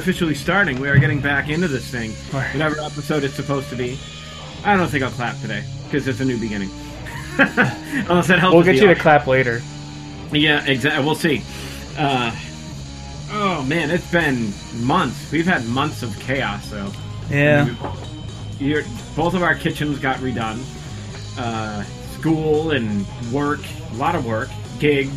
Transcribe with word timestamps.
officially 0.00 0.34
starting. 0.34 0.80
We 0.80 0.88
are 0.88 0.98
getting 0.98 1.20
back 1.20 1.50
into 1.50 1.68
this 1.68 1.86
thing. 1.90 2.14
Right. 2.32 2.50
Whatever 2.54 2.80
episode 2.80 3.22
it's 3.22 3.34
supposed 3.34 3.68
to 3.68 3.76
be. 3.76 3.98
I 4.64 4.74
don't 4.74 4.88
think 4.88 5.04
I'll 5.04 5.10
clap 5.10 5.38
today 5.42 5.62
because 5.84 6.08
it's 6.08 6.20
a 6.20 6.24
new 6.24 6.38
beginning. 6.38 6.70
Unless 7.38 8.28
that 8.28 8.38
helps. 8.38 8.54
We'll 8.54 8.64
get 8.64 8.76
you 8.76 8.86
to 8.86 8.94
clap 8.94 9.26
later. 9.26 9.60
Yeah, 10.32 10.64
exactly. 10.64 11.04
We'll 11.04 11.14
see. 11.14 11.42
Uh, 11.98 12.34
oh 13.30 13.62
man, 13.68 13.90
it's 13.90 14.10
been 14.10 14.54
months. 14.82 15.30
We've 15.30 15.46
had 15.46 15.66
months 15.66 16.02
of 16.02 16.18
chaos, 16.18 16.70
though. 16.70 16.90
Yeah. 17.28 17.74
You're, 18.58 18.84
both 19.14 19.34
of 19.34 19.42
our 19.42 19.54
kitchens 19.54 19.98
got 19.98 20.16
redone. 20.18 20.62
Uh, 21.38 21.84
school 22.18 22.70
and 22.70 23.06
work, 23.30 23.60
a 23.92 23.94
lot 23.96 24.14
of 24.14 24.24
work, 24.24 24.48
gigs. 24.78 25.12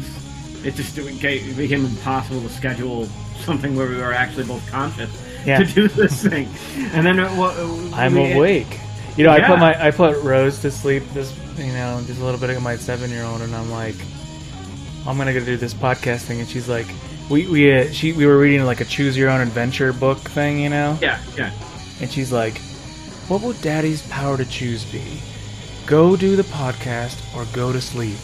It 0.65 0.75
just 0.75 0.97
it 0.97 1.57
became 1.57 1.85
impossible 1.85 2.41
to 2.41 2.49
schedule 2.49 3.07
something 3.43 3.75
where 3.75 3.87
we 3.87 3.97
were 3.97 4.13
actually 4.13 4.45
both 4.45 4.65
conscious 4.71 5.09
Yeah. 5.45 5.59
to 5.59 5.65
do 5.65 5.87
this 5.87 6.21
thing. 6.25 6.47
And 6.93 7.05
then 7.05 7.19
uh, 7.19 7.29
what? 7.35 7.55
I'm 7.93 8.13
we- 8.15 8.31
awake. 8.33 8.79
You 9.17 9.23
know, 9.25 9.29
I 9.31 9.41
put 9.41 9.59
my 9.59 9.79
I 9.87 9.91
put 9.91 10.21
Rose 10.23 10.59
to 10.61 10.71
sleep 10.71 11.03
this 11.13 11.31
you 11.57 11.71
know 11.73 12.01
just 12.07 12.19
a 12.19 12.23
little 12.25 12.39
bit 12.39 12.49
of 12.49 12.63
my 12.63 12.75
seven 12.77 13.11
year 13.11 13.23
old, 13.23 13.41
and 13.41 13.53
I'm 13.55 13.69
like, 13.69 13.95
I'm 15.05 15.17
gonna 15.17 15.33
go 15.33 15.43
do 15.45 15.55
this 15.55 15.73
podcast 15.73 16.21
thing, 16.21 16.39
and 16.39 16.49
she's 16.49 16.67
like, 16.67 16.87
we 17.29 17.47
we 17.47 17.71
uh, 17.79 17.91
she 17.91 18.11
we 18.13 18.25
were 18.25 18.39
reading 18.39 18.65
like 18.65 18.81
a 18.81 18.85
choose 18.85 19.15
your 19.15 19.29
own 19.29 19.39
adventure 19.41 19.93
book 19.93 20.17
thing, 20.17 20.59
you 20.59 20.69
know, 20.69 20.97
Yeah, 20.99 21.19
yeah. 21.37 21.51
and 22.01 22.11
she's 22.11 22.31
like, 22.31 22.57
what 23.27 23.41
would 23.43 23.61
Daddy's 23.61 24.01
power 24.07 24.35
to 24.35 24.45
choose 24.45 24.83
be? 24.85 25.03
Go 25.85 26.15
do 26.15 26.35
the 26.35 26.43
podcast 26.43 27.19
or 27.35 27.45
go 27.53 27.71
to 27.71 27.79
sleep. 27.81 28.17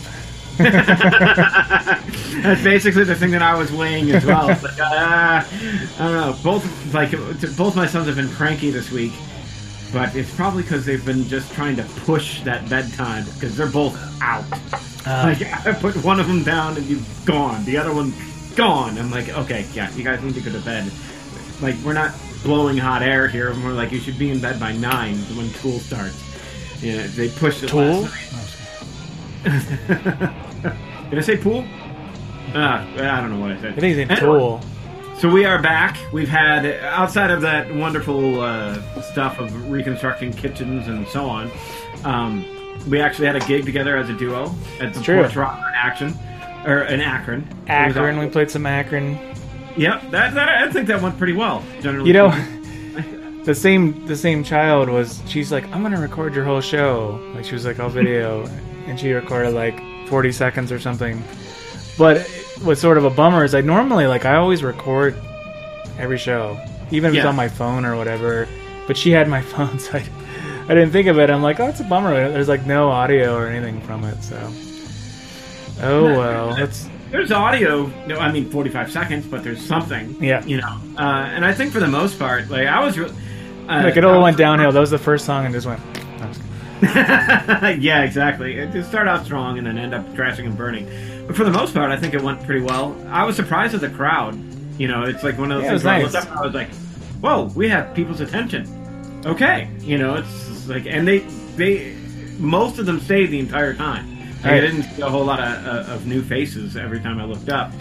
That's 2.42 2.62
basically 2.64 3.06
the 3.06 3.16
thing 3.16 3.32
that 3.32 3.42
I 3.42 3.58
was 3.58 3.72
weighing 3.72 4.12
as 4.12 4.26
well. 4.26 4.48
Like, 4.48 4.80
uh, 4.80 4.84
I 4.84 5.46
don't 5.98 6.14
know. 6.14 6.36
Both 6.44 6.94
like 6.94 7.12
both 7.56 7.78
my 7.78 7.88
sons 7.88 8.08
have 8.08 8.18
been 8.18 8.30
cranky 8.30 8.70
this 8.70 8.92
week, 8.92 9.14
but 9.94 10.14
it's 10.16 10.34
probably 10.36 10.64
because 10.64 10.86
they've 10.86 11.06
been 11.06 11.24
just 11.30 11.54
trying 11.54 11.78
to 11.78 11.84
push 11.84 12.42
that 12.42 12.70
bedtime 12.70 13.24
because 13.36 13.56
they're 13.56 13.72
both 13.72 13.96
out. 14.22 14.44
Uh, 15.08 15.34
like 15.34 15.42
I 15.66 15.72
put 15.74 15.96
one 16.04 16.20
of 16.20 16.28
them 16.28 16.44
down 16.44 16.76
and 16.76 16.86
he's 16.86 17.08
gone. 17.20 17.64
The 17.64 17.78
other 17.78 17.94
one 17.94 18.14
gone. 18.56 18.98
I'm 18.98 19.12
like, 19.12 19.30
okay, 19.30 19.66
yeah, 19.74 19.90
you 19.96 20.04
guys 20.04 20.22
need 20.22 20.34
to 20.36 20.42
go 20.42 20.52
to 20.52 20.60
bed. 20.60 20.92
Like 21.62 21.76
we're 21.86 21.94
not 21.94 22.14
blowing 22.44 22.78
hot 22.78 23.02
air 23.02 23.30
here. 23.30 23.54
We're 23.64 23.72
like, 23.72 23.94
you 23.94 24.00
should 24.00 24.20
be 24.20 24.30
in 24.32 24.42
bed 24.42 24.60
by 24.60 24.74
nine 24.74 25.16
when 25.38 25.48
school 25.52 25.80
starts. 25.80 26.22
Yeah, 26.82 27.08
they 27.08 27.30
pushed 27.30 27.64
it. 27.64 27.70
Tool? 27.70 28.02
last 28.02 28.14
night. 28.14 28.29
Did 29.44 31.18
I 31.18 31.22
say 31.22 31.38
pool? 31.38 31.66
Uh, 32.54 32.86
I 32.98 33.22
don't 33.22 33.32
know 33.32 33.40
what 33.40 33.52
I 33.52 33.62
said. 33.62 33.74
I 33.74 33.80
think 33.80 33.98
it's 33.98 34.12
in 34.12 34.18
Tool. 34.18 34.62
So 35.20 35.30
we 35.30 35.46
are 35.46 35.62
back. 35.62 35.98
We've 36.14 36.30
had 36.30 36.66
outside 36.84 37.30
of 37.30 37.42
that 37.42 37.74
wonderful 37.76 38.42
uh, 38.42 39.02
stuff 39.02 39.40
of 39.40 39.70
reconstructing 39.70 40.34
kitchens 40.34 40.88
and 40.88 41.08
so 41.10 41.26
on. 41.26 41.52
Um, 42.06 42.46
we 42.90 43.02
actually 43.02 43.28
had 43.28 43.36
a 43.36 43.46
gig 43.46 43.66
together 43.66 43.98
as 43.98 44.10
a 44.10 44.14
duo 44.14 44.56
at 44.80 44.94
the. 44.94 45.00
PorchRokr 45.02 45.58
in 45.58 45.76
Action 45.76 46.18
or 46.66 46.84
in 46.84 47.02
Akron. 47.02 47.48
Akron, 47.68 48.18
we 48.18 48.28
played 48.28 48.50
some 48.50 48.66
Akron. 48.66 49.18
Yep, 49.78 50.10
that, 50.12 50.34
that 50.34 50.50
I 50.50 50.72
think 50.72 50.88
that 50.88 51.02
went 51.02 51.18
pretty 51.18 51.34
well. 51.34 51.64
Generally, 51.82 52.08
You 52.08 52.14
know, 52.14 52.30
the 53.44 53.56
same 53.56 54.06
the 54.08 54.16
same 54.16 54.44
child 54.44 54.90
was. 54.90 55.22
She's 55.28 55.52
like, 55.52 55.66
I'm 55.72 55.84
gonna 55.84 56.02
record 56.02 56.34
your 56.34 56.46
whole 56.46 56.62
show. 56.62 57.20
Like 57.36 57.46
she 57.46 57.54
was 57.54 57.66
like, 57.66 57.80
all 57.80 57.90
video, 57.90 58.50
and 58.90 59.00
she 59.00 59.14
recorded 59.14 59.54
like 59.54 59.80
40 60.08 60.32
seconds 60.32 60.72
or 60.72 60.80
something. 60.80 61.24
But 61.98 62.28
what's 62.64 62.82
sort 62.82 62.98
of 62.98 63.06
a 63.06 63.10
bummer 63.10 63.44
is 63.44 63.54
I 63.54 63.62
normally 63.62 64.08
like 64.08 64.26
I 64.26 64.36
always 64.36 64.64
record 64.64 65.16
every 65.98 66.18
show, 66.18 66.60
even 66.92 67.12
if 67.12 67.18
it's 67.18 67.26
on 67.26 67.36
my 67.36 67.48
phone 67.48 67.86
or 67.86 67.96
whatever. 67.96 68.48
But 68.88 68.98
she 68.98 69.12
had 69.12 69.28
my 69.30 69.42
phone, 69.54 69.80
so 69.80 69.98
I, 69.98 70.06
I 70.64 70.68
didn't 70.70 70.92
think 70.92 71.08
of 71.08 71.20
it. 71.20 71.30
I'm 71.30 71.44
like, 71.44 71.60
oh, 71.60 71.68
it's 71.68 71.80
a 71.80 71.84
bummer. 71.84 72.30
There's 72.30 72.48
like 72.48 72.66
no 72.66 72.90
audio 72.90 73.36
or 73.36 73.48
anything 73.48 73.82
from 73.82 74.04
it, 74.04 74.22
so. 74.24 74.52
Oh 75.82 76.04
well, 76.04 76.56
that's 76.56 76.90
there's 77.12 77.32
audio. 77.32 77.86
No, 78.06 78.18
I 78.18 78.32
mean 78.32 78.50
45 78.50 78.92
seconds, 78.92 79.26
but 79.26 79.44
there's 79.44 79.66
something. 79.66 80.22
Yeah. 80.22 80.44
you 80.46 80.58
know. 80.58 80.80
Uh, 80.98 81.30
and 81.34 81.46
I 81.46 81.54
think 81.54 81.72
for 81.72 81.80
the 81.80 81.88
most 81.88 82.20
part, 82.20 82.50
like 82.50 82.68
I 82.68 82.84
was. 82.84 82.98
Re- 82.98 83.12
uh, 83.68 83.84
like 83.84 83.98
it 83.98 84.04
all 84.04 84.22
went 84.22 84.38
downhill. 84.38 84.72
That 84.72 84.80
was 84.80 84.90
the 84.90 84.98
first 84.98 85.26
song 85.26 85.46
and 85.46 85.54
just 85.54 85.68
went. 85.68 85.80
yeah, 87.82 88.04
exactly. 88.04 88.56
It 88.58 88.84
start 88.86 89.08
out 89.08 89.26
strong 89.26 89.58
and 89.58 89.68
then 89.68 89.78
end 89.78 89.94
up 89.94 90.16
crashing 90.16 90.46
and 90.46 90.58
burning. 90.58 90.88
But 91.28 91.36
for 91.36 91.44
the 91.44 91.52
most 91.52 91.74
part, 91.74 91.92
I 91.92 91.98
think 91.98 92.14
it 92.14 92.22
went 92.22 92.44
pretty 92.44 92.62
well. 92.62 92.96
I 93.10 93.24
was 93.26 93.36
surprised 93.36 93.74
at 93.76 93.82
the 93.82 93.90
crowd. 93.90 94.36
You 94.80 94.88
know, 94.88 95.04
it's 95.04 95.24
like 95.24 95.38
one 95.38 95.52
of 95.52 95.58
those 95.62 95.66
Yeah, 95.66 95.72
things 95.72 95.84
was 95.84 95.86
where 95.86 95.94
I 95.94 96.02
nice. 96.04 96.14
looked 96.14 96.28
up 96.28 96.38
I 96.38 96.42
was 96.46 96.54
like, 96.54 96.70
"Whoa, 97.22 97.52
we 97.56 97.68
have 97.70 97.94
people's 97.94 98.22
attention." 98.22 98.66
Okay, 99.26 99.70
you 99.82 99.98
know, 99.98 100.16
it's 100.16 100.68
like, 100.70 100.86
and 100.86 101.06
they 101.08 101.20
they 101.58 101.96
most 102.40 102.80
of 102.80 102.86
them 102.86 103.00
stayed 103.02 103.28
the 103.32 103.40
entire 103.40 103.74
time. 103.74 104.18
Like, 104.44 104.54
I 104.54 104.60
didn't 104.62 104.84
see 104.84 105.02
a 105.02 105.10
whole 105.10 105.26
lot 105.26 105.42
of, 105.42 105.68
uh, 105.68 105.92
of 105.94 106.08
new 106.08 106.22
faces 106.22 106.78
every 106.78 107.02
time 107.02 107.20
I 107.20 107.26
looked 107.26 107.50
up. 107.50 107.74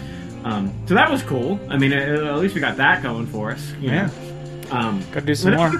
Um, 0.43 0.73
so 0.87 0.93
that 0.93 1.09
was 1.09 1.23
cool. 1.23 1.57
I 1.69 1.77
mean, 1.77 1.93
at, 1.93 2.09
at 2.09 2.37
least 2.39 2.53
we 2.55 2.59
got 2.59 2.75
that 2.77 3.01
going 3.01 3.27
for 3.27 3.51
us. 3.51 3.71
You 3.79 3.91
Yeah. 3.91 4.09
Um, 4.71 5.01
Gotta 5.13 5.25
do 5.25 5.35
some 5.35 5.55
more. 5.55 5.71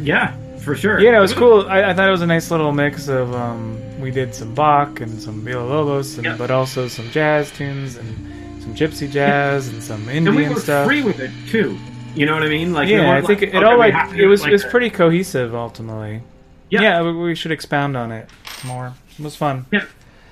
Yeah, 0.00 0.34
for 0.62 0.74
sure. 0.76 1.00
Yeah, 1.00 1.16
it 1.16 1.20
was 1.20 1.32
cool. 1.32 1.66
I, 1.68 1.90
I 1.90 1.94
thought 1.94 2.08
it 2.08 2.12
was 2.12 2.22
a 2.22 2.26
nice 2.26 2.50
little 2.50 2.72
mix 2.72 3.08
of 3.08 3.34
um, 3.34 3.78
we 4.00 4.10
did 4.10 4.34
some 4.34 4.54
Bach 4.54 5.00
and 5.00 5.20
some 5.20 5.40
Villa 5.42 5.62
Lobos, 5.66 6.16
and, 6.16 6.24
Yeah. 6.24 6.36
but 6.36 6.50
also 6.50 6.88
some 6.88 7.10
jazz 7.10 7.50
tunes 7.52 7.96
and 7.96 8.62
some 8.62 8.74
gypsy 8.74 9.10
jazz 9.10 9.68
and 9.68 9.82
some 9.82 10.02
Indian 10.08 10.28
and 10.28 10.36
we 10.36 10.48
were 10.48 10.60
stuff. 10.60 10.86
free 10.86 11.02
with 11.02 11.20
it 11.20 11.30
too. 11.48 11.78
You 12.14 12.26
know 12.26 12.34
what 12.34 12.42
I 12.42 12.48
mean? 12.48 12.72
Like, 12.72 12.88
it 12.88 12.92
yeah, 12.96 13.02
I 13.10 13.20
wasn't 13.20 13.26
think 13.28 13.40
like, 13.40 13.48
it, 13.48 13.54
it 13.54 13.56
okay, 13.58 13.66
all 13.66 13.78
like 13.78 14.14
it 14.16 14.26
was 14.26 14.40
like 14.42 14.50
it 14.50 14.52
was 14.52 14.62
that. 14.62 14.70
pretty 14.70 14.90
cohesive 14.90 15.54
ultimately. 15.54 16.22
Yeah. 16.68 16.82
Yeah, 16.82 17.02
we, 17.02 17.12
we 17.14 17.34
should 17.34 17.52
expound 17.52 17.96
on 17.96 18.10
it 18.12 18.28
more. 18.64 18.92
It 19.18 19.22
was 19.22 19.36
fun. 19.36 19.66
Yeah, 19.72 19.84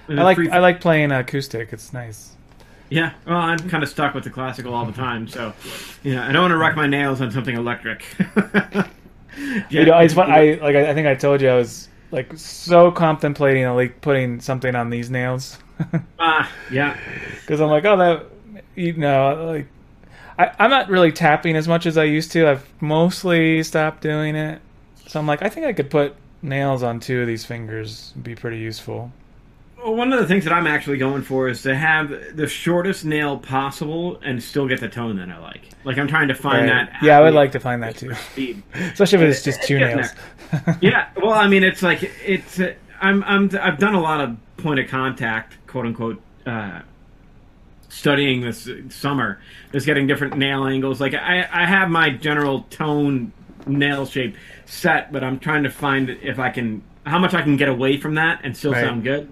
It 0.08 0.19
I 0.19 0.22
like 0.22 0.36
free- 0.36 0.50
I 0.50 0.58
like 0.58 0.80
playing 0.80 1.10
acoustic. 1.12 1.72
It's 1.72 1.92
nice. 1.92 2.32
Yeah, 2.90 3.12
well, 3.26 3.36
I'm 3.36 3.58
kind 3.69 3.82
of 3.82 3.88
stuck 3.90 4.14
with 4.14 4.25
the 4.25 4.30
classical 4.30 4.72
all 4.72 4.86
the 4.86 4.92
time, 4.92 5.28
so 5.28 5.52
you 6.02 6.14
know, 6.14 6.22
I 6.22 6.32
don't 6.32 6.42
want 6.42 6.52
to 6.52 6.56
rock 6.56 6.75
my 6.75 6.86
nails 6.86 7.20
on 7.20 7.30
something 7.30 7.54
electric. 7.54 8.04
You 9.70 9.85
know, 9.85 9.99
it's 9.99 10.14
fun. 10.14 10.31
I 10.31 10.58
like. 10.61 10.76
I 10.76 10.94
think 10.94 11.06
I 11.06 11.14
told 11.14 11.40
you 11.40 11.49
I 11.49 11.55
was 11.55 11.88
like 12.11 12.37
so 12.37 12.90
contemplating 12.90 13.67
like 13.75 14.00
putting 14.00 14.40
something 14.40 14.75
on 14.75 14.90
these 14.90 15.11
nails. 15.11 15.58
ah, 16.19 16.50
yeah, 16.70 16.96
because 17.40 17.61
I'm 17.61 17.70
like, 17.70 17.85
oh, 17.85 17.96
that 17.96 18.26
you 18.75 18.94
know, 18.94 19.46
like 19.46 19.67
I, 20.38 20.55
I'm 20.58 20.70
not 20.70 20.88
really 20.88 21.12
tapping 21.12 21.56
as 21.56 21.69
much 21.69 21.87
as 21.87 21.99
I 21.99 22.05
used 22.05 22.32
to. 22.32 22.49
I've 22.49 22.69
mostly 22.81 23.62
stopped 23.62 24.02
doing 24.02 24.37
it, 24.37 24.61
so 25.06 25.20
I'm 25.20 25.26
like, 25.26 25.43
I 25.43 25.49
think 25.49 25.67
I 25.67 25.73
could 25.73 25.90
put 25.90 26.14
nails 26.43 26.82
on 26.82 27.00
two 27.00 27.20
of 27.20 27.26
these 27.26 27.44
fingers. 27.44 28.11
It'd 28.12 28.25
be 28.25 28.35
pretty 28.35 28.58
useful. 28.58 29.12
Well, 29.78 29.94
one 29.94 30.12
of 30.12 30.19
the 30.19 30.26
things 30.26 30.44
that 30.44 30.52
I'm 30.52 30.66
actually 30.66 30.98
going 30.98 31.22
for 31.22 31.48
is 31.48 31.62
to 31.62 31.75
have 31.76 32.36
the 32.36 32.48
shortest 32.48 33.04
nail 33.04 33.38
possible 33.38 34.19
and 34.25 34.42
still 34.42 34.66
get 34.66 34.80
the 34.80 34.88
tone 34.88 35.16
that 35.16 35.28
I 35.30 35.38
like. 35.38 35.62
Like 35.84 35.98
I'm 35.98 36.08
trying 36.08 36.28
to 36.28 36.34
find 36.34 36.69
Right. 36.69 36.88
that. 36.90 37.02
Yeah, 37.02 37.19
I 37.19 37.22
would 37.22 37.34
like 37.34 37.52
to 37.52 37.60
find 37.60 37.82
that 37.82 37.96
too, 37.96 38.12
speed. 38.14 38.62
especially 38.75 39.19
if 39.25 39.30
it's 39.30 39.44
just 39.44 39.62
two 39.62 39.78
nails. 39.78 40.08
yeah, 40.80 41.08
well, 41.16 41.32
I 41.32 41.46
mean, 41.46 41.62
it's 41.62 41.82
like 41.82 42.02
it's. 42.25 42.58
Uh, 42.58 42.75
I'm. 43.00 43.22
I'm. 43.25 43.50
I've 43.60 43.78
done 43.78 43.94
a 43.94 44.00
lot 44.00 44.20
of 44.20 44.36
point 44.56 44.80
of 44.80 44.88
contact, 44.88 45.56
quote 45.69 45.86
unquote, 45.86 46.20
uh, 46.44 46.80
studying 47.88 48.40
this 48.40 48.69
summer. 48.90 49.38
Just 49.72 49.86
getting 49.86 50.06
different 50.08 50.36
nail 50.36 50.64
angles. 50.66 51.00
Like 51.00 51.14
I, 51.14 51.46
I 51.52 51.66
have 51.66 51.88
my 51.90 52.10
general 52.10 52.62
tone 52.70 53.32
nail 53.66 54.06
shape 54.06 54.34
set, 54.66 55.12
but 55.12 55.22
I'm 55.22 55.38
trying 55.38 55.62
to 55.62 55.70
find 55.70 56.10
if 56.10 56.38
I 56.40 56.50
can 56.50 56.82
how 57.06 57.19
much 57.19 57.32
I 57.34 57.42
can 57.42 57.56
get 57.56 57.69
away 57.69 57.96
from 57.98 58.16
that 58.16 58.40
and 58.42 58.56
still 58.56 58.72
Right. 58.72 58.84
sound 58.84 59.04
good, 59.04 59.30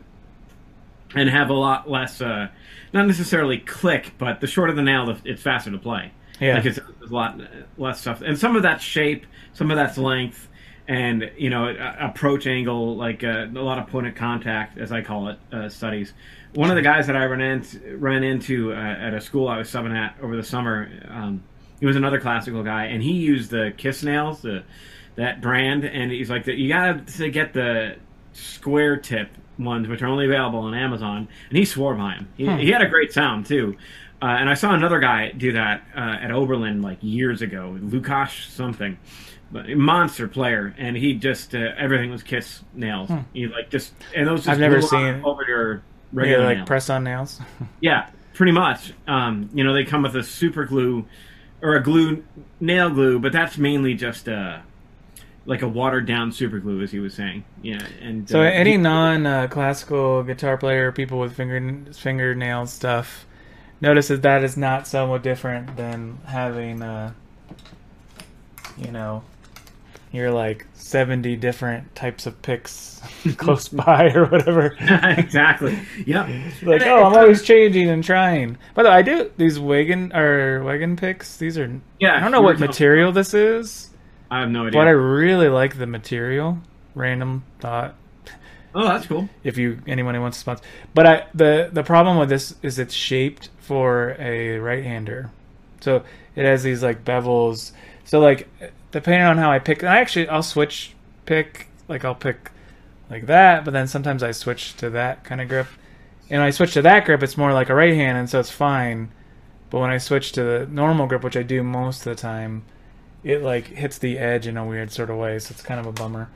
and 1.16 1.28
have 1.28 1.50
a 1.50 1.54
lot 1.54 1.90
less. 1.90 2.20
Uh, 2.20 2.48
not 2.92 3.06
necessarily 3.06 3.58
click, 3.58 4.12
but 4.18 4.40
the 4.40 4.46
shorter 4.46 4.72
the 4.72 4.82
nail, 4.82 5.06
the, 5.06 5.20
it's 5.24 5.42
faster 5.42 5.70
to 5.70 5.78
play. 5.78 6.12
Yeah. 6.40 6.56
Like 6.56 6.66
it's, 6.66 6.78
there's 6.98 7.10
a 7.10 7.14
lot 7.14 7.40
less 7.78 8.00
stuff, 8.00 8.20
and 8.20 8.38
some 8.38 8.56
of 8.56 8.62
that's 8.62 8.84
shape, 8.84 9.26
some 9.54 9.70
of 9.70 9.76
that's 9.76 9.96
length, 9.96 10.48
and 10.86 11.30
you 11.36 11.50
know 11.50 11.74
approach 11.98 12.46
angle, 12.46 12.96
like 12.96 13.24
uh, 13.24 13.46
a 13.46 13.62
lot 13.62 13.78
of 13.78 13.86
point 13.88 14.06
of 14.06 14.14
contact, 14.14 14.78
as 14.78 14.92
I 14.92 15.00
call 15.00 15.28
it, 15.28 15.38
uh, 15.50 15.68
studies. 15.68 16.12
One 16.54 16.70
of 16.70 16.76
the 16.76 16.82
guys 16.82 17.06
that 17.06 17.16
I 17.16 17.24
ran 17.24 17.40
into, 17.40 17.96
ran 17.96 18.22
into 18.22 18.72
uh, 18.72 18.76
at 18.76 19.14
a 19.14 19.20
school 19.20 19.48
I 19.48 19.58
was 19.58 19.68
subbing 19.68 19.96
at 19.96 20.16
over 20.22 20.36
the 20.36 20.44
summer, 20.44 20.90
um, 21.08 21.42
he 21.80 21.86
was 21.86 21.96
another 21.96 22.20
classical 22.20 22.62
guy, 22.62 22.84
and 22.84 23.02
he 23.02 23.12
used 23.12 23.50
the 23.50 23.72
Kiss 23.76 24.02
nails, 24.02 24.42
the 24.42 24.62
that 25.16 25.40
brand, 25.40 25.84
and 25.84 26.12
he's 26.12 26.28
like, 26.28 26.46
you 26.46 26.68
got 26.68 27.06
to 27.06 27.30
get 27.30 27.54
the 27.54 27.96
square 28.34 28.98
tip 28.98 29.30
ones, 29.58 29.88
which 29.88 30.02
are 30.02 30.06
only 30.06 30.26
available 30.26 30.60
on 30.60 30.74
Amazon, 30.74 31.28
and 31.48 31.58
he 31.58 31.64
swore 31.64 31.94
by 31.94 32.14
him. 32.14 32.28
He, 32.36 32.46
Hmm. 32.46 32.56
he 32.58 32.70
had 32.70 32.82
a 32.82 32.88
great 32.88 33.12
sound 33.12 33.46
too. 33.46 33.76
Uh, 34.22 34.26
and 34.26 34.48
I 34.48 34.54
saw 34.54 34.72
another 34.74 34.98
guy 34.98 35.30
do 35.32 35.52
that 35.52 35.82
uh, 35.94 36.00
at 36.20 36.30
Oberlin 36.30 36.80
like 36.82 36.98
years 37.02 37.42
ago, 37.42 37.76
Lukash 37.80 38.48
something, 38.48 38.96
but 39.52 39.68
monster 39.70 40.26
player, 40.26 40.74
and 40.78 40.96
he 40.96 41.14
just 41.14 41.54
uh, 41.54 41.68
everything 41.76 42.10
was 42.10 42.22
kiss 42.22 42.62
nails. 42.74 43.10
He 43.34 43.46
like 43.46 43.68
just 43.70 43.92
and 44.14 44.26
those 44.26 44.44
just 44.44 44.46
Hmm. 44.46 44.50
I've 44.52 44.58
never 44.58 44.80
seen- 44.82 45.22
over 45.24 45.44
your 45.46 45.74
Yeah, 45.74 45.80
regular 46.12 46.44
like 46.46 46.56
nail. 46.58 46.66
press 46.66 46.88
on 46.90 47.04
nails. 47.04 47.40
Yeah, 47.80 48.06
pretty 48.34 48.52
much. 48.52 48.92
Um, 49.06 49.50
you 49.52 49.62
know, 49.64 49.74
they 49.74 49.84
come 49.84 50.02
with 50.02 50.16
a 50.16 50.22
super 50.22 50.64
glue 50.64 51.04
or 51.62 51.74
a 51.74 51.82
glue 51.82 52.24
nail 52.58 52.88
glue, 52.90 53.18
but 53.18 53.32
that's 53.32 53.58
mainly 53.58 53.94
just 53.94 54.28
a 54.28 54.62
like 55.46 55.62
a 55.62 55.68
watered 55.68 56.06
down 56.06 56.30
super 56.32 56.58
glue, 56.58 56.82
as 56.82 56.90
he 56.90 56.98
was 56.98 57.14
saying. 57.14 57.44
Yeah, 57.62 57.78
and 58.02 58.28
So 58.28 58.40
uh, 58.40 58.44
any 58.44 58.72
he- 58.72 58.76
non 58.76 59.24
uh, 59.26 59.46
classical 59.48 60.22
guitar 60.22 60.56
player, 60.58 60.92
people 60.92 61.18
with 61.18 61.34
finger 61.36 61.92
fingernail 61.92 62.66
stuff, 62.66 63.24
notice 63.80 64.08
that 64.08 64.22
that 64.22 64.42
is 64.44 64.56
not 64.56 64.86
somewhat 64.86 65.22
different 65.22 65.76
than 65.76 66.18
having, 66.26 66.82
uh, 66.82 67.12
you 68.76 68.90
know, 68.90 69.22
you're 70.12 70.30
like 70.30 70.66
seventy 70.74 71.36
different 71.36 71.94
types 71.94 72.26
of 72.26 72.40
picks 72.42 73.00
close 73.36 73.68
by 73.86 74.10
or 74.14 74.26
whatever. 74.26 74.76
exactly. 74.80 75.78
Yep. 76.06 76.28
Like, 76.62 76.82
And 76.82 76.90
oh, 76.90 77.04
I'm 77.04 77.14
always 77.14 77.42
changing 77.42 77.88
and 77.88 78.02
trying. 78.04 78.56
By 78.74 78.82
the 78.82 78.88
way, 78.90 78.94
I 78.96 79.02
do 79.02 79.30
these 79.36 79.58
Wegen 79.58 80.14
or 80.14 80.62
Wegen 80.64 80.96
picks. 80.96 81.36
These 81.36 81.58
are 81.58 81.80
Yeah, 82.00 82.16
I 82.16 82.20
don't 82.20 82.30
know 82.32 82.40
what 82.42 82.58
material 82.58 83.12
this 83.12 83.34
is, 83.34 83.90
I 84.30 84.40
have 84.40 84.50
no 84.50 84.66
idea. 84.66 84.80
but 84.80 84.88
I 84.88 84.92
really 84.92 85.48
like 85.48 85.78
the 85.78 85.86
material. 85.86 86.58
Random 86.94 87.44
thought. 87.60 87.94
oh, 88.74 88.84
that's 88.84 89.06
cool. 89.06 89.28
if 89.44 89.58
you 89.58 89.80
anyone 89.86 90.14
who 90.14 90.20
wants 90.20 90.38
to 90.38 90.40
sponsor. 90.40 90.64
But 90.94 91.06
I 91.06 91.26
the 91.34 91.70
the 91.72 91.82
problem 91.82 92.18
with 92.18 92.28
this 92.28 92.54
is 92.62 92.78
it's 92.78 92.94
shaped 92.94 93.50
for 93.58 94.16
a 94.18 94.58
right 94.58 94.82
hander, 94.84 95.30
so 95.80 96.02
it 96.34 96.44
has 96.44 96.62
these 96.62 96.82
like 96.82 97.04
bevels. 97.04 97.72
So 98.04 98.20
like 98.20 98.48
depending 98.92 99.22
on 99.26 99.38
how 99.38 99.50
I 99.50 99.58
pick, 99.58 99.84
I 99.84 99.98
actually 99.98 100.28
I'll 100.28 100.42
switch 100.42 100.94
pick 101.26 101.68
like 101.88 102.04
I'll 102.04 102.14
pick 102.14 102.50
like 103.10 103.26
that, 103.26 103.64
but 103.64 103.72
then 103.72 103.86
sometimes 103.86 104.22
I 104.22 104.32
switch 104.32 104.76
to 104.78 104.90
that 104.90 105.22
kind 105.24 105.40
of 105.40 105.48
grip. 105.48 105.68
And 106.28 106.40
when 106.40 106.48
I 106.48 106.50
switch 106.50 106.72
to 106.74 106.82
that 106.82 107.04
grip, 107.04 107.22
it's 107.22 107.36
more 107.36 107.52
like 107.52 107.68
a 107.68 107.74
right 107.74 107.94
hand, 107.94 108.18
and 108.18 108.28
so 108.28 108.40
it's 108.40 108.50
fine. 108.50 109.10
But 109.70 109.80
when 109.80 109.90
I 109.90 109.98
switch 109.98 110.32
to 110.32 110.42
the 110.42 110.66
normal 110.70 111.06
grip, 111.06 111.22
which 111.22 111.36
I 111.36 111.42
do 111.42 111.62
most 111.62 112.06
of 112.06 112.16
the 112.16 112.20
time, 112.20 112.64
it 113.26 113.42
like 113.42 113.66
hits 113.66 113.98
the 113.98 114.18
edge 114.18 114.46
in 114.46 114.56
a 114.56 114.64
weird 114.64 114.92
sort 114.92 115.10
of 115.10 115.16
way, 115.16 115.38
so 115.40 115.52
it's 115.52 115.62
kind 115.62 115.80
of 115.80 115.86
a 115.86 115.92
bummer. 115.92 116.28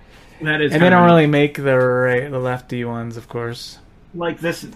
That 0.42 0.60
is. 0.60 0.72
And 0.72 0.82
they 0.82 0.90
don't 0.90 1.04
really 1.04 1.26
make 1.26 1.54
the 1.54 1.78
right, 1.78 2.30
the 2.30 2.38
lefty 2.38 2.84
ones, 2.84 3.16
of 3.16 3.28
course. 3.28 3.78
like 4.14 4.40
this. 4.40 4.66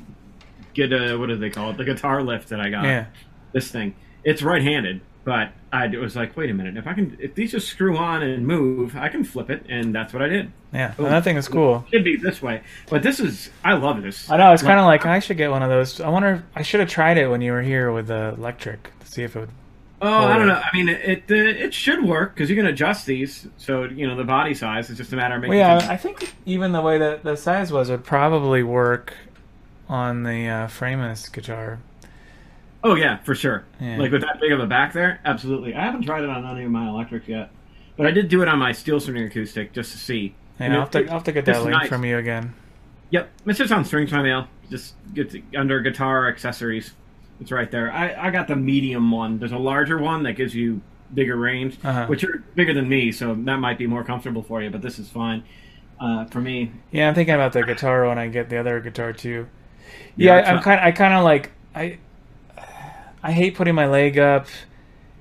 Get 0.74 0.92
uh, 0.92 1.16
what 1.16 1.26
do 1.26 1.36
they 1.36 1.50
call 1.50 1.70
it? 1.70 1.76
The 1.76 1.84
guitar 1.84 2.22
lift 2.22 2.48
that 2.48 2.60
I 2.60 2.68
got. 2.70 2.84
Yeah, 2.84 3.06
This 3.52 3.70
thing. 3.70 3.94
It's 4.24 4.42
right-handed, 4.42 5.00
but 5.24 5.52
I 5.72 5.86
it 5.86 5.98
was 5.98 6.16
like, 6.16 6.36
wait 6.36 6.50
a 6.50 6.54
minute. 6.54 6.76
If 6.76 6.86
I 6.86 6.94
can, 6.94 7.16
if 7.20 7.34
these 7.34 7.50
just 7.52 7.68
screw 7.68 7.96
on 7.96 8.22
and 8.22 8.46
move, 8.46 8.96
I 8.96 9.08
can 9.08 9.24
flip 9.24 9.50
it, 9.50 9.66
and 9.68 9.94
that's 9.94 10.12
what 10.12 10.22
I 10.22 10.28
did. 10.28 10.52
yeah. 10.72 10.94
That 10.98 11.24
thing 11.24 11.36
is 11.36 11.48
cool. 11.48 11.84
It 11.88 11.96
should 11.96 12.04
be 12.04 12.16
this 12.16 12.40
way, 12.42 12.62
but 12.88 13.02
this 13.02 13.18
is. 13.20 13.50
I 13.64 13.74
love 13.74 14.02
this. 14.02 14.30
I 14.30 14.36
know. 14.36 14.52
It's 14.52 14.62
kind 14.62 14.78
of 14.78 14.86
like 14.86 15.04
I 15.06 15.18
should 15.18 15.36
get 15.36 15.50
one 15.50 15.62
of 15.62 15.68
those. 15.68 16.00
I 16.00 16.08
wonder. 16.08 16.34
If, 16.34 16.42
I 16.54 16.62
should 16.62 16.80
have 16.80 16.88
tried 16.88 17.18
it 17.18 17.28
when 17.28 17.40
you 17.40 17.52
were 17.52 17.62
here 17.62 17.90
with 17.92 18.06
the 18.08 18.34
electric 18.36 18.90
to 19.00 19.06
see 19.06 19.22
if 19.24 19.34
it 19.36 19.40
would. 19.40 19.50
Oh, 20.04 20.26
I 20.26 20.36
don't 20.38 20.46
know. 20.46 20.60
I 20.62 20.76
mean, 20.76 20.88
it 20.88 21.00
it, 21.28 21.30
uh, 21.30 21.64
it 21.66 21.74
should 21.74 22.04
work 22.04 22.34
because 22.34 22.50
you 22.50 22.56
can 22.56 22.66
adjust 22.66 23.06
these. 23.06 23.46
So 23.56 23.84
you 23.84 24.06
know 24.06 24.16
the 24.16 24.24
body 24.24 24.54
size. 24.54 24.90
It's 24.90 24.98
just 24.98 25.12
a 25.12 25.16
matter 25.16 25.36
of 25.36 25.42
Well, 25.42 25.50
making. 25.50 25.60
yeah, 25.60 25.78
sure- 25.80 25.90
I 25.90 25.96
think 25.96 26.34
even 26.46 26.72
the 26.72 26.80
way 26.82 26.98
that 26.98 27.22
the 27.24 27.36
size 27.36 27.72
was 27.72 27.90
would 27.90 28.04
probably 28.04 28.62
work 28.62 29.14
on 29.88 30.22
the 30.22 30.48
uh, 30.48 30.66
Framus 30.68 31.32
guitar. 31.32 31.78
Oh 32.82 32.94
yeah, 32.96 33.16
for 33.18 33.34
sure. 33.34 33.64
Yeah. 33.80 33.96
Like 33.98 34.12
with 34.12 34.20
that 34.22 34.40
big 34.40 34.52
of 34.52 34.60
a 34.60 34.66
back 34.66 34.92
there, 34.92 35.20
absolutely. 35.24 35.74
I 35.74 35.80
haven't 35.84 36.02
tried 36.02 36.22
it 36.22 36.28
on 36.30 36.44
any 36.44 36.64
of 36.66 36.70
my 36.70 36.88
electrics 36.88 37.26
yet, 37.28 37.50
but 37.96 38.06
I 38.06 38.10
did 38.10 38.28
do 38.28 38.42
it 38.42 38.48
on 38.48 38.58
my 38.58 38.72
steel 38.72 39.00
string 39.00 39.22
acoustic 39.24 39.72
just 39.72 39.92
to 39.92 39.98
see. 39.98 40.34
Yeah, 40.60 40.66
And 40.66 40.74
I'll 40.74 40.80
it- 40.80 40.82
have, 40.82 40.90
to, 40.90 40.98
I'll 41.06 41.14
have 41.14 41.24
to 41.24 41.32
get 41.32 41.44
that 41.46 41.62
link 41.62 41.72
nice. 41.72 41.88
from 41.88 42.04
you 42.04 42.18
again. 42.18 42.52
Yep, 43.10 43.30
it's 43.46 43.58
just 43.58 43.72
on 43.72 43.84
Strings 43.84 44.10
By 44.10 44.22
Mail. 44.22 44.48
Just 44.70 44.94
get 45.14 45.34
under 45.56 45.80
guitar 45.80 46.28
accessories. 46.28 46.92
It's 47.44 47.52
right 47.52 47.70
there. 47.70 47.92
I, 47.92 48.28
I 48.28 48.30
got 48.30 48.48
the 48.48 48.56
medium 48.56 49.10
one. 49.10 49.38
There's 49.38 49.52
a 49.52 49.58
larger 49.58 49.98
one 49.98 50.22
that 50.22 50.32
gives 50.32 50.54
you 50.54 50.80
bigger 51.12 51.36
range, 51.36 51.76
Uh-huh. 51.84 52.06
which 52.06 52.24
are 52.24 52.42
bigger 52.54 52.72
than 52.72 52.88
me, 52.88 53.12
so 53.12 53.34
that 53.34 53.56
might 53.58 53.76
be 53.76 53.86
more 53.86 54.02
comfortable 54.02 54.42
for 54.42 54.62
you. 54.62 54.70
But 54.70 54.80
this 54.80 54.98
is 54.98 55.10
fine 55.10 55.44
uh, 56.00 56.24
for 56.24 56.40
me. 56.40 56.72
Yeah, 56.90 57.06
I'm 57.08 57.14
thinking 57.14 57.34
about 57.34 57.52
the 57.52 57.62
guitar 57.62 58.08
when 58.08 58.18
I 58.18 58.28
get 58.28 58.48
the 58.48 58.56
other 58.56 58.80
guitar 58.80 59.12
too. 59.12 59.46
Yeah, 60.16 60.36
Yeah, 60.40 60.46
I, 60.46 60.48
I'm 60.48 60.54
not- 60.56 60.64
kind. 60.64 60.80
I 60.80 60.90
kind 60.92 61.12
of 61.12 61.22
like 61.22 61.52
I. 61.74 61.98
I 63.22 63.32
hate 63.32 63.54
putting 63.56 63.74
my 63.74 63.86
leg 63.86 64.18
up, 64.18 64.46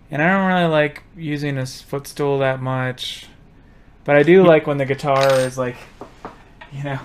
and 0.10 0.22
I 0.22 0.30
don't 0.30 0.48
really 0.48 0.70
like 0.72 1.04
using 1.18 1.56
this 1.56 1.82
footstool 1.82 2.40
that 2.40 2.62
much. 2.62 3.28
But 4.06 4.16
I 4.16 4.24
do 4.24 4.44
like 4.46 4.66
when 4.66 4.78
the 4.78 4.86
guitar 4.86 5.40
is 5.40 5.58
like, 5.58 5.76
you 6.72 6.84
know, 6.84 7.00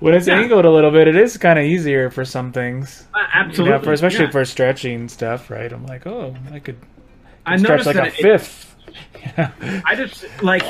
when 0.00 0.14
it's 0.14 0.26
Yeah. 0.26 0.38
angled 0.40 0.64
a 0.64 0.70
little 0.70 0.90
bit. 0.90 1.06
It 1.08 1.16
is 1.16 1.36
kind 1.36 1.58
of 1.58 1.64
easier 1.64 2.10
for 2.10 2.24
some 2.24 2.52
things. 2.52 3.06
Uh, 3.14 3.18
You 3.18 3.24
absolutely, 3.34 3.78
know, 3.78 3.82
for, 3.84 3.92
especially 3.92 4.24
yeah. 4.26 4.30
for 4.30 4.44
stretching 4.44 5.08
stuff, 5.08 5.50
right? 5.50 5.72
I'm 5.72 5.86
like, 5.86 6.06
oh, 6.06 6.34
I 6.52 6.58
could, 6.58 6.76
I 7.46 7.56
stretch 7.56 7.86
like 7.86 7.96
a 7.96 8.06
it- 8.06 8.12
fifth. 8.14 8.66
I 9.36 9.94
just 9.94 10.24
like 10.42 10.64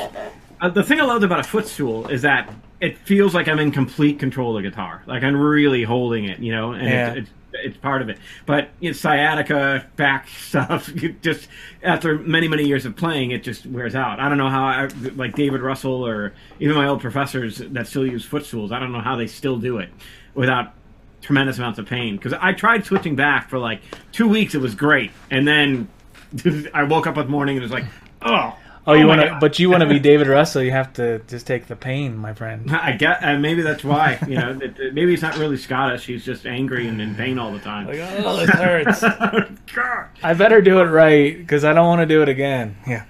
uh, 0.61 0.69
the 0.69 0.83
thing 0.83 0.99
I 1.01 1.05
loved 1.05 1.23
about 1.23 1.39
a 1.39 1.43
footstool 1.43 2.07
is 2.07 2.21
that 2.21 2.53
it 2.79 2.97
feels 2.99 3.33
like 3.33 3.47
I'm 3.47 3.59
in 3.59 3.71
complete 3.71 4.19
control 4.19 4.55
of 4.55 4.61
the 4.63 4.69
guitar. 4.69 5.01
Like 5.07 5.23
I'm 5.23 5.35
really 5.35 5.83
holding 5.83 6.25
it, 6.25 6.39
you 6.39 6.51
know, 6.51 6.73
and 6.73 6.87
Yeah. 6.87 7.13
it's 7.13 7.29
it's 7.53 7.77
part 7.77 8.01
of 8.01 8.09
it. 8.09 8.17
But 8.45 8.69
it's 8.81 8.99
sciatica, 8.99 9.87
back 9.95 10.27
stuff. 10.47 10.89
You 10.89 11.13
just 11.21 11.47
after 11.83 12.17
many 12.17 12.47
many 12.47 12.63
years 12.65 12.85
of 12.85 12.95
playing, 12.95 13.31
it 13.31 13.43
just 13.43 13.65
wears 13.65 13.95
out. 13.95 14.19
I 14.19 14.29
don't 14.29 14.37
know 14.37 14.49
how 14.49 14.63
I, 14.63 14.89
like 15.15 15.35
David 15.35 15.61
Russell 15.61 16.05
or 16.05 16.33
even 16.59 16.75
my 16.75 16.87
old 16.87 17.01
professors 17.01 17.57
that 17.57 17.87
still 17.87 18.05
use 18.05 18.25
footstools. 18.25 18.71
I 18.71 18.79
don't 18.79 18.91
know 18.91 19.01
how 19.01 19.15
they 19.15 19.27
still 19.27 19.57
do 19.57 19.77
it 19.79 19.89
without 20.33 20.73
tremendous 21.21 21.57
amounts 21.57 21.79
of 21.79 21.85
pain. 21.85 22.15
Because 22.15 22.33
I 22.33 22.53
tried 22.53 22.85
switching 22.85 23.15
back 23.15 23.49
for 23.49 23.59
like 23.59 23.81
two 24.11 24.27
weeks, 24.27 24.55
it 24.55 24.61
was 24.61 24.75
great, 24.75 25.11
and 25.29 25.47
then 25.47 25.87
I 26.73 26.83
woke 26.83 27.07
up 27.07 27.15
one 27.17 27.29
morning 27.29 27.57
and 27.57 27.63
it 27.63 27.65
was 27.65 27.71
like, 27.71 27.85
oh. 28.21 28.57
Oh, 28.87 28.93
you 28.93 29.05
my 29.05 29.15
want 29.17 29.21
to, 29.29 29.37
but 29.39 29.59
you 29.59 29.69
want 29.69 29.81
to 29.81 29.87
be 29.87 29.99
David 30.11 30.27
Russell. 30.27 30.63
You 30.63 30.71
have 30.71 30.91
to 30.93 31.19
just 31.27 31.45
take 31.45 31.67
the 31.67 31.75
pain, 31.75 32.17
my 32.17 32.33
friend. 32.33 32.71
I 32.75 32.93
get, 32.93 33.21
and 33.21 33.41
maybe 33.41 33.61
that's 33.61 33.83
why. 33.83 34.17
You 34.27 34.35
know, 34.35 34.59
it, 34.61 34.79
it- 34.79 34.93
maybe 34.93 35.11
he's 35.11 35.21
not 35.21 35.37
really 35.37 35.57
Scottish. 35.57 36.05
He's 36.05 36.25
just 36.25 36.45
angry 36.47 36.87
and 36.87 36.99
in 36.99 37.13
pain 37.15 37.37
all 37.37 37.51
the 37.51 37.59
time. 37.59 37.87
Like, 37.87 37.99
oh, 38.23 38.37
this 38.37 38.49
hurts. 38.49 39.01
God. 39.73 40.07
I 40.23 40.33
better 40.33 40.61
do 40.61 40.79
it 40.79 40.85
right 40.85 41.37
because 41.37 41.63
I 41.63 41.73
don't 41.73 41.85
want 41.87 42.01
to 42.01 42.05
do 42.07 42.21
it 42.23 42.29
again. 42.29 42.75
Yeah. 42.87 43.05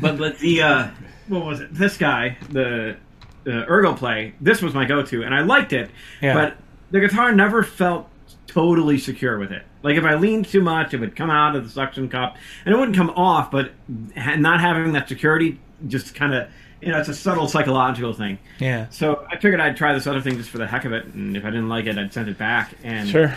But 0.00 0.16
but 0.18 0.38
the 0.38 0.62
uh, 0.62 0.88
what 1.28 1.44
was 1.44 1.60
it? 1.60 1.74
This 1.74 1.98
guy, 1.98 2.38
the 2.50 2.96
the 3.44 3.66
ErgoPlay. 3.68 4.32
This 4.40 4.62
was 4.62 4.72
my 4.72 4.84
go-to, 4.86 5.22
and 5.24 5.34
I 5.34 5.40
liked 5.42 5.72
it. 5.74 5.90
Yeah. 6.22 6.34
But 6.34 6.56
the 6.90 7.00
guitar 7.00 7.32
never 7.34 7.62
felt 7.62 8.08
totally 8.46 8.96
secure 8.98 9.38
with 9.38 9.52
it. 9.52 9.64
Like 9.82 9.96
if 9.96 10.04
I 10.04 10.14
leaned 10.14 10.46
too 10.46 10.60
much, 10.62 10.94
it 10.94 11.00
would 11.00 11.16
come 11.16 11.30
out 11.30 11.56
of 11.56 11.64
the 11.64 11.70
suction 11.70 12.08
cup, 12.08 12.36
and 12.64 12.74
it 12.74 12.78
wouldn't 12.78 12.96
come 12.96 13.10
off. 13.10 13.50
But 13.50 13.72
not 14.16 14.60
having 14.60 14.92
that 14.92 15.08
security 15.08 15.58
just 15.88 16.14
kind 16.14 16.32
of 16.34 16.48
you 16.80 16.90
know 16.92 16.98
it's 16.98 17.08
a 17.08 17.14
subtle 17.14 17.48
psychological 17.48 18.12
thing. 18.12 18.38
Yeah. 18.58 18.88
So 18.90 19.26
I 19.30 19.36
figured 19.36 19.60
I'd 19.60 19.76
try 19.76 19.92
this 19.94 20.06
other 20.06 20.20
thing 20.20 20.36
just 20.36 20.50
for 20.50 20.58
the 20.58 20.66
heck 20.66 20.84
of 20.84 20.92
it, 20.92 21.06
and 21.06 21.36
if 21.36 21.44
I 21.44 21.50
didn't 21.50 21.68
like 21.68 21.86
it, 21.86 21.98
I'd 21.98 22.12
send 22.12 22.28
it 22.28 22.38
back. 22.38 22.74
And 22.84 23.08
Sure. 23.08 23.34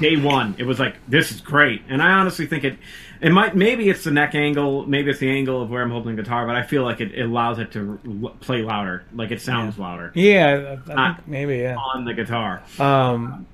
day 0.00 0.16
one, 0.16 0.54
it 0.58 0.64
was 0.64 0.78
like 0.80 0.96
this 1.08 1.30
is 1.32 1.40
great, 1.40 1.82
and 1.88 2.02
I 2.02 2.12
honestly 2.12 2.46
think 2.46 2.64
it. 2.64 2.78
It 3.22 3.32
might 3.32 3.54
maybe 3.54 3.90
it's 3.90 4.02
the 4.04 4.10
neck 4.10 4.34
angle, 4.34 4.86
maybe 4.86 5.10
it's 5.10 5.20
the 5.20 5.28
angle 5.30 5.60
of 5.60 5.68
where 5.68 5.82
I'm 5.82 5.90
holding 5.90 6.16
the 6.16 6.22
guitar, 6.22 6.46
but 6.46 6.56
I 6.56 6.62
feel 6.62 6.84
like 6.84 7.02
it, 7.02 7.12
it 7.12 7.24
allows 7.26 7.58
it 7.58 7.70
to 7.72 7.98
l- 8.22 8.30
play 8.40 8.62
louder, 8.62 9.04
like 9.12 9.30
it 9.30 9.42
sounds 9.42 9.78
louder 9.78 10.10
Yeah. 10.14 10.76
I, 10.88 10.92
I 10.92 10.94
Ah. 10.96 11.14
think 11.16 11.28
maybe. 11.28 11.58
Yeah. 11.58 11.76
on 11.76 12.06
the 12.06 12.14
guitar. 12.14 12.62
Um. 12.78 13.46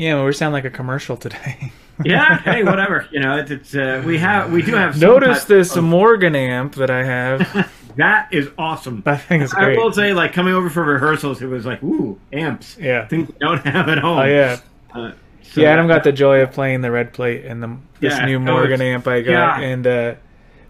Yeah, 0.00 0.24
we 0.24 0.32
sound 0.32 0.54
like 0.54 0.64
a 0.64 0.70
commercial 0.70 1.16
today. 1.16 1.72
Yeah, 2.02 2.38
hey, 2.38 2.62
whatever. 2.64 3.06
You 3.12 3.20
know, 3.20 3.36
it's, 3.36 3.50
it's 3.50 3.74
uh, 3.74 4.02
we 4.06 4.16
have 4.16 4.50
we 4.50 4.62
do 4.62 4.72
have. 4.74 4.94
some 4.94 5.00
Notice 5.02 5.44
this 5.44 5.76
of- 5.76 5.84
Morgan 5.84 6.34
amp 6.34 6.76
that 6.76 6.88
I 6.88 7.04
have. 7.04 7.70
that 7.96 8.32
is 8.32 8.48
awesome. 8.56 9.02
That 9.04 9.20
thing 9.20 9.42
is 9.42 9.52
I 9.52 9.74
will 9.76 9.92
say, 9.92 10.14
like 10.14 10.32
coming 10.32 10.54
over 10.54 10.70
for 10.70 10.82
rehearsals, 10.82 11.42
it 11.42 11.46
was 11.48 11.66
like, 11.66 11.82
ooh, 11.82 12.18
amps. 12.32 12.78
Yeah. 12.80 13.06
Things 13.06 13.28
we 13.28 13.34
don't 13.38 13.58
have 13.66 13.90
at 13.90 13.98
home. 13.98 14.18
Oh 14.18 14.24
yeah. 14.24 14.60
Uh, 14.94 15.12
so- 15.42 15.60
Yeah, 15.60 15.72
Adam 15.72 15.88
got 15.88 16.02
the 16.02 16.12
joy 16.12 16.40
of 16.40 16.52
playing 16.52 16.80
the 16.80 16.90
red 16.90 17.12
plate 17.12 17.44
and 17.44 17.62
the 17.62 17.76
this 18.00 18.14
Yeah, 18.16 18.24
new 18.24 18.40
Morgan 18.40 18.80
amp 18.80 19.06
I 19.06 19.20
got, 19.20 19.60
yeah. 19.60 19.66
and 19.68 19.86
uh, 19.86 20.14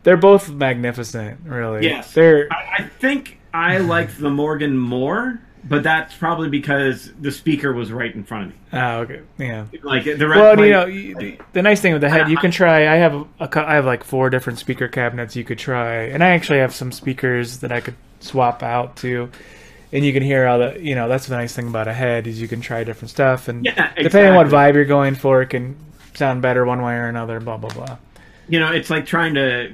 they're 0.03 0.17
both 0.17 0.51
magnificent. 0.51 1.43
Really. 1.45 1.87
Yes. 1.87 2.13
They're 2.13 2.49
I, 2.53 2.75
I 2.79 2.83
think 2.99 3.39
I 3.55 3.79
like 3.79 4.17
the 4.17 4.31
Morgan 4.31 4.77
more, 4.77 5.41
but 5.65 5.83
that's 5.83 6.15
probably 6.17 6.49
because 6.49 7.13
the 7.21 7.31
speaker 7.31 7.73
was 7.73 7.93
right 7.93 8.15
in 8.15 8.25
front 8.25 8.47
of 8.47 8.51
me. 8.51 8.57
oh 8.73 8.99
okay. 9.01 9.21
Yeah. 9.39 9.67
Like 9.83 10.05
the 10.05 10.27
red 10.29 10.39
Well, 10.59 10.65
you 10.67 10.71
know, 10.73 10.87
you- 10.87 11.39
the, 11.53 11.63
nice 11.63 11.81
thing 11.81 11.93
with 11.93 12.03
the 12.03 12.09
head, 12.11 12.29
you 12.31 12.37
can 12.37 12.51
try. 12.63 12.89
I 12.89 12.97
have 12.97 13.27
a, 13.39 13.49
cou- 13.49 13.65
I 13.67 13.75
have 13.75 13.85
like 13.85 14.05
four 14.05 14.31
different 14.31 14.59
speaker 14.59 14.89
cabinets 14.89 15.37
you 15.37 15.45
could 15.45 15.59
try, 15.59 16.05
and 16.05 16.23
I 16.25 16.31
actually 16.31 16.59
have 16.61 16.75
some 16.75 16.93
speakers 16.93 17.59
that 17.59 17.73
I 17.73 17.81
could 17.81 17.97
swap 18.21 18.63
out 18.63 18.97
too. 18.97 19.31
And 19.93 20.05
you 20.05 20.13
can 20.13 20.23
hear 20.23 20.47
all 20.47 20.59
the, 20.61 20.79
you 20.81 20.95
know, 20.95 21.09
that's 21.09 21.27
the 21.27 21.37
nice 21.37 21.53
thing 21.55 21.67
about 21.67 21.89
a 21.89 21.93
head 21.93 22.29
is 22.29 22.41
you 22.41 22.47
can 22.47 22.61
try 22.61 22.85
different 22.85 23.11
stuff, 23.11 23.49
and 23.49 23.65
Yeah, 23.65 23.93
depending 23.97 24.31
on 24.33 24.37
what 24.37 24.47
vibe 24.47 24.75
you're 24.75 24.85
going 24.85 25.17
for, 25.17 25.43
it 25.43 25.49
can 25.51 25.77
sound 26.15 26.43
better 26.43 26.65
one 26.65 26.81
way 26.83 26.95
or 26.95 27.09
another. 27.09 27.41
Blah 27.41 27.57
blah 27.57 27.71
blah. 27.75 27.99
you 28.49 28.61
know, 28.61 28.71
it's 28.73 28.89
like 28.89 29.05
trying 29.07 29.35
to 29.35 29.73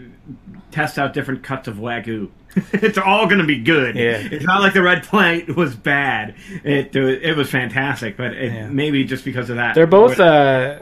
test 0.71 0.99
out 0.99 1.13
different 1.13 1.43
cuts 1.43 1.69
of 1.69 1.77
wagyu. 1.77 2.31
it's 2.73 2.97
all 2.99 3.27
going 3.27 3.39
to 3.41 3.47
be 3.47 3.59
good. 3.63 3.97
Yeah. 3.97 4.17
It's 4.19 4.45
not 4.45 4.61
like 4.63 4.73
the 4.73 4.83
red 4.83 5.03
plate 5.03 5.55
was 5.55 5.75
bad. 5.77 6.35
It 6.65 6.97
it 6.97 7.37
was 7.37 7.51
fantastic, 7.51 8.17
but 8.17 8.33
it, 8.33 8.53
Yeah. 8.53 8.69
maybe 8.69 9.05
just 9.05 9.25
because 9.25 9.51
of 9.51 9.57
that. 9.57 9.75
They're 9.75 9.87
both 9.87 10.19
uh, 10.19 10.79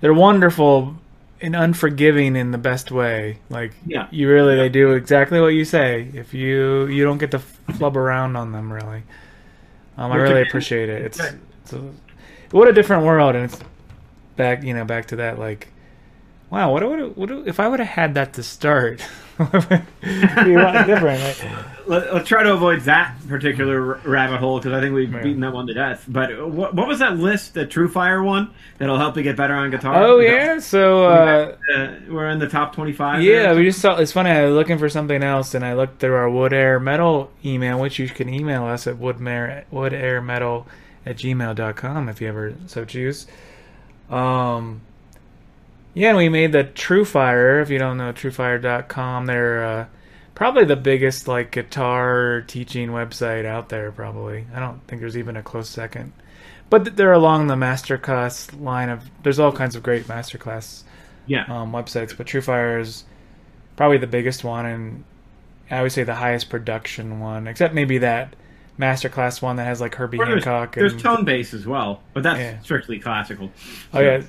they're 0.00 0.14
wonderful 0.14 0.96
and 1.40 1.56
unforgiving 1.56 2.36
in 2.36 2.52
the 2.52 2.58
best 2.58 2.90
way. 2.92 3.38
Like 3.50 3.72
Yeah. 3.86 4.06
you 4.10 4.28
really 4.30 4.56
they 4.56 4.68
do 4.68 4.92
exactly 4.92 5.40
what 5.40 5.48
you 5.48 5.64
say. 5.64 6.08
If 6.14 6.34
you 6.34 6.86
you 6.86 7.04
don't 7.04 7.18
get 7.18 7.32
to 7.32 7.38
flub 7.40 7.96
around 7.96 8.36
on 8.36 8.52
them 8.52 8.72
really. 8.72 9.02
Um, 9.96 10.10
I 10.12 10.16
really 10.16 10.42
appreciate 10.42 10.88
it. 10.88 11.02
It's, 11.02 11.20
it's 11.20 11.72
a, 11.74 11.82
what 12.50 12.66
a 12.68 12.72
different 12.72 13.04
world, 13.04 13.34
and 13.34 13.44
it's 13.44 13.58
back 14.36 14.62
you 14.62 14.72
know 14.74 14.84
back 14.84 15.06
to 15.06 15.16
that 15.16 15.38
like. 15.38 15.68
Wow, 16.52 16.70
what 16.70 16.86
would 16.86 17.16
what 17.16 17.30
if 17.48 17.58
I 17.58 17.66
would 17.66 17.80
have 17.80 17.88
had 17.88 18.12
that 18.12 18.34
to 18.34 18.42
start? 18.42 19.02
It'd 19.40 20.44
be 20.44 20.52
a 20.52 20.58
lot 20.62 20.86
different. 20.86 21.22
Like, 21.22 21.42
Let, 21.86 22.14
let's 22.14 22.28
try 22.28 22.42
to 22.42 22.52
avoid 22.52 22.82
that 22.82 23.16
particular 23.26 23.80
rabbit 24.04 24.38
hole 24.38 24.58
because 24.58 24.74
I 24.74 24.80
think 24.82 24.94
we've 24.94 25.10
Yeah. 25.10 25.22
beaten 25.22 25.40
that 25.40 25.54
one 25.54 25.66
to 25.68 25.72
death. 25.74 26.04
But 26.06 26.46
what, 26.50 26.74
what 26.74 26.86
was 26.86 26.98
that 26.98 27.16
list? 27.16 27.54
The 27.54 27.66
TrueFire 27.66 28.22
one 28.22 28.50
that'll 28.76 28.98
help 28.98 29.16
you 29.16 29.22
get 29.22 29.34
better 29.34 29.54
on 29.54 29.70
guitar. 29.70 29.94
oh 30.04 30.18
yeah, 30.20 30.58
so 30.58 31.04
uh, 31.06 31.56
uh, 31.74 31.94
we're 32.10 32.28
in 32.28 32.38
the 32.38 32.48
top 32.50 32.74
twenty-five. 32.74 33.22
Yeah, 33.22 33.44
there? 33.44 33.54
we 33.56 33.64
just 33.64 33.80
saw. 33.80 33.96
It's 33.96 34.12
funny. 34.12 34.28
I 34.30 34.44
was 34.44 34.52
looking 34.54 34.76
for 34.76 34.90
something 34.90 35.22
else, 35.22 35.54
and 35.54 35.64
I 35.64 35.72
looked 35.72 36.00
through 36.00 36.16
our 36.16 36.28
Wood 36.28 36.52
Air 36.52 36.78
Metal 36.78 37.30
email, 37.46 37.80
which 37.80 37.98
you 37.98 38.10
can 38.10 38.28
email 38.28 38.64
us 38.66 38.86
at 38.86 38.96
woodmare, 38.96 39.64
woodairmetal 39.72 40.66
at 41.06 41.16
gmail.com 41.16 42.08
if 42.10 42.20
you 42.20 42.28
ever 42.28 42.54
so 42.66 42.84
choose. 42.84 43.26
Um, 44.10 44.82
yeah, 45.94 46.08
and 46.08 46.16
we 46.16 46.28
made 46.28 46.52
the 46.52 46.64
TrueFire. 46.64 47.62
If 47.62 47.70
you 47.70 47.78
don't 47.78 47.98
know 47.98 48.12
TrueFire.com, 48.12 49.26
they're 49.26 49.64
uh, 49.64 49.86
probably 50.34 50.64
the 50.64 50.76
biggest 50.76 51.28
like 51.28 51.50
guitar 51.50 52.44
teaching 52.46 52.90
website 52.90 53.44
out 53.44 53.68
there. 53.68 53.92
Probably, 53.92 54.46
I 54.54 54.60
don't 54.60 54.86
think 54.86 55.00
there's 55.00 55.16
even 55.16 55.36
a 55.36 55.42
close 55.42 55.68
second. 55.68 56.12
But 56.70 56.96
they're 56.96 57.12
along 57.12 57.48
the 57.48 57.54
masterclass 57.54 58.58
line 58.60 58.88
of. 58.88 59.10
There's 59.22 59.38
all 59.38 59.52
kinds 59.52 59.76
of 59.76 59.82
great 59.82 60.04
masterclass 60.04 60.84
yeah. 61.26 61.44
um, 61.48 61.72
websites, 61.72 62.16
but 62.16 62.26
TrueFire 62.26 62.80
is 62.80 63.04
probably 63.76 63.98
the 63.98 64.06
biggest 64.06 64.44
one, 64.44 64.66
and 64.66 65.04
I 65.70 65.82
would 65.82 65.92
say 65.92 66.04
the 66.04 66.14
highest 66.14 66.50
production 66.50 67.20
one, 67.20 67.46
except 67.46 67.74
maybe 67.74 67.98
that 67.98 68.34
masterclass 68.78 69.42
one 69.42 69.56
that 69.56 69.64
has 69.64 69.80
like 69.80 69.94
Herbie 69.94 70.18
there's, 70.18 70.44
Hancock. 70.44 70.74
there's 70.74 70.92
and, 70.94 71.02
tonebase 71.02 71.52
as 71.54 71.66
well, 71.66 72.02
but 72.14 72.22
that's 72.22 72.38
Yeah. 72.38 72.58
strictly 72.60 72.98
classical. 72.98 73.50
oh 73.92 74.00
yeah, 74.00 74.22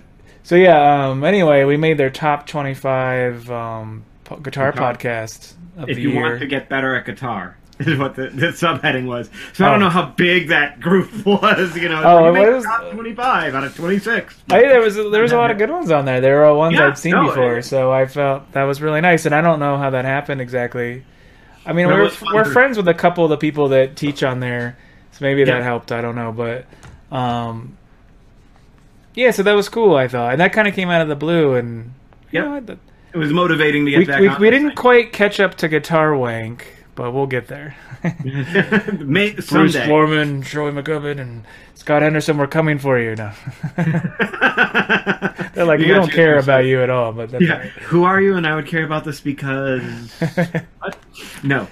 so 0.43 0.55
yeah. 0.55 1.07
Um, 1.09 1.23
anyway, 1.23 1.63
we 1.63 1.77
made 1.77 1.97
their 1.97 2.09
top 2.11 2.45
twenty-five 2.47 3.49
um, 3.49 4.03
po- 4.23 4.37
guitar 4.37 4.71
Guitar. 4.71 4.93
podcast 4.93 5.53
of 5.77 5.89
if 5.89 5.97
you 5.97 6.09
year. 6.11 6.21
want 6.21 6.39
to 6.39 6.47
get 6.47 6.69
better 6.69 6.95
at 6.95 7.05
guitar. 7.05 7.57
Is 7.79 7.97
what 7.97 8.13
the, 8.15 8.29
the 8.29 8.47
subheading 8.49 9.07
was. 9.07 9.31
So 9.53 9.65
I 9.65 9.71
don't 9.71 9.81
Oh. 9.81 9.85
know 9.85 9.89
how 9.89 10.05
big 10.05 10.49
that 10.49 10.79
group 10.79 11.11
was. 11.25 11.75
You 11.75 11.89
know, 11.89 12.01
Oh, 12.05 12.19
you 12.19 12.25
and 12.27 12.33
made 12.35 12.39
what 12.47 12.53
is- 12.57 12.63
top 12.65 12.91
twenty-five 12.91 13.55
out 13.55 13.63
of 13.63 13.75
twenty-six. 13.75 14.35
Hey, 14.47 14.67
there 14.67 14.79
was 14.79 14.95
there 14.95 15.23
was 15.23 15.31
a 15.31 15.37
lot 15.37 15.49
of 15.49 15.57
good 15.57 15.71
ones 15.71 15.89
on 15.89 16.05
there. 16.05 16.21
There 16.21 16.37
were 16.37 16.45
all 16.45 16.57
ones 16.59 16.75
Yeah, 16.77 16.87
I'd 16.89 16.97
seen 16.99 17.13
no, 17.13 17.25
before, 17.27 17.57
it- 17.57 17.63
so 17.63 17.91
I 17.91 18.05
felt 18.05 18.51
that 18.51 18.63
was 18.63 18.79
really 18.79 19.01
nice. 19.01 19.25
And 19.25 19.33
I 19.33 19.41
don't 19.41 19.59
know 19.59 19.77
how 19.77 19.89
that 19.89 20.05
happened 20.05 20.39
exactly. 20.39 21.03
I 21.65 21.73
mean, 21.73 21.87
we're 21.87 22.11
we're 22.31 22.45
friends 22.45 22.77
with 22.77 22.87
a 22.89 22.93
couple 22.93 23.23
of 23.23 23.31
the 23.31 23.37
people 23.37 23.69
that 23.69 23.95
teach 23.95 24.21
on 24.21 24.39
there, 24.39 24.77
so 25.11 25.25
maybe 25.25 25.43
that 25.45 25.63
helped. 25.63 25.91
I 25.91 26.01
don't 26.01 26.15
know, 26.15 26.31
but 26.31 26.65
um, 27.11 27.75
yeah. 29.15 29.31
So 29.31 29.43
that 29.43 29.53
was 29.53 29.69
cool. 29.69 29.95
I 29.95 30.07
thought, 30.07 30.31
and 30.33 30.41
that 30.41 30.53
kind 30.53 30.67
of 30.67 30.73
came 30.73 30.89
out 30.89 31.01
of 31.01 31.07
the 31.07 31.15
blue, 31.15 31.55
and 31.55 31.93
you 32.31 32.41
know, 32.41 32.55
It 32.55 33.17
was 33.17 33.31
motivating 33.31 33.85
to 33.85 33.91
get 33.91 33.97
we 33.99 34.05
back 34.05 34.19
we, 34.21 34.27
on 34.27 34.41
we 34.41 34.49
didn't 34.49 34.75
quite 34.75 35.13
catch 35.13 35.39
up 35.39 35.55
to 35.55 35.67
Guitar 35.67 36.15
Wank, 36.15 36.65
but 36.95 37.11
we'll 37.11 37.27
get 37.27 37.47
there. 37.47 37.75
May, 38.99 39.31
Bruce. 39.49 39.75
Foreman, 39.75 40.41
Troy 40.41 40.71
McGovern, 40.71 41.19
and 41.19 41.43
Scott 41.75 42.01
Henderson, 42.01 42.37
we're 42.37 42.47
coming 42.47 42.79
for 42.79 42.99
you 42.99 43.15
now. 43.15 43.33
They're 45.53 45.65
like, 45.65 45.79
You 45.79 45.87
we 45.87 45.93
don't 45.93 46.11
care 46.11 46.37
about 46.37 46.65
you 46.65 46.81
at 46.81 46.89
all, 46.89 47.11
but 47.13 47.31
that's 47.31 47.43
Yeah. 47.43 47.63
Who 47.63 48.03
are 48.03 48.21
you? 48.21 48.35
And 48.35 48.45
I 48.47 48.55
would 48.55 48.67
care 48.67 48.83
about 48.83 49.03
this 49.03 49.21
because 49.21 49.83
right. 50.21 50.95
No. 51.43 51.67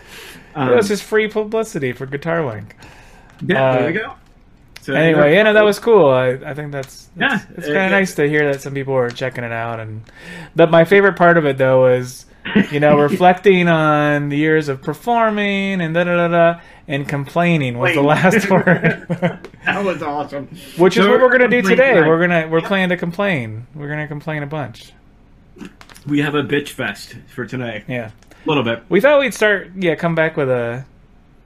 Um, 0.56 0.70
It 0.70 0.76
was 0.76 0.88
just 0.88 1.04
free 1.04 1.28
publicity 1.28 1.92
for 1.92 2.06
Guitar 2.06 2.46
Link. 2.46 2.76
yeah. 3.46 3.64
uh, 3.64 3.74
there 3.78 3.88
we 3.88 3.94
go. 3.94 4.14
So 4.82 4.94
Anyway, 4.96 5.34
yeah, 5.36 5.44
no, 5.44 5.54
that 5.54 5.64
was 5.64 5.78
cool. 5.80 6.10
I, 6.10 6.30
I 6.44 6.54
think 6.56 6.72
that's, 6.72 7.10
that's 7.16 7.44
Yeah, 7.46 7.50
it's 7.56 7.68
kind 7.68 7.86
of 7.86 7.92
nice 7.92 8.16
to 8.16 8.28
hear 8.28 8.52
that 8.52 8.62
some 8.62 8.74
people 8.74 8.96
are 8.96 9.10
checking 9.12 9.44
it 9.44 9.52
out. 9.52 9.80
And 9.80 10.02
but 10.56 10.72
my 10.72 10.86
favorite 10.86 11.16
part 11.16 11.38
of 11.38 11.46
it 11.46 11.58
though 11.60 11.82
was, 11.84 12.26
you 12.72 12.80
know, 12.80 12.98
reflecting 13.00 13.68
on 13.68 14.30
the 14.30 14.38
years 14.38 14.70
of 14.70 14.82
performing 14.82 15.82
and 15.82 15.94
da 15.94 16.04
da 16.04 16.16
da 16.16 16.28
da 16.28 16.60
and 16.88 17.08
complaining 17.08 17.78
was 17.78 17.94
the 17.94 18.02
last 18.02 18.50
word. 18.50 18.66
that 19.66 19.86
was 19.86 20.02
awesome. 20.02 20.48
Which 20.78 20.98
is 20.98 21.08
what 21.08 21.22
we're 21.22 21.32
gonna 21.32 21.48
do 21.48 21.62
today. 21.62 21.94
tonight. 21.94 22.08
We're 22.08 22.20
gonna 22.20 22.48
we're 22.48 22.60
Yep. 22.60 22.68
planning 22.68 22.90
to 22.90 22.98
complain. 22.98 23.68
We're 23.76 23.88
gonna 23.90 24.08
complain 24.08 24.42
a 24.42 24.48
bunch. 24.48 24.94
We 26.08 26.22
have 26.22 26.34
a 26.34 26.42
bitch 26.42 26.70
fest 26.70 27.16
for 27.28 27.46
today. 27.46 27.84
Yeah. 27.88 28.10
A 28.44 28.50
little 28.50 28.64
bit. 28.64 28.82
We 28.90 29.00
thought 29.00 29.20
we'd 29.20 29.36
start, 29.36 29.70
yeah, 29.76 29.94
come 29.94 30.16
back 30.16 30.36
with 30.36 30.50
a, 30.50 30.84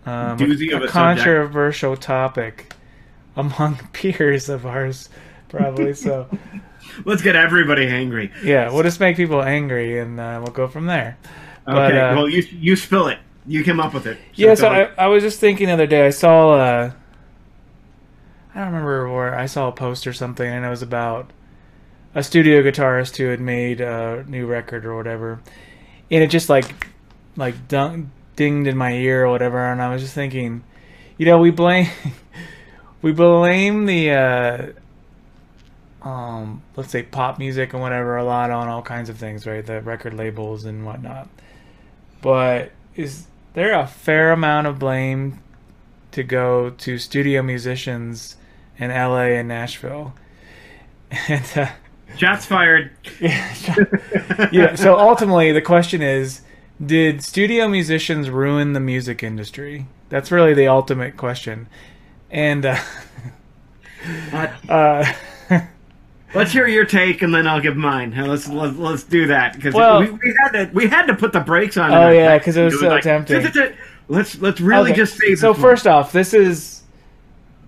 um, 0.05 0.37
Doozy 0.37 0.71
a, 0.71 0.77
of 0.77 0.83
a 0.83 0.87
controversial 0.87 1.97
topic 1.97 2.71
among 3.35 3.77
peers 3.93 4.49
of 4.49 4.65
ours, 4.65 5.09
probably. 5.49 5.93
so, 5.93 6.27
Let's 7.05 7.21
get 7.21 7.35
everybody 7.35 7.87
angry. 7.87 8.31
yeah, 8.43 8.71
we'll 8.71 8.83
just 8.83 8.99
make 8.99 9.17
people 9.17 9.41
angry, 9.41 9.99
and 9.99 10.19
uh, 10.19 10.39
we'll 10.43 10.53
go 10.53 10.67
from 10.67 10.85
there. 10.85 11.17
Okay. 11.67 11.99
Uh, 11.99 12.15
well, 12.15 12.29
you 12.29 12.43
you 12.51 12.75
spill 12.75 13.07
it. 13.07 13.17
You 13.47 13.63
came 13.63 13.79
up 13.79 13.93
with 13.93 14.05
it. 14.07 14.17
yeah, 14.35 14.53
so 14.55 14.67
I. 14.67 14.91
I 14.97 15.07
was 15.07 15.23
just 15.23 15.39
thinking 15.39 15.67
the 15.67 15.73
other 15.73 15.87
day. 15.87 16.05
I 16.05 16.11
saw, 16.11 16.51
uh, 16.53 16.91
I 18.53 18.57
don't 18.57 18.67
remember 18.67 19.11
where 19.11 19.35
I 19.37 19.47
saw 19.47 19.67
a 19.67 19.71
post 19.71 20.05
or 20.07 20.13
something, 20.13 20.47
and 20.47 20.63
it 20.65 20.69
was 20.69 20.81
about 20.81 21.31
a 22.13 22.23
studio 22.23 22.61
guitarist 22.61 23.17
who 23.17 23.25
had 23.27 23.39
made 23.41 23.81
a 23.81 24.23
new 24.27 24.45
record 24.45 24.85
or 24.85 24.95
whatever, 24.95 25.41
and 26.11 26.23
it 26.23 26.29
just 26.29 26.49
like 26.49 26.87
like 27.35 27.67
dun- 27.67 28.11
dinged 28.35 28.67
in 28.67 28.77
my 28.77 28.93
ear 28.93 29.25
or 29.25 29.31
whatever, 29.31 29.59
and 29.71 29.81
I 29.81 29.91
was 29.91 30.01
just 30.01 30.13
thinking, 30.13 30.63
you 31.17 31.25
know, 31.25 31.39
we 31.39 31.49
blame 31.51 31.87
we 33.05 33.11
blame 33.11 33.85
the 33.85 34.09
uh, 34.09 34.67
um, 36.01 36.63
let's 36.75 36.89
say 36.89 37.03
pop 37.03 37.37
music 37.37 37.73
and 37.73 37.81
whatever 37.83 38.17
a 38.17 38.23
lot 38.23 38.49
on 38.49 38.67
all 38.67 38.81
kinds 38.81 39.09
of 39.09 39.17
things, 39.19 39.45
right? 39.45 39.63
The 39.63 39.79
record 39.79 40.15
labels 40.15 40.65
and 40.65 40.83
whatnot. 40.87 41.29
But 42.23 42.71
is 42.95 43.27
there 43.53 43.79
a 43.79 43.85
fair 43.85 44.31
amount 44.31 44.65
of 44.65 44.79
blame 44.79 45.39
to 46.13 46.23
go 46.23 46.71
to 46.71 46.97
studio 46.97 47.43
musicians 47.43 48.37
in 48.79 48.89
LA 48.89 49.37
and 49.37 49.47
Nashville? 49.47 50.15
And 51.29 51.45
uh, 51.55 51.67
Shots 52.17 52.47
fired. 52.47 52.89
yeah, 53.21 54.73
so 54.73 54.97
ultimately 54.97 55.51
the 55.51 55.61
question 55.61 56.01
is 56.01 56.41
did 56.83 57.23
studio 57.23 57.67
musicians 57.67 58.31
ruin 58.31 58.73
the 58.73 58.79
music 58.79 59.21
industry? 59.21 59.85
That's 60.09 60.31
really 60.31 60.55
the 60.55 60.67
ultimate 60.67 61.17
question. 61.17 61.67
And 62.29 62.65
uh, 62.65 62.77
uh 64.69 65.13
Let's 66.35 66.51
hear 66.51 66.67
your 66.67 66.83
take, 66.83 67.21
and 67.21 67.33
then 67.33 67.47
I'll 67.47 67.61
give 67.61 67.77
mine. 67.77 68.11
Let's 68.11 68.49
let's, 68.49 68.77
let's 68.77 69.03
do 69.03 69.27
that 69.27 69.55
because 69.55 69.73
Well- 69.73 70.01
we, 70.01 70.09
we 70.11 70.35
had 70.43 70.49
to 70.51 70.69
we 70.73 70.87
had 70.87 71.05
to 71.07 71.15
put 71.15 71.31
the 71.31 71.39
brakes 71.39 71.77
on. 71.77 71.93
Oh, 71.93 72.09
yeah, 72.09 72.37
because 72.37 72.57
it 72.57 72.63
was 72.63 72.79
so 72.79 72.89
like, 72.89 73.03
tempting. 73.03 73.41
Let's 74.07 74.39
let's 74.39 74.59
really 74.59 74.91
Okay, 74.91 74.97
just 74.97 75.17
save. 75.17 75.39
So 75.39 75.53
first 75.53 75.87
off, 75.87 76.11
this 76.11 76.33
is 76.33 76.83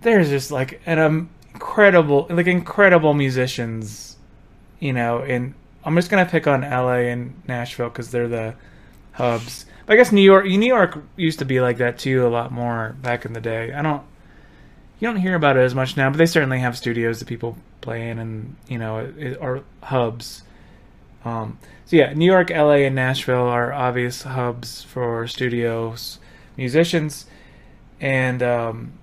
there's 0.02 0.30
just 0.30 0.52
like 0.52 0.82
an 0.86 1.00
um, 1.00 1.30
incredible, 1.54 2.28
like 2.30 2.46
incredible 2.46 3.14
musicians, 3.14 4.18
you 4.80 4.94
know. 4.94 5.20
And 5.20 5.56
I'm 5.84 5.96
just 5.96 6.12
gonna 6.12 6.26
pick 6.26 6.46
on 6.46 6.62
LA 6.62 7.08
and 7.10 7.42
Nashville 7.48 7.90
because 7.90 8.12
they're 8.12 8.28
the 8.28 8.54
hubs. 9.14 9.66
I 9.88 9.96
guess 9.96 10.12
New 10.12 10.22
York, 10.22 10.46
New 10.46 10.68
York 10.68 11.02
used 11.16 11.40
to 11.40 11.46
be 11.46 11.62
like 11.62 11.78
that 11.78 11.98
too, 11.98 12.28
a 12.28 12.30
lot 12.30 12.52
more 12.52 12.96
back 13.02 13.24
in 13.26 13.32
the 13.32 13.40
day. 13.40 13.72
I 13.72 13.82
don't, 13.82 14.04
you 15.00 15.08
don't 15.08 15.18
hear 15.18 15.36
about 15.36 15.58
it 15.58 15.62
as 15.62 15.76
much 15.76 15.96
now, 15.96 16.10
but 16.10 16.18
they 16.18 16.26
certainly 16.26 16.60
have 16.60 16.78
studios 16.78 17.20
that 17.20 17.28
people 17.28 17.58
play 17.82 18.10
in, 18.10 18.20
and 18.20 18.56
you 18.68 18.78
know, 18.78 19.14
are 19.40 19.64
hubs. 19.84 20.44
Um, 21.24 21.60
so 21.86 21.96
yeah, 21.96 22.14
New 22.14 22.26
York, 22.26 22.50
LA, 22.50 22.86
and 22.86 22.96
Nashville 22.96 23.48
are 23.48 23.72
obvious 23.72 24.24
hubs 24.24 24.84
for 24.84 25.28
studios, 25.28 26.20
musicians, 26.56 27.26
and 28.00 28.42
um, 28.42 28.94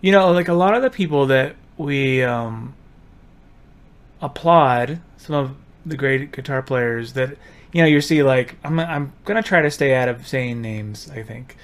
you 0.00 0.12
know, 0.12 0.30
like 0.32 0.48
a 0.48 0.54
lot 0.54 0.74
of 0.74 0.82
the 0.82 0.90
people 0.90 1.26
that 1.26 1.56
we 1.78 2.22
um, 2.22 2.74
applaud, 4.20 5.00
some 5.16 5.34
of 5.34 5.56
the 5.84 5.96
great 5.96 6.32
guitar 6.32 6.62
players 6.62 7.14
that 7.14 7.36
you 7.72 7.82
know 7.82 7.88
you 7.88 8.00
see. 8.00 8.22
Like 8.22 8.56
I'm, 8.64 8.78
I'm 8.78 9.12
gonna 9.24 9.42
try 9.42 9.62
to 9.62 9.70
stay 9.70 9.94
out 9.94 10.08
of 10.08 10.26
saying 10.26 10.60
names. 10.60 11.10
I 11.10 11.22
think, 11.22 11.56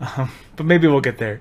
um, 0.00 0.30
but 0.56 0.66
maybe 0.66 0.86
we'll 0.88 1.00
get 1.00 1.18
there. 1.18 1.40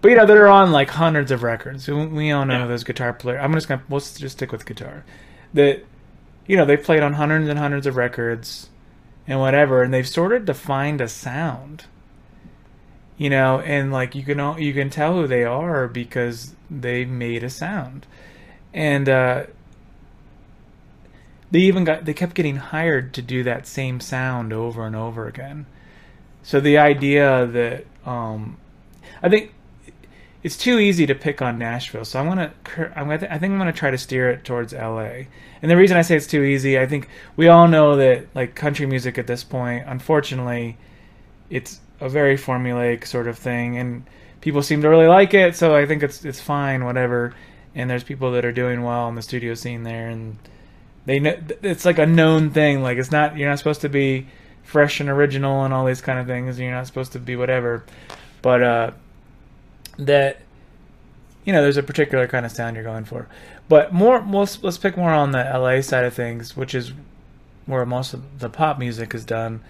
But 0.00 0.10
you 0.10 0.16
know, 0.16 0.26
they're 0.26 0.48
on 0.48 0.72
like 0.72 0.90
hundreds 0.90 1.30
of 1.30 1.42
records. 1.42 1.86
We- 1.88 2.30
all 2.30 2.44
know 2.46 2.60
Yeah. 2.60 2.66
those 2.66 2.84
guitar 2.84 3.12
players. 3.12 3.40
I'm 3.42 3.52
just 3.52 3.68
gonna 3.68 3.82
let's 3.90 4.18
just 4.18 4.36
stick 4.38 4.52
with 4.52 4.64
guitar. 4.64 5.04
That 5.54 5.84
you 6.46 6.56
know 6.56 6.64
they 6.64 6.76
played 6.76 7.02
on 7.02 7.14
hundreds 7.14 7.48
and 7.48 7.58
hundreds 7.58 7.86
of 7.86 7.96
records, 7.96 8.70
and 9.26 9.38
whatever, 9.40 9.82
and 9.82 9.92
they've 9.92 10.08
sort 10.08 10.32
of 10.32 10.44
defined 10.46 11.00
a 11.00 11.08
sound. 11.08 11.84
You 13.18 13.28
know, 13.28 13.60
and 13.60 13.92
like 13.92 14.14
you 14.14 14.22
can 14.22 14.40
all, 14.40 14.58
you 14.58 14.72
can 14.72 14.88
tell 14.88 15.12
who 15.14 15.26
they 15.26 15.44
are 15.44 15.86
because 15.86 16.54
they 16.70 17.04
made 17.04 17.44
a 17.44 17.50
sound, 17.50 18.06
and 18.72 19.06
uh, 19.08 19.44
they 21.50 21.58
even 21.60 21.84
got 21.84 22.04
they 22.06 22.14
kept 22.14 22.34
getting 22.34 22.56
hired 22.56 23.12
to 23.14 23.22
do 23.22 23.42
that 23.42 23.66
same 23.66 24.00
sound 24.00 24.52
over 24.52 24.86
and 24.86 24.96
over 24.96 25.26
again. 25.26 25.66
So 26.50 26.58
the 26.58 26.78
idea 26.78 27.46
that 27.46 27.84
um, 28.04 28.56
I 29.22 29.28
think 29.28 29.54
it's 30.42 30.56
too 30.56 30.80
easy 30.80 31.06
to 31.06 31.14
pick 31.14 31.40
on 31.40 31.58
Nashville, 31.60 32.04
so 32.04 32.18
I'm 32.18 32.26
gonna 32.26 32.52
I'm 32.96 33.06
gonna 33.06 33.28
I 33.30 33.38
think 33.38 33.52
I'm 33.52 33.58
gonna 33.58 33.72
try 33.72 33.92
to 33.92 33.98
steer 33.98 34.30
it 34.30 34.42
towards 34.44 34.74
L.A. 34.74 35.28
And 35.62 35.70
the 35.70 35.76
reason 35.76 35.96
I 35.96 36.02
say 36.02 36.16
it's 36.16 36.26
too 36.26 36.42
easy, 36.42 36.76
I 36.76 36.88
think 36.88 37.08
we 37.36 37.46
all 37.46 37.68
know 37.68 37.94
that 37.98 38.26
like 38.34 38.56
country 38.56 38.84
music 38.84 39.16
at 39.16 39.28
this 39.28 39.44
point, 39.44 39.84
unfortunately, 39.86 40.76
it's 41.50 41.78
a 42.00 42.08
very 42.08 42.36
formulaic 42.36 43.06
sort 43.06 43.28
of 43.28 43.38
thing, 43.38 43.78
and 43.78 44.02
people 44.40 44.60
seem 44.60 44.82
to 44.82 44.88
really 44.88 45.06
like 45.06 45.32
it. 45.34 45.54
So 45.54 45.76
I 45.76 45.86
think 45.86 46.02
it's 46.02 46.24
it's 46.24 46.40
fine, 46.40 46.84
whatever. 46.84 47.32
And 47.76 47.88
there's 47.88 48.02
people 48.02 48.32
that 48.32 48.44
are 48.44 48.50
doing 48.50 48.82
well 48.82 49.08
in 49.08 49.14
the 49.14 49.22
studio 49.22 49.54
scene 49.54 49.84
there, 49.84 50.08
and 50.08 50.36
they 51.06 51.20
know 51.20 51.40
it's 51.62 51.84
like 51.84 52.00
a 52.00 52.06
known 52.06 52.50
thing. 52.50 52.82
Like 52.82 52.98
it's 52.98 53.12
not 53.12 53.36
you're 53.36 53.48
not 53.48 53.58
supposed 53.58 53.82
to 53.82 53.88
be 53.88 54.26
fresh 54.62 55.00
and 55.00 55.08
original 55.08 55.64
and 55.64 55.74
all 55.74 55.84
these 55.84 56.00
kind 56.00 56.18
of 56.18 56.26
things. 56.26 56.58
You're 56.58 56.70
not 56.70 56.86
supposed 56.86 57.12
to 57.12 57.18
be 57.18 57.36
whatever, 57.36 57.84
but 58.42 58.62
uh, 58.62 58.90
that 59.98 60.40
you 61.44 61.52
know 61.52 61.62
there's 61.62 61.76
a 61.76 61.82
particular 61.82 62.26
kind 62.26 62.46
of 62.46 62.52
sound 62.52 62.76
you're 62.76 62.84
going 62.84 63.04
for. 63.04 63.28
But 63.68 63.92
more, 63.92 64.24
let's 64.28 64.62
let's 64.62 64.78
pick 64.78 64.96
more 64.96 65.10
on 65.10 65.32
the 65.32 65.42
LA 65.42 65.80
side 65.80 66.04
of 66.04 66.14
things, 66.14 66.56
which 66.56 66.74
is 66.74 66.92
where 67.66 67.86
most 67.86 68.14
of 68.14 68.40
the 68.40 68.48
pop 68.48 68.78
music 68.78 69.14
is 69.14 69.24
done. 69.24 69.62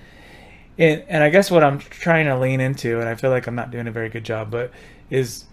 And, 0.79 1.05
and 1.09 1.23
I 1.23 1.29
guess 1.29 1.51
what 1.51 1.63
I'm 1.63 1.79
trying 1.79 2.27
to 2.27 2.39
lean 2.39 2.61
into, 2.61 3.01
and 3.01 3.09
I 3.09 3.15
feel 3.15 3.31
like 3.31 3.47
I'm 3.47 3.55
not 3.55 3.71
doing 3.71 3.87
a 3.87 3.91
very 3.91 4.09
good 4.09 4.25
job, 4.25 4.51
but 4.51 4.71
is 5.11 5.45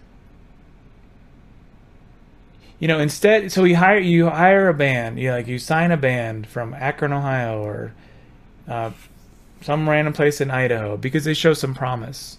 you 2.79 2.87
know, 2.87 2.99
instead, 2.99 3.51
so 3.51 3.63
you 3.63 3.75
hire 3.75 3.99
you 3.99 4.29
hire 4.29 4.69
a 4.69 4.73
band, 4.73 5.19
you 5.19 5.31
like 5.31 5.47
you 5.47 5.57
sign 5.57 5.91
a 5.91 5.97
band 5.97 6.47
from 6.47 6.73
Akron, 6.75 7.11
Ohio, 7.11 7.63
or 7.63 7.93
uh, 8.67 8.91
some 9.61 9.89
random 9.89 10.13
place 10.13 10.41
in 10.41 10.51
Idaho 10.51 10.97
because 10.97 11.25
they 11.25 11.33
show 11.33 11.53
some 11.53 11.73
promise, 11.73 12.37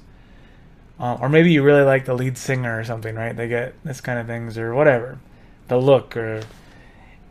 uh, 0.99 1.19
or 1.21 1.29
maybe 1.29 1.53
you 1.53 1.63
really 1.63 1.83
like 1.83 2.05
the 2.05 2.15
lead 2.15 2.39
singer 2.39 2.79
or 2.79 2.85
something, 2.85 3.15
right? 3.15 3.37
They 3.37 3.49
get 3.49 3.75
this 3.85 4.01
kind 4.01 4.19
of 4.19 4.27
things 4.27 4.59
or 4.59 4.75
whatever, 4.75 5.19
the 5.69 5.79
look 5.79 6.17
or, 6.17 6.43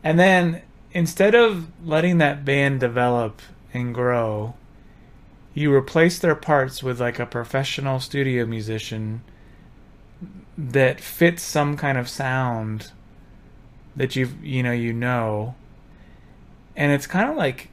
and 0.02 0.18
then 0.18 0.62
instead 0.92 1.34
of 1.34 1.66
letting 1.84 2.18
that 2.18 2.44
band 2.44 2.80
develop 2.80 3.42
and 3.72 3.94
grow, 3.94 4.54
you 5.54 5.74
replace 5.74 6.18
their 6.18 6.34
parts 6.34 6.82
with 6.82 7.00
like 7.00 7.18
a 7.18 7.26
professional 7.26 8.00
studio 8.00 8.46
musician 8.46 9.22
that 10.56 11.00
fits 11.00 11.42
some 11.42 11.76
kind 11.76 11.98
of 11.98 12.08
sound 12.08 12.90
that 13.96 14.16
you've 14.16 14.44
you 14.44 14.62
know 14.62 14.72
you 14.72 14.92
know. 14.92 15.54
And 16.76 16.92
it's 16.92 17.06
kind 17.06 17.28
of 17.30 17.36
like 17.36 17.70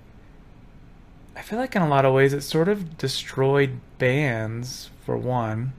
I 1.35 1.41
feel 1.41 1.59
like 1.59 1.75
in 1.75 1.81
a 1.81 1.87
lot 1.87 2.05
of 2.05 2.13
ways 2.13 2.33
it 2.33 2.41
sort 2.41 2.69
of 2.69 2.97
destroyed 2.97 3.79
bands 3.97 4.89
for 5.05 5.17
one. 5.17 5.73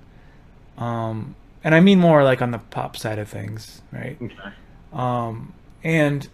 Um 0.78 1.34
and 1.64 1.74
I 1.74 1.80
mean 1.80 1.98
more 1.98 2.22
like 2.22 2.42
on 2.42 2.50
the 2.50 2.58
pop 2.58 2.96
side 2.96 3.18
of 3.18 3.28
things 3.28 3.82
right? 3.92 4.18
Okay. 4.20 4.50
um 4.92 5.52
and 5.82 6.28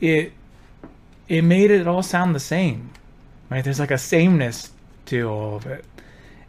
it 0.00 0.32
it 1.28 1.42
made 1.42 1.70
it 1.70 1.86
all 1.86 2.02
sound 2.02 2.34
the 2.34 2.40
same 2.40 2.90
right? 3.50 3.62
There's 3.62 3.80
like 3.80 3.90
a 3.92 3.98
sameness 3.98 4.72
to 5.06 5.28
all 5.28 5.56
of 5.56 5.66
it. 5.66 5.84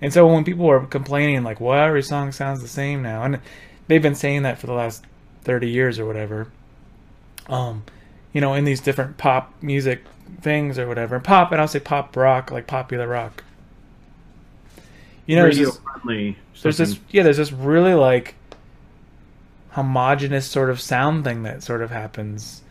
And 0.01 0.11
so 0.11 0.27
when 0.27 0.43
people 0.43 0.69
are 0.69 0.85
complaining 0.85 1.43
like 1.43 1.59
well 1.59 1.85
every 1.85 2.03
song 2.03 2.31
sounds 2.31 2.61
the 2.61 2.67
same 2.67 3.01
now? 3.01 3.23
And 3.23 3.39
they've 3.87 4.01
been 4.01 4.15
saying 4.15 4.43
that 4.43 4.57
for 4.57 4.67
the 4.67 4.73
last 4.73 5.03
30 5.43 5.69
years 5.69 5.99
or 5.99 6.05
whatever. 6.05 6.47
Um, 7.47 7.83
you 8.33 8.41
know, 8.41 8.53
in 8.53 8.65
these 8.65 8.81
different 8.81 9.17
pop 9.17 9.53
music 9.61 10.03
things 10.41 10.79
or 10.79 10.87
whatever. 10.87 11.15
And 11.15 11.23
Pop, 11.23 11.51
and 11.51 11.61
I'll 11.61 11.67
say 11.67 11.79
pop 11.79 12.15
rock, 12.15 12.51
like 12.51 12.67
popular 12.67 13.07
rock. 13.07 13.43
You 15.25 15.35
know, 15.35 15.43
there's 15.43 15.57
this, 15.57 15.79
there's 16.61 16.77
this, 16.77 16.99
yeah, 17.11 17.23
there's 17.23 17.37
this 17.37 17.51
really 17.51 17.93
like 17.93 18.35
homogenous 19.71 20.49
sort 20.49 20.69
of 20.69 20.81
sound 20.81 21.23
thing 21.23 21.43
that 21.43 21.63
sort 21.63 21.81
of 21.81 21.91
happens. 21.91 22.61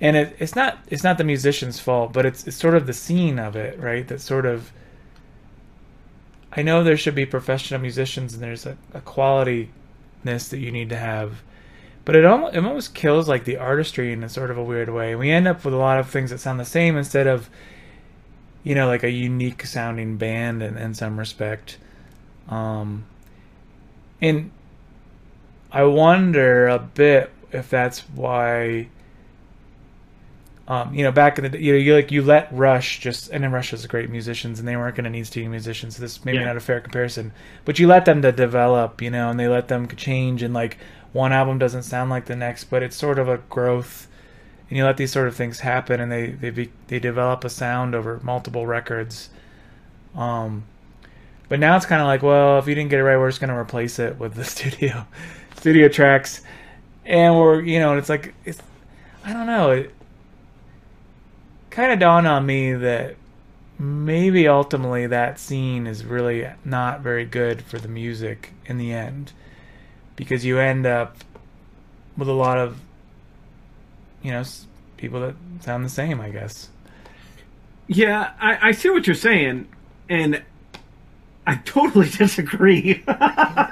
And 0.00 0.16
it, 0.16 0.36
it's 0.38 0.56
not 0.56 0.78
it's 0.88 1.04
not 1.04 1.18
the 1.18 1.24
musician's 1.24 1.78
fault, 1.78 2.12
but 2.12 2.26
it's 2.26 2.46
it's 2.46 2.56
sort 2.56 2.74
of 2.74 2.86
the 2.86 2.92
scene 2.92 3.38
of 3.38 3.56
it, 3.56 3.78
right? 3.78 4.06
That 4.08 4.20
sort 4.20 4.46
of 4.46 4.72
I 6.52 6.62
know 6.62 6.82
there 6.82 6.96
should 6.96 7.14
be 7.14 7.26
professional 7.26 7.80
musicians 7.80 8.34
and 8.34 8.42
there's 8.42 8.66
a, 8.66 8.76
a 8.92 9.00
qualityness 9.00 10.48
that 10.50 10.58
you 10.58 10.70
need 10.72 10.88
to 10.90 10.96
have 10.96 11.42
but 12.10 12.16
it 12.16 12.24
almost, 12.24 12.56
it 12.56 12.64
almost 12.64 12.92
kills 12.92 13.28
like 13.28 13.44
the 13.44 13.56
artistry 13.56 14.12
in 14.12 14.24
a 14.24 14.28
sort 14.28 14.50
of 14.50 14.58
a 14.58 14.64
weird 14.64 14.88
way. 14.88 15.14
We 15.14 15.30
end 15.30 15.46
up 15.46 15.64
with 15.64 15.72
a 15.72 15.76
lot 15.76 16.00
of 16.00 16.10
things 16.10 16.30
that 16.30 16.38
sound 16.38 16.58
the 16.58 16.64
same 16.64 16.96
instead 16.96 17.28
of, 17.28 17.48
you 18.64 18.74
know, 18.74 18.88
like 18.88 19.04
a 19.04 19.10
unique 19.10 19.64
sounding 19.64 20.16
band 20.16 20.60
in, 20.60 20.76
in 20.76 20.92
some 20.92 21.16
respect. 21.16 21.78
Um, 22.48 23.04
and 24.20 24.50
I 25.70 25.84
wonder 25.84 26.66
a 26.66 26.80
bit 26.80 27.30
if 27.52 27.70
that's 27.70 28.00
why. 28.00 28.88
Um, 30.66 30.94
you 30.94 31.02
know, 31.02 31.10
back 31.10 31.38
in 31.38 31.50
the 31.50 31.60
you 31.60 31.72
know, 31.72 31.78
you 31.78 31.94
like 31.94 32.12
you 32.12 32.22
let 32.22 32.52
Rush 32.52 33.00
just, 33.00 33.30
and 33.30 33.42
then 33.42 33.50
Rush 33.50 33.72
was 33.72 33.84
great 33.86 34.08
musicians, 34.08 34.60
and 34.60 34.68
they 34.68 34.76
weren't 34.76 34.94
going 34.94 35.04
to 35.04 35.10
need 35.10 35.26
studio 35.26 35.50
musicians. 35.50 35.96
So 35.96 36.02
this 36.02 36.24
maybe 36.24 36.38
yeah. 36.38 36.44
not 36.44 36.56
a 36.56 36.60
fair 36.60 36.80
comparison, 36.80 37.32
but 37.64 37.80
you 37.80 37.88
let 37.88 38.04
them 38.04 38.22
to 38.22 38.30
develop, 38.30 39.02
you 39.02 39.10
know, 39.10 39.30
and 39.30 39.38
they 39.38 39.48
let 39.48 39.66
them 39.66 39.88
change 39.88 40.44
and 40.44 40.54
like 40.54 40.78
one 41.12 41.32
album 41.32 41.58
doesn't 41.58 41.82
sound 41.82 42.10
like 42.10 42.26
the 42.26 42.36
next, 42.36 42.64
but 42.64 42.82
it's 42.82 42.96
sort 42.96 43.18
of 43.18 43.28
a 43.28 43.38
growth, 43.38 44.08
and 44.68 44.76
you 44.76 44.84
let 44.84 44.96
these 44.96 45.12
sort 45.12 45.28
of 45.28 45.34
things 45.34 45.60
happen, 45.60 46.00
and 46.00 46.10
they 46.10 46.30
they 46.30 46.50
be, 46.50 46.70
they 46.88 46.98
develop 46.98 47.44
a 47.44 47.50
sound 47.50 47.94
over 47.94 48.20
multiple 48.22 48.66
records. 48.66 49.30
Um, 50.14 50.64
but 51.48 51.58
now 51.58 51.76
it's 51.76 51.86
kind 51.86 52.00
of 52.00 52.06
like, 52.06 52.22
well, 52.22 52.58
if 52.58 52.68
you 52.68 52.74
didn't 52.74 52.90
get 52.90 53.00
it 53.00 53.04
right, 53.04 53.16
we're 53.16 53.28
just 53.28 53.40
gonna 53.40 53.58
replace 53.58 53.98
it 53.98 54.18
with 54.18 54.34
the 54.34 54.44
studio 54.56 55.06
studio 55.56 55.88
tracks, 55.88 56.42
and 57.04 57.36
we're 57.36 57.60
you 57.62 57.80
know, 57.80 57.96
it's 57.96 58.08
like 58.08 58.34
it's 58.44 58.62
I 59.24 59.32
don't 59.32 59.46
know, 59.46 59.70
it 59.70 59.94
kind 61.70 61.92
of 61.92 61.98
dawned 61.98 62.26
on 62.26 62.46
me 62.46 62.72
that 62.74 63.16
maybe 63.78 64.46
ultimately 64.46 65.06
that 65.06 65.38
scene 65.40 65.86
is 65.86 66.04
really 66.04 66.46
not 66.64 67.00
very 67.00 67.24
good 67.24 67.62
for 67.62 67.78
the 67.78 67.88
music 67.88 68.52
in 68.66 68.76
the 68.76 68.92
end 68.92 69.32
because 70.20 70.44
you 70.44 70.58
end 70.58 70.84
up 70.84 71.16
with 72.18 72.28
a 72.28 72.32
lot 72.32 72.58
of 72.58 72.78
you 74.22 74.30
know 74.30 74.44
people 74.98 75.18
that 75.18 75.34
sound 75.62 75.82
the 75.82 75.88
same 75.88 76.20
i 76.20 76.28
guess. 76.28 76.68
Yeah 77.88 78.32
i, 78.38 78.68
I 78.68 78.72
see 78.72 78.90
what 78.90 79.06
you're 79.06 79.16
saying 79.16 79.66
and 80.10 80.42
i 81.46 81.54
totally 81.64 82.08
disagree. 82.18 83.02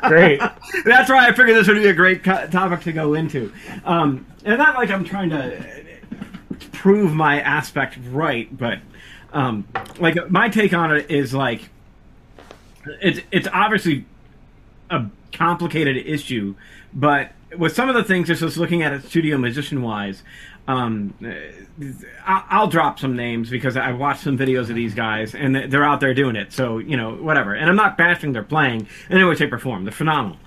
Great. 0.02 0.40
That's 0.84 1.11
why 1.11 1.28
i 1.28 1.32
figured 1.32 1.54
this 1.54 1.68
would 1.68 1.74
be 1.76 1.87
a 1.87 1.92
great 1.92 2.24
topic 2.24 2.80
to 2.80 2.92
go 2.92 3.12
into. 3.12 3.52
Um, 3.84 4.26
and 4.44 4.56
not 4.56 4.74
like 4.74 4.90
i'm 4.90 5.04
trying 5.04 5.28
to 5.30 5.84
prove 6.72 7.12
my 7.12 7.40
aspect 7.42 7.98
right 8.11 8.56
but 8.56 8.78
um, 9.34 9.68
like 10.00 10.30
my 10.30 10.48
take 10.48 10.72
on 10.72 10.96
it 10.96 11.11
is 11.11 11.34
like 11.34 11.68
it's 13.02 13.20
it's 13.30 13.46
obviously 13.52 14.06
a 14.90 15.07
complicated 15.33 15.96
issue, 16.07 16.55
but 16.92 17.33
with 17.57 17.74
some 17.74 17.88
of 17.88 17.94
the 17.94 18.05
things, 18.05 18.29
just 18.29 18.57
looking 18.57 18.83
at 18.83 18.92
it 18.92 19.05
studio 19.05 19.38
musician 19.38 19.83
wise, 19.83 20.22
um, 20.66 21.14
I'll, 22.27 22.66
drop 22.66 22.98
some 22.98 23.16
names 23.16 23.48
because 23.48 23.77
I 23.79 23.92
watched 23.92 24.22
some 24.22 24.37
videos 24.37 24.68
of 24.68 24.74
these 24.74 24.94
guys 24.94 25.35
and 25.35 25.57
they're 25.57 25.85
out 25.85 26.01
there 26.01 26.12
doing 26.12 26.37
it. 26.37 26.53
So 26.53 26.77
you 26.77 26.96
know, 26.96 27.14
whatever. 27.14 27.55
And 27.55 27.70
I'm 27.70 27.77
not 27.77 27.96
bashing 27.96 28.33
their 28.33 28.42
playing 28.42 28.87
in 29.09 29.16
any 29.16 29.24
way, 29.24 29.35
shape, 29.35 29.53
or 29.53 29.59
form. 29.59 29.85
They're 29.85 29.92
phenomenal, 29.92 30.38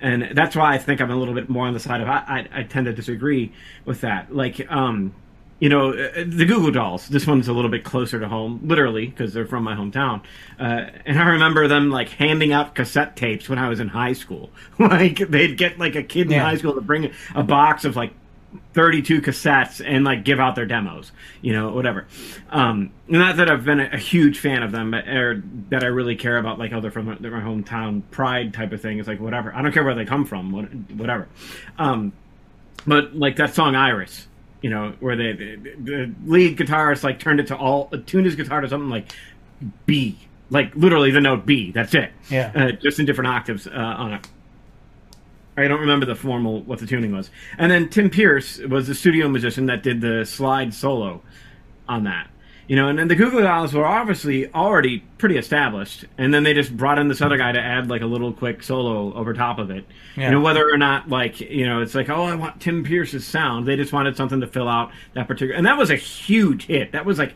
and 0.00 0.32
that's 0.34 0.54
why 0.54 0.74
I 0.74 0.78
think 0.78 1.00
I'm 1.00 1.10
a 1.10 1.16
little 1.16 1.34
bit 1.34 1.48
more 1.48 1.66
on 1.66 1.72
the 1.72 1.80
side 1.80 2.02
of 2.02 2.08
I, 2.08 2.46
I, 2.52 2.60
I 2.60 2.62
tend 2.64 2.86
to 2.86 2.92
disagree 2.92 3.52
with 3.86 4.02
that. 4.02 4.34
Like, 4.34 4.70
um, 4.70 5.14
you 5.60 5.68
know, 5.68 5.90
uh, 5.90 6.24
the 6.26 6.46
Goo 6.46 6.60
Goo 6.60 6.70
Dolls. 6.70 7.06
This 7.08 7.26
one's 7.26 7.46
a 7.46 7.52
little 7.52 7.70
bit 7.70 7.84
closer 7.84 8.18
to 8.18 8.26
home, 8.26 8.60
literally, 8.64 9.06
because 9.06 9.34
they're 9.34 9.46
from 9.46 9.62
my 9.62 9.74
hometown. 9.74 10.22
Uh, 10.58 10.86
and 11.04 11.18
I 11.18 11.28
remember 11.28 11.68
them 11.68 11.90
like 11.90 12.08
handing 12.08 12.52
out 12.52 12.74
cassette 12.74 13.14
tapes 13.14 13.48
when 13.48 13.58
I 13.58 13.68
was 13.68 13.78
in 13.78 13.88
high 13.88 14.14
school. 14.14 14.50
like 14.78 15.18
they'd 15.18 15.56
get 15.56 15.78
like 15.78 15.94
a 15.94 16.02
kid 16.02 16.26
in 16.26 16.32
yeah. 16.32 16.44
high 16.44 16.56
school 16.56 16.74
to 16.74 16.80
bring 16.80 17.12
a 17.34 17.42
box 17.42 17.84
of 17.84 17.94
like 17.94 18.12
32 18.72 19.20
cassettes 19.20 19.84
and 19.86 20.02
like 20.02 20.24
give 20.24 20.40
out 20.40 20.54
their 20.54 20.64
demos, 20.64 21.12
you 21.42 21.52
know, 21.52 21.70
whatever. 21.70 22.06
Um, 22.48 22.90
not 23.06 23.36
that 23.36 23.50
I've 23.50 23.64
been 23.64 23.80
a, 23.80 23.90
a 23.92 23.98
huge 23.98 24.38
fan 24.38 24.62
of 24.62 24.72
them, 24.72 24.90
but, 24.92 25.06
or 25.08 25.42
that 25.68 25.84
I 25.84 25.88
really 25.88 26.16
care 26.16 26.38
about 26.38 26.58
like 26.58 26.72
oh 26.72 26.80
they're 26.80 26.90
from 26.90 27.06
my, 27.06 27.16
they're 27.20 27.30
my 27.30 27.42
hometown 27.42 28.02
pride 28.10 28.54
type 28.54 28.72
of 28.72 28.80
thing. 28.80 28.98
It's 28.98 29.06
like 29.06 29.20
whatever. 29.20 29.54
I 29.54 29.60
don't 29.60 29.72
care 29.72 29.84
where 29.84 29.94
they 29.94 30.06
come 30.06 30.24
from, 30.24 30.52
whatever. 30.96 31.28
Um, 31.78 32.14
but 32.86 33.14
like 33.14 33.36
that 33.36 33.54
song 33.54 33.76
Iris 33.76 34.26
You 34.62 34.70
know, 34.70 34.94
where 35.00 35.16
they, 35.16 35.32
the, 35.32 35.56
the 35.56 36.14
lead 36.26 36.58
guitarist 36.58 37.02
like 37.02 37.18
turned 37.18 37.40
it 37.40 37.46
to 37.46 37.56
all 37.56 37.88
tuned 38.06 38.26
his 38.26 38.36
guitar 38.36 38.60
to 38.60 38.68
something 38.68 38.90
like 38.90 39.10
B, 39.86 40.18
like 40.50 40.74
literally 40.76 41.10
the 41.10 41.20
note 41.20 41.46
B. 41.46 41.70
That's 41.70 41.94
it. 41.94 42.12
Yeah. 42.28 42.52
Uh, 42.54 42.72
just 42.72 42.98
in 42.98 43.06
different 43.06 43.28
octaves 43.28 43.66
uh, 43.66 43.70
on 43.70 44.12
it. 44.14 44.28
I 45.56 45.68
don't 45.68 45.80
remember 45.80 46.06
the 46.06 46.14
formal 46.14 46.62
what 46.62 46.78
the 46.78 46.86
tuning 46.86 47.12
was. 47.12 47.30
And 47.58 47.70
then 47.70 47.88
Tim 47.88 48.10
Pierce 48.10 48.58
was 48.58 48.86
the 48.86 48.94
studio 48.94 49.28
musician 49.28 49.66
that 49.66 49.82
did 49.82 50.00
the 50.00 50.24
slide 50.24 50.72
solo 50.74 51.22
on 51.88 52.04
that. 52.04 52.28
You 52.70 52.76
know, 52.76 52.86
and 52.86 52.96
then 52.96 53.08
the 53.08 53.16
Goo 53.16 53.32
Goo 53.32 53.40
Dolls 53.40 53.74
were 53.74 53.84
obviously 53.84 54.48
already 54.54 55.00
pretty 55.18 55.36
established, 55.36 56.04
and 56.16 56.32
then 56.32 56.44
they 56.44 56.54
just 56.54 56.76
brought 56.76 57.00
in 57.00 57.08
this 57.08 57.20
other 57.20 57.36
guy 57.36 57.50
to 57.50 57.60
add 57.60 57.90
like 57.90 58.00
a 58.00 58.06
little 58.06 58.32
quick 58.32 58.62
solo 58.62 59.12
over 59.14 59.34
top 59.34 59.58
of 59.58 59.72
it. 59.72 59.84
Yeah. 60.16 60.26
You 60.26 60.30
know, 60.36 60.40
whether 60.40 60.72
or 60.72 60.78
not 60.78 61.08
like 61.08 61.40
you 61.40 61.66
know, 61.66 61.82
it's 61.82 61.96
like 61.96 62.08
oh, 62.08 62.22
I 62.22 62.36
want 62.36 62.60
Tim 62.60 62.84
Pierce's 62.84 63.26
sound. 63.26 63.66
They 63.66 63.74
just 63.74 63.92
wanted 63.92 64.16
something 64.16 64.40
to 64.40 64.46
fill 64.46 64.68
out 64.68 64.92
that 65.14 65.26
particular, 65.26 65.56
and 65.56 65.66
that 65.66 65.78
was 65.78 65.90
a 65.90 65.96
huge 65.96 66.66
hit. 66.66 66.92
That 66.92 67.04
was 67.04 67.18
like 67.18 67.34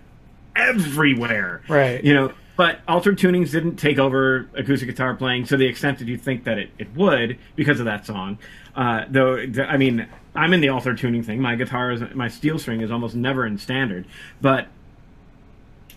everywhere. 0.55 1.63
Right. 1.67 2.05
You 2.05 2.15
know, 2.15 2.33
but 2.57 2.79
altered 2.87 3.19
tunings 3.19 3.51
didn't 3.51 3.75
take 3.75 3.99
over 3.99 4.49
acoustic 4.55 4.89
guitar 4.89 5.17
playing 5.17 5.47
to 5.47 5.57
the 5.57 5.67
extent 5.67 5.99
that 5.99 6.07
you 6.07 6.17
think 6.17 6.45
that 6.45 6.59
it, 6.59 6.71
it 6.79 6.95
would 6.95 7.39
because 7.57 7.81
of 7.81 7.87
that 7.87 8.07
song. 8.07 8.39
Uh, 8.77 9.07
though, 9.11 9.35
th- 9.35 9.59
I 9.59 9.79
mean, 9.79 10.07
I'm 10.37 10.53
in 10.53 10.61
the 10.61 10.69
altered 10.69 10.99
tuning 10.99 11.25
thing. 11.25 11.41
My 11.41 11.57
guitar 11.57 11.91
is 11.91 12.03
my 12.15 12.29
steel 12.29 12.61
string 12.61 12.83
is 12.83 12.93
almost 12.93 13.17
never 13.17 13.45
in 13.45 13.59
standard, 13.59 14.07
but 14.41 14.69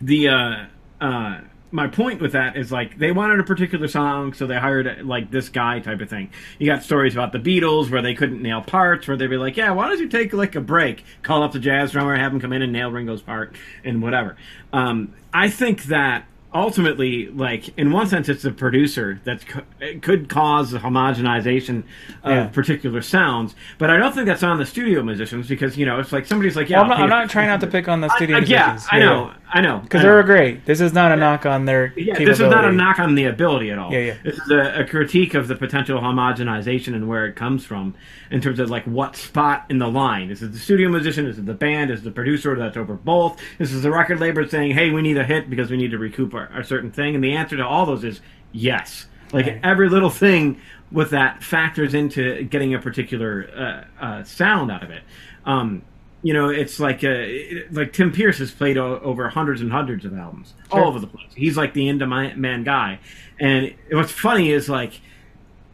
the 0.02 0.30
uh, 0.30 0.66
uh, 1.02 1.42
my 1.72 1.88
point 1.88 2.22
with 2.22 2.32
that 2.32 2.56
is 2.56 2.72
like 2.72 2.98
they 2.98 3.12
wanted 3.12 3.40
a 3.40 3.44
particular 3.44 3.88
song, 3.88 4.34
so 4.34 4.48
they 4.48 4.58
hired 4.58 5.06
like 5.06 5.32
this 5.32 5.50
guy 5.50 5.80
type 5.80 6.02
of 6.02 6.10
thing. 6.10 6.30
You 6.60 6.66
got 6.66 6.84
stories 6.84 7.14
about 7.14 7.32
the 7.32 7.40
Beatles 7.40 7.90
where 7.90 8.02
they 8.02 8.14
couldn't 8.14 8.42
nail 8.42 8.62
parts, 8.62 9.08
where 9.08 9.18
they'd 9.18 9.28
be 9.28 9.38
like, 9.38 9.58
"Yeah, 9.58 9.72
why 9.72 9.90
don't 9.90 10.00
you 10.00 10.08
take 10.08 10.34
like 10.34 10.56
a 10.56 10.62
break, 10.62 11.04
call 11.24 11.44
up 11.44 11.52
the 11.52 11.60
jazz 11.60 11.92
drummer, 11.92 12.16
have 12.16 12.32
him 12.34 12.40
come 12.40 12.54
in 12.54 12.62
and 12.62 12.72
nail 12.72 12.92
Ringo's 12.92 13.22
part, 13.22 13.56
and 13.84 14.02
whatever." 14.02 14.38
Um, 14.72 15.14
I 15.34 15.50
think 15.50 15.84
that 15.86 16.26
ultimately, 16.54 17.28
like 17.28 17.78
in 17.78 17.92
one 17.92 18.08
sense, 18.08 18.30
it's 18.30 18.44
the 18.44 18.52
producer 18.52 19.20
that 19.26 19.44
it 19.80 20.02
could 20.02 20.30
cause 20.30 20.74
a 20.74 20.80
homogenization 20.80 21.84
of 22.24 22.32
Yeah. 22.32 22.48
particular 22.48 23.02
sounds, 23.02 23.56
but 23.78 23.90
I 23.90 23.98
don't 23.98 24.14
think 24.14 24.28
that's 24.28 24.44
on 24.44 24.58
the 24.58 24.66
studio 24.66 25.04
musicians 25.04 25.48
because 25.48 25.78
you 25.78 25.86
know 25.86 26.00
it's 26.00 26.12
like 26.12 26.26
somebody's 26.26 26.56
like, 26.56 26.70
"Yeah, 26.70 26.82
Well, 26.82 26.86
I'm, 26.86 26.90
not, 26.90 27.00
I'm 27.02 27.10
not 27.10 27.30
trying 27.30 27.48
not 27.48 27.62
to 27.62 27.68
pick 27.68 27.88
on 27.88 28.02
the 28.02 28.10
studio 28.16 28.38
I, 28.38 28.40
I, 28.40 28.44
yeah, 28.44 28.68
musicians. 28.72 28.90
I 28.92 29.00
know, 29.00 29.32
I 29.54 29.62
know, 29.62 29.80
Because 29.80 30.02
they're 30.02 30.24
great. 30.24 30.66
This 30.66 30.82
is 30.82 30.94
not 30.94 31.12
a 31.12 31.16
knock 31.16 31.46
on 31.46 31.66
their 31.66 31.94
Yeah, 31.96 32.18
this 32.18 32.40
is 32.40 32.50
not 32.50 32.66
a 32.66 32.72
knock 32.72 33.00
on 33.00 33.16
the 33.16 33.26
ability 33.26 33.72
at 33.72 33.78
all. 33.80 33.92
Yeah, 33.94 34.00
yeah. 34.00 34.16
This 34.24 34.38
is 34.38 34.50
a, 34.50 34.82
a 34.82 34.86
critique 34.86 35.34
of 35.34 35.48
the 35.48 35.56
potential 35.56 36.00
homogenization 36.00 36.96
and 36.96 37.08
where 37.08 37.26
it 37.26 37.36
comes 37.36 37.66
from 37.66 37.94
in 38.32 38.42
terms 38.42 38.60
of 38.60 38.70
like 38.70 38.84
what 38.86 39.16
spot 39.16 39.66
in 39.70 39.78
the 39.80 39.88
line. 39.88 40.32
Is 40.32 40.42
it 40.44 40.52
the 40.52 40.60
studio 40.60 40.90
musician? 40.90 41.26
Is 41.28 41.38
it 41.40 41.46
the 41.46 41.54
band? 41.54 41.92
Is 41.92 42.02
it 42.02 42.04
the 42.04 42.12
producer 42.12 42.56
that's 42.58 42.76
over 42.78 42.96
both? 42.96 43.40
This 43.58 43.72
is 43.72 43.84
the 43.84 43.92
record 43.92 44.20
label 44.20 44.48
saying, 44.48 44.72
"Hey, 44.72 44.90
we 44.90 45.02
need 45.02 45.18
a 45.18 45.24
hit 45.24 45.50
because 45.50 45.72
we 45.72 45.78
need 45.78 45.92
to 45.92 45.98
recoup 45.98 46.34
our, 46.34 46.47
our 46.54 46.64
certain 46.64 46.92
thing." 46.92 47.16
And 47.16 47.24
the 47.24 47.34
answer 47.36 47.58
to 47.58 47.66
all 47.66 47.86
those 47.86 48.04
is 48.04 48.22
yes. 48.52 49.08
Like 49.34 49.46
Right. 49.48 49.60
every 49.64 49.90
little 49.90 50.10
thing 50.10 50.60
with 50.92 51.10
that 51.12 51.44
factors 51.44 51.94
into 51.94 52.44
getting 52.44 52.74
a 52.74 52.80
particular 52.80 53.86
uh, 54.00 54.04
uh, 54.04 54.24
sound 54.24 54.72
out 54.72 54.84
of 54.84 54.90
it. 54.90 55.02
Um, 55.46 55.82
you 56.24 56.34
know, 56.34 56.50
it's 56.50 56.80
like 56.80 57.04
uh, 57.04 57.26
like 57.72 57.94
Tim 57.94 58.12
Pierce 58.12 58.38
has 58.40 58.52
played 58.52 58.78
o- 58.78 59.00
over 59.00 59.28
hundreds 59.30 59.62
and 59.62 59.72
hundreds 59.72 60.06
of 60.06 60.18
albums 60.18 60.54
Sure. 60.72 60.82
all 60.82 60.88
over 60.88 61.00
the 61.00 61.08
place. 61.08 61.28
He's 61.36 61.58
like 61.58 61.74
the 61.74 61.88
into 61.90 62.08
my 62.08 62.34
man 62.36 62.64
guy, 62.64 63.00
and 63.40 63.74
what's 63.92 64.12
funny 64.12 64.52
is 64.52 64.70
like. 64.70 65.02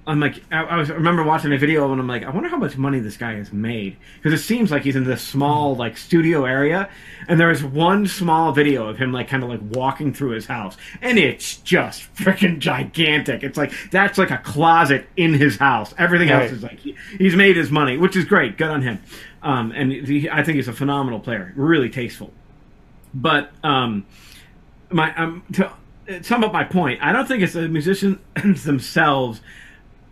I'm 0.05 0.19
like, 0.19 0.43
I, 0.51 0.63
I 0.63 0.75
was 0.75 0.91
I 0.91 0.95
remember 0.95 1.23
watching 1.23 1.53
a 1.53 1.57
video 1.57 1.89
and 1.91 1.99
I'm 1.99 2.07
like, 2.07 2.23
I 2.23 2.29
wonder 2.29 2.49
how 2.49 2.57
much 2.57 2.77
money 2.77 2.99
this 2.99 3.15
guy 3.15 3.35
has 3.35 3.53
made 3.53 3.95
because 4.17 4.37
it 4.37 4.43
seems 4.43 4.69
like 4.69 4.83
he's 4.83 4.97
in 4.97 5.05
this 5.05 5.21
small 5.21 5.75
like 5.75 5.97
studio 5.97 6.45
area, 6.45 6.89
and 7.27 7.39
there 7.39 7.49
is 7.51 7.63
one 7.63 8.05
small 8.07 8.51
video 8.51 8.87
of 8.89 8.97
him 8.97 9.13
like 9.13 9.29
kind 9.29 9.43
of 9.43 9.49
like 9.49 9.61
walking 9.61 10.13
through 10.13 10.31
his 10.31 10.45
house, 10.45 10.75
and 11.01 11.17
it's 11.17 11.57
just 11.57 12.13
freaking 12.15 12.59
gigantic. 12.59 13.43
It's 13.43 13.57
like 13.57 13.71
that's 13.91 14.17
like 14.17 14.31
a 14.31 14.39
closet 14.39 15.07
in 15.15 15.33
his 15.33 15.57
house. 15.57 15.93
Everything 15.97 16.29
else 16.29 16.51
is 16.51 16.63
like 16.63 16.79
he, 16.79 16.97
he's 17.17 17.35
made 17.35 17.55
his 17.55 17.71
money, 17.71 17.97
which 17.97 18.17
is 18.17 18.25
great. 18.25 18.57
Good 18.57 18.69
on 18.69 18.81
him. 18.81 19.01
Um, 19.41 19.71
and 19.71 19.91
he, 19.91 20.29
I 20.29 20.43
think 20.43 20.57
he's 20.57 20.67
a 20.67 20.73
phenomenal 20.73 21.19
player, 21.19 21.53
really 21.55 21.89
tasteful. 21.89 22.33
But 23.13 23.51
um, 23.63 24.05
my 24.89 25.15
um, 25.15 25.43
to 25.53 25.71
sum 26.21 26.43
up 26.43 26.51
my 26.51 26.65
point, 26.65 27.01
I 27.01 27.13
don't 27.13 27.25
think 27.27 27.41
it's 27.41 27.53
the 27.53 27.69
musicians 27.69 28.19
themselves 28.63 29.41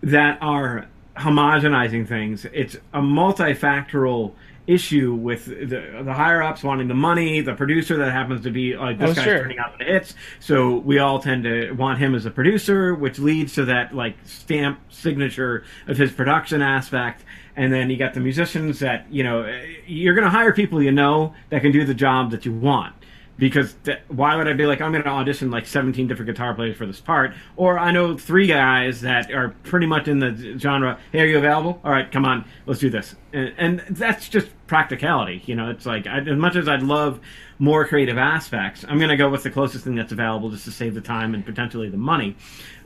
that 0.04 0.38
are 0.42 0.88
homogenizing 1.18 2.08
things. 2.08 2.46
It's 2.46 2.76
a 2.94 3.00
multifactorial 3.02 4.34
issue 4.68 5.14
with 5.14 5.46
the, 5.46 6.02
the 6.04 6.14
higher 6.14 6.42
ups 6.42 6.64
wanting 6.64 6.88
the 6.88 6.94
money, 6.94 7.42
the 7.42 7.54
producer 7.54 7.98
that 7.98 8.12
happens 8.12 8.42
to 8.44 8.52
be 8.52 8.76
like 8.78 8.98
this 9.00 9.12
Oh, 9.12 9.14
guy's 9.16 9.24
sure. 9.24 9.40
turning 9.40 9.60
out 9.60 9.78
the 9.78 9.86
hits, 9.86 10.14
so 10.40 10.78
we 10.78 11.00
all 11.00 11.20
tend 11.20 11.44
to 11.44 11.72
want 11.74 12.00
him 12.00 12.16
as 12.16 12.26
a 12.26 12.32
producer, 12.32 12.94
which 12.94 13.20
leads 13.20 13.54
to 13.56 13.66
that 13.66 13.94
like 13.94 14.16
stamp 14.24 14.80
signature 14.90 15.64
of 15.88 15.98
his 15.98 16.12
production 16.12 16.62
aspect. 16.62 17.24
And 17.56 17.74
then 17.74 17.90
you 17.90 17.98
got 17.98 18.14
the 18.14 18.22
musicians 18.22 18.80
that 18.80 19.12
you 19.12 19.24
know 19.24 19.46
you're 19.86 20.14
going 20.14 20.24
to 20.26 20.32
hire 20.32 20.54
people 20.54 20.82
you 20.82 20.92
know 20.92 21.34
that 21.50 21.62
can 21.62 21.72
do 21.72 21.84
the 21.84 21.94
job 21.94 22.32
that 22.32 22.46
you 22.46 22.54
want 22.54 22.96
because 23.42 23.74
th- 23.86 23.98
why 24.08 24.36
would 24.36 24.48
I 24.48 24.54
be 24.54 24.68
like 24.68 24.82
I'm 24.82 24.92
going 24.92 25.04
to 25.04 25.10
audition 25.10 25.50
like 25.50 25.66
17 25.66 26.08
different 26.08 26.28
guitar 26.28 26.54
players 26.54 26.78
for 26.78 26.86
this 26.86 27.00
part? 27.00 27.34
Or 27.56 27.80
I 27.80 27.90
know 27.90 28.16
three 28.16 28.46
guys 28.46 29.02
that 29.02 29.32
are 29.32 29.56
pretty 29.64 29.88
much 29.88 30.08
in 30.08 30.20
the 30.20 30.60
genre. 30.60 31.00
Hey, 31.12 31.22
are 31.22 31.26
you 31.26 31.40
available? 31.40 31.82
All 31.84 31.92
right, 31.92 32.10
come 32.12 32.24
on, 32.24 32.46
let's 32.68 32.80
do 32.80 32.92
this. 32.92 33.16
And, 33.34 33.52
and 33.58 33.80
that's 33.90 34.30
just 34.30 34.48
practicality. 34.68 35.42
You 35.48 35.56
know, 35.56 35.72
it's 35.72 35.88
like 35.88 36.06
I, 36.06 36.20
as 36.20 36.38
much 36.38 36.56
as 36.56 36.70
I'd 36.70 36.84
love 36.84 37.20
more 37.58 37.84
creative 37.88 38.20
aspects, 38.20 38.86
I'm 38.88 39.00
going 39.00 39.10
to 39.10 39.18
go 39.18 39.28
with 39.28 39.42
the 39.42 39.50
closest 39.50 39.86
thing 39.86 39.96
that's 39.96 40.12
available 40.12 40.52
just 40.52 40.66
to 40.66 40.72
save 40.72 40.94
the 40.94 41.02
time 41.02 41.34
and 41.34 41.44
potentially 41.44 41.90
the 41.90 41.98
money. 41.98 42.36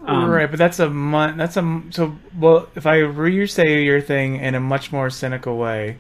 Um, 0.05 0.29
right, 0.29 0.49
but 0.49 0.57
that's 0.57 0.79
a 0.79 0.89
mon- 0.89 1.35
that's 1.35 1.57
a 1.57 1.81
so 1.89 2.15
well. 2.39 2.69
If 2.75 2.85
I 2.85 2.99
re-say 2.99 3.83
your 3.83 3.99
thing 3.99 4.37
in 4.37 4.55
a 4.55 4.61
much 4.61 4.93
more 4.93 5.09
cynical 5.09 5.57
way, 5.57 5.97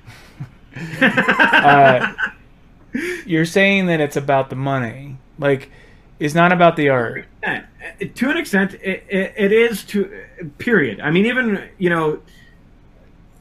uh, 1.01 2.13
you're 3.25 3.45
saying 3.45 3.87
that 3.87 3.99
it's 3.99 4.15
about 4.15 4.49
the 4.49 4.55
money. 4.55 5.17
Like, 5.39 5.69
it's 6.19 6.33
not 6.33 6.51
about 6.51 6.75
the 6.75 6.89
art. 6.89 7.25
Uh, 7.43 7.59
to 8.15 8.29
an 8.29 8.37
extent, 8.37 8.73
it, 8.75 9.05
it, 9.09 9.33
it 9.37 9.51
is 9.51 9.83
to 9.85 10.25
period. 10.57 10.99
I 10.99 11.11
mean, 11.11 11.25
even 11.25 11.69
you 11.77 11.89
know, 11.89 12.21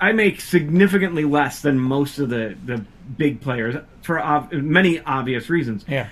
I 0.00 0.12
make 0.12 0.40
significantly 0.40 1.24
less 1.24 1.62
than 1.62 1.78
most 1.78 2.18
of 2.18 2.28
the 2.28 2.56
the 2.64 2.84
big 3.16 3.40
players 3.40 3.76
for 4.02 4.20
ob- 4.20 4.52
many 4.52 5.00
obvious 5.00 5.48
reasons. 5.48 5.84
Yeah. 5.88 6.08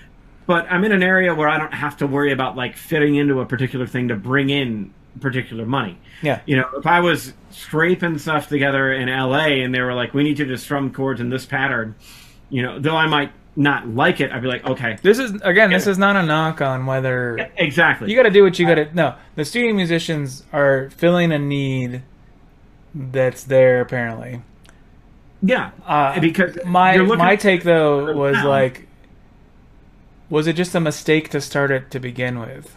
But 0.46 0.70
I'm 0.70 0.85
in 0.85 0.92
an 0.92 1.02
area 1.02 1.35
where 1.35 1.48
I 1.48 1.59
don't 1.59 1.74
have 1.74 1.96
to 1.98 2.07
worry 2.07 2.33
about 2.33 2.57
like 2.57 2.76
fitting 2.76 3.14
into 3.16 3.40
a 3.40 3.46
particular 3.46 3.87
thing 3.87 4.09
to 4.09 4.16
bring 4.16 4.50
in 4.50 4.92
particular 5.20 5.66
money. 5.66 5.98
Yeah. 6.22 6.40
You 6.46 6.57
know, 6.57 6.68
if 6.76 6.87
I 6.87 7.00
was 7.00 7.33
scraping 7.50 8.18
stuff 8.18 8.48
together 8.48 8.92
in 8.92 9.09
LA 9.09 9.62
and 9.62 9.74
they 9.74 9.81
were 9.81 9.94
like, 9.94 10.14
"We 10.14 10.22
need 10.22 10.38
you 10.38 10.46
to 10.46 10.59
strum 10.59 10.92
chords 10.92 11.20
in 11.20 11.31
this 11.31 11.44
pattern," 11.44 11.94
you 12.52 12.62
know, 12.62 12.78
though 12.78 12.94
I 12.96 13.06
might 13.08 13.32
not 13.56 13.88
like 13.88 14.20
it, 14.20 14.30
I'd 14.32 14.40
be 14.42 14.48
like, 14.48 14.64
"Okay." 14.64 14.96
This 15.02 15.18
is 15.18 15.32
again. 15.42 15.70
This 15.70 15.86
is 15.88 15.98
not 15.98 16.14
a 16.16 16.22
knock 16.22 16.60
on 16.60 16.86
whether 16.86 17.50
Exactly. 17.56 18.08
you 18.10 18.16
got 18.16 18.22
to 18.22 18.30
do 18.30 18.44
what 18.44 18.58
you 18.58 18.66
got 18.66 18.76
to. 18.76 18.94
No, 18.94 19.14
the 19.34 19.44
studio 19.44 19.74
musicians 19.74 20.44
are 20.52 20.88
filling 20.90 21.32
a 21.32 21.38
need 21.38 22.02
that's 22.94 23.44
there 23.44 23.80
apparently. 23.80 24.42
yeah. 25.42 25.70
Uh, 25.86 26.20
because 26.20 26.56
my 26.64 26.94
you're 26.94 27.04
looking- 27.04 27.24
my 27.24 27.34
take 27.36 27.62
though 27.64 28.14
was 28.14 28.36
Wow. 28.36 28.48
like, 28.48 28.86
was 30.30 30.46
it 30.46 30.54
just 30.56 30.74
a 30.74 30.80
mistake 30.80 31.28
to 31.30 31.40
start 31.40 31.70
it 31.70 31.90
to 31.90 31.98
begin 32.00 32.38
with? 32.38 32.74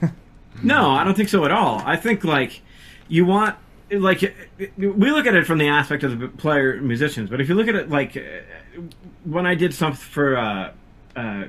No, 0.60 0.90
I 0.90 1.04
don't 1.04 1.14
think 1.16 1.28
so 1.28 1.44
at 1.44 1.52
all. 1.52 1.80
I 1.86 1.94
think 1.94 2.24
like 2.24 2.62
you 3.06 3.24
want 3.24 3.54
like 3.90 4.34
we 4.76 5.10
look 5.10 5.26
at 5.26 5.34
it 5.34 5.46
from 5.46 5.58
the 5.58 5.68
aspect 5.68 6.02
of 6.02 6.18
the 6.18 6.28
player 6.28 6.80
musicians, 6.80 7.30
but 7.30 7.40
if 7.40 7.48
you 7.48 7.54
look 7.54 7.68
at 7.68 7.74
it 7.74 7.90
like 7.90 8.22
when 9.24 9.46
I 9.46 9.54
did 9.54 9.74
something 9.74 10.00
for 10.00 10.36
uh, 10.36 10.72
uh, 11.16 11.44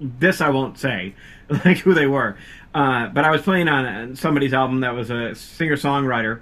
this, 0.00 0.40
I 0.40 0.50
won't 0.50 0.78
say 0.78 1.14
like 1.48 1.78
who 1.78 1.94
they 1.94 2.06
were, 2.06 2.36
uh, 2.74 3.08
but 3.08 3.24
I 3.24 3.30
was 3.30 3.42
playing 3.42 3.68
on 3.68 4.16
somebody's 4.16 4.52
album 4.52 4.80
that 4.80 4.94
was 4.94 5.10
a 5.10 5.34
singer 5.34 5.76
songwriter, 5.76 6.40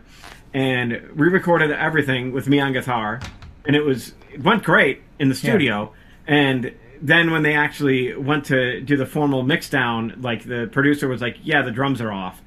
and 0.54 1.10
we 1.14 1.28
recorded 1.28 1.70
everything 1.70 2.32
with 2.32 2.48
me 2.48 2.60
on 2.60 2.72
guitar, 2.72 3.20
and 3.66 3.76
it 3.76 3.82
was 3.82 4.14
it 4.32 4.42
went 4.42 4.62
great 4.62 5.02
in 5.18 5.28
the 5.28 5.34
studio, 5.34 5.92
and 6.26 6.74
then 7.00 7.30
when 7.30 7.42
they 7.42 7.54
actually 7.54 8.14
went 8.16 8.46
to 8.46 8.80
do 8.80 8.96
the 8.96 9.06
formal 9.06 9.42
mix 9.42 9.68
down, 9.70 10.14
like 10.20 10.44
the 10.44 10.68
producer 10.72 11.06
was 11.08 11.20
like, 11.20 11.36
"Yeah, 11.42 11.62
the 11.62 11.70
drums 11.70 12.00
are 12.00 12.12
off," 12.12 12.42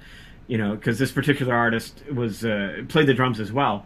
you 0.52 0.58
know, 0.58 0.76
because 0.76 1.00
this 1.00 1.14
particular 1.14 1.56
artist 1.56 2.04
was 2.14 2.44
uh, 2.44 2.84
played 2.90 3.08
the 3.08 3.14
drums 3.14 3.40
as 3.40 3.54
well, 3.54 3.86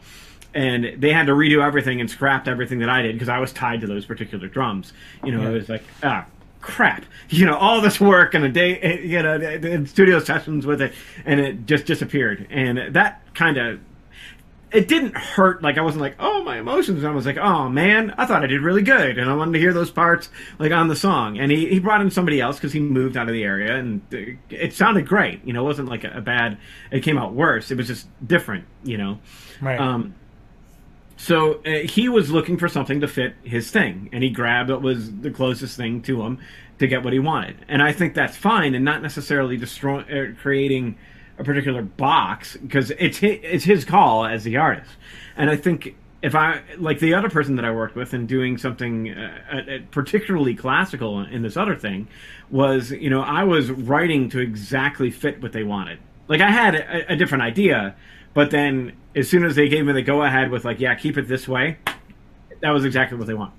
and 0.56 1.00
they 1.00 1.14
had 1.14 1.28
to 1.28 1.34
redo 1.34 1.64
everything 1.64 2.02
and 2.02 2.10
scrapped 2.10 2.48
everything 2.48 2.80
that 2.80 2.90
I 2.90 3.04
did 3.04 3.14
because 3.14 3.30
I 3.30 3.38
was 3.38 3.54
tied 3.54 3.82
to 3.82 3.88
those 3.88 4.04
particular 4.06 4.48
drums. 4.48 4.92
You 5.24 5.32
know, 5.34 5.44
Yeah. 5.44 5.50
it 5.50 5.54
was 5.54 5.70
like 5.70 5.84
ah. 6.02 6.26
Crap! 6.62 7.06
You 7.30 7.46
know 7.46 7.56
all 7.56 7.82
this 7.82 8.00
work 8.02 8.34
and 8.34 8.44
a 8.44 8.50
day, 8.50 9.00
you 9.04 9.22
know, 9.22 9.36
and 9.36 9.88
studio 9.88 10.18
sessions 10.20 10.66
with 10.66 10.82
it, 10.82 10.94
and 11.24 11.40
it 11.40 11.68
just 11.68 11.86
disappeared. 11.86 12.48
And 12.50 12.96
that 12.96 13.22
kind 13.36 13.58
of 13.58 13.80
it 14.72 14.88
didn't 14.88 15.16
hurt 15.16 15.62
like 15.62 15.78
I 15.78 15.82
wasn't 15.82 16.02
like, 16.02 16.16
oh 16.20 16.44
my 16.44 16.58
emotions. 16.60 17.00
And 17.04 17.08
I 17.08 17.16
was 17.16 17.26
like, 17.26 17.38
oh 17.38 17.70
man, 17.70 18.14
I 18.18 18.26
thought 18.26 18.44
I 18.44 18.48
did 18.48 18.62
really 18.62 18.82
good, 18.82 19.18
and 19.18 19.30
I 19.30 19.34
wanted 19.36 19.54
to 19.54 19.60
hear 19.60 19.74
those 19.74 19.92
parts 19.92 20.30
like 20.60 20.72
on 20.72 20.88
the 20.88 20.96
song. 20.96 21.38
And 21.38 21.52
he, 21.52 21.68
he 21.68 21.80
brought 21.80 22.02
in 22.02 22.12
somebody 22.12 22.42
else 22.42 22.58
because 22.58 22.74
he 22.74 22.80
moved 22.80 23.16
out 23.16 23.28
of 23.28 23.34
the 23.34 23.44
area, 23.44 23.76
and 23.78 24.02
it 24.50 24.74
sounded 24.74 25.08
great. 25.08 25.46
You 25.46 25.54
know, 25.54 25.62
it 25.62 25.66
wasn't 25.66 25.88
like 25.90 26.04
a, 26.04 26.12
a 26.18 26.22
bad. 26.22 26.58
It 26.92 27.02
came 27.02 27.18
out 27.18 27.34
worse. 27.34 27.72
It 27.72 27.78
was 27.78 27.88
just 27.88 28.08
different. 28.28 28.66
You 28.84 28.98
know, 28.98 29.20
Right. 29.62 29.80
um, 29.80 30.16
so 31.18 31.62
uh, 31.66 31.88
he 31.88 32.10
was 32.10 32.30
looking 32.30 32.58
for 32.58 32.68
something 32.68 33.00
to 33.02 33.08
fit 33.08 33.36
his 33.44 33.72
thing, 33.72 34.10
and 34.12 34.24
he 34.24 34.30
grabbed 34.30 34.70
what 34.70 34.82
was 34.82 35.14
the 35.22 35.32
closest 35.32 35.78
thing 35.78 36.02
to 36.04 36.22
him 36.24 36.40
to 36.80 36.88
get 36.88 37.04
what 37.04 37.14
he 37.14 37.20
wanted. 37.20 37.56
And 37.70 37.82
I 37.82 37.94
think 37.94 38.16
that's 38.16 38.36
fine, 38.36 38.76
and 38.76 38.84
not 38.84 39.02
necessarily 39.02 39.56
destroying, 39.56 40.06
uh, 40.12 40.34
creating 40.42 40.98
a 41.38 41.44
particular 41.44 41.82
box 41.82 42.58
because 42.58 42.92
it's 42.92 43.18
his, 43.18 43.40
it's 43.44 43.64
his 43.64 43.86
call 43.86 44.26
as 44.26 44.44
the 44.44 44.58
artist. 44.58 44.92
And 45.36 45.50
I 45.50 45.58
think 45.58 45.96
if 46.26 46.34
I 46.34 46.62
like 46.78 47.00
the 47.00 47.14
other 47.14 47.30
person 47.30 47.56
that 47.58 47.66
I 47.66 47.72
worked 47.72 47.96
with 47.96 48.14
and 48.14 48.28
doing 48.28 48.58
something 48.58 49.12
uh, 49.12 49.80
particularly 49.92 50.56
classical 50.56 51.20
in 51.20 51.44
this 51.44 51.56
other 51.56 51.76
thing 51.76 52.08
was 52.50 52.92
you 52.92 53.10
know 53.10 53.22
I 53.22 53.44
was 53.44 53.70
writing 53.70 54.30
to 54.30 54.40
exactly 54.40 55.12
fit 55.12 55.42
what 55.42 55.52
they 55.52 55.64
wanted. 55.64 56.00
Like 56.28 56.42
I 56.42 56.50
had 56.50 56.76
a, 56.76 57.14
a 57.14 57.16
different 57.16 57.44
idea, 57.44 57.96
but 58.34 58.50
then 58.50 58.94
as 59.16 59.30
soon 59.30 59.46
as 59.46 59.56
they 59.56 59.70
gave 59.70 59.86
me 59.86 59.94
the 59.94 60.02
go 60.02 60.24
ahead 60.24 60.50
with 60.50 60.66
like 60.66 60.80
yeah 60.80 60.96
keep 60.96 61.18
it 61.18 61.28
this 61.28 61.48
way, 61.48 61.78
that 62.62 62.72
was 62.72 62.86
exactly 62.86 63.18
what 63.18 63.28
they 63.28 63.36
want. 63.36 63.54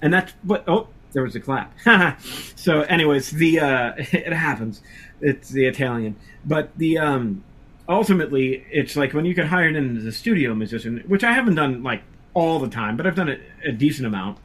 And 0.00 0.12
that's 0.14 0.32
what 0.42 0.64
oh 0.68 0.88
there 1.12 1.24
was 1.24 1.34
a 1.34 1.40
clap. 1.40 1.72
so 2.56 2.82
anyways 2.82 3.30
the 3.30 3.58
uh, 3.58 3.92
it 3.96 4.32
happens. 4.32 4.80
It's 5.22 5.48
the 5.48 5.64
Italian, 5.66 6.16
but 6.44 6.76
the 6.76 6.98
um 6.98 7.44
ultimately 7.88 8.64
it's 8.70 8.96
like 8.96 9.12
when 9.12 9.24
you 9.24 9.34
get 9.34 9.46
hired 9.46 9.76
in 9.76 9.96
as 9.96 10.04
a 10.04 10.12
studio 10.12 10.54
musician, 10.54 11.02
which 11.06 11.24
I 11.24 11.32
haven't 11.32 11.54
done 11.54 11.82
like 11.82 12.02
all 12.34 12.58
the 12.58 12.68
time, 12.68 12.96
but 12.96 13.06
I've 13.06 13.14
done 13.14 13.28
it 13.28 13.40
a 13.64 13.72
decent 13.72 14.06
amount. 14.06 14.38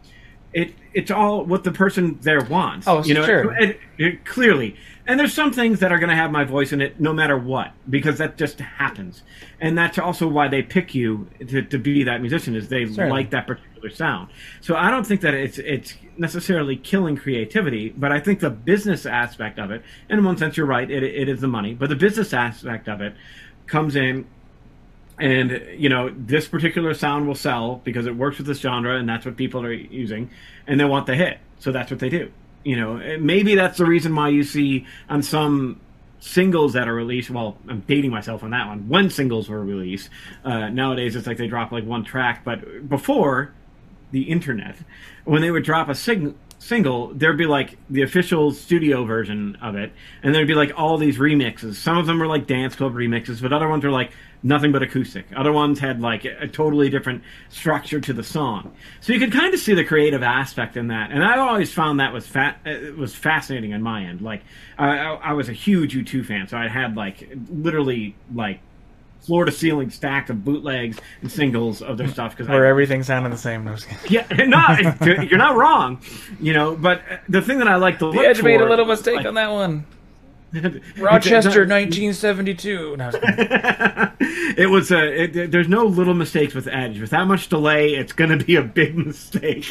It 0.54 0.74
it's 0.94 1.12
all 1.12 1.44
what 1.46 1.63
the 1.63 1.72
person 1.72 2.18
there 2.22 2.42
wants. 2.42 2.88
Oh, 2.88 3.04
you 3.04 3.13
know, 3.13 3.26
sure. 3.26 3.54
it- 3.58 3.80
it- 3.98 4.26
clearly. 4.26 4.76
And 5.06 5.18
there's 5.20 5.34
some 5.34 5.54
things 5.54 5.80
that 5.80 5.92
are 5.94 6.00
going 6.00 6.10
to 6.10 6.16
have 6.16 6.32
my 6.32 6.44
voice 6.44 6.74
in 6.74 6.82
it, 6.82 7.00
no 7.00 7.13
matter 7.13 7.38
what, 7.38 7.72
because 7.90 8.18
that 8.18 8.38
just 8.38 8.60
happens. 8.60 9.24
And 9.62 9.78
that's 9.78 9.98
also 9.98 10.28
why 10.28 10.50
they 10.50 10.62
pick 10.62 10.94
you 10.94 11.28
to, 11.48 11.62
to 11.62 11.78
be 11.78 12.04
that 12.04 12.20
musician, 12.20 12.56
is 12.56 12.68
they 12.68 12.86
Certainly. 12.86 13.10
like 13.10 13.30
that 13.30 13.48
particular 13.78 13.96
sound. 13.96 14.30
So 14.62 14.76
I 14.76 14.90
don't 14.92 15.06
think 15.06 15.22
that 15.22 15.34
it's 15.34 15.58
it's 15.58 15.96
necessarily 16.18 16.76
killing 16.76 17.16
creativity, 17.16 17.90
but 17.90 18.12
I 18.12 18.20
think 18.20 18.40
the 18.40 18.50
business 18.50 19.06
aspect 19.06 19.60
of 19.60 19.72
it, 19.72 19.84
in 20.10 20.24
one 20.24 20.38
sense, 20.38 20.58
you're 20.58 20.66
right, 20.66 20.90
it, 20.90 21.04
it 21.04 21.30
is 21.30 21.42
the 21.42 21.48
money, 21.48 21.74
but 21.74 21.90
the 21.90 21.96
business 21.96 22.34
aspect 22.34 22.88
of 22.88 23.02
it 23.02 23.13
comes 23.66 23.96
in 23.96 24.26
and 25.20 25.62
you 25.76 25.90
know 25.90 26.10
this 26.16 26.48
particular 26.48 26.94
sound 26.94 27.28
will 27.28 27.36
sell 27.36 27.82
because 27.84 28.06
it 28.06 28.16
works 28.16 28.38
with 28.38 28.48
this 28.48 28.60
genre 28.60 28.98
and 28.98 29.10
that's 29.10 29.26
what 29.26 29.36
people 29.36 29.63
are 29.63 29.74
using 29.74 30.30
and 30.68 30.80
they 30.80 30.86
want 30.86 31.06
the 31.06 31.16
hit. 31.16 31.40
So 31.60 31.72
that's 31.72 31.90
what 31.90 32.00
they 32.00 32.10
do. 32.10 32.32
You 32.63 32.78
know 32.78 33.18
maybe 33.20 33.56
that's 33.56 33.78
the 33.78 33.86
reason 33.86 34.16
why 34.16 34.30
you 34.30 34.44
see 34.44 34.86
on 35.10 35.24
some 35.24 35.80
singles 36.20 36.74
that 36.74 36.88
are 36.88 36.96
released 36.96 37.30
well 37.30 37.56
i'm 37.70 37.82
dating 37.82 38.10
myself 38.10 38.42
on 38.44 38.50
that 38.50 38.68
one. 38.68 38.90
When 38.90 39.10
singles 39.12 39.50
were 39.50 39.63
released 39.63 40.10
uh, 40.44 40.70
nowadays 40.70 41.16
it's 41.16 41.28
like 41.28 41.38
they 41.38 41.48
drop 41.48 41.72
like 41.72 41.86
one 41.86 42.04
track 42.04 42.44
but 42.44 42.90
before 42.90 43.54
the 44.12 44.24
internet 44.24 44.76
when 45.26 45.41
they 45.41 45.52
would 45.52 45.63
drop 45.63 45.89
a 45.89 45.96
sing- 45.96 46.36
single 46.60 47.13
there'd 47.13 47.38
be 47.38 47.46
like 47.46 47.78
the 47.89 48.02
official 48.02 48.52
studio 48.52 49.04
version 49.06 49.58
of 49.62 49.76
it 49.76 49.91
and 50.24 50.34
there'd 50.34 50.48
be 50.48 50.56
like 50.56 50.72
all 50.76 50.98
these 50.98 51.17
remixes. 51.17 51.76
Some 51.76 51.98
of 51.98 52.06
them 52.06 52.20
were 52.20 52.28
like 52.28 52.48
dance 52.48 52.76
club 52.76 52.93
remixes 52.93 53.41
but 53.41 53.54
other 53.54 53.67
ones 53.67 53.84
were 53.84 53.91
like 53.91 54.12
nothing 54.43 54.72
but 54.72 54.82
acoustic. 54.82 55.26
Other 55.36 55.52
ones 55.52 55.80
had 55.80 56.02
like 56.02 56.26
a 56.26 56.48
totally 56.48 56.89
different 56.89 57.24
structure 57.50 58.00
to 58.00 58.13
the 58.13 58.24
song. 58.24 58.74
So 59.02 59.13
you 59.13 59.20
could 59.20 59.32
kind 59.32 59.54
of 59.54 59.60
see 59.60 59.74
the 59.74 59.84
creative 59.84 60.24
aspect 60.24 60.78
in 60.78 60.88
that 60.88 61.12
and 61.12 61.24
i 61.24 61.38
always 61.38 61.72
found 61.72 62.00
that 62.00 62.13
was 62.13 62.26
fat 62.28 62.60
uh, 62.65 62.93
was 62.98 63.13
fascinating 63.13 63.74
on 63.74 63.82
my 63.82 64.04
end. 64.04 64.22
Like 64.22 64.43
I, 64.78 64.98
I, 64.98 65.13
I 65.15 65.34
was 65.34 65.50
a 65.50 65.54
huge 65.54 65.96
u2 65.96 66.26
fan 66.26 66.48
so 66.48 66.58
i 66.58 66.67
had 66.67 66.96
like 66.96 67.30
literally 67.50 68.15
like 68.34 68.60
floor 69.22 69.46
to 69.46 69.52
ceiling 69.52 69.90
stacked 69.90 70.30
of 70.30 70.44
bootlegs 70.46 71.00
and 71.22 71.32
singles 71.32 71.82
of 71.82 71.98
their 71.98 72.08
stuff 72.08 72.32
because 72.36 72.48
Where 72.48 72.66
everything 72.66 73.04
sounded 73.04 73.32
the 73.32 73.38
same. 73.38 73.66
No, 73.66 73.72
I 73.72 73.74
was 73.74 73.86
kidding. 73.86 74.12
yeah, 74.12 74.28
no, 75.06 75.22
you're 75.24 75.38
not 75.38 75.56
wrong. 75.56 76.02
You 76.40 76.54
know, 76.54 76.76
but 76.76 77.02
the 77.28 77.42
thing 77.42 77.58
that 77.60 77.68
I 77.68 77.76
like 77.76 78.00
to 78.00 78.06
look 78.08 78.16
The 78.16 78.22
Edge 78.28 78.42
made 78.42 78.62
a 78.62 78.70
little 78.70 78.86
mistake 78.86 79.18
like- 79.18 79.26
on 79.26 79.34
that 79.36 79.52
one. 79.52 79.86
Rochester, 80.98 81.66
1972. 81.68 82.96
No, 82.96 83.04
I 83.04 83.08
was 83.08 83.16
kidding. 83.16 84.56
it 84.58 84.70
was 84.70 84.92
a. 84.92 85.24
It, 85.24 85.52
there's 85.52 85.68
no 85.68 85.86
little 85.86 86.14
mistakes 86.14 86.54
with 86.54 86.68
Edge. 86.68 87.02
With 87.02 87.10
that 87.10 87.28
much 87.28 87.50
delay, 87.50 87.96
it's 87.96 88.14
going 88.14 88.38
to 88.38 88.44
be 88.44 88.56
a 88.56 88.62
big 88.62 88.96
mistake. 88.98 89.70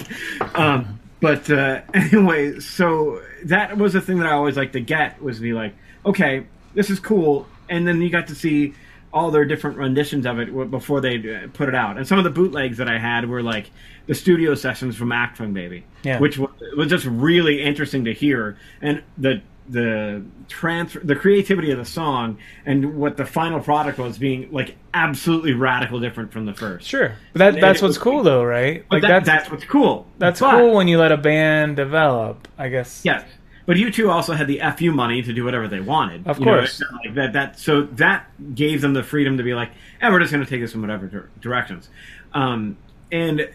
Um, 0.55 1.01
but 1.21 1.49
uh, 1.51 1.81
anyway, 1.95 2.61
so 2.61 3.23
that 3.45 3.79
was 3.79 3.95
the 3.95 4.03
thing 4.03 4.19
that 4.19 4.27
I 4.29 4.33
always 4.33 4.57
like 4.59 4.73
to 4.73 4.81
get 4.81 5.21
was 5.23 5.41
be 5.41 5.55
like, 5.55 5.75
okay, 6.05 6.47
this 6.75 6.91
is 6.91 7.01
cool, 7.01 7.47
and 7.71 7.89
then 7.89 8.03
you 8.03 8.11
got 8.11 8.27
to 8.29 8.35
see 8.35 8.75
all 9.16 9.31
their 9.31 9.44
different 9.46 9.79
renditions 9.79 10.26
of 10.26 10.38
it 10.38 10.70
before 10.70 11.00
they 11.00 11.16
uh, 11.16 11.48
put 11.55 11.68
it 11.68 11.74
out. 11.74 11.96
And 11.96 12.07
some 12.07 12.18
of 12.18 12.24
the 12.24 12.31
bootlegs 12.31 12.76
that 12.76 12.88
I 12.88 12.98
had 12.98 13.29
were 13.29 13.42
like 13.42 13.70
the 14.07 14.14
studio 14.14 14.55
sessions 14.55 14.94
from 14.96 15.11
Act 15.11 15.38
Achtung 15.38 15.55
Baby, 15.55 15.85
Yeah. 16.05 16.18
which 16.20 16.37
was, 16.38 16.50
was 16.76 16.88
just 16.88 17.07
really 17.07 17.62
interesting 17.62 18.05
to 18.05 18.12
hear, 18.12 18.59
and 18.83 19.02
the 19.16 19.40
the 19.68 20.22
transfer, 20.48 21.00
the 21.00 21.16
creativity 21.16 21.72
of 21.72 21.79
the 21.79 21.85
song, 21.85 22.38
and 22.66 22.94
what 22.96 23.16
the 23.16 23.24
final 23.26 23.59
product 23.59 23.98
was 23.98 24.16
being 24.16 24.48
like 24.52 24.76
absolutely 24.94 25.55
radical 25.55 25.98
different 25.98 26.31
from 26.33 26.46
the 26.46 26.55
first. 26.55 26.87
Sure, 26.87 27.16
but 27.33 27.38
that, 27.38 27.61
that's 27.61 27.83
what's 27.83 27.96
was- 27.96 27.98
cool 27.98 28.22
though, 28.22 28.44
right? 28.44 28.85
But 28.88 28.96
Like 28.96 29.02
that, 29.02 29.09
that's 29.09 29.26
that's 29.26 29.50
what's 29.50 29.64
cool. 29.64 30.07
that's 30.18 30.38
But- 30.40 30.52
cool 30.59 30.74
when 30.74 30.87
you 30.88 30.98
let 30.98 31.11
a 31.11 31.16
band 31.16 31.74
develop. 31.76 32.46
I 32.59 32.68
guess. 32.68 33.00
Yes, 33.05 33.24
but 33.66 33.76
U2 33.76 34.09
also 34.09 34.33
had 34.33 34.46
the 34.46 34.61
fu 34.79 34.92
money 34.92 35.22
to 35.22 35.33
do 35.33 35.44
whatever 35.44 35.68
they 35.68 35.81
wanted. 35.81 36.26
Of 36.26 36.38
You 36.38 36.44
course. 36.44 36.81
not 36.81 37.05
like 37.05 37.14
that. 37.16 37.33
That 37.35 37.59
so 37.59 37.83
that 37.83 38.26
gave 38.55 38.81
them 38.81 38.94
the 38.94 39.02
freedom 39.02 39.37
to 39.37 39.42
be 39.42 39.55
like, 39.55 39.70
"Eh, 40.00 40.09
we're 40.11 40.20
just 40.20 40.33
going 40.33 40.44
to 40.44 40.48
take 40.48 40.61
this 40.61 40.74
in 40.74 40.81
whatever 40.81 41.07
dir- 41.07 41.29
directions." 41.40 41.88
Um, 42.33 42.76
and 43.12 43.48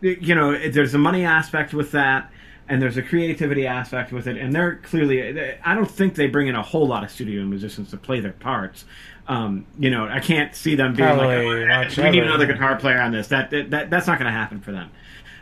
you 0.00 0.34
know, 0.34 0.56
there's 0.68 0.94
a 0.94 0.98
money 0.98 1.24
aspect 1.24 1.72
with 1.72 1.92
that, 1.92 2.30
and 2.68 2.80
there's 2.82 2.96
a 2.98 3.02
creativity 3.02 3.66
aspect 3.66 4.12
with 4.12 4.26
it. 4.26 4.36
And 4.36 4.52
they're 4.54 4.76
clearly, 4.76 5.58
I 5.64 5.74
don't 5.74 5.90
think 5.90 6.14
they 6.14 6.26
bring 6.26 6.48
in 6.48 6.54
a 6.56 6.62
whole 6.62 6.86
lot 6.86 7.02
of 7.04 7.10
studio 7.10 7.42
musicians 7.44 7.90
to 7.90 7.96
play 7.96 8.20
their 8.20 8.32
parts. 8.32 8.84
Um, 9.26 9.64
you 9.78 9.88
know, 9.90 10.06
I 10.06 10.20
can't 10.20 10.54
see 10.54 10.74
them 10.74 10.94
being 10.94 11.08
Probably 11.08 11.64
like, 11.64 11.98
"Oh, 11.98 12.02
"We 12.02 12.10
need 12.10 12.24
another 12.24 12.44
guitar 12.46 12.76
player 12.76 13.00
on 13.00 13.12
this." 13.12 13.28
That 13.28 13.48
that, 13.50 13.70
that 13.70 13.88
that's 13.90 14.06
not 14.06 14.18
going 14.18 14.30
to 14.30 14.38
happen 14.38 14.60
for 14.60 14.72
them. 14.72 14.90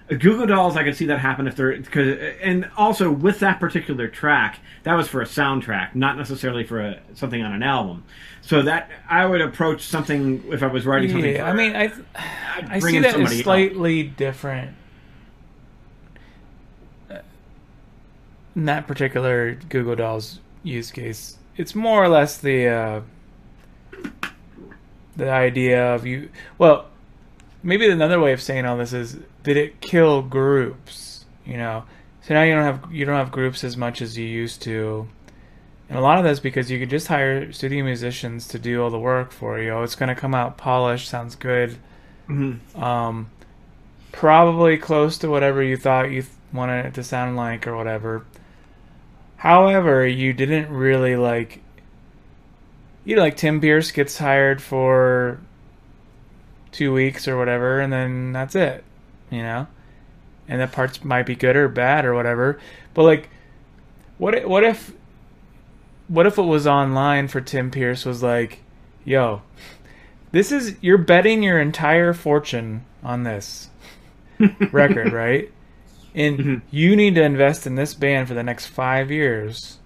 Goo 0.08 0.18
Goo 0.18 0.46
Dolls, 0.46 0.76
I 0.76 0.84
could 0.84 0.96
see 0.96 1.06
that 1.06 1.20
happen 1.20 1.46
if 1.46 1.56
they're 1.56 1.76
because, 1.76 2.18
and 2.42 2.68
also 2.76 3.10
with 3.10 3.38
that 3.40 3.60
particular 3.60 4.08
track, 4.08 4.58
that 4.82 4.94
was 4.94 5.08
for 5.08 5.22
a 5.22 5.24
soundtrack, 5.26 5.94
not 5.94 6.16
necessarily 6.18 6.64
for 6.64 6.80
a, 6.80 7.00
something 7.14 7.42
on 7.42 7.52
an 7.52 7.62
album. 7.62 8.04
So 8.42 8.62
that 8.62 8.90
I 9.08 9.24
would 9.24 9.40
approach 9.40 9.82
something 9.82 10.42
if 10.52 10.62
I 10.62 10.66
was 10.66 10.84
writing 10.84 11.10
something. 11.10 11.32
Yeah, 11.32 11.38
for- 11.44 11.44
I 11.44 11.52
mean, 11.52 11.76
I 11.76 11.92
I 12.74 12.80
bring 12.80 12.92
see 12.92 12.96
in 12.96 13.02
that 13.04 13.12
somebody 13.12 13.36
as 13.36 13.42
slightly 13.42 14.02
different. 14.02 14.74
uh, 17.10 17.18
In 18.56 18.64
that 18.66 18.86
particular 18.86 19.54
Goo 19.68 19.84
Goo 19.84 19.94
Dolls 19.96 20.40
use 20.62 20.90
case, 20.90 21.38
it's 21.56 21.74
more 21.74 22.02
or 22.04 22.08
less 22.08 22.36
the 22.38 22.66
uh, 22.68 23.00
the 25.16 25.30
idea 25.30 25.94
of 25.94 26.04
you. 26.06 26.28
Well, 26.58 26.86
maybe 27.62 27.88
another 27.88 28.18
way 28.20 28.32
of 28.32 28.42
saying 28.42 28.64
all 28.66 28.76
this 28.76 28.92
is 28.92 29.18
did 29.42 29.56
it 29.56 29.80
kill 29.80 30.22
groups? 30.22 31.24
You 31.44 31.56
know, 31.56 31.84
so 32.22 32.34
now 32.34 32.42
you 32.42 32.54
don't 32.54 32.64
have 32.64 32.92
you 32.92 33.04
don't 33.04 33.16
have 33.16 33.32
groups 33.32 33.64
as 33.64 33.76
much 33.76 34.00
as 34.02 34.16
you 34.16 34.26
used 34.26 34.62
to. 34.62 35.08
And 35.88 35.98
a 35.98 36.02
lot 36.02 36.18
of 36.18 36.24
that's 36.24 36.40
because 36.40 36.70
you 36.70 36.78
could 36.78 36.88
just 36.90 37.06
hire 37.08 37.52
studio 37.52 37.84
musicians 37.84 38.48
to 38.48 38.58
do 38.58 38.82
all 38.82 38.88
the 38.90 38.98
work 38.98 39.30
for 39.30 39.60
you. 39.60 39.70
Oh, 39.70 39.82
it's 39.82 39.94
going 39.96 40.08
to 40.08 40.14
come 40.14 40.34
out 40.34 40.56
polished, 40.56 41.08
sounds 41.08 41.34
good. 41.36 41.76
Mhm. 42.28 42.60
Um, 42.80 43.30
probably 44.10 44.78
close 44.78 45.18
to 45.18 45.28
whatever 45.28 45.62
you 45.62 45.76
thought 45.76 46.10
you 46.10 46.22
th- 46.22 46.32
wanted 46.52 46.86
it 46.86 46.94
to 46.94 47.02
sound 47.04 47.36
like 47.36 47.66
or 47.66 47.76
whatever. 47.76 48.24
However, 49.36 50.06
you 50.06 50.32
didn't 50.32 50.70
really 50.70 51.16
like. 51.16 51.60
You 53.04 53.16
know, 53.16 53.22
like 53.22 53.36
Tim 53.36 53.60
Pierce 53.60 53.90
gets 53.90 54.16
hired 54.16 54.62
for 54.62 55.40
two 56.70 56.92
weeks 56.92 57.26
or 57.26 57.36
whatever, 57.36 57.80
and 57.80 57.92
then 57.92 58.32
that's 58.32 58.54
it. 58.54 58.84
You 59.32 59.42
know, 59.42 59.66
and 60.46 60.60
the 60.60 60.66
parts 60.68 61.02
might 61.04 61.26
be 61.26 61.34
good 61.34 61.56
or 61.56 61.68
bad 61.68 62.04
or 62.04 62.14
whatever. 62.14 62.60
But 62.94 63.04
like, 63.04 63.30
what 64.18 64.34
if, 64.34 64.44
what 64.44 64.62
if 64.62 64.92
what 66.08 66.26
if 66.26 66.36
it 66.38 66.42
was 66.42 66.66
online 66.66 67.28
for 67.28 67.40
Tim 67.40 67.70
Pierce 67.70 68.04
was 68.04 68.22
like, 68.22 68.60
yo, 69.04 69.42
this 70.32 70.52
is 70.52 70.76
you're 70.82 70.98
betting 70.98 71.42
your 71.42 71.58
entire 71.60 72.12
fortune 72.12 72.84
on 73.02 73.22
this 73.22 73.70
record, 74.72 75.12
right? 75.12 75.50
And 76.14 76.38
Mhm. 76.38 76.60
you 76.70 76.94
need 76.94 77.14
to 77.14 77.22
invest 77.22 77.66
in 77.66 77.74
this 77.76 77.94
band 77.94 78.28
for 78.28 78.34
the 78.34 78.42
next 78.42 78.66
five 78.66 79.10
years 79.10 79.78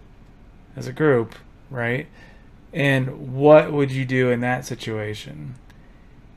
as 0.77 0.89
a 0.89 0.93
group, 0.93 1.37
right? 1.71 2.09
And 2.73 3.35
what 3.35 3.73
would 3.73 3.93
you 3.93 4.05
do 4.05 4.31
in 4.31 4.41
that 4.41 4.65
situation? 4.67 5.55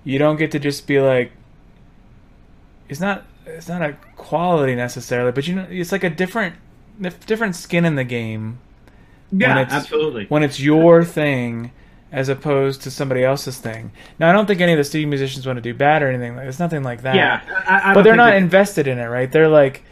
You 0.03 0.19
don't 0.19 0.37
get 0.37 0.51
to 0.51 0.59
just 0.59 0.85
be 0.85 0.99
like, 0.99 1.31
it's 2.89 2.99
not 2.99 3.25
it's 3.45 3.69
not 3.69 3.81
a 3.81 3.93
quality 4.15 4.75
necessarily, 4.75 5.31
but 5.31 5.47
you 5.47 5.55
know, 5.55 5.67
it's 5.69 5.91
like 5.91 6.03
a 6.03 6.09
different 6.09 6.55
different 7.25 7.55
skin 7.55 7.85
in 7.85 7.95
the 7.95 8.03
game. 8.03 8.59
Yeah, 9.31 9.55
when 9.55 9.63
it's, 9.65 9.73
absolutely. 9.73 10.25
When 10.25 10.43
it's 10.43 10.59
your 10.59 11.03
thing 11.03 11.71
as 12.11 12.27
opposed 12.27 12.81
to 12.81 12.91
somebody 12.91 13.23
else's 13.23 13.59
thing. 13.59 13.91
Now, 14.17 14.29
I 14.29 14.31
don't 14.31 14.47
think 14.47 14.61
any 14.61 14.71
of 14.73 14.77
the 14.77 14.83
studio 14.83 15.07
musicians 15.07 15.45
want 15.45 15.57
to 15.57 15.61
do 15.61 15.75
bad 15.75 16.01
or 16.01 16.07
anything. 16.07 16.35
It's 16.39 16.59
nothing 16.59 16.81
like 16.81 17.03
that. 17.03 17.15
Yeah, 17.15 17.41
I, 17.67 17.91
I 17.91 17.93
but 17.93 18.01
they're 18.01 18.15
not 18.15 18.33
invested 18.33 18.87
in 18.87 18.97
it, 18.97 19.05
right? 19.05 19.31
They're 19.31 19.47
like, 19.47 19.83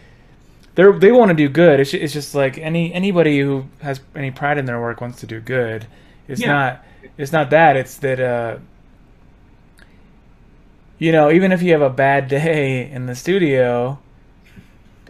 they're 0.76 0.98
they 0.98 1.12
want 1.12 1.30
to 1.30 1.36
do 1.36 1.48
good. 1.48 1.80
It's, 1.80 1.94
it's 1.94 2.14
just 2.14 2.34
like 2.34 2.58
any 2.58 2.92
anybody 2.94 3.40
who 3.40 3.66
has 3.82 4.00
any 4.16 4.32
pride 4.32 4.58
in 4.58 4.66
their 4.66 4.82
work 4.82 5.02
wants 5.02 5.20
to 5.20 5.28
do 5.28 5.40
good. 5.40 5.86
It's 6.28 6.42
yeah. 6.42 6.48
not 6.48 6.86
it's 7.18 7.32
not 7.32 7.52
that. 7.52 7.78
It's 7.78 7.98
that 7.98 8.20
uh, 8.20 8.58
you 11.00 11.12
know, 11.12 11.32
even 11.32 11.52
if 11.52 11.62
you 11.62 11.72
have 11.74 11.82
a 11.82 11.90
bad 11.90 12.28
day 12.28 12.90
in 12.90 13.06
the 13.06 13.16
studio, 13.16 14.00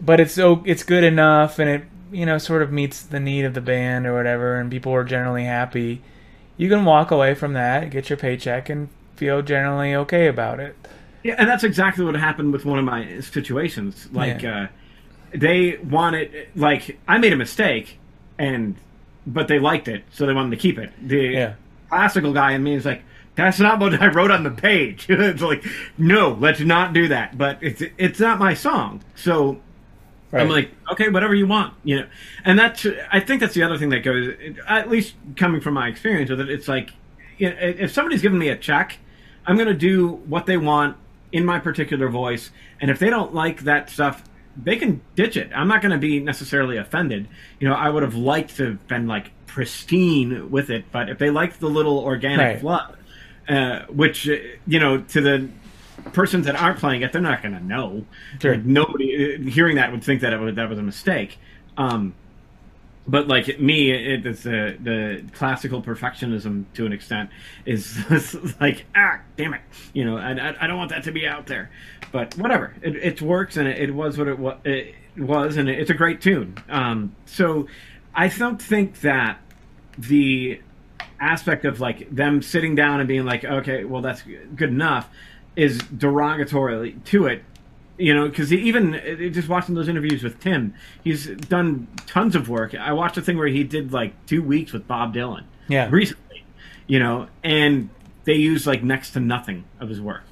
but 0.00 0.20
it's 0.20 0.34
so 0.34 0.62
it's 0.66 0.82
good 0.82 1.04
enough 1.04 1.58
and 1.58 1.68
it 1.68 1.84
you 2.12 2.24
know 2.24 2.38
sort 2.38 2.62
of 2.62 2.72
meets 2.72 3.02
the 3.02 3.20
need 3.20 3.44
of 3.44 3.54
the 3.54 3.60
band 3.60 4.06
or 4.06 4.14
whatever, 4.14 4.56
and 4.56 4.70
people 4.70 4.92
are 4.92 5.04
generally 5.04 5.44
happy. 5.44 6.02
You 6.56 6.68
can 6.68 6.84
walk 6.84 7.10
away 7.10 7.34
from 7.34 7.52
that, 7.52 7.90
get 7.90 8.10
your 8.10 8.16
paycheck, 8.16 8.68
and 8.68 8.88
feel 9.16 9.42
generally 9.42 9.94
okay 9.94 10.26
about 10.26 10.60
it. 10.60 10.76
Yeah, 11.22 11.34
and 11.38 11.48
that's 11.48 11.64
exactly 11.64 12.04
what 12.04 12.14
happened 12.14 12.52
with 12.52 12.64
one 12.64 12.78
of 12.78 12.84
my 12.84 13.20
situations. 13.20 14.08
Like, 14.12 14.42
yeah. 14.42 14.64
uh, 14.64 14.66
they 15.32 15.76
wanted, 15.76 16.48
like, 16.54 16.98
I 17.06 17.18
made 17.18 17.32
a 17.32 17.36
mistake, 17.36 17.98
and 18.38 18.76
but 19.26 19.48
they 19.48 19.58
liked 19.58 19.88
it, 19.88 20.04
so 20.10 20.26
they 20.26 20.32
wanted 20.32 20.50
to 20.50 20.56
keep 20.56 20.78
it. 20.78 20.90
The 21.06 21.16
yeah. 21.16 21.54
classical 21.88 22.32
guy 22.32 22.52
in 22.52 22.62
me 22.62 22.74
is 22.74 22.84
like, 22.84 23.02
that's 23.38 23.60
not 23.60 23.78
what 23.78 24.02
I 24.02 24.08
wrote 24.08 24.32
on 24.32 24.42
the 24.42 24.50
page. 24.50 25.06
it's 25.08 25.40
like, 25.40 25.64
no, 25.96 26.36
let's 26.40 26.60
not 26.60 26.92
do 26.92 27.08
that. 27.08 27.38
But 27.38 27.58
it's 27.62 27.82
it's 27.96 28.18
not 28.18 28.38
my 28.38 28.54
song, 28.54 29.02
so 29.14 29.60
right. 30.32 30.42
I'm 30.42 30.48
like, 30.48 30.72
okay, 30.92 31.08
whatever 31.08 31.36
you 31.36 31.46
want, 31.46 31.74
you 31.84 32.00
know. 32.00 32.06
And 32.44 32.58
that's 32.58 32.84
I 33.12 33.20
think 33.20 33.40
that's 33.40 33.54
the 33.54 33.62
other 33.62 33.78
thing 33.78 33.90
that 33.90 34.00
goes, 34.00 34.34
at 34.66 34.90
least 34.90 35.14
coming 35.36 35.60
from 35.60 35.74
my 35.74 35.86
experience 35.86 36.30
with 36.30 36.40
it. 36.40 36.50
It's 36.50 36.66
like, 36.66 36.90
you 37.38 37.50
know, 37.50 37.56
if 37.60 37.92
somebody's 37.92 38.22
giving 38.22 38.40
me 38.40 38.48
a 38.48 38.56
check, 38.56 38.98
I'm 39.46 39.56
going 39.56 39.68
to 39.68 39.74
do 39.74 40.08
what 40.08 40.46
they 40.46 40.56
want 40.56 40.96
in 41.30 41.44
my 41.44 41.60
particular 41.60 42.08
voice, 42.08 42.50
and 42.80 42.90
if 42.90 42.98
they 42.98 43.08
don't 43.08 43.34
like 43.34 43.60
that 43.60 43.88
stuff, 43.88 44.24
they 44.60 44.76
can 44.76 45.00
ditch 45.14 45.36
it. 45.36 45.52
I'm 45.54 45.68
not 45.68 45.80
going 45.80 45.92
to 45.92 45.98
be 45.98 46.18
necessarily 46.18 46.76
offended. 46.76 47.28
You 47.60 47.68
know, 47.68 47.74
I 47.74 47.88
would 47.88 48.02
have 48.02 48.16
liked 48.16 48.56
to 48.56 48.64
have 48.70 48.88
been 48.88 49.06
like 49.06 49.30
pristine 49.46 50.50
with 50.50 50.70
it, 50.70 50.86
but 50.90 51.08
if 51.08 51.18
they 51.18 51.30
like 51.30 51.60
the 51.60 51.68
little 51.68 52.00
organic 52.00 52.44
right. 52.44 52.60
fluff 52.60 52.97
uh, 53.48 53.86
which 53.86 54.28
uh, 54.28 54.36
you 54.66 54.78
know 54.78 55.00
to 55.02 55.20
the 55.20 55.48
persons 56.12 56.46
that 56.46 56.56
aren't 56.56 56.78
playing 56.78 57.02
it, 57.02 57.12
they're 57.12 57.20
not 57.22 57.42
going 57.42 57.54
to 57.54 57.64
know. 57.64 58.04
Sure. 58.40 58.54
Like, 58.54 58.64
nobody 58.64 59.34
uh, 59.34 59.50
hearing 59.50 59.76
that 59.76 59.90
would 59.90 60.02
think 60.04 60.20
that 60.20 60.32
it 60.32 60.38
was, 60.38 60.54
that 60.54 60.68
was 60.68 60.78
a 60.78 60.82
mistake. 60.82 61.38
Um, 61.76 62.14
but 63.06 63.26
like 63.26 63.58
me, 63.58 63.90
it, 63.90 64.26
it's 64.26 64.42
the 64.42 64.76
the 64.80 65.24
classical 65.32 65.82
perfectionism 65.82 66.66
to 66.74 66.84
an 66.84 66.92
extent 66.92 67.30
is 67.64 67.96
like 68.60 68.84
ah 68.94 69.20
damn 69.36 69.54
it, 69.54 69.62
you 69.94 70.04
know 70.04 70.18
I, 70.18 70.54
I 70.62 70.66
don't 70.66 70.76
want 70.76 70.90
that 70.90 71.04
to 71.04 71.12
be 71.12 71.26
out 71.26 71.46
there, 71.46 71.70
but 72.12 72.36
whatever 72.36 72.74
it, 72.82 72.96
it 72.96 73.22
works 73.22 73.56
and 73.56 73.66
it, 73.66 73.78
it 73.78 73.94
was 73.94 74.18
what 74.18 74.28
it, 74.28 74.38
was, 74.38 74.58
it 74.64 74.94
was 75.16 75.56
and 75.56 75.70
it's 75.70 75.90
a 75.90 75.94
great 75.94 76.20
tune. 76.20 76.58
Um, 76.68 77.16
so 77.24 77.66
I 78.14 78.28
don't 78.28 78.60
think 78.60 79.00
that 79.00 79.40
the 79.96 80.60
aspect 81.20 81.64
of 81.64 81.80
like 81.80 82.14
them 82.14 82.42
sitting 82.42 82.74
down 82.74 83.00
and 83.00 83.08
being 83.08 83.24
like, 83.24 83.44
okay, 83.44 83.84
well 83.84 84.02
that's 84.02 84.22
good 84.22 84.70
enough, 84.70 85.08
is 85.56 85.78
derogatory 85.78 86.92
to 87.06 87.26
it. 87.26 87.44
You 88.00 88.14
know, 88.14 88.28
because 88.28 88.52
even 88.52 88.94
uh, 88.94 89.28
just 89.30 89.48
watching 89.48 89.74
those 89.74 89.88
interviews 89.88 90.22
with 90.22 90.38
Tim, 90.38 90.74
he's 91.02 91.26
done 91.26 91.88
tons 92.06 92.36
of 92.36 92.48
work. 92.48 92.72
I 92.74 92.92
watched 92.92 93.16
a 93.16 93.22
thing 93.22 93.36
where 93.36 93.48
he 93.48 93.64
did 93.64 93.92
like 93.92 94.14
two 94.26 94.40
weeks 94.40 94.72
with 94.72 94.86
Bob 94.86 95.14
Dylan. 95.14 95.44
Yeah. 95.66 95.88
Recently, 95.90 96.44
you 96.86 97.00
know, 97.00 97.26
and 97.42 97.90
they 98.24 98.34
used 98.34 98.66
like 98.66 98.84
next 98.84 99.12
to 99.12 99.20
nothing 99.20 99.64
of 99.80 99.88
his 99.88 100.00
work. 100.00 100.22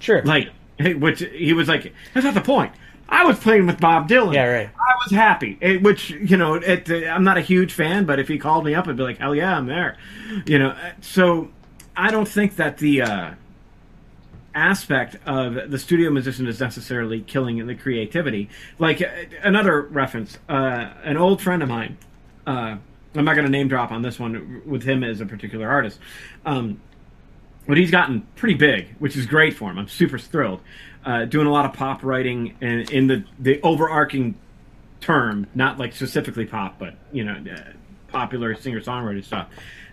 Sure. 0.00 0.22
Like, 0.24 0.50
which 0.78 1.20
he 1.20 1.54
was 1.54 1.68
like, 1.68 1.94
that's 2.12 2.24
not 2.24 2.34
the 2.34 2.42
point. 2.42 2.72
I 3.08 3.24
was 3.24 3.38
playing 3.38 3.66
with 3.66 3.80
Bob 3.80 4.08
Dylan. 4.08 4.34
Yeah, 4.34 4.46
right. 4.46 4.68
I 4.68 4.94
was 5.04 5.12
happy. 5.12 5.58
It, 5.60 5.82
which 5.82 6.10
you 6.10 6.36
know, 6.36 6.54
it, 6.54 6.90
uh, 6.90 7.06
I'm 7.06 7.24
not 7.24 7.36
a 7.36 7.42
huge 7.42 7.72
fan, 7.72 8.04
but 8.04 8.18
if 8.18 8.28
he 8.28 8.38
called 8.38 8.64
me 8.64 8.74
up, 8.74 8.88
I'd 8.88 8.96
be 8.96 9.02
like, 9.02 9.18
hell 9.18 9.34
yeah, 9.34 9.56
I'm 9.56 9.66
there. 9.66 9.96
You 10.46 10.58
know, 10.58 10.68
uh, 10.70 10.92
so 11.00 11.50
I 11.96 12.10
don't 12.10 12.28
think 12.28 12.56
that 12.56 12.78
the 12.78 13.02
uh, 13.02 13.30
aspect 14.54 15.16
of 15.26 15.70
the 15.70 15.78
studio 15.78 16.10
musician 16.10 16.46
is 16.46 16.60
necessarily 16.60 17.20
killing 17.20 17.64
the 17.66 17.74
creativity. 17.74 18.48
Like 18.78 19.02
uh, 19.02 19.08
another 19.42 19.82
reference, 19.82 20.38
uh, 20.48 20.90
an 21.02 21.16
old 21.16 21.42
friend 21.42 21.62
of 21.62 21.68
mine. 21.68 21.98
Uh, 22.46 22.76
I'm 23.16 23.24
not 23.24 23.34
going 23.34 23.46
to 23.46 23.50
name 23.50 23.68
drop 23.68 23.92
on 23.92 24.02
this 24.02 24.18
one 24.18 24.62
with 24.66 24.82
him 24.82 25.04
as 25.04 25.20
a 25.20 25.26
particular 25.26 25.68
artist. 25.68 26.00
Um, 26.44 26.80
but 27.66 27.76
he's 27.76 27.90
gotten 27.90 28.22
pretty 28.36 28.54
big, 28.54 28.88
which 28.98 29.16
is 29.16 29.24
great 29.24 29.54
for 29.54 29.70
him. 29.70 29.78
I'm 29.78 29.88
super 29.88 30.18
thrilled 30.18 30.60
uh, 31.04 31.24
doing 31.24 31.46
a 31.46 31.52
lot 31.52 31.64
of 31.64 31.72
pop 31.72 32.02
writing 32.02 32.56
and 32.60 32.90
in 32.90 33.06
the 33.06 33.24
the 33.38 33.60
overarching 33.62 34.34
term, 35.00 35.46
not 35.54 35.78
like 35.78 35.94
specifically 35.94 36.46
pop, 36.46 36.78
but 36.78 36.94
you 37.12 37.24
know, 37.24 37.34
uh, 37.52 37.60
popular 38.08 38.54
singer 38.54 38.80
songwriter 38.80 39.22
stuff. 39.24 39.48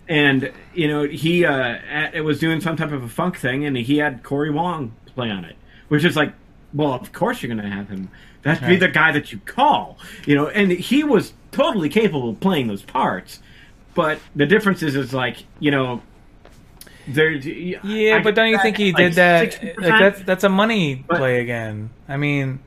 And 0.08 0.52
you 0.74 0.88
know, 0.88 1.04
he 1.04 1.46
uh, 1.46 1.78
it 2.14 2.22
was 2.22 2.40
doing 2.40 2.62
some 2.62 2.76
type 2.76 2.92
of 2.92 3.04
a 3.04 3.10
funk 3.10 3.38
thing, 3.38 3.66
and 3.66 3.76
he 3.78 3.98
had 3.98 4.24
Corey 4.24 4.52
Wong 4.52 4.94
play 5.08 5.30
on 5.30 5.46
it, 5.46 5.56
which 5.90 6.06
is 6.06 6.16
like, 6.16 6.34
well, 6.74 6.94
of 6.94 7.12
course 7.14 7.42
you're 7.42 7.54
going 7.54 7.70
to 7.70 7.76
have 7.76 7.90
him. 7.90 8.10
That'd 8.44 8.68
be 8.68 8.76
the 8.76 8.88
guy 8.88 9.12
that 9.12 9.32
you 9.32 9.40
call, 9.40 10.00
you 10.26 10.36
know. 10.36 10.48
And 10.48 10.72
he 10.72 11.04
was 11.04 11.34
totally 11.52 11.90
capable 11.90 12.32
of 12.32 12.40
playing 12.40 12.68
those 12.68 12.82
parts, 12.82 13.40
but 13.94 14.20
the 14.36 14.48
difference 14.48 14.82
is, 14.82 14.96
is 14.96 15.14
like, 15.14 15.44
you 15.60 15.70
know, 15.70 16.02
there, 17.08 17.32
yeah, 17.32 18.18
I, 18.18 18.24
but 18.24 18.36
don't 18.36 18.50
you 18.50 18.60
think 18.62 18.78
he 18.78 18.92
did 18.92 19.14
that? 19.14 19.64
Like 19.64 20.00
that's 20.00 20.24
that's 20.24 20.44
a 20.44 20.50
money 20.50 21.04
but, 21.08 21.18
play 21.18 21.42
again. 21.42 21.90
I 22.08 22.18
mean, 22.18 22.60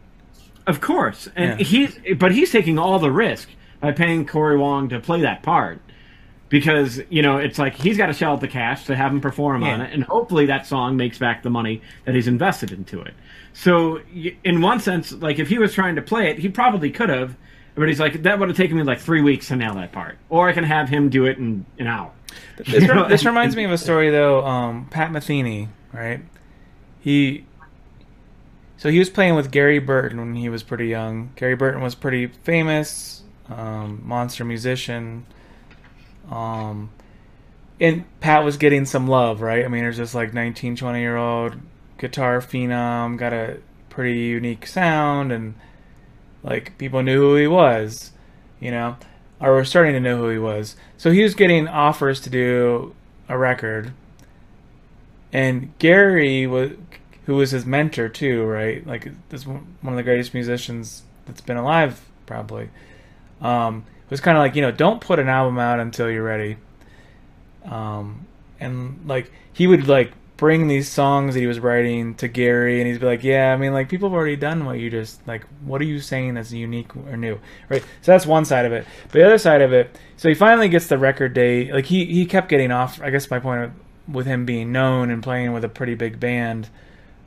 of 0.66 0.80
course, 0.80 1.28
and 1.36 1.58
yeah. 1.58 1.66
he's 1.66 1.98
but 2.18 2.32
he's 2.32 2.50
taking 2.50 2.78
all 2.78 2.98
the 2.98 3.10
risk 3.10 3.48
by 3.80 3.92
paying 3.92 4.26
Corey 4.26 4.56
Wong 4.56 4.88
to 4.88 5.00
play 5.00 5.20
that 5.22 5.42
part 5.42 5.80
because 6.48 7.00
you 7.10 7.22
know 7.22 7.38
it's 7.38 7.58
like 7.58 7.74
he's 7.74 7.96
got 7.96 8.06
to 8.06 8.12
shell 8.12 8.34
out 8.34 8.40
the 8.40 8.48
cash 8.48 8.86
to 8.86 8.94
have 8.94 9.12
him 9.12 9.20
perform 9.20 9.62
yeah. 9.62 9.74
on 9.74 9.80
it, 9.80 9.92
and 9.92 10.04
hopefully 10.04 10.46
that 10.46 10.66
song 10.66 10.96
makes 10.96 11.18
back 11.18 11.42
the 11.42 11.50
money 11.50 11.82
that 12.04 12.14
he's 12.14 12.28
invested 12.28 12.72
into 12.72 13.00
it. 13.00 13.14
So, 13.52 14.00
in 14.42 14.60
one 14.60 14.80
sense, 14.80 15.12
like 15.12 15.38
if 15.38 15.48
he 15.48 15.58
was 15.58 15.72
trying 15.72 15.96
to 15.96 16.02
play 16.02 16.30
it, 16.30 16.38
he 16.38 16.48
probably 16.48 16.90
could 16.90 17.08
have, 17.08 17.36
but 17.74 17.88
he's 17.88 18.00
like 18.00 18.22
that 18.22 18.38
would 18.38 18.48
have 18.48 18.56
taken 18.56 18.76
me 18.76 18.82
like 18.82 19.00
three 19.00 19.22
weeks 19.22 19.48
to 19.48 19.56
nail 19.56 19.74
that 19.74 19.92
part, 19.92 20.18
or 20.28 20.48
I 20.48 20.52
can 20.52 20.64
have 20.64 20.88
him 20.88 21.08
do 21.08 21.26
it 21.26 21.38
in 21.38 21.66
an 21.78 21.86
hour. 21.86 22.12
This, 22.56 22.88
this 23.08 23.24
reminds 23.24 23.56
me 23.56 23.64
of 23.64 23.72
a 23.72 23.78
story 23.78 24.10
though. 24.10 24.44
Um, 24.44 24.86
Pat 24.90 25.10
Metheny, 25.10 25.68
right? 25.92 26.20
He 27.00 27.44
so 28.76 28.90
he 28.90 28.98
was 28.98 29.08
playing 29.08 29.34
with 29.34 29.50
Gary 29.50 29.78
Burton 29.78 30.18
when 30.18 30.34
he 30.34 30.48
was 30.48 30.62
pretty 30.62 30.88
young. 30.88 31.32
Gary 31.36 31.56
Burton 31.56 31.80
was 31.80 31.94
pretty 31.94 32.26
famous, 32.26 33.22
um, 33.48 34.02
monster 34.04 34.44
musician. 34.44 35.26
Um, 36.30 36.90
and 37.80 38.04
Pat 38.20 38.44
was 38.44 38.56
getting 38.56 38.84
some 38.84 39.08
love, 39.08 39.40
right? 39.40 39.64
I 39.64 39.68
mean, 39.68 39.82
there's 39.82 39.96
this 39.96 40.14
like 40.14 40.34
19, 40.34 40.76
20 40.76 41.00
year 41.00 41.16
old 41.16 41.56
guitar 41.98 42.40
phenom, 42.40 43.16
got 43.16 43.32
a 43.32 43.58
pretty 43.88 44.18
unique 44.18 44.66
sound, 44.66 45.32
and 45.32 45.54
like 46.44 46.78
people 46.78 47.02
knew 47.02 47.18
who 47.18 47.34
he 47.34 47.48
was, 47.48 48.12
you 48.60 48.70
know 48.70 48.96
or 49.44 49.52
were 49.52 49.64
starting 49.64 49.92
to 49.92 50.00
know 50.00 50.16
who 50.16 50.28
he 50.28 50.38
was. 50.38 50.74
So 50.96 51.10
he 51.10 51.22
was 51.22 51.34
getting 51.34 51.68
offers 51.68 52.20
to 52.20 52.30
do 52.30 52.94
a 53.28 53.36
record, 53.36 53.92
and 55.32 55.76
Gary 55.78 56.46
was, 56.46 56.72
who 57.26 57.36
was 57.36 57.50
his 57.50 57.66
mentor 57.66 58.08
too, 58.08 58.44
right? 58.44 58.86
Like 58.86 59.10
this 59.28 59.46
one 59.46 59.66
of 59.84 59.96
the 59.96 60.02
greatest 60.02 60.34
musicians 60.34 61.02
that's 61.26 61.40
been 61.40 61.56
alive, 61.56 62.00
probably. 62.26 62.70
Um, 63.40 63.84
was 64.08 64.20
kind 64.20 64.36
of 64.36 64.42
like 64.42 64.54
you 64.54 64.62
know, 64.62 64.70
don't 64.70 65.00
put 65.00 65.18
an 65.18 65.28
album 65.28 65.58
out 65.58 65.80
until 65.80 66.10
you're 66.10 66.24
ready. 66.24 66.56
Um, 67.64 68.26
and 68.60 69.00
like 69.06 69.30
he 69.52 69.66
would 69.66 69.88
like 69.88 70.12
bring 70.36 70.66
these 70.66 70.88
songs 70.88 71.34
that 71.34 71.40
he 71.40 71.46
was 71.46 71.60
writing 71.60 72.14
to 72.16 72.28
Gary, 72.28 72.80
and 72.80 72.90
he'd 72.90 73.00
be 73.00 73.06
like, 73.06 73.22
"Yeah, 73.22 73.52
I 73.52 73.56
mean, 73.56 73.72
like 73.72 73.88
people 73.88 74.08
have 74.08 74.16
already 74.16 74.36
done 74.36 74.64
what 74.64 74.78
you 74.78 74.90
just 74.90 75.26
like. 75.26 75.44
What 75.64 75.80
are 75.80 75.84
you 75.84 76.00
saying 76.00 76.34
that's 76.34 76.52
unique 76.52 76.94
or 76.96 77.16
new, 77.16 77.38
right?" 77.68 77.82
So 78.02 78.12
that's 78.12 78.26
one 78.26 78.44
side 78.44 78.66
of 78.66 78.72
it. 78.72 78.86
But 79.04 79.12
the 79.12 79.26
other 79.26 79.38
side 79.38 79.62
of 79.62 79.72
it, 79.72 79.96
so 80.16 80.28
he 80.28 80.34
finally 80.34 80.68
gets 80.68 80.86
the 80.88 80.98
record 80.98 81.34
date. 81.34 81.72
Like 81.72 81.86
he 81.86 82.04
he 82.06 82.26
kept 82.26 82.48
getting 82.48 82.70
off. 82.70 83.00
I 83.02 83.10
guess 83.10 83.30
my 83.30 83.38
point 83.38 83.72
with 84.08 84.26
him 84.26 84.44
being 84.44 84.72
known 84.72 85.10
and 85.10 85.22
playing 85.22 85.52
with 85.52 85.64
a 85.64 85.68
pretty 85.68 85.94
big 85.94 86.20
band 86.20 86.68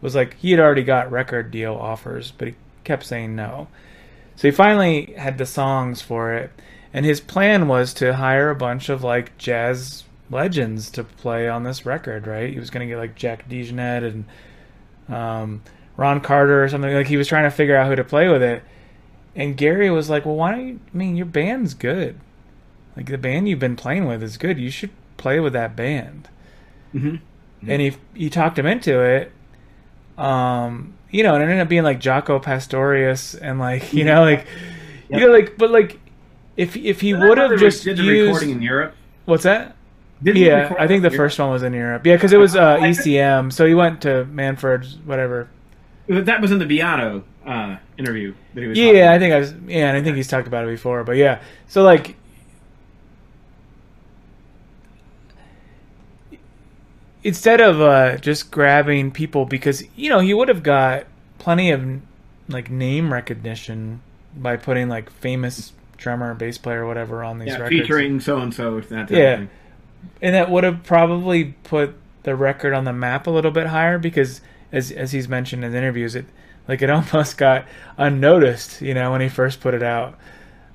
was 0.02 0.14
like 0.16 0.36
he 0.36 0.52
had 0.52 0.60
already 0.60 0.84
got 0.84 1.12
record 1.12 1.52
deal 1.52 1.76
offers, 1.76 2.32
but 2.38 2.50
he 2.50 2.56
kept 2.84 3.06
saying 3.06 3.36
no. 3.36 3.68
So 4.36 4.48
he 4.48 4.52
finally 4.52 5.14
had 5.18 5.38
the 5.38 5.46
songs 5.46 6.02
for 6.02 6.34
it, 6.34 6.52
and 6.94 7.06
his 7.06 7.20
plan 7.22 7.68
was 7.68 7.94
to 7.96 8.16
hire 8.16 8.50
a 8.50 8.56
bunch 8.56 8.90
of 8.90 9.04
like 9.04 9.38
jazz 9.38 10.04
legends 10.30 10.90
to 10.92 11.04
play 11.04 11.48
on 11.48 11.64
this 11.64 11.86
record, 11.86 12.28
right? 12.28 12.52
He 12.52 12.60
was 12.60 12.70
going 12.70 12.88
to 12.88 12.92
get 12.92 13.00
like 13.00 13.16
Jack 13.16 13.50
DeJohnette 13.50 14.04
and 14.04 15.16
um, 15.16 15.62
Ron 15.96 16.22
Carter 16.22 16.64
or 16.64 16.70
something. 16.70 16.94
Like 16.94 17.08
he 17.08 17.18
was 17.18 17.28
trying 17.28 17.44
to 17.44 17.52
figure 17.52 17.76
out 17.76 17.88
who 17.88 17.96
to 17.96 18.04
play 18.04 18.28
with 18.28 18.44
it. 18.44 18.64
And 19.36 19.56
Gary 19.56 19.90
was 19.90 20.10
like, 20.10 20.26
"Well, 20.26 20.36
why 20.36 20.52
don't 20.52 20.68
you? 20.68 20.80
I 20.94 20.98
mean, 20.98 21.16
your 21.16 21.28
band's 21.28 21.74
good. 21.74 22.20
Like 22.96 23.06
the 23.06 23.18
band 23.18 23.48
you've 23.48 23.60
been 23.60 23.76
playing 23.76 24.06
with 24.06 24.24
is 24.24 24.38
good. 24.38 24.58
You 24.58 24.72
should 24.72 24.90
play 25.18 25.40
with 25.40 25.54
that 25.54 25.76
band." 25.76 26.30
Mm-hmm. 26.94 27.70
And 27.70 27.82
he 27.82 27.96
he 28.16 28.30
talked 28.30 28.58
him 28.58 28.66
into 28.66 29.00
it. 29.00 29.32
Um, 30.18 30.96
you 31.12 31.24
know, 31.24 31.36
and 31.36 31.44
it 31.44 31.48
ended 31.48 31.60
up 31.60 31.70
being 31.70 31.84
like 31.84 32.00
Jaco 32.00 32.42
Pastorius 32.42 33.36
and 33.36 33.60
like 33.60 33.94
you 33.94 34.04
know, 34.04 34.22
like 34.22 34.48
you 35.10 35.20
know, 35.20 35.28
like 35.28 35.58
but 35.58 35.70
like 35.70 36.00
if 36.56 36.76
if 36.76 37.02
he 37.02 37.14
would 37.14 37.38
have 37.38 37.60
just 37.60 37.86
used 37.86 38.02
recording 38.02 38.50
in 38.50 38.62
Europe. 38.62 38.96
what's 39.26 39.44
that? 39.44 39.77
Didn't 40.22 40.42
Yeah, 40.42 40.74
I 40.80 40.88
think 40.88 41.04
the 41.04 41.12
first 41.12 41.38
one 41.38 41.52
was 41.52 41.64
in 41.64 41.74
Europe. 41.74 42.06
Yeah, 42.06 42.16
because 42.16 42.34
it 42.34 42.38
was 42.38 42.56
uh, 42.56 42.78
ECM, 42.78 43.54
so 43.54 43.66
he 43.66 43.76
went 43.76 44.02
to 44.02 44.26
Manfred's, 44.26 44.98
whatever. 45.06 45.50
That 46.08 46.42
was 46.42 46.52
in 46.52 46.60
the 46.60 46.66
Beato 46.66 47.24
uh, 47.46 47.78
interview 47.98 48.34
that 48.54 48.62
he 48.62 48.68
was. 48.68 48.78
Yeah, 48.78 49.12
I 49.12 49.20
think 49.20 49.34
I 49.34 49.40
was. 49.40 49.54
Yeah, 49.68 49.90
and 49.90 49.98
I 49.98 50.02
think 50.02 50.16
he's 50.16 50.28
talked 50.28 50.48
about 50.48 50.66
it 50.66 50.72
before. 50.72 51.04
But 51.04 51.18
yeah, 51.18 51.42
so 51.68 51.84
like, 51.84 52.16
instead 57.24 57.62
of 57.62 57.82
uh, 57.82 58.18
just 58.18 58.50
grabbing 58.50 59.12
people, 59.12 59.46
because 59.46 59.84
you 59.96 60.10
know 60.10 60.20
he 60.20 60.34
would 60.34 60.48
have 60.48 60.64
got 60.64 61.06
plenty 61.38 61.72
of 61.72 62.02
like 62.50 62.72
name 62.72 63.14
recognition 63.14 64.02
by 64.36 64.58
putting 64.58 64.90
like 64.90 65.12
famous 65.12 65.74
drummer, 65.98 66.34
bass 66.34 66.58
player, 66.58 66.88
whatever 66.88 67.24
on 67.24 67.40
these 67.40 67.50
yeah, 67.50 67.58
records. 67.60 67.82
featuring 67.82 68.20
so 68.20 68.40
and 68.40 68.54
so. 68.54 68.82
Yeah. 69.10 69.46
And 70.22 70.36
that 70.36 70.50
would 70.50 70.64
have 70.64 70.84
probably 70.84 71.56
put 71.64 71.96
the 72.24 72.36
record 72.36 72.74
on 72.74 72.84
the 72.84 72.94
map 72.94 73.28
a 73.28 73.30
little 73.30 73.52
bit 73.52 73.68
higher 73.68 73.98
because 73.98 74.42
as 74.72 74.92
as 74.92 75.12
he's 75.12 75.28
mentioned 75.28 75.64
in 75.64 75.74
interviews 75.74 76.16
it 76.16 76.26
like 76.68 76.82
it 76.82 76.90
almost 76.90 77.38
got 77.38 77.66
unnoticed 77.98 78.82
you 78.82 78.94
know 78.94 79.12
when 79.12 79.22
he 79.22 79.30
first 79.30 79.62
put 79.62 79.74
it 79.74 79.84
out. 79.84 80.18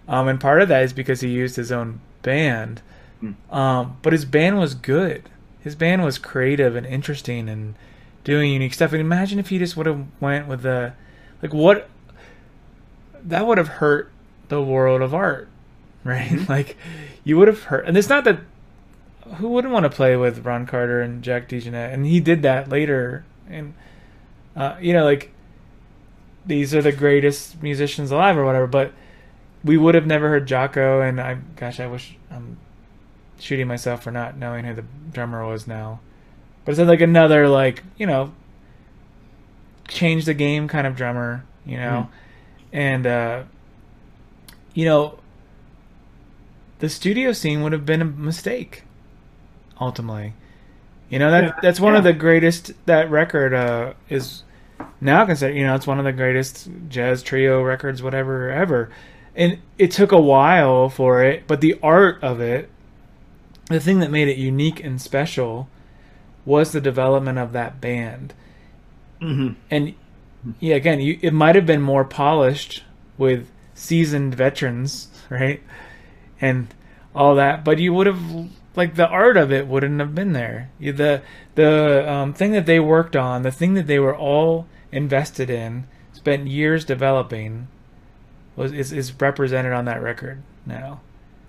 Um 0.08 0.28
and 0.28 0.40
part 0.40 0.62
of 0.62 0.68
that 0.68 0.82
is 0.82 0.92
because 0.92 1.20
he 1.20 1.28
used 1.28 1.56
his 1.56 1.70
own 1.72 2.00
band. 2.22 2.80
Hmm. 3.20 3.32
um 3.50 3.98
but 4.02 4.12
his 4.12 4.24
band 4.24 4.58
was 4.58 4.74
good. 4.74 5.28
His 5.60 5.74
band 5.74 6.04
was 6.04 6.18
creative 6.18 6.74
and 6.74 6.86
interesting 6.86 7.48
and 7.48 7.74
doing 8.24 8.52
unique 8.52 8.74
stuff. 8.74 8.92
And 8.92 9.00
imagine 9.00 9.38
if 9.38 9.48
he 9.48 9.58
just 9.58 9.76
would 9.76 9.86
have 9.86 10.06
went 10.20 10.48
with 10.48 10.62
the 10.62 10.94
like 11.42 11.52
what 11.52 11.88
that 13.22 13.46
would 13.46 13.58
have 13.58 13.68
hurt 13.68 14.10
the 14.48 14.60
world 14.60 15.02
of 15.02 15.14
art 15.14 15.48
right? 16.04 16.48
Like 16.48 16.76
you 17.24 17.36
would 17.38 17.48
have 17.48 17.64
hurt 17.64 17.86
and 17.86 17.96
it's 17.96 18.08
not 18.08 18.24
that 18.24 18.40
who 19.36 19.48
wouldn't 19.48 19.72
want 19.72 19.84
to 19.84 19.90
play 19.90 20.16
with 20.16 20.44
Ron 20.44 20.66
Carter 20.66 21.00
and 21.00 21.22
Jack 21.22 21.48
DeJohnette? 21.48 21.92
And 21.92 22.06
he 22.06 22.20
did 22.20 22.42
that 22.42 22.68
later. 22.68 23.24
And 23.48 23.74
uh, 24.56 24.76
you 24.80 24.92
know, 24.92 25.04
like 25.04 25.32
these 26.44 26.74
are 26.74 26.82
the 26.82 26.92
greatest 26.92 27.62
musicians 27.62 28.10
alive 28.10 28.36
or 28.36 28.44
whatever. 28.44 28.66
But 28.66 28.92
we 29.64 29.76
would 29.76 29.94
have 29.94 30.06
never 30.06 30.28
heard 30.28 30.46
Jaco. 30.48 31.06
And 31.06 31.20
I, 31.20 31.38
gosh, 31.56 31.80
I 31.80 31.86
wish 31.86 32.16
I'm 32.30 32.58
shooting 33.38 33.66
myself 33.66 34.02
for 34.02 34.10
not 34.10 34.36
knowing 34.36 34.64
who 34.64 34.74
the 34.74 34.84
drummer 35.12 35.46
was 35.46 35.66
now. 35.66 36.00
But 36.64 36.72
it's 36.72 36.80
like 36.80 37.00
another 37.00 37.48
like 37.48 37.82
you 37.96 38.06
know, 38.06 38.32
change 39.88 40.24
the 40.24 40.34
game 40.34 40.68
kind 40.68 40.86
of 40.86 40.96
drummer. 40.96 41.44
You 41.64 41.76
know, 41.76 42.08
and 42.72 43.06
uh, 43.06 43.42
you 44.74 44.84
know. 44.84 45.18
The 46.80 46.88
studio 46.88 47.32
scene 47.32 47.62
would 47.62 47.70
have 47.70 47.86
been 47.86 48.02
a 48.02 48.04
mistake 48.04 48.82
ultimately. 49.82 50.34
You 51.10 51.18
know 51.18 51.30
that 51.30 51.44
Yeah, 51.44 51.52
that's 51.60 51.80
one 51.80 51.94
of 51.94 52.04
the 52.04 52.12
greatest. 52.12 52.72
That 52.86 53.10
record 53.10 53.52
uh, 53.52 53.92
is 54.08 54.44
now 55.00 55.26
considered. 55.26 55.56
You 55.56 55.66
know, 55.66 55.74
it's 55.74 55.86
one 55.86 55.98
of 55.98 56.04
the 56.04 56.12
greatest 56.12 56.68
jazz 56.88 57.22
trio 57.22 57.62
records, 57.62 58.02
whatever 58.02 58.50
ever. 58.50 58.90
And 59.34 59.58
it 59.78 59.90
took 59.90 60.12
a 60.12 60.20
while 60.20 60.88
for 60.88 61.22
it, 61.22 61.46
but 61.46 61.60
the 61.60 61.78
art 61.82 62.22
of 62.22 62.40
it, 62.40 62.70
the 63.68 63.80
thing 63.80 64.00
that 64.00 64.10
made 64.10 64.28
it 64.28 64.36
unique 64.36 64.82
and 64.82 65.00
special, 65.00 65.68
was 66.44 66.72
the 66.72 66.80
development 66.80 67.38
of 67.38 67.52
that 67.52 67.80
band. 67.80 68.34
Mhm. 69.20 69.54
And 69.70 69.94
yeah, 70.60 70.74
again, 70.76 71.00
you, 71.00 71.18
it 71.22 71.32
might 71.32 71.54
have 71.54 71.66
been 71.66 71.80
more 71.82 72.04
polished 72.04 72.82
with 73.16 73.48
seasoned 73.74 74.34
veterans, 74.34 75.08
right? 75.30 75.62
And 76.40 76.68
all 77.14 77.34
that, 77.36 77.64
but 77.64 77.78
you 77.78 77.92
would 77.92 78.06
have 78.06 78.20
like 78.76 78.94
the 78.94 79.08
art 79.08 79.36
of 79.36 79.52
it 79.52 79.66
wouldn't 79.66 80.00
have 80.00 80.14
been 80.14 80.32
there. 80.32 80.70
The 80.80 81.22
the 81.54 82.10
um, 82.10 82.32
thing 82.32 82.52
that 82.52 82.66
they 82.66 82.80
worked 82.80 83.16
on, 83.16 83.42
the 83.42 83.50
thing 83.50 83.74
that 83.74 83.86
they 83.86 83.98
were 83.98 84.16
all 84.16 84.66
invested 84.90 85.50
in, 85.50 85.86
spent 86.12 86.46
years 86.46 86.84
developing, 86.84 87.68
was 88.56 88.72
is, 88.72 88.92
is 88.92 89.12
represented 89.20 89.72
on 89.72 89.84
that 89.84 90.02
record 90.02 90.42
now, 90.64 91.00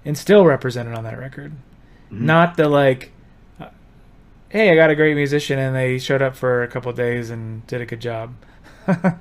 and 0.03 0.17
still 0.17 0.45
represented 0.45 0.93
on 0.93 1.03
that 1.03 1.17
record. 1.17 1.53
Not 2.09 2.57
the 2.57 2.69
like, 2.69 3.11
uh, 3.59 3.69
hey, 4.49 4.71
I 4.71 4.76
got 4.76 4.91
a 4.91 4.95
great 4.95 5.15
musician, 5.15 5.57
and 5.57 5.76
they 5.76 5.97
showed 5.97 6.21
up 6.21 6.36
for 6.36 6.61
a 6.61 6.67
couple 6.67 6.91
days 6.93 7.30
and 7.30 7.65
did 7.67 7.82
a 7.82 7.86
good 7.86 8.01
job. 8.01 8.36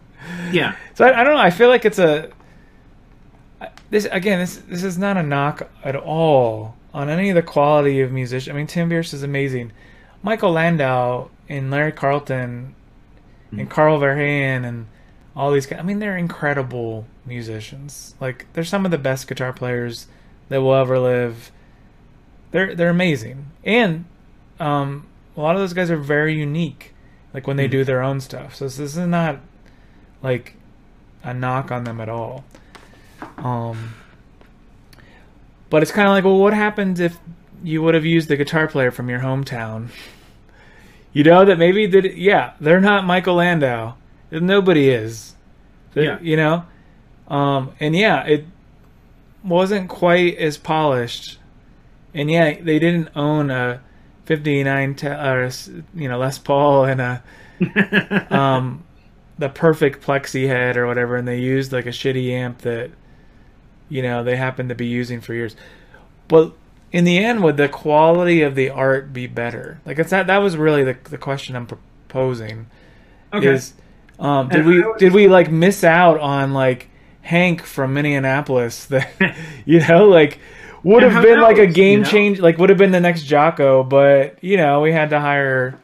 Yeah. 0.53 0.76
So 0.94 1.05
I, 1.05 1.20
I 1.20 1.24
don't 1.24 1.34
know. 1.34 1.40
I 1.40 1.50
feel 1.50 1.68
like 1.68 1.84
it's 1.84 1.98
a 1.98 2.30
this 3.90 4.07
again. 4.11 4.38
This 4.38 4.57
this 4.68 4.84
is 4.84 4.98
not 4.98 5.16
a 5.16 5.22
knock 5.22 5.68
at 5.84 5.96
all 5.96 6.76
on 6.95 7.09
any 7.09 7.30
of 7.30 7.34
the 7.34 7.43
quality 7.43 8.01
of 8.01 8.12
musician. 8.12 8.55
I 8.55 8.57
mean, 8.57 8.66
Tim 8.66 8.88
Pierce 8.88 9.12
is 9.12 9.22
amazing. 9.22 9.72
Michael 10.22 10.53
Landau 10.53 11.28
and 11.49 11.70
Larry 11.70 11.93
Carlton 11.93 12.74
and 13.51 13.68
Carl 13.70 13.99
Verheyen 14.01 14.64
and 14.64 14.86
all 15.34 15.51
these 15.53 15.66
guys. 15.66 15.78
I 15.78 15.82
mean, 15.82 15.99
they're 15.99 16.16
incredible 16.16 17.07
musicians. 17.24 18.14
Like 18.20 18.47
they're 18.53 18.64
some 18.64 18.84
of 18.84 18.90
the 18.90 18.99
best 18.99 19.28
guitar 19.28 19.53
players 19.53 20.07
that 20.49 20.61
will 20.61 20.74
ever 20.74 20.99
live. 20.99 21.51
They're 22.51 22.74
they're 22.74 22.90
amazing, 22.90 23.51
and 23.64 24.05
um, 24.61 25.07
a 25.36 25.40
lot 25.40 25.55
of 25.55 25.61
those 25.61 25.72
guys 25.72 25.90
are 25.90 25.97
very 25.97 26.34
unique. 26.34 26.95
Like 27.34 27.47
when 27.47 27.57
they 27.57 27.66
do 27.66 27.82
their 27.82 28.03
own 28.03 28.20
stuff. 28.20 28.57
So 28.57 28.66
this 28.66 28.78
is 28.78 28.97
not 28.99 29.40
like 30.22 30.55
a 31.24 31.32
knock 31.32 31.70
on 31.70 31.84
them 31.84 31.99
at 32.01 32.11
all. 32.11 32.45
Um, 33.38 33.95
but 35.72 35.82
it's 35.82 35.90
kind 35.90 36.06
of 36.06 36.12
like, 36.12 36.22
well, 36.24 36.36
what 36.38 36.52
happens 36.52 37.00
if 37.00 37.18
you 37.64 37.80
would 37.80 37.94
have 37.94 38.04
used 38.04 38.28
the 38.28 38.36
guitar 38.36 38.68
player 38.68 38.90
from 38.90 39.08
your 39.08 39.20
hometown? 39.20 39.88
You 41.14 41.24
know 41.24 41.46
that 41.46 41.58
maybe 41.58 41.86
that 41.86 42.16
yeah, 42.16 42.52
they're 42.60 42.78
not 42.80 43.06
Michael 43.06 43.36
Landau. 43.36 43.94
Nobody 44.30 44.90
is. 44.90 45.34
They- 45.94 46.04
Yeah. 46.04 46.18
You 46.20 46.36
know, 46.36 46.64
um, 47.28 47.72
and 47.80 47.96
yeah, 47.96 48.22
it 48.24 48.44
wasn't 49.42 49.88
quite 49.88 50.36
as 50.36 50.58
polished, 50.58 51.38
and 52.14 52.30
yeah, 52.30 52.60
they 52.60 52.78
didn't 52.78 53.08
own 53.16 53.50
a 53.50 53.80
'59 54.26 54.94
te- 54.94 55.06
or 55.08 55.50
you 55.94 56.08
know 56.08 56.18
Les 56.18 56.38
Paul 56.38 56.84
and 56.84 57.00
a 57.00 57.22
um, 58.30 58.84
the 59.38 59.48
perfect 59.48 60.04
plexi 60.04 60.46
head 60.46 60.76
or 60.76 60.86
whatever, 60.86 61.16
and 61.16 61.26
they 61.26 61.38
used 61.40 61.72
like 61.72 61.86
a 61.86 61.90
shitty 61.90 62.30
amp 62.30 62.58
that 62.58 62.90
you 63.93 64.03
know 64.03 64.24
they 64.24 64.36
happen 64.36 64.68
to 64.68 64.74
be 64.74 64.86
using 64.86 65.20
for 65.20 65.34
years. 65.34 65.55
But 66.28 66.53
in 66.93 67.05
the 67.05 67.18
end, 67.18 67.43
would 67.43 67.57
the 67.57 67.68
quality 67.68 68.43
of 68.43 68.55
the 68.55 68.70
art 68.70 69.12
be 69.12 69.26
better? 69.26 69.80
Like 69.84 69.99
it's 69.99 70.11
that 70.11 70.26
that 70.28 70.38
was 70.38 70.57
really 70.57 70.82
the 70.84 70.97
the 71.05 71.18
question 71.18 71.55
I'm 71.57 71.66
proposing. 71.66 72.66
Okay. 73.32 73.53
Is 73.55 73.74
um, 74.18 74.49
did 74.49 74.61
And 74.61 74.66
we 74.68 74.82
would- 74.82 74.99
did 74.99 75.12
we 75.12 75.28
like 75.28 75.51
miss 75.51 75.84
out 75.84 76.18
on 76.20 76.53
like 76.55 76.88
Hank 77.22 77.62
from 77.62 77.95
Minneapolis 77.95 78.84
that 78.93 79.09
you 79.64 79.80
know 79.86 80.09
like 80.09 80.38
would 80.82 81.03
have 81.03 81.22
been 81.22 81.40
like 81.40 81.59
a 81.59 81.66
game 81.66 81.99
you 82.01 82.05
know? 82.05 82.11
change 82.11 82.40
like 82.40 82.59
would 82.59 82.68
have 82.70 82.78
been 82.78 82.90
the 82.93 83.01
next 83.01 83.24
Jaco, 83.26 83.88
but 83.88 84.43
you 84.43 84.57
know 84.57 84.80
we 84.80 84.90
had 84.93 85.11
to 85.11 85.20
hire 85.20 85.78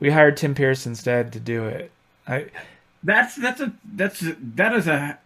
we 0.00 0.10
hired 0.10 0.36
Tim 0.36 0.54
Pierce 0.54 0.84
instead 0.86 1.32
to 1.32 1.40
do 1.40 1.64
it. 1.66 1.90
I 2.28 2.46
That's 3.02 3.34
that's 3.36 3.60
a 3.60 3.72
that's 3.94 4.20
that 4.56 4.74
is 4.74 4.86
a 4.88 5.18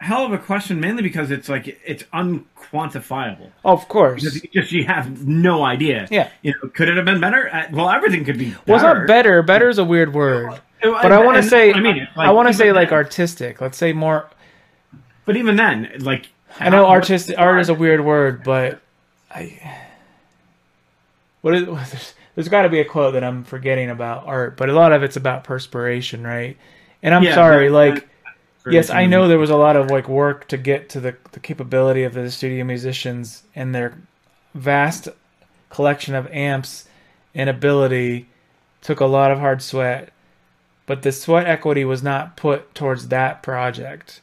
hell 0.00 0.24
of 0.26 0.32
a 0.32 0.38
question, 0.38 0.80
mainly 0.80 1.02
because 1.02 1.30
it's 1.30 1.48
like 1.48 1.78
it's 1.84 2.02
unquantifiable. 2.12 3.50
of 3.64 3.86
course. 3.88 4.22
Because 4.22 4.42
you 4.42 4.48
just 4.52 4.72
you 4.72 4.84
have 4.84 5.26
no 5.26 5.62
idea. 5.64 6.08
Yeah. 6.10 6.30
You 6.42 6.52
know, 6.62 6.68
could 6.70 6.88
it 6.88 6.96
have 6.96 7.04
been 7.04 7.20
better? 7.20 7.48
Uh, 7.54 7.66
well, 7.72 7.90
everything 7.90 8.24
could 8.24 8.38
be. 8.38 8.50
Better. 8.50 8.60
Well, 8.66 8.76
it's 8.76 8.82
not 8.84 9.06
better. 9.06 9.42
Better 9.42 9.68
is 9.68 9.78
a 9.78 9.84
weird 9.84 10.12
word. 10.14 10.60
But 10.82 11.02
But 11.02 11.12
I 11.12 11.24
want 11.24 11.36
to 11.36 11.42
say, 11.42 11.72
I 11.72 11.80
mean, 11.80 11.98
it's 11.98 12.10
I 12.16 12.30
want 12.30 12.48
to 12.48 12.54
say 12.54 12.72
like 12.72 12.92
artistic. 12.92 13.60
Let's 13.60 13.76
say 13.78 13.92
more. 13.92 14.28
But 15.26 15.36
even 15.36 15.56
then, 15.56 15.90
like 16.00 16.28
I 16.58 16.70
know 16.70 16.86
artistic 16.86 17.38
art 17.38 17.60
is 17.60 17.68
a 17.68 17.74
weird 17.74 18.04
word, 18.04 18.42
but 18.42 18.80
I. 19.30 19.76
What 21.42 21.54
is 21.54 21.66
there's, 21.66 22.14
there's 22.34 22.48
got 22.48 22.62
to 22.62 22.68
be 22.68 22.80
a 22.80 22.84
quote 22.84 23.14
that 23.14 23.24
I'm 23.24 23.44
forgetting 23.44 23.90
about 23.90 24.26
art, 24.26 24.56
but 24.56 24.68
a 24.68 24.72
lot 24.72 24.92
of 24.92 25.02
it's 25.02 25.16
about 25.16 25.44
perspiration, 25.44 26.24
right? 26.26 26.56
And 27.02 27.14
I'm 27.14 27.22
Yeah, 27.22 27.34
sorry, 27.34 27.68
that- 27.68 27.74
like 27.74 27.94
that- 27.94 28.04
yes, 28.68 28.90
I 28.90 29.06
know 29.06 29.28
there 29.28 29.38
was 29.38 29.50
a 29.50 29.56
lot 29.56 29.76
of 29.76 29.90
like 29.90 30.08
work 30.08 30.48
to 30.48 30.56
get 30.56 30.88
to 30.90 31.00
the 31.00 31.16
the 31.32 31.40
capability 31.40 32.02
of 32.04 32.14
the 32.14 32.30
studio 32.30 32.64
musicians 32.64 33.42
and 33.54 33.74
their 33.74 33.96
vast 34.54 35.08
collection 35.70 36.14
of 36.14 36.26
amps 36.32 36.86
and 37.34 37.48
ability 37.48 38.28
took 38.82 39.00
a 39.00 39.06
lot 39.06 39.30
of 39.30 39.38
hard 39.38 39.62
sweat. 39.62 40.12
but 40.86 41.02
the 41.02 41.12
sweat 41.12 41.46
equity 41.46 41.84
was 41.84 42.02
not 42.02 42.36
put 42.36 42.74
towards 42.74 43.08
that 43.08 43.42
project. 43.42 44.20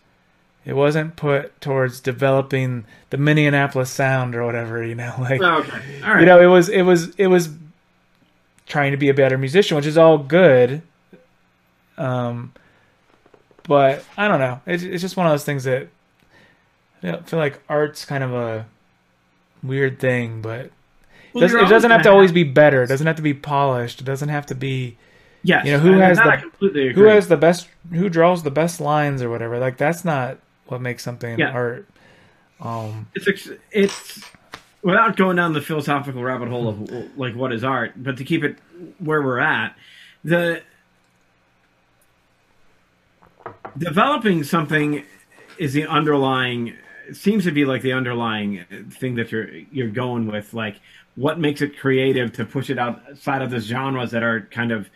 It 0.66 0.76
wasn't 0.76 1.16
put 1.16 1.62
towards 1.62 2.02
developing 2.02 2.84
the 3.10 3.18
Minneapolis 3.18 3.90
sound 3.90 4.36
or 4.36 4.44
whatever, 4.46 4.84
you 4.84 4.96
know, 4.96 5.16
like 5.20 5.42
Oh, 5.42 5.60
okay. 5.60 5.80
All 6.04 6.12
right. 6.12 6.20
you 6.20 6.26
know, 6.26 6.42
it 6.42 6.48
was 6.48 6.68
it 6.68 6.82
was 6.82 7.16
it 7.16 7.28
was 7.28 7.50
trying 8.68 8.92
to 8.92 8.98
be 8.98 9.08
a 9.08 9.14
better 9.14 9.38
musician, 9.38 9.78
which 9.78 9.86
is 9.86 9.98
all 9.98 10.18
good. 10.18 10.82
Um, 11.98 12.52
but 13.68 14.04
I 14.18 14.28
don't 14.28 14.40
know. 14.40 14.62
It's 14.66 14.84
it's 14.84 15.02
just 15.02 15.18
one 15.18 15.26
of 15.28 15.34
those 15.34 15.44
things 15.44 15.64
that 15.66 15.88
I 17.04 17.18
feel 17.22 17.40
like 17.40 17.62
art's 17.70 18.06
kind 18.06 18.24
of 18.24 18.34
a 18.34 18.66
weird 19.64 20.00
thing, 20.00 20.42
but 20.42 20.66
it 20.66 20.72
Well, 21.34 21.42
doesn't, 21.42 21.60
it 21.66 21.70
doesn't 21.70 21.92
have 21.92 22.02
to 22.04 22.10
always 22.12 22.32
be 22.32 22.44
better. 22.44 22.84
It 22.84 22.88
doesn't 22.88 23.08
have 23.08 23.16
to 23.18 23.22
be 23.22 23.34
polished. 23.34 24.02
It 24.02 24.06
doesn't 24.06 24.30
have 24.30 24.46
to 24.48 24.56
be 24.56 24.98
Yes. 25.44 25.66
you 25.66 25.72
know, 25.74 25.80
who 25.80 25.94
has 25.94 26.18
the- 26.18 26.92
who 26.94 27.04
has 27.06 27.28
the 27.28 27.38
best, 27.38 27.70
who 27.92 28.10
draws 28.10 28.44
the 28.44 28.52
best 28.52 28.82
lines 28.82 29.22
or 29.22 29.30
whatever. 29.30 29.60
Like 29.60 29.78
that's 29.78 30.04
not 30.04 30.38
what 30.66 30.82
makes 30.82 31.04
something 31.04 31.40
Yeah. 31.40 31.52
art. 31.52 31.88
Um, 32.60 33.08
it's 33.16 33.50
it's 33.72 34.26
without 34.82 35.16
going 35.16 35.36
down 35.36 35.54
the 35.54 35.62
philosophical 35.62 36.24
rabbit 36.24 36.50
hole 36.50 36.68
of 36.68 37.18
like 37.18 37.36
what 37.36 37.54
is 37.54 37.64
art, 37.64 37.94
but 37.96 38.18
to 38.18 38.24
keep 38.24 38.44
it 38.44 38.58
where 39.00 39.22
we're 39.22 39.40
at, 39.40 39.76
the 40.24 40.62
developing 43.78 44.44
something 44.44 45.04
is 45.58 45.74
the 45.74 45.88
underlying 45.88 46.76
seems 47.14 47.46
to 47.46 47.52
be 47.52 47.66
like 47.66 47.82
the 47.82 47.94
underlying 47.94 48.66
thing 48.92 49.16
that 49.16 49.32
you're 49.32 49.50
you're 49.72 49.90
going 49.90 50.28
with 50.28 50.54
like 50.54 50.80
what 51.16 51.40
makes 51.40 51.62
it 51.62 51.78
creative 51.78 52.32
to 52.34 52.46
push 52.46 52.70
it 52.70 52.78
outside 52.78 53.42
of 53.42 53.50
the 53.50 53.60
genres 53.60 54.12
that 54.12 54.24
are 54.24 54.42
kind 54.52 54.72
of 54.72 54.90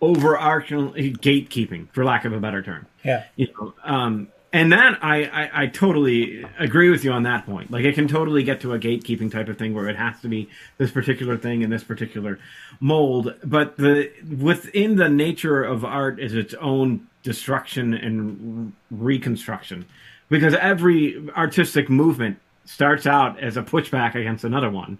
overarching 0.00 0.92
gatekeeping 0.92 1.88
for 1.92 2.04
lack 2.04 2.24
of 2.24 2.32
a 2.32 2.40
better 2.40 2.62
term. 2.62 2.86
Yeah, 3.04 3.24
you 3.36 3.48
know 3.58 3.74
um 3.84 4.28
and 4.52 4.72
that 4.72 4.98
I, 5.02 5.24
I 5.24 5.62
i 5.62 5.66
totally 5.66 6.44
agree 6.58 6.90
with 6.90 7.04
you 7.04 7.12
on 7.12 7.22
that 7.24 7.46
point. 7.46 7.70
Like 7.70 7.84
it 7.84 7.94
can 7.94 8.08
totally 8.08 8.42
get 8.42 8.60
to 8.62 8.72
a 8.72 8.78
gatekeeping 8.78 9.30
type 9.30 9.48
of 9.48 9.58
thing 9.58 9.74
where 9.74 9.88
it 9.88 9.96
has 9.96 10.20
to 10.22 10.28
be 10.28 10.48
this 10.78 10.90
particular 10.90 11.36
thing 11.36 11.62
in 11.62 11.70
this 11.70 11.84
particular 11.84 12.38
mold. 12.80 13.34
But 13.44 13.76
the 13.76 14.10
within 14.38 14.96
the 14.96 15.08
nature 15.08 15.62
of 15.62 15.84
art 15.84 16.18
is 16.18 16.34
its 16.34 16.54
own 16.54 17.06
destruction 17.22 17.94
and 17.94 18.72
reconstruction. 18.90 19.86
Because 20.28 20.54
every 20.54 21.28
artistic 21.36 21.90
movement 21.90 22.38
starts 22.64 23.06
out 23.06 23.40
as 23.40 23.56
a 23.56 23.62
pushback 23.62 24.14
against 24.14 24.44
another 24.44 24.70
one 24.70 24.96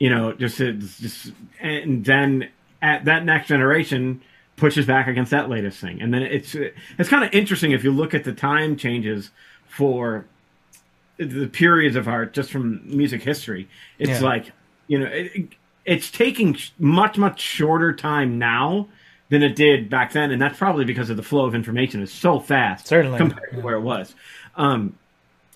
you 0.00 0.10
know 0.10 0.32
just 0.32 0.58
it's 0.60 0.98
just 0.98 1.32
and 1.60 2.04
then 2.04 2.48
at 2.82 3.04
that 3.04 3.24
next 3.24 3.46
generation 3.46 4.20
pushes 4.56 4.84
back 4.84 5.06
against 5.06 5.30
that 5.30 5.48
latest 5.48 5.80
thing. 5.80 6.02
And 6.02 6.12
then 6.12 6.22
it's 6.22 6.54
it's 6.54 7.08
kind 7.08 7.24
of 7.24 7.32
interesting 7.32 7.70
if 7.72 7.84
you 7.84 7.92
look 7.92 8.12
at 8.14 8.24
the 8.24 8.32
time 8.32 8.76
changes 8.76 9.30
for 9.68 10.26
the 11.16 11.46
periods 11.46 11.96
of 11.96 12.08
art 12.08 12.32
just 12.32 12.50
from 12.50 12.80
music 12.84 13.22
history. 13.22 13.68
It's 13.98 14.20
Yeah. 14.20 14.26
like 14.26 14.52
you 14.88 14.98
know 14.98 15.06
it, 15.06 15.48
it's 15.84 16.10
taking 16.10 16.56
much 16.78 17.16
much 17.16 17.40
shorter 17.40 17.92
time 17.92 18.38
now 18.38 18.88
than 19.30 19.42
it 19.42 19.56
did 19.56 19.88
back 19.88 20.12
then 20.12 20.30
and 20.30 20.40
that's 20.42 20.58
probably 20.58 20.84
because 20.84 21.08
of 21.10 21.16
the 21.16 21.22
flow 21.22 21.46
of 21.46 21.54
information 21.54 22.02
is 22.02 22.12
so 22.12 22.38
fast 22.38 22.86
Certainly, 22.86 23.18
compared 23.18 23.50
to 23.52 23.60
where 23.60 23.76
it 23.76 23.80
was 23.80 24.14
um 24.56 24.94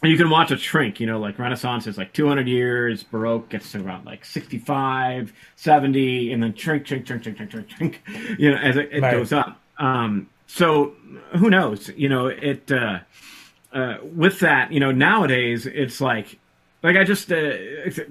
you 0.02 0.18
can 0.18 0.28
watch 0.28 0.50
it 0.50 0.60
shrink, 0.60 1.00
you 1.00 1.06
know, 1.06 1.18
like 1.18 1.38
Renaissance 1.38 1.86
is 1.86 1.96
like 1.96 2.12
200 2.12 2.46
years, 2.46 3.02
Baroque 3.02 3.48
gets 3.48 3.72
to 3.72 3.82
around 3.82 4.04
like 4.04 4.24
65, 4.24 5.32
70, 5.56 6.32
and 6.32 6.42
then 6.42 6.54
shrink, 6.54 6.86
shrink, 6.86 7.06
shrink, 7.06 7.22
shrink, 7.22 7.38
shrink, 7.38 7.50
shrink, 7.50 7.70
shrink, 7.70 8.02
you 8.38 8.50
know, 8.50 8.58
as 8.58 8.76
it, 8.76 8.90
it 8.92 9.00
Right. 9.00 9.12
goes 9.12 9.32
up. 9.32 9.58
Um, 9.78 10.28
so 10.46 10.92
who 11.38 11.48
knows? 11.48 11.88
You 11.96 12.10
know, 12.10 12.26
it, 12.26 12.70
uh, 12.70 12.98
uh, 13.72 13.96
with 14.02 14.40
that, 14.40 14.72
you 14.72 14.78
know, 14.80 14.92
nowadays 14.92 15.64
it's 15.64 16.02
like, 16.02 16.38
like 16.82 16.96
I 16.96 17.04
just, 17.04 17.32
uh, 17.32 17.54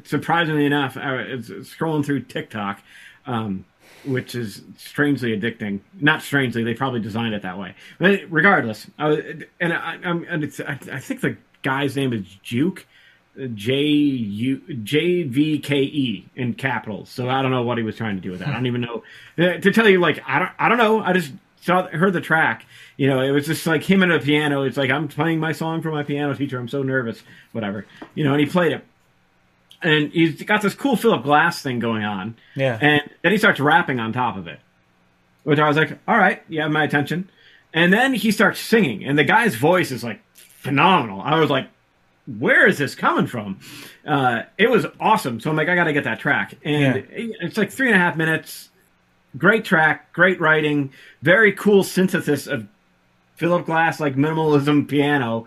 surprisingly 0.03 0.66
enough, 0.66 0.97
I 0.97 1.36
was 1.36 1.49
scrolling 1.49 2.03
through 2.03 2.22
TikTok, 2.22 2.82
um, 3.28 3.66
which 4.06 4.36
is 4.36 4.62
strangely 4.78 5.38
addicting. 5.38 5.80
Not 5.99 6.22
strangely, 6.22 6.64
they 6.64 6.74
probably 6.74 6.99
designed 6.99 7.34
it 7.34 7.41
that 7.43 7.58
way. 7.58 7.76
But 7.99 8.22
regardless, 8.30 8.88
I 8.97 9.08
was, 9.08 9.20
and 9.60 9.74
I, 9.74 9.99
I'm, 10.04 10.26
and 10.30 10.43
it's, 10.43 10.60
I, 10.60 10.80
I 10.91 10.99
think 10.99 11.22
the 11.22 11.38
guy's 11.62 11.95
name 11.95 12.14
is 12.14 12.24
Juke, 12.41 12.86
J 13.56 13.74
U 13.82 14.62
J 14.84 15.24
V 15.24 15.58
K 15.60 15.82
E 15.82 16.28
in 16.36 16.54
capitals. 16.54 17.10
So 17.10 17.30
I 17.30 17.41
don't 17.41 17.49
know 17.49 17.64
what 17.64 17.80
he 17.80 17.84
was 17.84 17.95
trying 17.95 18.16
to 18.16 18.22
do 18.22 18.30
with 18.30 18.41
that. 18.41 18.49
I 18.49 18.54
don't 18.54 18.68
even 18.68 18.82
know 18.82 19.04
Uh, 19.39 19.58
to 19.58 19.72
tell 19.72 19.89
you. 19.89 19.99
Like 19.99 20.22
I 20.28 20.38
don't, 20.38 20.51
I 20.60 20.70
don't 20.70 20.78
know. 20.78 20.99
I 20.99 21.14
just 21.14 21.32
saw, 21.60 21.88
heard 21.88 22.14
the 22.14 22.22
track. 22.22 22.66
You 22.95 23.08
know, 23.08 23.22
it 23.22 23.32
was 23.32 23.47
just 23.47 23.66
like 23.66 23.82
him 23.82 24.04
and 24.04 24.12
a 24.12 24.20
piano. 24.20 24.62
It's 24.62 24.78
like 24.78 24.91
I'm 24.91 25.08
playing 25.08 25.39
my 25.39 25.51
song 25.51 25.82
for 25.82 25.89
my 25.89 26.04
piano 26.04 26.36
teacher. 26.36 26.60
I'm 26.60 26.68
so 26.68 26.84
nervous, 26.84 27.24
whatever. 27.54 27.88
You 28.14 28.24
know, 28.24 28.34
and 28.34 28.39
he 28.39 28.45
played 28.45 28.72
it, 28.72 28.86
and 29.84 30.12
he's 30.12 30.42
got 30.44 30.62
this 30.62 30.74
cool 30.74 30.96
Philip 30.96 31.24
Glass 31.24 31.62
thing 31.62 31.80
going 31.80 32.04
on. 32.04 32.36
yeah, 32.56 32.78
And 32.82 33.02
then 33.22 33.32
he 33.32 33.38
starts 33.38 33.60
rapping 33.60 34.00
on 34.00 34.14
top 34.14 34.38
of 34.38 34.48
it, 34.48 34.60
which 35.44 35.60
I 35.60 35.68
was 35.68 35.78
like, 35.78 35.98
all 36.08 36.18
right, 36.18 36.42
you 36.50 36.62
have 36.62 36.72
my 36.72 36.84
attention. 36.84 37.30
And 37.74 37.92
then 37.92 38.14
he 38.14 38.32
starts 38.32 38.60
singing, 38.60 39.04
and 39.04 39.18
the 39.18 39.24
guy's 39.24 39.56
voice 39.56 39.92
is 39.92 40.04
like 40.04 40.22
phenomenal. 40.36 41.22
I 41.22 41.40
was 41.40 41.50
like, 41.50 41.68
where 42.40 42.68
is 42.68 42.78
this 42.78 42.96
coming 42.96 43.28
from? 43.28 43.60
Uh, 44.08 44.44
it 44.58 44.70
was 44.70 44.86
awesome. 45.00 45.40
So 45.40 45.50
I'm 45.50 45.56
like, 45.58 45.68
I 45.70 45.76
got 45.76 45.86
to 45.86 45.94
get 45.94 46.06
that 46.06 46.20
track. 46.20 46.56
And 46.64 47.06
it's 47.12 47.58
like 47.58 47.72
three 47.72 47.88
and 47.88 47.96
a 47.96 48.00
half 48.00 48.16
minutes. 48.16 48.70
Great 49.38 49.66
track, 49.66 50.14
great 50.14 50.40
writing, 50.40 50.94
very 51.22 51.52
cool 51.54 51.84
synthesis 51.84 52.46
of 52.48 52.68
Philip 53.36 53.66
Glass, 53.66 54.00
like 54.00 54.16
minimalism 54.16 54.88
piano 54.88 55.46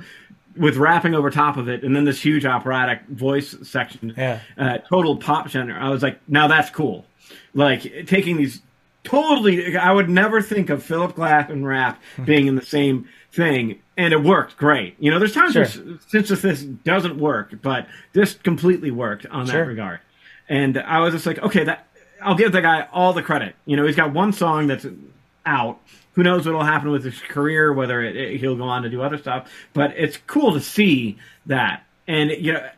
with 0.56 0.76
rapping 0.76 1.14
over 1.14 1.30
top 1.30 1.56
of 1.56 1.68
it, 1.68 1.82
and 1.84 1.94
then 1.94 2.04
this 2.04 2.20
huge 2.20 2.44
operatic 2.44 3.02
voice 3.08 3.56
section 3.62 4.14
yeah. 4.16 4.40
uh, 4.58 4.78
total 4.78 5.16
pop 5.16 5.48
genre. 5.48 5.74
I 5.78 5.90
was 5.90 6.02
like, 6.02 6.18
now 6.28 6.48
that's 6.48 6.70
cool. 6.70 7.04
Like 7.54 8.06
taking 8.06 8.36
these 8.36 8.62
totally, 9.04 9.76
I 9.76 9.92
would 9.92 10.08
never 10.08 10.42
think 10.42 10.68
of 10.70 10.82
Philip 10.82 11.14
Glass 11.14 11.50
and 11.50 11.66
rap 11.66 12.00
being 12.24 12.46
in 12.46 12.56
the 12.56 12.64
same 12.64 13.08
thing, 13.32 13.80
and 13.96 14.12
it 14.12 14.22
worked 14.22 14.56
great. 14.56 14.96
You 14.98 15.10
know, 15.10 15.18
there's 15.18 15.34
times 15.34 15.52
Sure. 15.52 15.62
where 15.64 15.98
since 16.08 16.28
this 16.28 16.62
doesn't 16.62 17.18
work, 17.18 17.54
but 17.62 17.86
this 18.12 18.34
completely 18.34 18.90
worked 18.90 19.26
on 19.26 19.46
Sure. 19.46 19.60
that 19.62 19.68
regard. 19.68 20.00
And 20.48 20.78
I 20.78 21.00
was 21.00 21.12
just 21.14 21.26
like, 21.26 21.38
okay, 21.38 21.64
that 21.64 21.86
I'll 22.22 22.34
give 22.34 22.52
the 22.52 22.62
guy 22.62 22.88
all 22.92 23.12
the 23.12 23.22
credit. 23.22 23.54
You 23.66 23.76
know, 23.76 23.86
he's 23.86 23.96
got 23.96 24.12
one 24.12 24.32
song 24.32 24.66
that's 24.68 24.86
out. 25.44 25.80
Who 26.16 26.22
knows 26.22 26.46
what'll 26.46 26.64
happen 26.64 26.90
with 26.90 27.04
his 27.04 27.20
career? 27.20 27.72
Whether 27.72 28.02
it, 28.02 28.16
it- 28.16 28.40
he'll 28.40 28.56
go 28.56 28.64
on 28.64 28.82
to 28.82 28.90
do 28.90 29.02
other 29.02 29.18
stuff, 29.18 29.50
but 29.72 29.92
it's 29.96 30.18
cool 30.26 30.52
to 30.54 30.60
see 30.60 31.18
that. 31.46 31.84
And 32.08 32.30
you 32.30 32.54
know, 32.54 32.68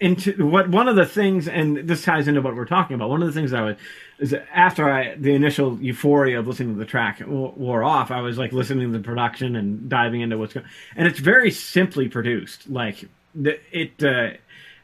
into 0.00 0.46
what 0.46 0.68
one 0.68 0.88
of 0.88 0.96
the 0.96 1.06
things, 1.06 1.46
and 1.46 1.76
this 1.88 2.04
ties 2.04 2.26
into 2.26 2.40
what 2.42 2.56
we're 2.56 2.64
talking 2.64 2.94
about. 2.94 3.10
One 3.10 3.22
of 3.22 3.28
the 3.28 3.34
things 3.38 3.52
I 3.52 3.62
was 3.62 3.76
is 4.18 4.34
after 4.52 4.90
I 4.90 5.14
the 5.14 5.34
initial 5.34 5.78
euphoria 5.80 6.38
of 6.40 6.48
listening 6.48 6.74
to 6.74 6.78
the 6.78 6.86
track 6.86 7.22
wore 7.26 7.84
off, 7.84 8.10
I 8.10 8.20
was 8.22 8.38
like 8.38 8.52
listening 8.52 8.90
to 8.92 8.98
the 8.98 9.04
production 9.04 9.56
and 9.56 9.88
diving 9.88 10.22
into 10.22 10.36
what's 10.38 10.52
going. 10.54 10.66
And 10.96 11.06
it's 11.06 11.18
very 11.20 11.50
simply 11.50 12.08
produced. 12.08 12.68
Like 12.68 13.04
the, 13.34 13.60
it, 13.70 14.02
uh, 14.02 14.36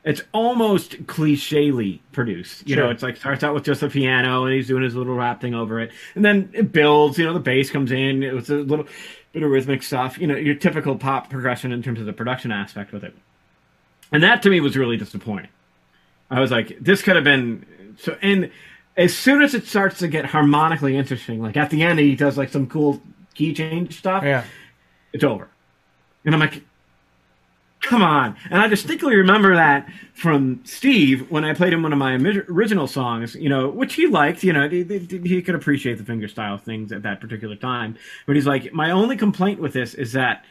it's 0.07 0.23
almost 0.33 0.93
clichély 1.07 1.99
produced. 2.13 2.67
You 2.67 2.77
know, 2.77 2.83
Sure. 2.85 2.91
it's 2.93 3.03
like 3.03 3.17
starts 3.17 3.45
out 3.45 3.53
with 3.55 3.65
just 3.65 3.83
a 3.83 3.91
piano 3.91 4.45
and 4.45 4.55
he's 4.55 4.69
doing 4.69 4.83
his 4.85 4.95
little 4.95 5.15
rap 5.15 5.41
thing 5.43 5.55
over 5.55 5.81
it, 5.81 5.91
and 6.15 6.25
then 6.25 6.49
it 6.55 6.73
builds. 6.73 7.19
You 7.19 7.27
know, 7.27 7.35
the 7.35 7.41
bass 7.41 7.71
comes 7.71 7.93
in 7.93 8.21
with 8.35 8.49
a 8.49 8.55
little 8.55 8.87
bit 9.33 9.43
of 9.43 9.51
rhythmic 9.51 9.83
stuff. 9.83 10.17
You 10.19 10.29
know, 10.29 10.37
your 10.37 10.55
typical 10.55 10.97
pop 10.97 11.29
progression 11.29 11.73
in 11.73 11.83
terms 11.83 12.01
of 12.01 12.07
the 12.07 12.13
production 12.15 12.53
aspect 12.53 12.93
with 12.93 13.05
it. 13.05 13.15
And 14.13 14.23
that 14.23 14.43
to 14.45 14.51
me 14.51 14.61
was 14.61 14.77
really 14.77 14.97
disappointing. 14.97 15.49
I 16.31 16.41
was 16.41 16.51
like, 16.53 16.77
this 16.81 17.03
could 17.03 17.17
have 17.17 17.25
been 17.25 17.67
so. 17.99 18.17
And 18.23 18.51
as 18.97 19.15
soon 19.15 19.43
as 19.43 19.55
it 19.55 19.67
starts 19.67 19.99
to 19.99 20.09
get 20.09 20.25
harmonically 20.25 20.97
interesting, 20.97 21.43
like 21.43 21.57
at 21.57 21.71
the 21.71 21.83
end, 21.83 21.99
he 21.99 22.15
does 22.15 22.39
like 22.39 22.49
some 22.51 22.69
cool 22.69 23.03
key 23.35 23.53
change 23.53 23.99
stuff. 23.99 24.23
Yeah. 24.23 24.45
It's 25.13 25.25
over. 25.25 25.49
And 26.25 26.33
I'm 26.35 26.41
like, 26.41 26.63
come 27.81 28.03
on. 28.03 28.37
And 28.51 28.61
I 28.61 28.69
distinctly 28.69 29.17
remember 29.17 29.55
that 29.55 29.89
from 30.15 30.61
Steve 30.65 31.31
when 31.31 31.45
I 31.45 31.55
played 31.55 31.73
him 31.73 31.83
one 31.83 31.93
of 31.93 31.99
my 31.99 32.15
original 32.15 32.87
songs, 32.87 33.35
you 33.35 33.49
know, 33.49 33.69
which 33.69 33.95
he 33.95 34.07
liked, 34.07 34.43
you 34.43 34.53
know, 34.53 34.69
he, 34.69 34.83
he 35.25 35.43
could 35.43 35.55
appreciate 35.55 35.99
the 35.99 36.05
finger 36.05 36.29
style 36.29 36.59
things 36.59 36.93
at 36.93 37.03
that 37.03 37.21
particular 37.21 37.57
time. 37.57 37.97
But 38.27 38.37
he's 38.37 38.47
like, 38.47 38.73
my 38.73 38.91
only 38.91 39.17
complaint 39.17 39.61
with 39.61 39.73
this 39.73 39.95
is 39.95 40.13
that 40.13 40.45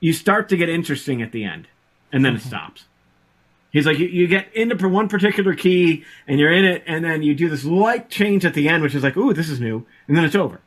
you 0.00 0.12
start 0.12 0.48
to 0.50 0.56
get 0.56 0.68
interesting 0.68 1.22
at 1.22 1.32
the 1.32 1.44
end 1.44 1.68
and 2.12 2.24
then 2.24 2.34
it 2.34 2.38
mm-hmm. 2.38 2.48
stops. 2.48 2.84
He's 3.74 3.86
like, 3.86 3.98
you, 3.98 4.06
you 4.06 4.28
get 4.28 4.54
into 4.54 4.88
one 4.88 5.08
particular 5.08 5.52
key 5.52 6.04
and 6.28 6.38
you're 6.38 6.52
in 6.52 6.64
it, 6.64 6.84
and 6.86 7.04
then 7.04 7.24
you 7.24 7.34
do 7.34 7.48
this 7.48 7.64
light 7.64 8.08
change 8.08 8.44
at 8.44 8.54
the 8.54 8.68
end, 8.68 8.84
which 8.84 8.94
is 8.94 9.02
like, 9.02 9.16
ooh, 9.16 9.32
this 9.34 9.48
is 9.48 9.58
new, 9.58 9.84
and 10.06 10.16
then 10.16 10.24
it's 10.24 10.36
over. 10.36 10.60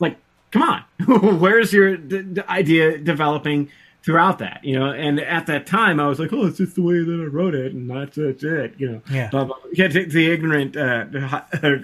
Like, 0.00 0.16
come 0.50 0.62
on, 0.62 0.82
where's 1.38 1.72
your 1.72 1.96
d- 1.96 2.22
d- 2.22 2.42
idea 2.48 2.98
developing 2.98 3.70
throughout 4.04 4.38
that? 4.40 4.60
You 4.64 4.78
know, 4.78 4.90
and 4.90 5.20
at 5.20 5.46
that 5.46 5.66
time, 5.66 6.00
I 6.00 6.06
was 6.08 6.18
like, 6.18 6.32
oh, 6.32 6.46
it's 6.46 6.58
just 6.58 6.74
the 6.74 6.82
way 6.82 6.98
that 7.02 7.20
I 7.22 7.24
wrote 7.26 7.54
it, 7.54 7.72
and 7.72 7.88
that's, 7.90 8.16
that's 8.16 8.42
it. 8.44 8.74
You 8.78 8.90
know, 8.92 9.02
Yeah. 9.10 9.30
blah, 9.30 9.44
blah. 9.44 9.56
Yeah, 9.72 9.88
the, 9.88 10.30
ignorant 10.30 10.76
uh, 10.76 11.06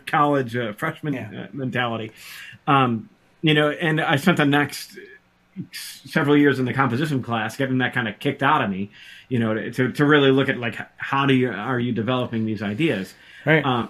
college 0.06 0.56
uh, 0.56 0.72
freshman 0.74 1.14
Yeah. 1.14 1.30
uh, 1.44 1.46
mentality. 1.52 2.12
Um, 2.66 3.08
you 3.42 3.54
know, 3.54 3.70
and 3.70 4.00
I 4.00 4.16
spent 4.16 4.36
the 4.38 4.44
next 4.46 4.98
several 5.72 6.36
years 6.36 6.58
in 6.58 6.64
the 6.64 6.72
composition 6.72 7.22
class 7.22 7.56
getting 7.56 7.78
that 7.78 7.92
kind 7.92 8.06
of 8.08 8.18
kicked 8.20 8.42
out 8.42 8.62
of 8.62 8.70
me, 8.70 8.90
you 9.28 9.38
know, 9.38 9.70
to, 9.70 9.90
to 9.92 10.04
really 10.04 10.30
look 10.30 10.48
at 10.48 10.58
like 10.58 10.76
how 10.98 11.26
do 11.26 11.34
you 11.34 11.50
are 11.50 11.78
you 11.80 11.92
developing 11.92 12.46
these 12.46 12.62
ideas, 12.62 13.14
Right. 13.44 13.64
um, 13.64 13.88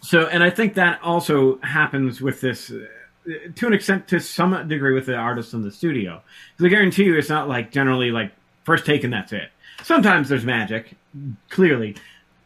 so, 0.00 0.26
and 0.26 0.42
I 0.44 0.50
think 0.50 0.74
that 0.74 1.00
also 1.02 1.58
happens 1.62 2.20
with 2.20 2.40
this 2.40 2.70
uh, 2.70 2.84
to 3.54 3.66
an 3.66 3.72
extent, 3.72 4.08
to 4.08 4.20
some 4.20 4.68
degree, 4.68 4.94
with 4.94 5.06
the 5.06 5.14
artists 5.14 5.52
in 5.52 5.62
the 5.62 5.70
studio. 5.70 6.22
Because 6.56 6.66
I 6.66 6.68
guarantee 6.74 7.04
you, 7.04 7.16
it's 7.16 7.28
not 7.28 7.48
like 7.48 7.70
generally 7.70 8.10
like 8.10 8.32
first 8.64 8.86
take 8.86 9.04
and 9.04 9.12
that's 9.12 9.32
it. 9.32 9.50
Sometimes 9.82 10.28
there's 10.28 10.44
magic, 10.44 10.94
clearly, 11.48 11.96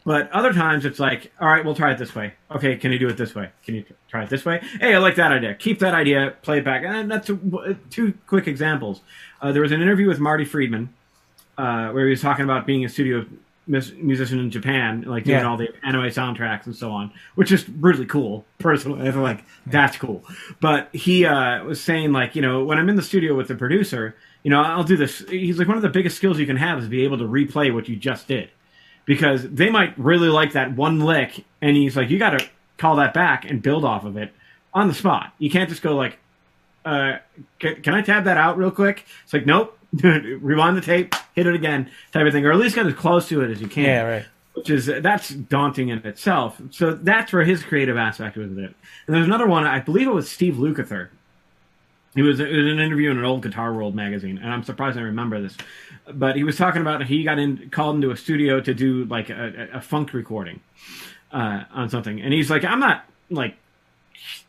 but 0.03 0.31
other 0.31 0.51
times 0.53 0.85
it's 0.85 0.99
like, 0.99 1.31
all 1.39 1.47
right, 1.47 1.63
we'll 1.63 1.75
try 1.75 1.91
it 1.91 1.97
this 1.97 2.15
way. 2.15 2.33
Okay, 2.49 2.75
can 2.75 2.91
you 2.91 2.99
do 2.99 3.07
it 3.07 3.17
this 3.17 3.35
way? 3.35 3.49
Can 3.63 3.75
you 3.75 3.85
try 4.09 4.23
it 4.23 4.29
this 4.29 4.43
way? 4.43 4.59
Hey, 4.79 4.95
I 4.95 4.97
like 4.97 5.15
that 5.15 5.31
idea. 5.31 5.53
Keep 5.53 5.79
that 5.79 5.93
idea, 5.93 6.33
play 6.41 6.57
it 6.57 6.65
back. 6.65 6.83
And 6.83 7.09
that's 7.09 7.29
uh, 7.29 7.75
two 7.89 8.13
quick 8.27 8.47
examples. 8.47 9.01
Uh, 9.41 9.51
there 9.51 9.61
was 9.61 9.71
an 9.71 9.81
interview 9.81 10.07
with 10.07 10.19
Marty 10.19 10.45
Friedman 10.45 10.93
uh, 11.57 11.89
where 11.91 12.05
he 12.05 12.11
was 12.11 12.21
talking 12.21 12.43
about 12.43 12.65
being 12.65 12.83
a 12.83 12.89
studio 12.89 13.25
musician 13.67 14.39
in 14.39 14.49
Japan, 14.49 15.03
like 15.03 15.23
doing 15.23 15.39
Yeah. 15.39 15.47
all 15.47 15.55
the 15.57 15.69
anime 15.83 16.03
soundtracks 16.09 16.65
and 16.65 16.75
so 16.75 16.91
on, 16.91 17.11
which 17.35 17.51
is 17.51 17.67
really 17.69 18.05
cool. 18.05 18.45
Personally, 18.59 19.07
I 19.07 19.11
feel 19.11 19.21
like 19.21 19.43
that's 19.65 19.97
cool. 19.97 20.23
But 20.59 20.89
he 20.93 21.25
uh, 21.25 21.63
was 21.63 21.81
saying 21.81 22.11
like, 22.11 22.35
you 22.35 22.41
know, 22.41 22.63
when 22.63 22.77
I'm 22.77 22.89
in 22.89 22.95
the 22.95 23.01
studio 23.01 23.35
with 23.35 23.47
the 23.47 23.55
producer, 23.55 24.15
you 24.43 24.49
know, 24.49 24.61
I'll 24.61 24.83
do 24.83 24.97
this. 24.97 25.19
He's 25.29 25.59
like, 25.59 25.67
one 25.67 25.77
of 25.77 25.83
the 25.83 25.89
biggest 25.89 26.17
skills 26.17 26.39
you 26.39 26.45
can 26.47 26.57
have 26.57 26.79
is 26.79 26.87
be 26.87 27.03
able 27.03 27.19
to 27.19 27.25
replay 27.25 27.73
what 27.73 27.87
you 27.87 27.95
just 27.95 28.27
did, 28.27 28.49
because 29.05 29.47
they 29.49 29.69
might 29.69 29.97
really 29.97 30.29
like 30.29 30.53
that 30.53 30.75
one 30.75 30.99
lick, 30.99 31.45
and 31.61 31.77
he's 31.77 31.95
like, 31.95 32.09
you 32.09 32.17
got 32.17 32.31
to 32.39 32.45
call 32.77 32.95
that 32.95 33.13
back 33.13 33.45
and 33.49 33.61
build 33.61 33.85
off 33.85 34.03
of 34.05 34.17
it 34.17 34.33
on 34.73 34.87
the 34.87 34.93
spot. 34.95 35.33
You 35.37 35.51
can't 35.51 35.69
just 35.69 35.83
go 35.83 35.95
like, 35.95 36.17
uh, 36.83 37.17
can, 37.59 37.81
can 37.83 37.93
I 37.93 38.01
tab 38.01 38.23
that 38.23 38.37
out 38.37 38.57
real 38.57 38.71
quick? 38.71 39.05
It's 39.23 39.33
like, 39.33 39.45
nope. 39.45 39.77
Rewind 39.93 40.77
the 40.77 40.81
tape, 40.81 41.15
hit 41.35 41.47
it 41.47 41.53
again, 41.53 41.89
type 42.11 42.25
of 42.25 42.33
thing, 42.33 42.45
or 42.45 42.51
at 42.51 42.57
least 42.57 42.75
get 42.75 42.85
as 42.85 42.93
close 42.93 43.27
to 43.29 43.41
it 43.41 43.51
as 43.51 43.61
you 43.61 43.67
can. 43.67 43.83
Yeah, 43.83 44.03
right. 44.03 44.25
Which 44.53 44.69
is 44.69 44.85
that's 44.85 45.29
daunting 45.29 45.89
in 45.89 45.99
itself. 46.05 46.61
So 46.71 46.93
that's 46.93 47.31
where 47.31 47.43
his 47.43 47.63
creative 47.63 47.97
aspect 47.97 48.37
was 48.37 48.51
it. 48.51 48.75
And 49.07 49.15
there's 49.15 49.25
another 49.25 49.47
one. 49.47 49.65
I 49.65 49.79
believe 49.79 50.07
it 50.07 50.13
was 50.13 50.29
Steve 50.29 50.55
Lukather. 50.55 51.09
He 52.15 52.21
was 52.21 52.39
it 52.39 52.49
was 52.49 52.67
an 52.67 52.79
interview 52.79 53.11
in 53.11 53.17
an 53.17 53.23
old 53.23 53.41
Guitar 53.41 53.73
World 53.73 53.95
magazine, 53.95 54.37
and 54.37 54.51
I'm 54.51 54.63
surprised 54.63 54.97
I 54.97 55.01
remember 55.01 55.41
this. 55.41 55.55
But 56.13 56.35
he 56.35 56.43
was 56.43 56.57
talking 56.57 56.81
about 56.81 57.05
he 57.05 57.23
got 57.23 57.39
in 57.39 57.69
called 57.69 57.95
into 57.95 58.11
a 58.11 58.17
studio 58.17 58.59
to 58.59 58.73
do 58.73 59.05
like 59.05 59.29
a, 59.29 59.69
a, 59.73 59.81
funk 59.81 60.13
recording 60.13 60.59
uh, 61.31 61.63
on 61.71 61.89
something, 61.89 62.19
and 62.21 62.33
he's 62.33 62.49
like, 62.49 62.65
I'm 62.65 62.81
not 62.81 63.05
like 63.29 63.55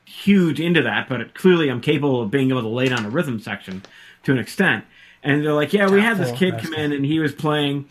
huge 0.04 0.60
into 0.60 0.82
that, 0.82 1.08
but 1.08 1.34
clearly 1.34 1.68
I'm 1.68 1.80
capable 1.80 2.22
of 2.22 2.30
being 2.30 2.50
able 2.50 2.62
to 2.62 2.68
lay 2.68 2.88
down 2.88 3.04
a 3.04 3.10
rhythm 3.10 3.38
section 3.38 3.82
to 4.24 4.32
an 4.32 4.38
extent. 4.38 4.84
And 5.22 5.44
they're 5.44 5.52
like, 5.52 5.72
yeah, 5.72 5.88
we 5.88 6.00
had 6.00 6.18
this 6.18 6.36
kid 6.36 6.58
come 6.58 6.74
in 6.74 6.92
and 6.92 7.04
he 7.04 7.20
was 7.20 7.32
playing 7.32 7.88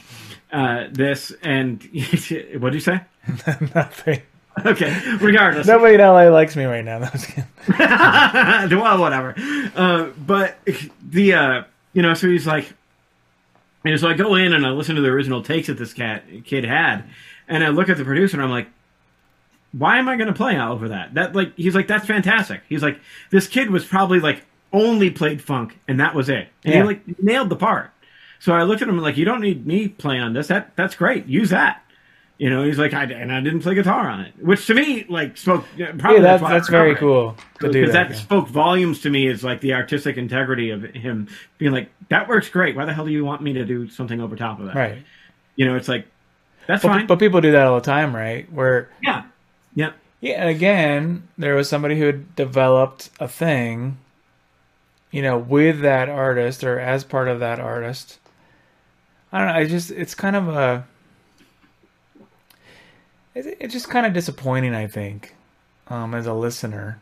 uh, 0.52 0.88
this, 0.92 1.32
and 1.42 1.82
what 2.60 2.70
do 2.70 2.74
you 2.74 2.80
say? 2.80 3.02
Nothing. 3.74 4.22
Okay, 4.66 5.16
regardless. 5.22 5.66
Nobody 5.66 5.94
in 5.94 6.02
LA 6.02 6.24
likes 6.24 6.56
me 6.58 6.66
right 6.66 6.84
now. 6.84 7.00
Well, 8.70 9.00
whatever. 9.00 9.34
Uh, 9.74 10.10
but 10.18 10.58
the 11.02 11.34
uh, 11.34 11.64
you 11.94 12.02
know, 12.02 12.14
so 12.14 12.28
he's 12.28 12.46
like, 12.46 12.74
and 13.86 13.98
so 13.98 14.10
I 14.10 14.14
go 14.14 14.36
in 14.36 14.54
and 14.54 14.66
I 14.66 14.72
listen 14.72 14.96
to 14.98 15.02
the 15.02 15.08
original 15.08 15.42
takes 15.42 15.68
that 15.68 15.78
this 15.78 15.94
cat 15.94 16.24
kid 16.44 16.66
had, 16.66 17.06
and 17.48 17.64
I 17.64 17.70
look 17.70 17.88
at 17.88 17.96
the 17.98 18.04
producer 18.04 18.36
and 18.36 18.44
I'm 18.44 18.52
like, 18.52 18.68
why 19.72 20.00
am 20.00 20.10
I 20.10 20.18
going 20.18 20.28
to 20.28 20.34
play 20.34 20.58
all 20.58 20.74
over 20.74 20.90
that? 20.90 21.14
That 21.14 21.34
like 21.34 21.56
he's 21.56 21.76
like 21.76 21.88
that's 21.88 22.06
fantastic. 22.06 22.62
He's 22.68 22.84
like 22.84 23.00
this 23.30 23.48
kid 23.48 23.70
was 23.70 23.86
probably 23.86 24.20
like 24.20 24.44
only 24.74 25.10
played 25.10 25.42
funk 25.42 25.78
and 25.88 26.00
that 26.00 26.16
was 26.16 26.30
it, 26.30 26.48
and 26.64 26.74
Yeah. 26.74 26.82
he 26.82 26.88
like 26.88 27.22
nailed 27.22 27.50
the 27.50 27.56
part. 27.56 27.92
So 28.40 28.54
I 28.54 28.64
looked 28.64 28.82
at 28.82 28.88
him 28.90 28.98
like, 28.98 29.18
you 29.18 29.26
don't 29.26 29.42
need 29.42 29.68
me 29.68 29.88
playing 29.88 30.22
on 30.22 30.34
this. 30.34 30.48
That 30.48 30.76
that's 30.76 30.96
great. 30.96 31.26
Use 31.28 31.50
that. 31.52 31.84
You 32.40 32.50
know, 32.50 32.64
he's 32.64 32.80
like, 32.80 32.92
I, 32.92 33.04
and 33.04 33.32
I 33.32 33.40
didn't 33.40 33.60
play 33.60 33.76
guitar 33.76 34.10
on 34.10 34.22
it, 34.22 34.34
which 34.42 34.66
to 34.66 34.74
me 34.74 35.06
like 35.08 35.38
spoke. 35.38 35.64
Probably 36.00 36.16
Yeah, 36.16 36.22
that's 36.24 36.42
I 36.44 36.54
that's 36.54 36.70
very 36.70 36.94
it 36.94 36.98
cool 36.98 37.38
because 37.60 37.92
that. 37.92 38.10
that 38.10 38.10
yeah. 38.12 38.16
spoke 38.16 38.48
volumes 38.48 39.02
to 39.02 39.12
me 39.12 39.28
as 39.28 39.44
like 39.44 39.62
the 39.62 39.74
artistic 39.76 40.18
integrity 40.18 40.72
of 40.72 40.82
him 40.84 41.28
being 41.60 41.72
like 41.72 41.90
that 42.10 42.28
works 42.28 42.50
great 42.50 42.76
why 42.76 42.86
the 42.86 42.94
hell 42.94 43.06
do 43.06 43.12
you 43.12 43.24
want 43.24 43.44
me 43.44 43.54
to 43.54 43.64
do 43.64 43.88
something 43.90 44.20
over 44.20 44.36
top 44.36 44.60
of 44.60 44.66
that 44.66 44.76
Right. 44.76 45.04
you 45.56 45.66
know 45.68 45.76
it's 45.76 45.88
like 45.88 46.08
that's 46.66 46.82
But, 46.82 46.90
fine 46.90 47.06
but 47.08 47.20
people 47.20 47.42
do 47.42 47.52
that 47.52 47.68
all 47.68 47.76
the 47.76 47.86
time, 47.86 48.16
right? 48.16 48.52
Where 48.52 48.90
yeah 49.04 49.26
yeah 49.76 49.92
Yeah, 50.20 50.42
and 50.42 50.50
again, 50.50 51.28
there 51.38 51.54
was 51.56 51.70
somebody 51.70 52.00
who 52.00 52.06
had 52.08 52.36
developed 52.36 53.12
a 53.20 53.28
thing, 53.28 53.98
you 55.12 55.22
know, 55.22 55.38
with 55.38 55.82
that 55.82 56.09
artist 56.09 56.64
or 56.64 56.80
as 56.80 57.03
part 57.03 57.28
of 57.28 57.39
that 57.41 57.59
artist. 57.59 58.18
I 59.32 59.38
don't 59.38 59.47
know. 59.47 59.53
I 59.53 59.66
just 59.66 59.91
it's 59.91 60.16
kind 60.16 60.36
of 60.36 60.49
a 60.49 60.86
it, 63.36 63.57
it's 63.59 63.74
just 63.74 63.89
kind 63.89 64.05
of 64.05 64.14
disappointing. 64.14 64.74
I 64.74 64.88
think, 64.88 65.36
um, 65.88 66.14
as 66.14 66.26
a 66.26 66.34
listener. 66.34 66.99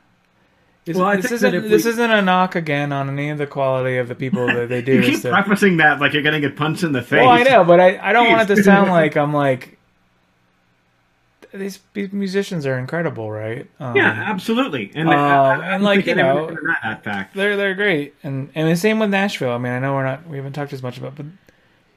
This, 0.86 0.96
Well, 0.98 1.08
I 1.08 1.18
this 1.18 1.32
isn't 1.32 1.54
if 1.54 1.64
this 1.64 1.86
isn't 1.86 2.12
a 2.12 2.22
knock 2.22 2.56
again 2.56 2.92
on 2.92 3.10
any 3.10 3.30
of 3.30 3.38
the 3.38 3.48
quality 3.48 3.98
of 3.98 4.08
the 4.08 4.16
people 4.16 4.48
that 4.48 4.70
they 4.70 4.82
do. 4.84 5.02
you 5.02 5.18
keep 5.18 5.22
prefacing 5.22 5.78
that 5.78 6.00
like 6.00 6.14
you're 6.14 6.24
gonna 6.24 6.40
get 6.40 6.56
punched 6.56 6.84
in 6.84 6.92
the 6.92 7.02
face 7.02 7.22
well, 7.22 7.30
I 7.30 7.44
know, 7.44 7.64
but 7.64 7.80
I, 7.80 7.98
I 8.02 8.14
don't 8.14 8.30
want 8.30 8.50
it 8.50 8.56
to 8.56 8.64
sound 8.64 8.90
like 8.92 9.18
I'm 9.18 9.34
like 9.34 9.79
these, 11.54 11.80
musicians 12.12 12.66
are 12.66 12.78
incredible, 12.78 13.32
right? 13.32 13.68
Um, 13.80 13.96
yeah 13.96 14.24
absolutely 14.28 14.92
and, 14.96 15.10
Uh, 15.10 15.12
I- 15.12 15.16
I- 15.18 15.56
I 15.56 15.76
and, 15.76 15.84
like, 15.84 16.06
you 16.06 16.16
know- 16.16 16.56
that 16.84 17.04
fact 17.04 17.36
they're 17.36 17.58
they're 17.58 17.74
great, 17.76 18.14
and 18.24 18.50
and 18.56 18.70
the 18.70 18.76
same 18.76 19.00
with 19.00 19.10
Nashville. 19.10 19.52
I 19.52 19.58
mean, 19.58 19.74
I 19.74 19.80
know 19.80 19.94
we're 19.94 20.04
not 20.06 20.28
we 20.28 20.38
haven't 20.38 20.54
talked 20.54 20.74
as 20.74 20.84
much 20.84 20.98
about, 20.98 21.16
but 21.16 21.26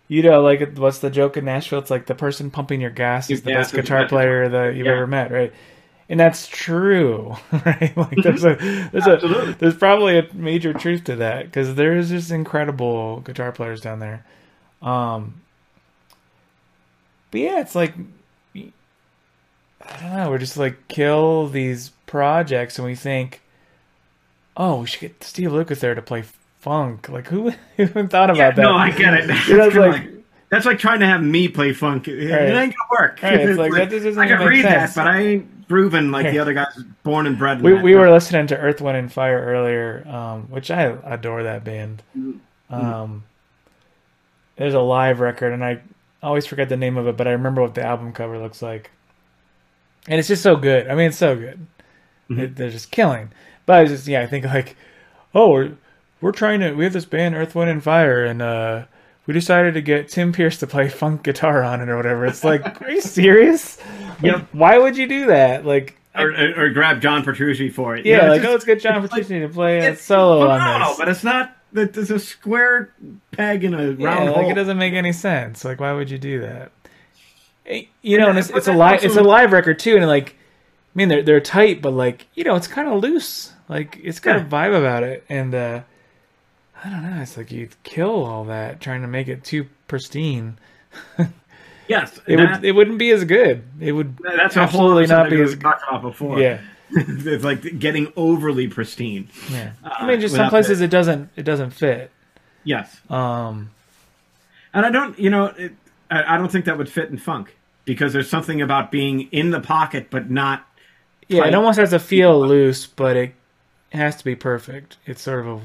you 0.09 0.23
know, 0.23 0.43
like 0.43 0.77
what's 0.77 0.99
the 0.99 1.11
joke 1.11 1.37
in 1.37 1.45
Nashville? 1.45 1.79
It's 1.79 1.91
like 1.91 2.07
the 2.07 2.15
person 2.15 2.51
pumping 2.51 2.81
your 2.81 2.91
gas 2.91 3.31
is 3.31 3.43
the 3.43 3.51
Your 3.51 3.61
best 3.61 3.73
is 3.75 3.81
guitar 3.81 4.07
player 4.09 4.49
that 4.49 4.75
you've 4.75 4.87
Yeah. 4.87 4.93
ever 4.93 5.07
met, 5.07 5.31
right? 5.31 5.53
And 6.09 6.19
that's 6.21 6.47
true, 6.49 7.37
right? 7.65 7.97
Like 7.97 8.17
there's 8.23 8.45
a 8.45 8.57
there's 8.93 9.07
a 9.07 9.57
there's 9.59 9.77
probably 9.77 10.19
a 10.19 10.27
major 10.35 10.73
truth 10.75 11.05
to 11.05 11.17
that 11.17 11.45
because 11.47 11.75
there's 11.75 12.11
just 12.11 12.31
incredible 12.31 13.21
guitar 13.21 13.53
players 13.53 13.81
down 13.81 14.01
there. 14.01 14.25
Um, 14.83 15.41
but 17.31 17.41
yeah, 17.41 17.61
it's 17.61 17.75
like 17.75 17.95
I 19.89 20.01
don't 20.01 20.17
know. 20.17 20.31
We're 20.31 20.39
just 20.39 20.57
like 20.57 20.89
kill 20.89 21.49
these 21.49 21.91
projects, 22.07 22.79
and 22.79 22.87
we 22.87 22.95
think, 22.95 23.41
oh, 24.57 24.81
we 24.81 24.87
should 24.87 25.01
get 25.01 25.25
Steve 25.25 25.51
Lukather 25.51 25.95
to 25.95 26.03
play 26.03 26.25
funk. 26.59 27.09
Like 27.09 27.29
who 27.29 27.51
who 27.77 27.83
even 27.83 28.09
thought 28.09 28.31
about 28.31 28.39
yeah, 28.39 28.51
that? 28.53 28.63
no 28.63 28.75
I 28.75 28.91
get 28.91 29.15
it 29.15 29.27
That's 29.29 29.47
kinda 29.47 29.81
like- 29.89 30.09
that's 30.49 30.67
like 30.67 30.79
trying 30.79 31.01
to 31.01 31.07
have 31.07 31.23
me 31.23 31.49
play 31.49 31.73
funk 31.73 32.07
it 32.09 32.31
Right. 32.31 32.43
ain't 32.51 32.75
gonna 32.77 33.01
work 33.03 33.23
Right, 33.23 33.41
it's 33.41 33.59
like, 33.59 33.73
that 33.73 34.19
I 34.19 34.27
can 34.27 34.47
read 34.47 34.63
sense. 34.63 34.95
that 34.95 35.03
but 35.05 35.11
I 35.11 35.19
ain't 35.21 35.67
proven 35.67 36.13
like 36.13 36.31
the 36.31 36.39
other 36.41 36.53
guys 36.53 36.79
born 37.03 37.27
and 37.27 37.39
bred 37.39 37.63
we 37.63 37.73
we 37.73 37.95
were 37.95 38.11
listening 38.11 38.47
to 38.49 38.59
Earth, 38.59 38.83
Wind, 38.83 38.99
and 38.99 39.11
Fire 39.11 39.41
earlier, 39.43 40.07
um, 40.07 40.43
which 40.51 40.71
I 40.71 40.83
adore 41.05 41.43
that 41.45 41.65
band. 41.65 42.03
Mm-hmm. 42.15 42.75
Um, 42.75 43.25
there's 44.57 44.75
a 44.75 44.81
live 44.81 45.21
record, 45.21 45.55
and 45.55 45.65
I 45.65 45.81
always 46.23 46.45
forget 46.45 46.69
the 46.69 46.77
name 46.77 46.99
of 46.99 47.07
it, 47.07 47.17
but 47.17 47.27
I 47.27 47.31
remember 47.33 47.63
what 47.63 47.75
the 47.75 47.83
album 47.83 48.13
cover 48.13 48.39
looks 48.39 48.61
like, 48.61 48.91
and 50.09 50.19
it's 50.19 50.29
just 50.29 50.43
so 50.43 50.57
good. 50.57 50.89
I 50.89 50.95
mean, 50.95 51.09
it's 51.09 51.17
so 51.17 51.37
good. 51.37 51.67
Mm-hmm. 52.31 52.55
They're 52.55 52.71
just 52.71 52.91
killing. 52.91 53.31
But 53.67 53.77
I 53.77 53.83
was 53.83 53.91
just 53.91 54.07
yeah, 54.09 54.23
I 54.23 54.27
think 54.27 54.45
like, 54.47 54.77
oh, 55.35 55.51
we're 55.51 55.73
we're 56.21 56.33
trying 56.33 56.61
to 56.61 56.73
we 56.75 56.85
have 56.85 56.93
this 56.93 57.05
band 57.05 57.35
Earth, 57.35 57.55
Wind, 57.55 57.71
and 57.71 57.83
Fire, 57.83 58.25
and 58.25 58.41
uh, 58.43 58.85
we 59.27 59.35
decided 59.35 59.75
to 59.75 59.81
get 59.83 60.09
Tim 60.09 60.33
Pierce 60.33 60.59
to 60.59 60.67
play 60.67 60.89
funk 60.89 61.23
guitar 61.23 61.63
on 61.63 61.81
it 61.81 61.89
or 61.89 61.97
whatever. 61.97 62.27
It's 62.27 62.45
like, 62.45 62.83
are 62.83 62.91
you 62.91 63.01
serious? 63.01 63.79
Like, 63.79 64.23
Yep. 64.23 64.49
Why 64.53 64.79
would 64.79 64.97
you 64.97 65.07
do 65.09 65.27
that? 65.27 65.65
Like, 65.67 65.97
or, 66.15 66.31
or, 66.31 66.65
or 66.67 66.71
grab 66.71 67.01
John 67.01 67.25
Petrucci 67.25 67.71
for 67.71 67.97
it. 67.97 68.05
yeah, 68.07 68.19
know, 68.23 68.29
like 68.29 68.41
it's 68.43 68.47
oh, 68.49 68.53
just- 68.53 68.53
let's 68.53 68.65
get 68.67 68.81
John 68.83 69.03
it's 69.05 69.13
like- 69.13 69.23
Petrucci 69.23 69.41
to 69.47 69.49
play 69.53 69.79
a 69.87 69.97
solo 69.97 70.49
on 70.49 70.81
this. 70.81 70.99
but 70.99 71.09
it's 71.09 71.25
not. 71.25 71.57
that 71.73 71.93
There's 71.95 72.11
a 72.11 72.19
square 72.19 72.93
peg 73.33 73.65
in 73.65 73.75
a 73.75 73.93
yeah, 73.93 74.07
round 74.09 74.27
like 74.27 74.43
hole. 74.43 74.51
it 74.51 74.55
doesn't 74.55 74.79
make 74.79 74.93
any 74.95 75.13
sense. 75.13 75.65
Like, 75.65 75.81
why 75.81 75.93
would 75.93 76.11
you 76.11 76.19
do 76.19 76.41
that? 76.43 76.71
Eh, 77.67 77.85
You 78.03 78.19
know, 78.19 78.29
and 78.31 78.39
it's, 78.39 78.51
it's 78.51 78.69
a 78.69 78.73
live, 78.73 79.05
it's 79.05 79.17
a 79.17 79.23
live 79.23 79.53
record 79.53 79.79
too, 79.79 79.97
and 79.97 80.07
like, 80.07 80.31
I 80.31 80.95
mean, 80.95 81.09
they're 81.09 81.23
they're 81.23 81.41
tight, 81.41 81.81
but 81.83 81.93
like, 81.93 82.27
you 82.35 82.45
know, 82.45 82.55
it's 82.57 82.67
kind 82.67 82.89
of 82.89 83.01
loose. 83.03 83.53
Like, 83.69 83.99
it's 84.03 84.19
got 84.21 84.37
a 84.37 84.41
vibe 84.41 84.77
about 84.77 85.03
it, 85.05 85.25
and 85.29 85.55
uh 85.55 85.81
I 86.85 86.91
don't 86.91 87.03
know. 87.03 87.23
It's 87.23 87.37
like 87.37 87.53
you'd 87.53 87.81
kill 87.85 88.25
all 88.25 88.45
that 88.47 88.81
trying 88.81 89.03
to 89.03 89.09
make 89.09 89.29
it 89.29 89.45
too 89.45 89.69
pristine. 89.87 90.59
yes, 91.89 92.19
It 92.27 92.37
that- 92.37 92.57
would 92.57 92.65
it 92.65 92.73
wouldn't 92.73 92.99
be 92.99 93.11
as 93.11 93.25
good. 93.25 93.63
It 93.81 93.93
would 93.93 94.19
that's 94.19 94.57
absolutely 94.57 95.07
not 95.07 95.31
be 95.31 95.41
as 95.41 95.57
talked 95.57 95.83
about 95.89 96.03
before. 96.03 96.41
yeah. 96.41 96.61
it's 96.95 97.43
like 97.45 97.79
getting 97.79 98.13
overly 98.17 98.69
pristine. 98.69 99.29
Yeah. 99.51 99.73
Uh, 99.83 99.91
I 100.01 100.07
mean, 100.07 100.21
just 100.21 100.35
some 100.35 100.51
places 100.51 100.81
the- 100.81 100.87
it 100.87 100.91
doesn't 100.91 101.31
it 101.37 101.45
doesn't 101.45 101.71
fit. 101.71 102.11
Yes, 102.65 103.01
Um, 103.11 103.71
and 104.75 104.87
I 104.87 104.91
don't. 104.91 105.19
You 105.19 105.31
know, 105.31 105.47
it, 105.47 105.73
I, 106.21 106.37
don't 106.37 106.51
think 106.51 106.65
that 106.67 106.79
would 106.79 106.89
fit 106.91 107.09
in 107.11 107.19
funk 107.19 107.57
because 107.85 108.13
there's 108.13 108.29
something 108.31 108.61
about 108.63 108.91
being 108.91 109.23
in 109.33 109.51
the 109.51 109.61
pocket 109.61 110.09
but 110.11 110.31
not. 110.31 110.67
yeah, 111.29 111.45
it 111.47 111.55
almost 111.55 111.79
has 111.79 111.91
to 111.91 111.99
feel 111.99 112.47
loose, 112.47 112.87
but 112.87 113.17
it 113.17 113.35
has 113.93 114.17
to 114.17 114.25
be 114.25 114.35
perfect. 114.37 114.97
It's 115.07 115.23
sort 115.23 115.41
of 115.41 115.47
a 115.47 115.61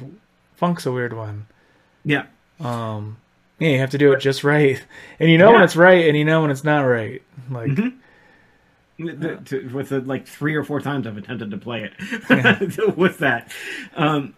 funk's 0.55 0.85
a 0.85 0.91
weird 0.91 1.13
one. 1.13 1.47
Yeah. 2.03 2.25
Um, 2.59 3.17
yeah, 3.59 3.69
you 3.69 3.79
have 3.79 3.89
to 3.91 3.97
do 3.97 4.13
it 4.13 4.19
just 4.19 4.43
right, 4.43 4.81
and 5.19 5.29
you 5.29 5.37
know 5.37 5.51
when 5.51 5.63
it's 5.63 5.75
right, 5.75 6.07
and 6.07 6.17
you 6.17 6.25
know 6.25 6.41
when 6.41 6.51
it's 6.51 6.63
not 6.63 6.81
right. 6.81 7.21
Like, 7.49 7.69
Mhm. 7.71 7.93
The- 8.99 9.35
to- 9.45 9.67
with 9.67 9.89
the, 9.89 10.01
like 10.01 10.25
three 10.27 10.55
or 10.55 10.63
four 10.63 10.79
times 10.81 11.05
I've 11.05 11.17
attempted 11.17 11.51
to 11.51 11.57
play 11.57 11.83
it 11.83 12.95
with 12.97 13.19
that. 13.19 13.51
Um, 13.95 14.33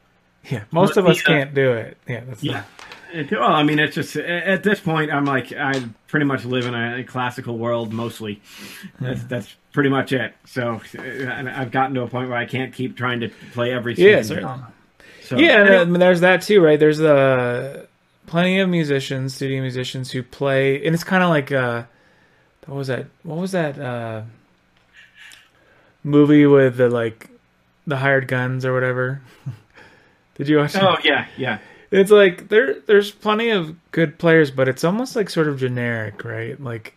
yeah, 0.50 0.64
most 0.72 0.98
of 0.98 1.08
us 1.08 1.24
the, 1.24 1.30
uh, 1.32 1.34
can't 1.34 1.54
do 1.54 1.72
it. 1.74 1.98
Yeah, 2.08 2.24
that's 2.28 2.44
yeah. 2.44 2.64
It- 3.12 3.32
well, 3.32 3.52
I 3.52 3.64
mean, 3.64 3.80
it's 3.80 3.96
just 3.96 4.16
at 4.16 4.64
this 4.64 4.80
point, 4.80 5.12
I'm 5.12 5.26
like, 5.26 5.52
I 5.54 5.84
pretty 6.08 6.26
much 6.26 6.46
live 6.46 6.66
in 6.66 6.76
a 6.76 7.04
classical 7.04 7.58
world 7.58 7.94
mostly. 7.94 8.42
That's 9.00 9.24
that's 9.24 9.56
pretty 9.72 9.90
much 9.90 10.12
it. 10.14 10.34
So 10.46 10.82
uh, 10.98 11.02
and 11.02 11.50
I've 11.50 11.72
gotten 11.72 11.96
to 11.96 12.02
a 12.02 12.08
point 12.08 12.30
where 12.30 12.38
I 12.38 12.46
can't 12.46 12.74
keep 12.74 12.98
trying 12.98 13.22
to 13.22 13.30
play 13.54 13.72
every. 13.72 13.96
The, 13.96 14.02
yeah, 14.02 14.22
certainly. 14.22 14.60
So, 15.24 15.38
yeah, 15.38 15.60
and, 15.60 15.70
anyway, 15.70 15.82
I 15.82 15.86
mean, 15.86 16.00
there's 16.00 16.22
that 16.22 16.42
too, 16.42 16.60
right? 16.62 16.80
There's 16.80 17.00
uh, 17.00 17.86
plenty 18.26 18.60
of 18.60 18.70
musicians, 18.70 19.36
studio 19.36 19.62
musicians 19.62 20.12
who 20.12 20.24
play, 20.24 20.84
and 20.86 20.96
it's 20.96 21.04
kind 21.04 21.24
of 21.24 21.30
like 21.30 21.52
uh, 21.52 21.84
what 22.66 22.76
was 22.76 22.88
that? 22.88 23.08
What 23.24 23.38
was 23.38 23.52
that 23.52 23.80
uh, 23.80 24.24
movie 26.04 26.46
with 26.46 26.78
the 26.78 26.90
like 26.90 27.30
the 27.86 27.98
hired 27.98 28.28
guns 28.28 28.66
or 28.66 28.74
whatever? 28.74 29.22
Did 30.36 30.48
you 30.48 30.58
watch? 30.58 30.76
oh 30.76 30.94
it? 30.94 31.06
yeah, 31.06 31.28
yeah. 31.38 31.60
It's 31.92 32.12
like 32.12 32.50
there, 32.50 32.80
there's 32.82 33.12
plenty 33.12 33.50
of 33.50 33.76
good 33.92 34.20
players, 34.20 34.52
but 34.52 34.68
it's 34.68 34.84
almost 34.84 35.16
like 35.16 35.30
sort 35.30 35.48
of 35.48 35.60
generic, 35.60 36.24
right? 36.24 36.62
Like 36.62 36.96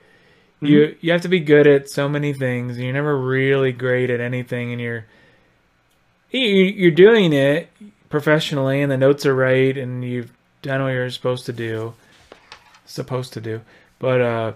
you, 0.60 0.96
you 1.00 1.12
have 1.12 1.22
to 1.22 1.28
be 1.28 1.40
good 1.40 1.66
at 1.66 1.88
so 1.88 2.08
many 2.08 2.32
things, 2.32 2.76
and 2.76 2.84
you're 2.84 2.92
never 2.92 3.16
really 3.16 3.72
great 3.72 4.10
at 4.10 4.20
anything, 4.20 4.72
and 4.72 4.80
you're 4.80 5.06
you, 6.30 6.40
you're 6.40 6.90
doing 6.90 7.32
it 7.32 7.70
professionally, 8.10 8.82
and 8.82 8.92
the 8.92 8.96
notes 8.96 9.24
are 9.24 9.34
right, 9.34 9.76
and 9.76 10.04
you've 10.04 10.32
done 10.60 10.82
what 10.82 10.90
you're 10.90 11.10
supposed 11.10 11.46
to 11.46 11.52
do, 11.52 11.94
supposed 12.84 13.32
to 13.32 13.40
do, 13.40 13.60
but 13.98 14.20
uh, 14.20 14.52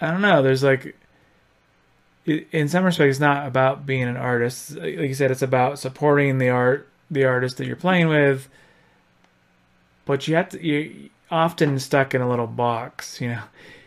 I 0.00 0.10
don't 0.10 0.22
know. 0.22 0.42
There's 0.42 0.62
like 0.62 0.96
in 2.26 2.68
some 2.68 2.84
respects, 2.84 3.16
it's 3.16 3.20
not 3.20 3.46
about 3.46 3.86
being 3.86 4.02
an 4.02 4.16
artist. 4.16 4.76
Like 4.76 4.98
you 4.98 5.14
said, 5.14 5.30
it's 5.30 5.42
about 5.42 5.78
supporting 5.78 6.38
the 6.38 6.50
art, 6.50 6.88
the 7.10 7.24
artist 7.24 7.56
that 7.58 7.66
you're 7.66 7.76
playing 7.76 8.08
with. 8.08 8.48
But 10.04 10.26
you 10.26 10.36
have 10.36 10.50
to, 10.50 10.64
you're 10.64 11.10
often 11.30 11.78
stuck 11.78 12.14
in 12.14 12.20
a 12.20 12.28
little 12.28 12.46
box, 12.46 13.20
you 13.20 13.28
know. 13.28 13.42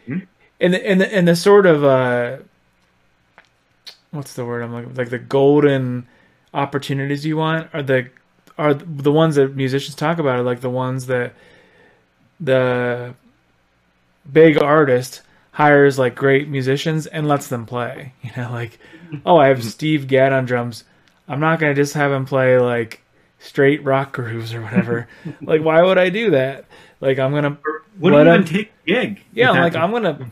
Mhm. 0.08 0.28
And 0.60 0.74
the, 0.74 0.88
and 0.88 1.02
the, 1.02 1.14
and 1.14 1.28
the 1.28 1.36
sort 1.36 1.66
of 1.66 1.84
uh, 1.84 2.38
what's 4.12 4.34
the 4.34 4.46
word 4.46 4.62
I'm 4.62 4.74
looking 4.74 4.94
like 4.96 5.10
the 5.10 5.18
golden 5.20 6.08
opportunities 6.54 7.26
you 7.26 7.38
want 7.38 7.70
are 7.74 7.82
the 7.82 8.10
are 8.58 8.74
the 8.74 9.12
ones 9.12 9.36
that 9.36 9.56
musicians 9.56 9.96
talk 9.96 10.20
about 10.20 10.40
are 10.40 10.44
like 10.44 10.62
the 10.62 10.70
ones 10.70 11.08
that 11.08 11.34
the 12.40 13.14
big 14.32 14.62
artist 14.62 15.22
hires 15.54 15.98
like 15.98 16.16
great 16.16 16.48
musicians 16.48 17.08
and 17.08 17.28
lets 17.28 17.48
them 17.48 17.66
play. 17.66 18.14
You 18.24 18.32
know, 18.38 18.52
like, 18.52 18.80
oh, 19.26 19.38
I 19.38 19.48
have 19.48 19.64
Steve 19.64 20.08
Gadd 20.08 20.32
on 20.32 20.46
drums. 20.46 20.84
I'm 21.28 21.40
not 21.40 21.60
gonna 21.60 21.74
just 21.74 21.94
have 21.96 22.12
him 22.12 22.26
play 22.26 22.58
like 22.60 23.02
straight 23.42 23.84
rock 23.84 24.14
grooves 24.14 24.54
or 24.54 24.62
whatever. 24.62 25.08
like, 25.42 25.62
why 25.62 25.82
would 25.82 25.98
I 25.98 26.10
do 26.10 26.32
that? 26.32 26.66
Like, 27.02 27.20
I'm 27.20 27.34
gonna 27.34 27.58
Wouldn't 28.00 28.26
Let 28.26 28.34
even 28.42 28.48
take 28.48 28.72
gig. 28.86 29.22
yeah, 29.34 29.52
like 29.52 29.76
I'm 29.76 29.92
gonna 29.92 30.32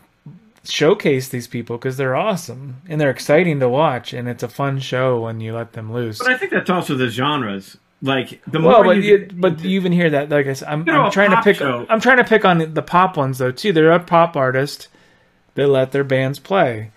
showcase 0.64 1.28
these 1.28 1.46
people 1.46 1.76
because 1.78 1.96
they're 1.96 2.14
awesome 2.16 2.76
and 2.88 3.00
they're 3.00 3.10
exciting 3.10 3.60
to 3.60 3.68
watch 3.68 4.12
and 4.12 4.28
it's 4.28 4.42
a 4.42 4.48
fun 4.48 4.78
show 4.78 5.20
when 5.20 5.40
you 5.40 5.54
let 5.54 5.72
them 5.72 5.92
loose. 5.92 6.18
But 6.18 6.28
I 6.28 6.36
think 6.36 6.50
that's 6.52 6.70
also 6.70 6.94
the 6.96 7.08
genres. 7.08 7.76
Like 8.02 8.40
the 8.46 8.60
Well, 8.60 8.82
more 8.82 8.84
but 8.94 8.96
you, 8.98 9.02
you, 9.02 9.28
but 9.34 9.60
you 9.60 9.70
even 9.70 9.92
hear 9.92 10.08
that. 10.10 10.30
Like 10.30 10.46
I 10.46 10.52
said, 10.54 10.68
I'm, 10.68 10.80
You 10.86 10.92
know, 10.92 11.02
I'm 11.02 11.10
trying 11.10 11.30
to 11.32 11.42
pick. 11.42 11.56
show- 11.56 11.86
I'm 11.88 12.00
trying 12.00 12.16
to 12.18 12.24
pick 12.24 12.44
on 12.44 12.72
the 12.74 12.82
pop 12.82 13.16
ones 13.16 13.38
though 13.38 13.52
too. 13.52 13.72
There 13.72 13.88
are 13.90 13.96
a 13.96 14.00
pop 14.00 14.36
artists 14.36 14.88
that 15.54 15.66
let 15.68 15.92
their 15.92 16.04
bands 16.04 16.38
play. 16.38 16.92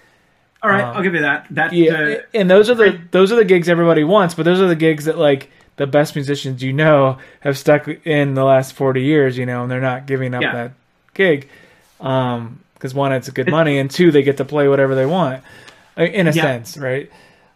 all 0.62 0.70
right, 0.70 0.84
um, 0.84 0.98
I'll 0.98 1.04
give 1.04 1.14
you 1.14 1.22
that. 1.22 1.48
That 1.52 1.74
Yeah, 1.74 1.94
uh, 1.94 2.16
and 2.34 2.50
those 2.50 2.70
are 2.70 2.76
the 2.76 3.02
those 3.12 3.32
are 3.32 3.36
the 3.36 3.44
gigs 3.46 3.68
everybody 3.68 4.04
wants. 4.06 4.34
But 4.36 4.44
those 4.44 4.62
are 4.62 4.68
the 4.68 4.76
gigs 4.78 5.06
that 5.06 5.18
like 5.18 5.50
the 5.78 5.88
best 5.88 6.16
musicians 6.16 6.62
you 6.64 6.74
know 6.74 7.18
have 7.42 7.58
stuck 7.58 7.88
in 8.06 8.34
the 8.36 8.44
last 8.44 8.74
forty 8.74 9.04
years. 9.04 9.38
You 9.38 9.46
know, 9.46 9.64
and 9.64 9.72
they're 9.72 9.82
not 9.82 10.06
giving 10.06 10.34
up 10.34 10.42
Yeah. 10.42 10.52
that 10.54 10.72
gig. 11.14 11.48
Um, 12.02 12.60
because 12.76 12.94
one, 12.94 13.14
it's 13.14 13.30
good 13.30 13.50
money, 13.50 13.78
and 13.80 13.90
two, 13.90 14.12
they 14.12 14.24
get 14.24 14.36
to 14.38 14.46
play 14.46 14.68
whatever 14.68 14.94
they 14.94 15.06
want, 15.06 15.42
uh, 15.98 16.04
in 16.04 16.28
a 16.28 16.32
Yeah. 16.32 16.42
sense, 16.42 16.78
right? 16.78 17.10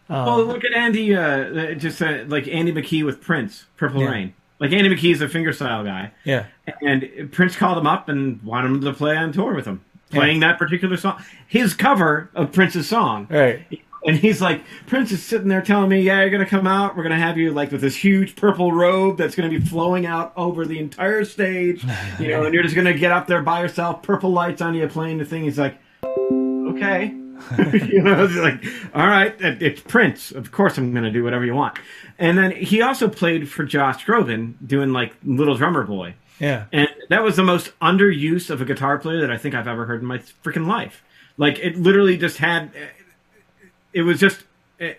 Um, 0.08 0.24
Well, 0.24 0.44
look 0.46 0.64
at 0.64 0.72
Andy, 0.74 1.14
uh, 1.14 1.20
uh, 1.20 1.74
just 1.74 2.00
uh, 2.00 2.20
like 2.28 2.48
Andy 2.48 2.72
McKee 2.72 3.04
with 3.04 3.20
Prince, 3.20 3.66
Purple 3.76 4.00
Yeah. 4.04 4.08
Rain. 4.10 4.32
Like 4.58 4.72
Andy 4.72 4.88
McKee 4.88 5.12
is 5.12 5.20
a 5.20 5.28
fingerstyle 5.28 5.84
guy, 5.84 6.12
yeah, 6.24 6.44
and 6.80 7.28
Prince 7.30 7.56
called 7.56 7.76
him 7.76 7.86
up 7.86 8.08
and 8.08 8.42
wanted 8.42 8.68
him 8.68 8.80
to 8.80 8.92
play 8.94 9.16
on 9.18 9.32
tour 9.32 9.52
with 9.52 9.66
him, 9.66 9.82
playing 10.10 10.40
that 10.40 10.58
particular 10.58 10.96
song, 10.96 11.22
his 11.46 11.74
cover 11.74 12.30
of 12.34 12.50
Prince's 12.52 12.88
song. 12.88 13.26
right. 13.30 13.60
And 14.04 14.16
he's 14.16 14.40
like, 14.40 14.62
Prince 14.86 15.12
is 15.12 15.22
sitting 15.22 15.48
there 15.48 15.60
telling 15.60 15.88
me, 15.88 16.00
"Yeah, 16.00 16.20
you're 16.20 16.30
gonna 16.30 16.46
come 16.46 16.66
out. 16.66 16.96
We're 16.96 17.02
gonna 17.02 17.18
have 17.18 17.36
you 17.36 17.50
like 17.52 17.72
with 17.72 17.80
this 17.80 17.96
huge 17.96 18.36
purple 18.36 18.72
robe 18.72 19.18
that's 19.18 19.34
gonna 19.34 19.48
be 19.48 19.60
flowing 19.60 20.06
out 20.06 20.32
over 20.36 20.64
the 20.64 20.78
entire 20.78 21.24
stage, 21.24 21.84
you 22.18 22.28
know, 22.28 22.44
and 22.44 22.54
you're 22.54 22.62
just 22.62 22.76
gonna 22.76 22.94
get 22.94 23.10
up 23.12 23.26
there 23.26 23.42
by 23.42 23.60
yourself, 23.60 24.02
purple 24.02 24.30
lights 24.30 24.62
on 24.62 24.74
you, 24.74 24.86
playing 24.88 25.18
the 25.18 25.24
thing." 25.24 25.44
He's 25.44 25.58
like, 25.58 25.78
"Okay." 26.04 27.14
you 27.58 28.02
know, 28.02 28.24
it's 28.24 28.34
like, 28.34 28.64
all 28.94 29.06
right, 29.06 29.34
it's 29.38 29.80
Prince. 29.80 30.32
Of 30.32 30.50
course, 30.50 30.76
I'm 30.76 30.90
going 30.92 31.04
to 31.04 31.10
do 31.10 31.22
whatever 31.22 31.44
you 31.46 31.54
want. 31.54 31.78
And 32.18 32.36
then 32.36 32.50
he 32.50 32.82
also 32.82 33.08
played 33.08 33.48
for 33.48 33.64
Josh 33.64 34.04
Groban, 34.04 34.54
doing 34.66 34.92
like 34.92 35.14
Little 35.24 35.54
Drummer 35.56 35.84
Boy, 35.84 36.14
Yeah, 36.40 36.64
and 36.72 36.88
that 37.10 37.22
was 37.22 37.36
the 37.36 37.44
most 37.44 37.78
underuse 37.78 38.50
of 38.50 38.60
a 38.60 38.64
guitar 38.64 38.98
player 38.98 39.20
that 39.20 39.30
I 39.30 39.38
think 39.38 39.54
I've 39.54 39.68
ever 39.68 39.86
heard 39.86 40.00
in 40.00 40.06
my 40.06 40.18
freaking 40.18 40.66
life. 40.66 41.04
Like 41.36 41.60
it 41.60 41.76
literally 41.76 42.16
just 42.16 42.38
had, 42.38 42.72
it 43.98 44.02
was 44.02 44.20
just, 44.20 44.44
eh, 44.80 44.94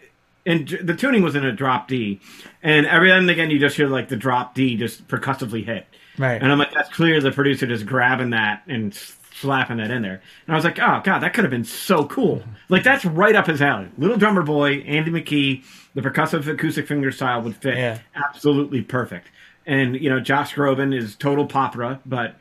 and 0.45 0.67
the 0.83 0.95
tuning 0.95 1.23
was 1.23 1.35
in 1.35 1.45
a 1.45 1.51
drop 1.51 1.87
D, 1.87 2.19
and 2.61 2.85
every 2.85 3.09
now 3.09 3.17
and 3.17 3.29
again 3.29 3.49
you 3.49 3.59
just 3.59 3.75
hear 3.77 3.87
like 3.87 4.09
the 4.09 4.15
drop 4.17 4.55
D 4.55 4.75
just 4.75 5.07
percussively 5.07 5.63
hit. 5.63 5.85
right. 6.17 6.41
And 6.41 6.51
I'm 6.51 6.59
like, 6.59 6.73
that's 6.73 6.89
clear 6.89 7.21
the 7.21 7.31
producer 7.31 7.65
just 7.67 7.85
grabbing 7.85 8.31
that 8.31 8.63
and 8.67 8.93
slapping 9.33 9.77
that 9.77 9.89
in 9.89 10.01
there. 10.01 10.21
And 10.45 10.53
I 10.53 10.55
was 10.55 10.65
like, 10.65 10.79
oh, 10.79 11.01
God, 11.03 11.19
that 11.19 11.33
could 11.33 11.45
have 11.45 11.51
been 11.51 11.63
so 11.63 12.03
cool. 12.05 12.43
Like, 12.67 12.83
that's 12.83 13.05
right 13.05 13.35
up 13.35 13.47
his 13.47 13.61
alley. 13.61 13.87
Little 13.97 14.17
Drummer 14.17 14.41
Boy, 14.43 14.79
Andy 14.81 15.11
McKee, 15.11 15.63
the 15.95 16.01
percussive 16.01 16.45
acoustic 16.47 16.87
finger 16.87 17.11
style 17.11 17.41
would 17.43 17.55
fit 17.55 17.77
Yeah. 17.77 17.99
absolutely 18.15 18.81
perfect. 18.81 19.27
And, 19.65 19.95
you 19.95 20.09
know, 20.09 20.19
Josh 20.19 20.53
Groban 20.55 20.93
is 20.97 21.15
total 21.15 21.47
popera, 21.47 21.99
but. 22.05 22.35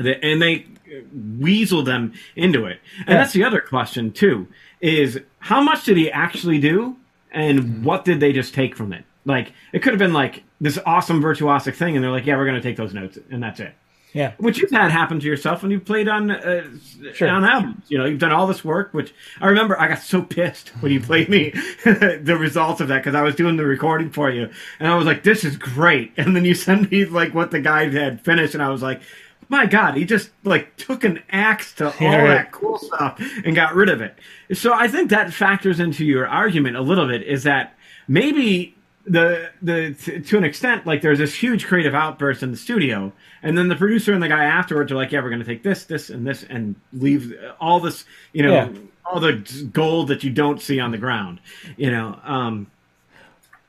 The, 0.00 0.24
and 0.24 0.40
they 0.40 0.64
uh, 0.86 1.00
weasel 1.38 1.82
them 1.82 2.12
into 2.36 2.66
it. 2.66 2.80
And 3.00 3.08
Yeah. 3.08 3.14
that's 3.18 3.32
the 3.32 3.42
other 3.44 3.60
question, 3.60 4.12
too, 4.12 4.46
is 4.80 5.20
how 5.38 5.60
much 5.62 5.84
did 5.84 5.96
he 5.96 6.10
actually 6.10 6.58
do 6.58 6.96
and 7.32 7.84
what 7.84 8.04
did 8.04 8.20
they 8.20 8.32
just 8.32 8.54
take 8.54 8.74
from 8.76 8.92
it? 8.92 9.04
Like, 9.24 9.52
it 9.72 9.80
could 9.82 9.92
have 9.92 9.98
been 9.98 10.12
like 10.14 10.42
this 10.60 10.78
awesome 10.86 11.22
virtuosic 11.22 11.74
thing, 11.74 11.94
and 11.94 12.02
they're 12.04 12.10
like, 12.10 12.24
yeah, 12.26 12.36
we're 12.36 12.46
going 12.46 12.56
to 12.56 12.62
take 12.62 12.76
those 12.76 12.94
notes, 12.94 13.18
and 13.30 13.42
that's 13.42 13.60
it. 13.60 13.74
yeah, 14.14 14.32
Which 14.38 14.58
you've 14.58 14.70
had 14.70 14.90
happen 14.90 15.20
to 15.20 15.26
yourself 15.26 15.60
when 15.62 15.70
you've 15.70 15.84
played 15.84 16.08
on 16.08 16.30
uh, 16.30 16.64
Sure. 17.12 17.28
on 17.28 17.44
albums. 17.44 17.84
You 17.88 17.98
know, 17.98 18.06
you've 18.06 18.18
done 18.18 18.32
all 18.32 18.46
this 18.46 18.64
work. 18.64 18.94
Which 18.94 19.12
I 19.40 19.46
remember, 19.48 19.78
I 19.78 19.86
got 19.88 19.98
so 20.00 20.22
pissed 20.22 20.70
when 20.80 20.90
you 20.92 21.00
played 21.00 21.28
me 21.28 21.50
the 21.84 22.36
results 22.40 22.80
of 22.80 22.88
that 22.88 22.98
because 22.98 23.14
I 23.14 23.20
was 23.22 23.34
doing 23.34 23.56
the 23.58 23.66
recording 23.66 24.10
for 24.10 24.30
you, 24.30 24.48
and 24.80 24.88
I 24.90 24.94
was 24.96 25.04
like, 25.06 25.22
"This 25.24 25.44
is 25.44 25.56
great." 25.58 26.12
And 26.16 26.34
then 26.34 26.46
you 26.46 26.54
send 26.54 26.90
me 26.90 27.04
like 27.04 27.34
what 27.34 27.50
the 27.50 27.60
guy 27.60 27.90
had 27.90 28.22
finished, 28.24 28.54
and 28.54 28.62
I 28.62 28.70
was 28.70 28.80
like, 28.82 29.02
"My 29.48 29.66
God, 29.66 29.96
he 29.96 30.04
just 30.04 30.30
like 30.44 30.76
took 30.76 31.04
an 31.04 31.22
axe 31.30 31.72
to 31.74 31.86
all 31.88 31.94
Yeah, 32.00 32.16
right. 32.18 32.28
that 32.28 32.52
cool 32.52 32.78
stuff 32.78 33.20
and 33.44 33.54
got 33.54 33.74
rid 33.74 33.88
of 33.88 34.00
it." 34.00 34.16
So 34.52 34.72
I 34.72 34.88
think 34.88 35.10
that 35.10 35.32
factors 35.32 35.80
into 35.80 36.04
your 36.04 36.26
argument 36.26 36.76
a 36.76 36.82
little 36.82 37.06
bit. 37.06 37.22
Is 37.22 37.42
that 37.44 37.74
maybe 38.06 38.74
the 39.06 39.50
the 39.62 39.94
to, 40.04 40.20
to 40.20 40.36
an 40.36 40.44
extent 40.44 40.86
like 40.86 41.00
there's 41.00 41.18
this 41.18 41.34
huge 41.34 41.66
creative 41.66 41.94
outburst 41.94 42.42
in 42.42 42.50
the 42.50 42.58
studio 42.58 43.10
and 43.42 43.56
then 43.56 43.68
the 43.68 43.76
producer 43.76 44.12
and 44.12 44.22
the 44.22 44.28
guy 44.28 44.44
afterwards 44.44 44.92
are 44.92 44.96
like 44.96 45.10
yeah 45.12 45.22
we're 45.22 45.30
going 45.30 45.40
to 45.40 45.46
take 45.46 45.62
this 45.62 45.84
this 45.84 46.10
and 46.10 46.26
this 46.26 46.42
and 46.50 46.74
leave 46.92 47.32
all 47.58 47.80
this 47.80 48.04
you 48.34 48.42
know 48.42 48.52
Yeah. 48.52 48.68
all 49.06 49.18
the 49.18 49.32
gold 49.72 50.08
that 50.08 50.24
you 50.24 50.30
don't 50.30 50.60
see 50.60 50.78
on 50.78 50.90
the 50.90 50.98
ground 50.98 51.40
you 51.78 51.90
know 51.90 52.20
um 52.22 52.66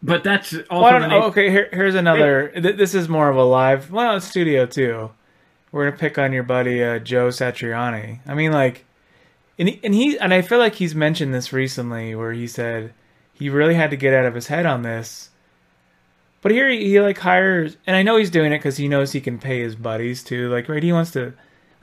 but 0.04 0.26
that's 0.26 0.54
Well, 0.70 0.84
I 0.84 0.92
don't 0.92 1.02
know. 1.10 1.20
na- 1.20 1.26
okay, 1.28 1.50
here, 1.50 1.70
here's 1.72 1.96
another. 1.96 2.50
Th- 2.50 2.76
this 2.78 2.94
is 2.94 3.08
more 3.10 3.30
of 3.30 3.36
a 3.38 3.44
live. 3.44 3.92
Well, 3.92 4.20
studio 4.22 4.66
too. 4.66 5.10
We're 5.72 5.86
gonna 5.86 5.98
pick 5.98 6.18
on 6.18 6.34
your 6.34 6.44
buddy 6.44 6.84
uh, 6.84 7.00
Joe 7.00 7.30
Satriani. 7.30 8.20
I 8.26 8.34
mean, 8.34 8.52
like, 8.52 8.86
and 9.58 9.70
he, 9.70 9.80
and 9.84 9.94
he 9.94 10.18
and 10.18 10.34
I 10.34 10.42
feel 10.42 10.58
like 10.58 10.76
he's 10.76 10.96
mentioned 10.96 11.34
this 11.34 11.54
recently, 11.54 12.16
where 12.16 12.34
he 12.34 12.48
said 12.48 12.94
he 13.34 13.50
really 13.50 13.76
had 13.76 13.92
to 13.92 13.98
get 13.98 14.14
out 14.14 14.26
of 14.26 14.36
his 14.36 14.48
head 14.48 14.66
on 14.66 14.82
this. 14.82 15.30
But 16.42 16.52
here 16.52 16.70
he, 16.70 16.86
he 16.86 17.02
like 17.02 17.18
hires, 17.20 17.78
and 17.86 17.96
I 17.96 18.02
know 18.02 18.18
he's 18.18 18.30
doing 18.30 18.54
it 18.54 18.60
because 18.60 18.78
he 18.78 18.88
knows 18.88 19.12
he 19.12 19.22
can 19.22 19.40
pay 19.40 19.62
his 19.62 19.76
buddies 19.76 20.24
too. 20.24 20.50
Like, 20.50 20.70
right? 20.70 20.82
He 20.82 20.94
wants 20.94 21.12
to, 21.12 21.34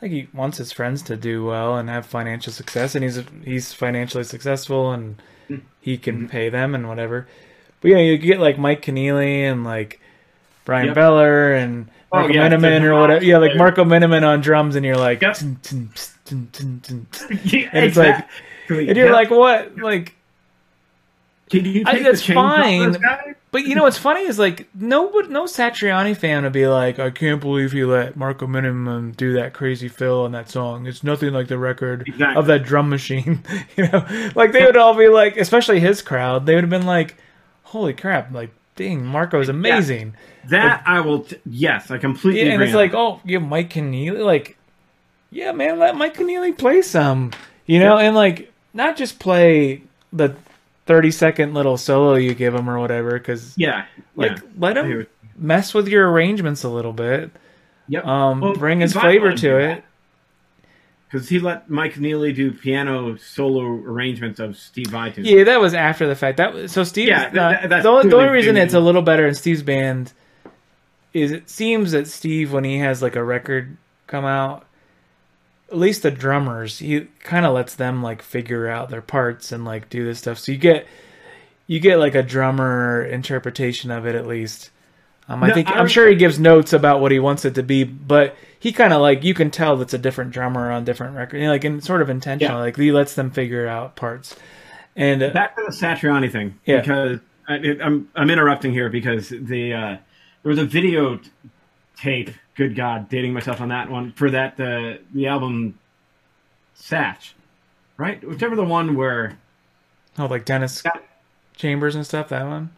like, 0.00 0.10
he 0.10 0.28
wants 0.32 0.58
his 0.58 0.72
friends 0.72 1.02
to 1.02 1.16
do 1.16 1.44
well 1.44 1.76
and 1.76 1.88
have 1.88 2.06
financial 2.06 2.52
success, 2.52 2.94
and 2.94 3.04
he's 3.04 3.20
he's 3.44 3.72
financially 3.72 4.24
successful 4.24 4.92
and 4.92 5.20
he 5.80 5.96
can 5.96 6.28
pay 6.28 6.48
them 6.48 6.74
and 6.74 6.88
whatever. 6.88 7.28
But 7.80 7.92
yeah, 7.92 7.98
you 7.98 8.18
get 8.18 8.40
like 8.40 8.58
Mike 8.58 8.82
Keneally 8.82 9.40
and 9.40 9.62
like 9.62 10.00
Bryan 10.64 10.86
Yep. 10.86 10.94
Beller 10.96 11.52
and 11.52 11.88
Oh, 12.16 12.20
Marco 12.22 12.34
yeah, 12.34 12.42
Minnemann 12.48 12.82
or 12.84 12.98
whatever. 13.00 13.24
Yeah, 13.24 13.38
like. 13.38 13.56
Marco 13.56 13.84
Minnemann 13.84 14.24
on 14.24 14.40
drums, 14.40 14.76
and 14.76 14.84
you're 14.84 14.96
like. 14.96 15.22
Yeah, 17.44 17.68
And 17.72 17.84
it's 17.84 17.96
like- 17.96 18.26
and 18.68 18.96
you're 18.96 19.12
like, 19.12 19.30
what? 19.30 19.76
Like, 19.78 20.14
can 21.50 21.64
you 21.64 21.84
I- 21.86 21.92
take 21.94 22.02
that's 22.02 22.26
fine. 22.26 22.96
but 23.52 23.64
you 23.64 23.76
know 23.76 23.84
what's 23.84 23.96
funny 23.98 24.22
is 24.22 24.36
like 24.40 24.66
no 24.74 25.08
no 25.28 25.44
Satriani 25.44 26.16
fan 26.16 26.42
would 26.42 26.52
be 26.52 26.66
like, 26.66 26.98
I 26.98 27.10
can't 27.10 27.40
believe 27.40 27.70
he 27.70 27.84
let 27.84 28.16
Marco 28.16 28.48
Minnemann 28.48 29.12
do 29.12 29.34
that 29.34 29.54
crazy 29.54 29.86
fill 29.88 30.22
on 30.24 30.32
that 30.32 30.50
song. 30.50 30.86
It's 30.86 31.04
nothing 31.04 31.32
like 31.32 31.46
the 31.46 31.58
record 31.58 32.08
Exactly. 32.08 32.36
of 32.36 32.46
that 32.46 32.64
drum 32.64 32.88
machine. 32.88 33.44
you 33.76 33.86
know, 33.86 34.04
like 34.34 34.50
they 34.50 34.64
would 34.64 34.76
all 34.76 34.96
be 34.96 35.06
like, 35.08 35.36
especially 35.36 35.78
his 35.78 36.02
crowd, 36.02 36.46
they 36.46 36.56
would 36.56 36.64
have 36.64 36.70
been 36.70 36.86
like, 36.86 37.16
holy 37.62 37.94
crap, 37.94 38.32
like, 38.32 38.50
dang, 38.74 39.06
Marco's 39.06 39.48
amazing. 39.48 40.14
That 40.48 40.82
I 40.86 41.00
will. 41.00 41.20
T- 41.20 41.36
yes, 41.44 41.90
I 41.90 41.98
completely 41.98 42.42
Yeah, 42.46 42.54
and 42.54 42.62
it's 42.62 42.72
on 42.72 42.76
like, 42.76 42.92
that. 42.92 42.98
oh, 42.98 43.20
yeah, 43.24 43.38
Mike 43.38 43.70
Keneally, 43.70 44.24
like, 44.24 44.56
yeah, 45.30 45.52
man, 45.52 45.78
let 45.78 45.96
Mike 45.96 46.14
Keneally 46.16 46.56
play 46.56 46.82
some, 46.82 47.32
you 47.66 47.78
know, 47.80 47.98
and 47.98 48.14
like 48.14 48.52
not 48.74 48.96
just 48.96 49.18
play 49.18 49.82
the 50.12 50.34
thirty 50.86 51.10
second 51.10 51.52
little 51.54 51.76
solo 51.76 52.14
you 52.14 52.34
give 52.34 52.54
him 52.54 52.70
or 52.70 52.78
whatever, 52.78 53.12
because 53.12 53.56
yeah, 53.58 53.86
like 54.14 54.36
yeah. 54.36 54.42
let 54.58 54.76
him 54.76 55.06
mess 55.36 55.74
with 55.74 55.88
your 55.88 56.10
arrangements 56.10 56.62
a 56.64 56.68
little 56.68 56.92
bit, 56.92 57.30
Yep. 57.88 58.06
um, 58.06 58.40
Well, 58.40 58.54
bring 58.54 58.80
his 58.80 58.92
flavor 58.92 59.32
to 59.32 59.58
it. 59.58 59.84
Because 61.08 61.28
he 61.28 61.38
let 61.38 61.70
Mike 61.70 61.94
Keneally 61.94 62.34
do 62.34 62.50
piano 62.50 63.16
solo 63.16 63.62
arrangements 63.64 64.40
of 64.40 64.56
Steve 64.56 64.88
Vai 64.88 65.10
tunes. 65.10 65.28
Yeah, 65.28 65.44
that 65.44 65.60
was 65.60 65.72
after 65.72 66.06
the 66.08 66.16
fact. 66.16 66.36
That 66.38 66.52
was, 66.52 66.72
so 66.72 66.82
Steve. 66.82 67.08
Yeah, 67.08 67.30
th- 67.30 67.58
th- 67.60 67.70
that's 67.70 67.82
the, 67.84 67.88
only, 67.88 68.08
the 68.08 68.16
only 68.16 68.30
reason 68.30 68.56
it's 68.56 68.74
a 68.74 68.80
little 68.80 69.02
better 69.02 69.24
in 69.26 69.34
Steve's 69.34 69.62
band 69.62 70.12
is 71.22 71.32
it 71.32 71.48
seems 71.48 71.92
that 71.92 72.06
Steve, 72.08 72.52
when 72.52 72.64
he 72.64 72.78
has 72.78 73.02
like 73.02 73.16
a 73.16 73.24
record 73.24 73.76
come 74.06 74.24
out, 74.24 74.66
at 75.70 75.78
least 75.78 76.02
the 76.02 76.10
drummers, 76.10 76.78
he 76.78 77.08
kind 77.20 77.44
of 77.46 77.54
lets 77.54 77.74
them 77.74 78.02
like 78.02 78.22
figure 78.22 78.68
out 78.68 78.90
their 78.90 79.02
parts 79.02 79.50
and 79.52 79.64
like 79.64 79.88
do 79.88 80.04
this 80.04 80.18
stuff. 80.18 80.38
So 80.38 80.52
you 80.52 80.58
get 80.58 80.86
you 81.66 81.80
get 81.80 81.98
like 81.98 82.14
a 82.14 82.22
drummer 82.22 83.02
interpretation 83.04 83.90
of 83.90 84.06
it 84.06 84.14
at 84.14 84.26
least. 84.26 84.70
Um, 85.28 85.42
I 85.42 85.48
No, 85.48 85.54
think 85.54 85.68
I 85.68 85.78
I'm 85.80 85.88
sure 85.88 86.06
he 86.08 86.14
gives 86.14 86.38
notes 86.38 86.72
about 86.72 87.00
what 87.00 87.10
he 87.10 87.18
wants 87.18 87.44
it 87.44 87.54
to 87.56 87.62
be, 87.62 87.82
but 87.82 88.36
he 88.60 88.70
kind 88.72 88.92
of 88.92 89.00
like 89.00 89.24
you 89.24 89.34
can 89.34 89.50
tell 89.50 89.76
that's 89.76 89.94
a 89.94 89.98
different 89.98 90.30
drummer 90.30 90.70
on 90.70 90.84
different 90.84 91.16
records, 91.16 91.40
you 91.40 91.46
know, 91.46 91.52
like 91.52 91.64
and 91.64 91.82
sort 91.82 92.02
of 92.02 92.10
intentional. 92.10 92.58
Yeah. 92.58 92.62
Like 92.62 92.76
he 92.76 92.92
lets 92.92 93.14
them 93.14 93.30
figure 93.30 93.66
out 93.66 93.96
parts. 93.96 94.36
And 94.94 95.22
uh, 95.22 95.30
Back 95.30 95.56
to 95.56 95.62
the 95.66 95.72
Satriani 95.72 96.30
thing, 96.30 96.58
Yeah. 96.64 96.80
because 96.80 97.20
I, 97.48 97.54
it, 97.56 97.80
I'm 97.82 98.08
I'm 98.14 98.30
interrupting 98.30 98.72
here 98.72 98.88
because 98.88 99.28
the 99.30 99.74
uh, 99.74 99.96
there 100.46 100.50
was 100.50 100.60
a 100.60 100.64
video 100.64 101.18
tape. 102.00 102.30
Good 102.54 102.76
God, 102.76 103.08
dating 103.08 103.32
myself 103.32 103.60
on 103.60 103.70
that 103.70 103.90
one 103.90 104.12
for 104.12 104.30
that 104.30 104.52
uh, 104.60 104.98
the 105.12 105.26
album 105.26 105.76
Satch, 106.78 107.32
right? 107.96 108.22
Whichever 108.22 108.54
the 108.54 108.62
one 108.62 108.94
where 108.94 109.38
Oh, 110.16 110.26
like 110.26 110.44
Dennis 110.44 110.82
That- 110.82 111.02
Chambers 111.56 111.96
and 111.96 112.06
stuff. 112.06 112.28
That 112.28 112.46
one, 112.46 112.70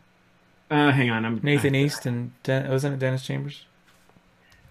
uh, 0.71 0.93
hang 0.93 1.11
on, 1.11 1.27
I'm 1.27 1.41
Nathan 1.43 1.75
East 1.75 2.07
and 2.07 2.33
Den- 2.43 2.71
wasn't 2.71 2.95
it 2.95 3.01
Dennis 3.01 3.23
Chambers? 3.27 3.67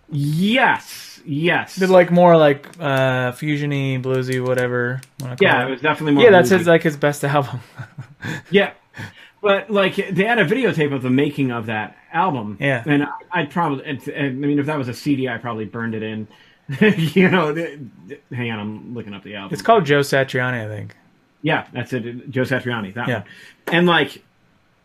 Yes, 0.10 1.22
yes. 1.24 1.76
Did 1.76 1.90
like 1.90 2.10
more 2.10 2.36
like 2.36 2.66
uh 2.80 3.32
fusiony, 3.34 4.02
bluesy, 4.02 4.44
whatever. 4.44 5.02
yeah, 5.40 5.62
it. 5.64 5.68
it 5.68 5.70
was 5.72 5.82
definitely 5.82 6.14
more. 6.14 6.24
yeah, 6.24 6.32
that's 6.32 6.50
his 6.50 6.66
like 6.66 6.82
his 6.82 6.98
best 6.98 7.24
album. 7.26 7.60
Yeah, 8.50 8.72
but 9.42 9.70
like 9.70 9.96
they 9.96 10.24
had 10.26 10.40
a 10.40 10.46
videotape 10.46 10.94
of 10.94 11.02
the 11.04 11.10
making 11.10 11.52
of 11.52 11.66
that 11.68 11.96
album. 12.12 12.58
Yeah. 12.60 12.84
and 12.86 13.04
I, 13.04 13.08
I'd 13.32 13.52
probably. 13.52 13.86
It's, 13.86 14.08
I 14.08 14.30
mean, 14.30 14.60
if 14.60 14.66
that 14.66 14.78
was 14.78 14.88
a 14.88 14.94
CD, 14.94 15.28
I 15.30 15.38
probably 15.38 15.66
burned 15.66 15.96
it 15.96 16.04
in. 16.04 16.28
you 16.82 17.30
know, 17.30 17.54
th- 17.54 17.80
th- 18.10 18.22
hang 18.32 18.52
on, 18.52 18.60
I'm 18.60 18.94
looking 18.94 19.14
up 19.14 19.24
the 19.24 19.36
album. 19.36 19.54
it's 19.54 19.62
called 19.62 19.86
Joe 19.86 20.00
Satriani, 20.02 20.66
I 20.66 20.68
think. 20.68 20.96
Yeah, 21.42 21.66
that's 21.72 21.94
it. 21.94 22.30
Joe 22.30 22.42
Satriani. 22.42 22.94
That 22.94 23.08
Yeah. 23.08 23.20
one. 23.20 23.26
And 23.68 23.88
like 23.88 24.22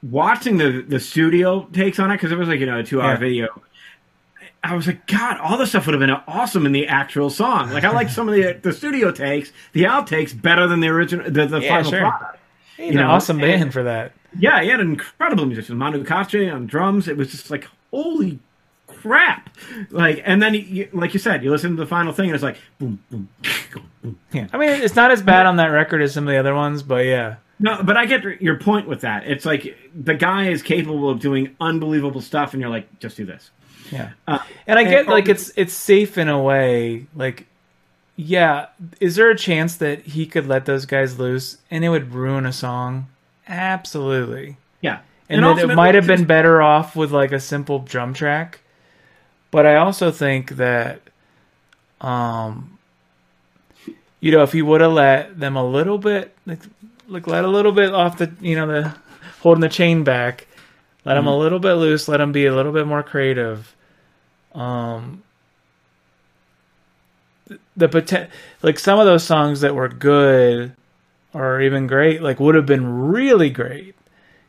watching 0.03 0.59
the 0.59 0.85
the 0.87 1.01
studio 1.01 1.65
takes 1.73 1.99
on 1.99 2.11
it 2.11 2.15
because 2.17 2.31
it 2.33 2.39
was 2.39 2.49
like 2.49 2.61
you 2.61 2.67
know 2.67 2.79
a 2.79 2.85
two 2.85 3.01
hour 3.01 3.13
Yeah. 3.13 3.17
video. 3.19 3.63
I 4.65 4.77
was 4.77 4.87
like, 4.87 5.09
God, 5.09 5.39
all 5.39 5.59
this 5.59 5.71
stuff 5.71 5.87
would 5.87 5.95
have 5.95 6.01
been 6.01 6.11
awesome 6.29 6.67
in 6.67 6.71
the 6.73 6.87
actual 6.87 7.31
song. 7.31 7.71
Like, 7.71 7.83
I 7.83 7.91
like 7.91 8.09
some 8.09 8.29
of 8.29 8.35
the 8.37 8.53
the 8.63 8.73
studio 8.73 9.11
takes, 9.11 9.51
the 9.73 9.85
outtakes, 9.85 10.41
better 10.41 10.69
than 10.69 10.79
the 10.79 10.87
original, 10.89 11.29
the, 11.29 11.47
the 11.47 11.59
Yeah, 11.61 11.69
final 11.69 11.91
sure. 11.91 12.01
product. 12.01 12.39
He's 12.77 12.87
You 12.95 13.01
an 13.01 13.07
know, 13.07 13.11
awesome 13.11 13.41
and- 13.43 13.59
band 13.61 13.73
for 13.73 13.83
that. 13.83 14.13
Yeah, 14.39 14.63
he 14.63 14.69
had 14.69 14.81
an 14.81 14.91
incredible 14.91 15.47
musician, 15.47 15.77
Manu 15.77 16.05
Katché 16.05 16.53
on 16.53 16.67
drums. 16.67 17.09
It 17.09 17.17
was 17.17 17.31
just 17.31 17.51
like, 17.51 17.67
holy 17.91 18.39
crap! 18.87 19.51
Like, 19.91 20.23
and 20.25 20.41
then, 20.43 20.55
you, 20.55 20.89
like 20.93 21.13
you 21.15 21.21
said, 21.21 21.43
you 21.45 21.51
listen 21.51 21.71
to 21.77 21.77
the 21.83 21.87
final 21.87 22.13
thing, 22.13 22.27
and 22.27 22.35
it's 22.35 22.43
like, 22.43 22.57
boom, 22.79 22.99
boom, 23.11 23.29
boom. 24.03 24.19
Yeah, 24.33 24.47
I 24.53 24.59
mean 24.59 24.71
it's 24.71 24.97
not 24.97 25.11
as 25.11 25.23
bad 25.23 25.47
on 25.47 25.57
that 25.57 25.67
record 25.67 26.03
as 26.03 26.13
some 26.15 26.27
of 26.27 26.33
the 26.33 26.39
other 26.39 26.55
ones, 26.55 26.83
but 26.83 27.05
yeah, 27.05 27.37
No, 27.61 27.83
but 27.83 27.97
I 27.97 28.07
get 28.07 28.41
your 28.43 28.59
point 28.59 28.89
with 28.89 29.03
that. 29.03 29.27
It's 29.27 29.45
like 29.45 29.77
the 29.95 30.15
guy 30.15 30.49
is 30.49 30.63
capable 30.63 31.09
of 31.11 31.21
doing 31.21 31.55
unbelievable 31.61 32.21
stuff, 32.21 32.53
and 32.55 32.61
you're 32.61 32.71
like, 32.71 32.99
just 33.01 33.17
do 33.17 33.25
this. 33.27 33.51
yeah. 33.93 34.11
Uh, 34.27 34.39
And 34.67 34.79
I 34.79 34.85
get 34.85 35.01
and- 35.01 35.09
like 35.09 35.29
it's 35.29 35.53
it's 35.57 35.73
safe 35.75 36.17
in 36.19 36.29
a 36.29 36.41
way. 36.43 37.07
Like, 37.15 37.47
yeah, 38.17 38.67
is 39.01 39.17
there 39.17 39.31
a 39.31 39.37
chance 39.37 39.77
that 39.77 40.01
he 40.03 40.27
could 40.27 40.47
let 40.47 40.65
those 40.67 40.85
guys 40.87 41.19
loose 41.19 41.59
and 41.71 41.85
it 41.85 41.89
would 41.91 42.13
ruin 42.13 42.45
a 42.47 42.53
song? 42.53 43.09
Absolutely. 43.53 44.57
Yeah, 44.81 45.01
and, 45.29 45.45
then 45.45 45.59
it 45.59 45.75
might 45.75 45.95
have 45.95 46.07
been 46.07 46.25
better 46.25 46.61
off 46.61 46.97
with 46.97 47.13
like 47.13 47.33
a 47.33 47.41
simple 47.41 47.79
drum 47.81 48.15
track 48.15 48.61
but 49.51 49.67
i 49.67 49.77
also 49.77 50.11
think 50.11 50.51
that 50.53 51.01
um 52.01 52.79
you 54.21 54.33
know 54.33 54.43
if 54.43 54.53
he 54.53 54.63
would 54.63 54.81
have 54.81 54.93
let 54.93 55.39
them 55.39 55.57
a 55.57 55.65
little 55.65 55.99
bit 55.99 56.35
like, 56.47 56.61
like 57.09 57.27
let 57.27 57.45
a 57.45 57.49
little 57.49 57.73
bit 57.73 57.95
off 57.95 58.19
the 58.19 58.33
you 58.41 58.57
know 58.57 58.67
the 58.67 58.95
holding 59.41 59.61
the 59.61 59.69
chain 59.69 60.05
back 60.05 60.47
let 61.05 61.13
Mm-hmm. 61.17 61.19
him 61.19 61.27
a 61.27 61.39
little 61.39 61.59
bit 61.59 61.75
loose 61.75 62.09
let 62.09 62.21
him 62.21 62.33
be 62.33 62.47
a 62.47 62.55
little 62.55 62.73
bit 62.73 62.87
more 62.87 63.03
creative 63.03 63.75
um 64.55 65.23
the 67.77 67.89
poten- 67.89 68.29
like 68.63 68.79
some 68.79 68.99
of 68.99 69.07
those 69.07 69.25
songs 69.25 69.61
that 69.61 69.75
were 69.75 69.89
good 69.89 70.75
or 71.35 71.61
even 71.61 71.87
great 71.87 72.23
like 72.23 72.39
would 72.41 72.55
have 72.55 72.67
been 72.67 73.09
really 73.09 73.51
great 73.51 73.95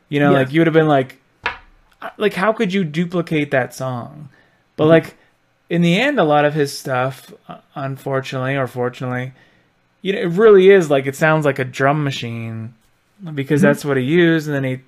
you 0.08 0.20
know 0.20 0.32
Yeah. 0.32 0.38
like 0.38 0.52
you 0.52 0.60
would 0.60 0.66
have 0.66 0.74
been 0.74 0.88
like 0.88 1.20
like 2.18 2.34
how 2.34 2.52
could 2.52 2.72
you 2.72 2.84
duplicate 2.84 3.50
that 3.52 3.74
song 3.74 4.28
but 4.76 4.86
like 4.86 5.16
in 5.70 5.80
the 5.82 5.98
end 5.98 6.18
a 6.18 6.24
lot 6.24 6.44
of 6.44 6.52
his 6.54 6.76
stuff 6.76 7.32
unfortunately 7.74 8.56
or 8.56 8.66
fortunately 8.66 9.32
you 10.02 10.12
know 10.12 10.20
it 10.20 10.26
really 10.32 10.70
is 10.70 10.90
like 10.90 11.06
it 11.06 11.16
sounds 11.16 11.44
like 11.44 11.58
a 11.58 11.64
drum 11.64 12.04
machine 12.04 12.74
because 13.34 13.60
Mm-hmm. 13.60 13.66
that's 13.68 13.84
what 13.84 13.96
he 13.96 14.02
used 14.02 14.46
and 14.48 14.54
then 14.56 14.64
he 14.64 14.80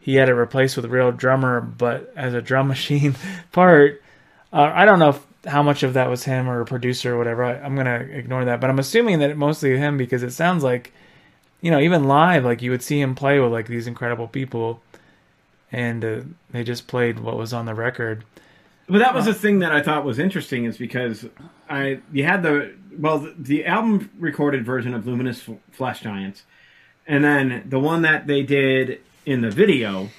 he 0.00 0.16
had 0.16 0.28
it 0.28 0.34
replaced 0.34 0.76
with 0.76 0.84
a 0.84 0.88
real 0.88 1.12
drummer 1.12 1.60
but 1.60 2.12
as 2.16 2.34
a 2.34 2.42
drum 2.42 2.68
machine 2.74 3.14
part 3.52 4.02
uh, 4.52 4.70
i 4.74 4.84
don't 4.84 4.98
know 4.98 5.10
if, 5.10 5.26
how 5.46 5.62
much 5.62 5.82
of 5.82 5.94
that 5.94 6.10
was 6.10 6.24
him 6.24 6.48
or 6.48 6.60
a 6.60 6.64
producer 6.66 7.14
or 7.14 7.18
whatever 7.18 7.42
I, 7.44 7.54
i'm 7.60 7.74
gonna 7.76 8.00
ignore 8.10 8.44
that 8.44 8.60
but 8.60 8.68
i'm 8.68 8.78
assuming 8.78 9.20
that 9.20 9.30
it 9.30 9.36
mostly 9.36 9.76
him 9.78 9.96
because 9.96 10.22
it 10.22 10.32
sounds 10.32 10.62
like 10.62 10.92
you 11.62 11.70
know 11.70 11.80
even 11.80 12.04
live 12.04 12.44
like 12.44 12.60
you 12.60 12.70
would 12.70 12.82
see 12.82 13.00
him 13.00 13.14
play 13.14 13.40
with 13.40 13.50
like 13.50 13.66
these 13.66 13.86
incredible 13.86 14.28
people 14.28 14.82
and 15.72 16.04
uh, 16.04 16.20
they 16.50 16.62
just 16.62 16.86
played 16.86 17.18
what 17.18 17.36
was 17.36 17.52
on 17.52 17.64
the 17.64 17.74
record. 17.74 18.24
But 18.88 18.98
that 18.98 19.14
was 19.14 19.24
the 19.24 19.34
thing 19.34 19.60
that 19.60 19.72
I 19.72 19.80
thought 19.82 20.04
was 20.04 20.18
interesting, 20.18 20.66
is 20.66 20.76
because 20.76 21.26
I 21.68 22.00
you 22.12 22.24
had 22.24 22.42
the 22.42 22.74
well 22.98 23.20
the, 23.20 23.34
the 23.38 23.66
album 23.66 24.10
recorded 24.18 24.66
version 24.66 24.92
of 24.92 25.06
Luminous 25.06 25.48
F- 25.48 25.56
Flesh 25.70 26.00
Giants, 26.00 26.42
and 27.06 27.24
then 27.24 27.64
the 27.68 27.80
one 27.80 28.02
that 28.02 28.26
they 28.26 28.42
did 28.42 29.00
in 29.24 29.40
the 29.40 29.50
video 29.50 30.10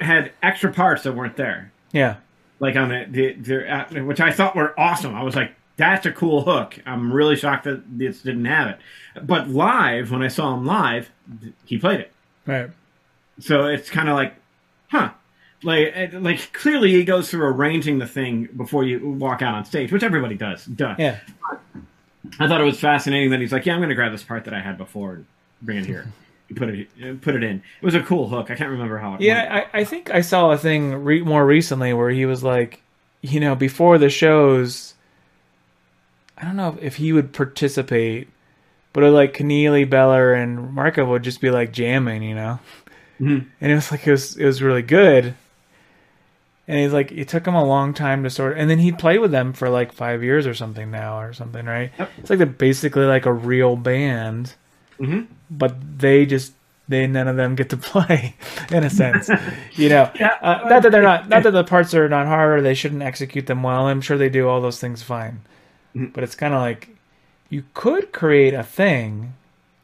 had 0.00 0.32
extra 0.42 0.72
parts 0.72 1.04
that 1.04 1.12
weren't 1.12 1.36
there, 1.36 1.72
yeah. 1.92 2.16
Like 2.58 2.76
on 2.76 2.88
the, 2.88 3.06
the, 3.08 3.32
the 3.34 3.72
uh, 3.72 4.04
which 4.04 4.20
I 4.20 4.32
thought 4.32 4.56
were 4.56 4.78
awesome. 4.78 5.14
I 5.14 5.22
was 5.22 5.36
like, 5.36 5.54
that's 5.76 6.06
a 6.06 6.12
cool 6.12 6.42
hook. 6.44 6.78
I'm 6.86 7.12
really 7.12 7.36
shocked 7.36 7.64
that 7.64 7.82
this 7.98 8.22
didn't 8.22 8.44
have 8.44 8.68
it. 8.68 8.78
But 9.22 9.48
live, 9.48 10.10
when 10.10 10.22
I 10.22 10.28
saw 10.28 10.54
him 10.54 10.64
live, 10.64 11.10
he 11.64 11.78
played 11.78 12.00
it. 12.00 12.12
right 12.46 12.70
So 13.40 13.66
it's 13.66 13.90
kind 13.90 14.08
of 14.08 14.16
like, 14.16 14.34
huh? 14.88 15.10
Like, 15.62 16.12
like 16.12 16.52
clearly 16.52 16.92
he 16.92 17.04
goes 17.04 17.30
through 17.30 17.46
arranging 17.46 17.98
the 17.98 18.06
thing 18.06 18.48
before 18.56 18.84
you 18.84 19.10
walk 19.10 19.42
out 19.42 19.54
on 19.54 19.64
stage, 19.64 19.90
which 19.92 20.02
everybody 20.02 20.34
does. 20.34 20.64
Duh. 20.66 20.94
yeah 20.98 21.20
I 22.40 22.48
thought 22.48 22.60
it 22.60 22.64
was 22.64 22.80
fascinating 22.80 23.30
that 23.30 23.40
he's 23.40 23.52
like, 23.52 23.66
yeah, 23.66 23.74
I'm 23.74 23.80
going 23.80 23.90
to 23.90 23.94
grab 23.94 24.12
this 24.12 24.22
part 24.22 24.44
that 24.44 24.54
I 24.54 24.60
had 24.60 24.78
before 24.78 25.14
and 25.14 25.26
bring 25.62 25.78
it 25.78 25.86
here, 25.86 26.06
put 26.56 26.68
it, 26.68 26.88
uh, 27.02 27.14
put 27.20 27.34
it 27.34 27.42
in. 27.42 27.56
It 27.56 27.84
was 27.84 27.94
a 27.94 28.02
cool 28.02 28.28
hook. 28.28 28.50
I 28.50 28.54
can't 28.54 28.70
remember 28.70 28.98
how 28.98 29.14
it. 29.14 29.20
Yeah, 29.20 29.66
I, 29.72 29.80
I 29.80 29.84
think 29.84 30.10
I 30.10 30.20
saw 30.20 30.50
a 30.50 30.58
thing 30.58 30.94
re- 31.04 31.22
more 31.22 31.44
recently 31.46 31.92
where 31.92 32.10
he 32.10 32.26
was 32.26 32.42
like, 32.42 32.82
you 33.22 33.40
know, 33.40 33.54
before 33.54 33.98
the 33.98 34.10
shows, 34.10 34.94
I 36.38 36.44
don't 36.44 36.56
know 36.56 36.76
if 36.80 36.96
he 36.96 37.12
would 37.12 37.32
participate, 37.32 38.28
but 38.92 39.04
like 39.12 39.34
Keneally, 39.34 39.88
Beller, 39.88 40.32
and 40.34 40.72
Marco 40.72 41.04
would 41.04 41.22
just 41.22 41.40
be 41.40 41.50
like 41.50 41.72
jamming, 41.72 42.22
you 42.22 42.34
know, 42.34 42.58
Mhm. 43.20 43.46
and 43.60 43.72
it 43.72 43.74
was 43.74 43.90
like 43.92 44.06
it 44.06 44.10
was 44.10 44.36
it 44.36 44.44
was 44.44 44.62
really 44.62 44.82
good. 44.82 45.34
And 46.66 46.78
he's 46.78 46.94
like, 46.94 47.12
it 47.12 47.28
took 47.28 47.46
him 47.46 47.54
a 47.54 47.64
long 47.64 47.92
time 47.92 48.22
to 48.24 48.30
sort, 48.30 48.56
and 48.56 48.70
then 48.70 48.78
he 48.78 48.90
played 48.90 49.18
with 49.20 49.30
them 49.30 49.52
for 49.52 49.68
like 49.68 49.92
five 49.92 50.22
years 50.24 50.46
or 50.46 50.54
something 50.54 50.90
now, 50.90 51.20
or 51.20 51.34
something, 51.34 51.66
right? 51.66 51.92
Yep. 51.98 52.10
It's 52.18 52.30
like 52.30 52.38
they're 52.38 52.46
basically 52.46 53.04
like 53.04 53.26
a 53.26 53.32
real 53.32 53.76
band, 53.76 54.54
Mhm. 54.98 55.26
but 55.50 55.76
they 55.98 56.24
just 56.26 56.54
they 56.88 57.06
none 57.06 57.28
of 57.28 57.36
them 57.36 57.54
get 57.54 57.68
to 57.70 57.76
play, 57.92 58.34
in 58.72 58.82
a 58.84 58.90
sense, 58.90 59.30
you 59.74 59.88
know. 59.90 60.10
Yeah. 60.18 60.34
Uh, 60.42 60.68
not 60.68 60.82
that 60.82 60.92
they're 60.92 61.02
not, 61.02 61.28
not 61.28 61.42
that 61.44 61.50
the 61.52 61.64
parts 61.64 61.94
are 61.94 62.08
not 62.08 62.26
hard 62.26 62.58
or 62.58 62.62
they 62.62 62.74
shouldn't 62.74 63.02
execute 63.02 63.46
them 63.46 63.62
well. 63.62 63.86
I'm 63.88 64.00
sure 64.02 64.16
they 64.18 64.28
do 64.30 64.48
all 64.48 64.60
those 64.62 64.80
things 64.80 65.02
fine, 65.02 65.40
Mhm. 65.94 66.12
but 66.12 66.24
it's 66.24 66.34
kind 66.34 66.52
of 66.54 66.60
like 66.60 66.88
you 67.50 67.64
could 67.74 68.12
create 68.12 68.52
a 68.54 68.62
thing, 68.64 69.34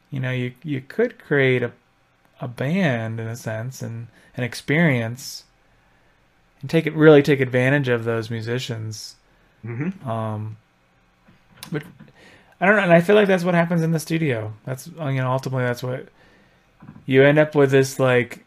you 0.09 0.19
know. 0.19 0.31
You 0.31 0.53
you 0.63 0.81
could 0.81 1.17
create 1.19 1.63
a 1.63 1.71
a 2.41 2.47
band 2.47 3.19
in 3.19 3.27
a 3.27 3.35
sense 3.35 3.81
and 3.81 4.07
an 4.35 4.43
experience 4.43 5.43
and 6.59 6.69
take 6.69 6.85
it 6.87 6.93
really 6.95 7.21
take 7.21 7.39
advantage 7.39 7.87
of 7.87 8.03
those 8.03 8.29
musicians. 8.31 9.15
Mhm. 9.65 10.05
Um, 10.05 10.57
but 11.71 11.83
I 12.59 12.65
don't 12.65 12.75
know, 12.75 12.83
and 12.83 12.91
I 12.93 13.01
feel 13.01 13.15
like 13.15 13.27
that's 13.27 13.43
what 13.43 13.53
happens 13.55 13.81
in 13.83 13.91
the 13.91 13.99
studio. 13.99 14.53
That's 14.65 14.87
you 14.87 14.93
know 15.21 15.31
ultimately 15.31 15.63
that's 15.63 15.83
what 15.83 16.07
you 17.05 17.23
end 17.23 17.37
up 17.39 17.55
with 17.55 17.71
this 17.71 17.99
like. 17.99 18.43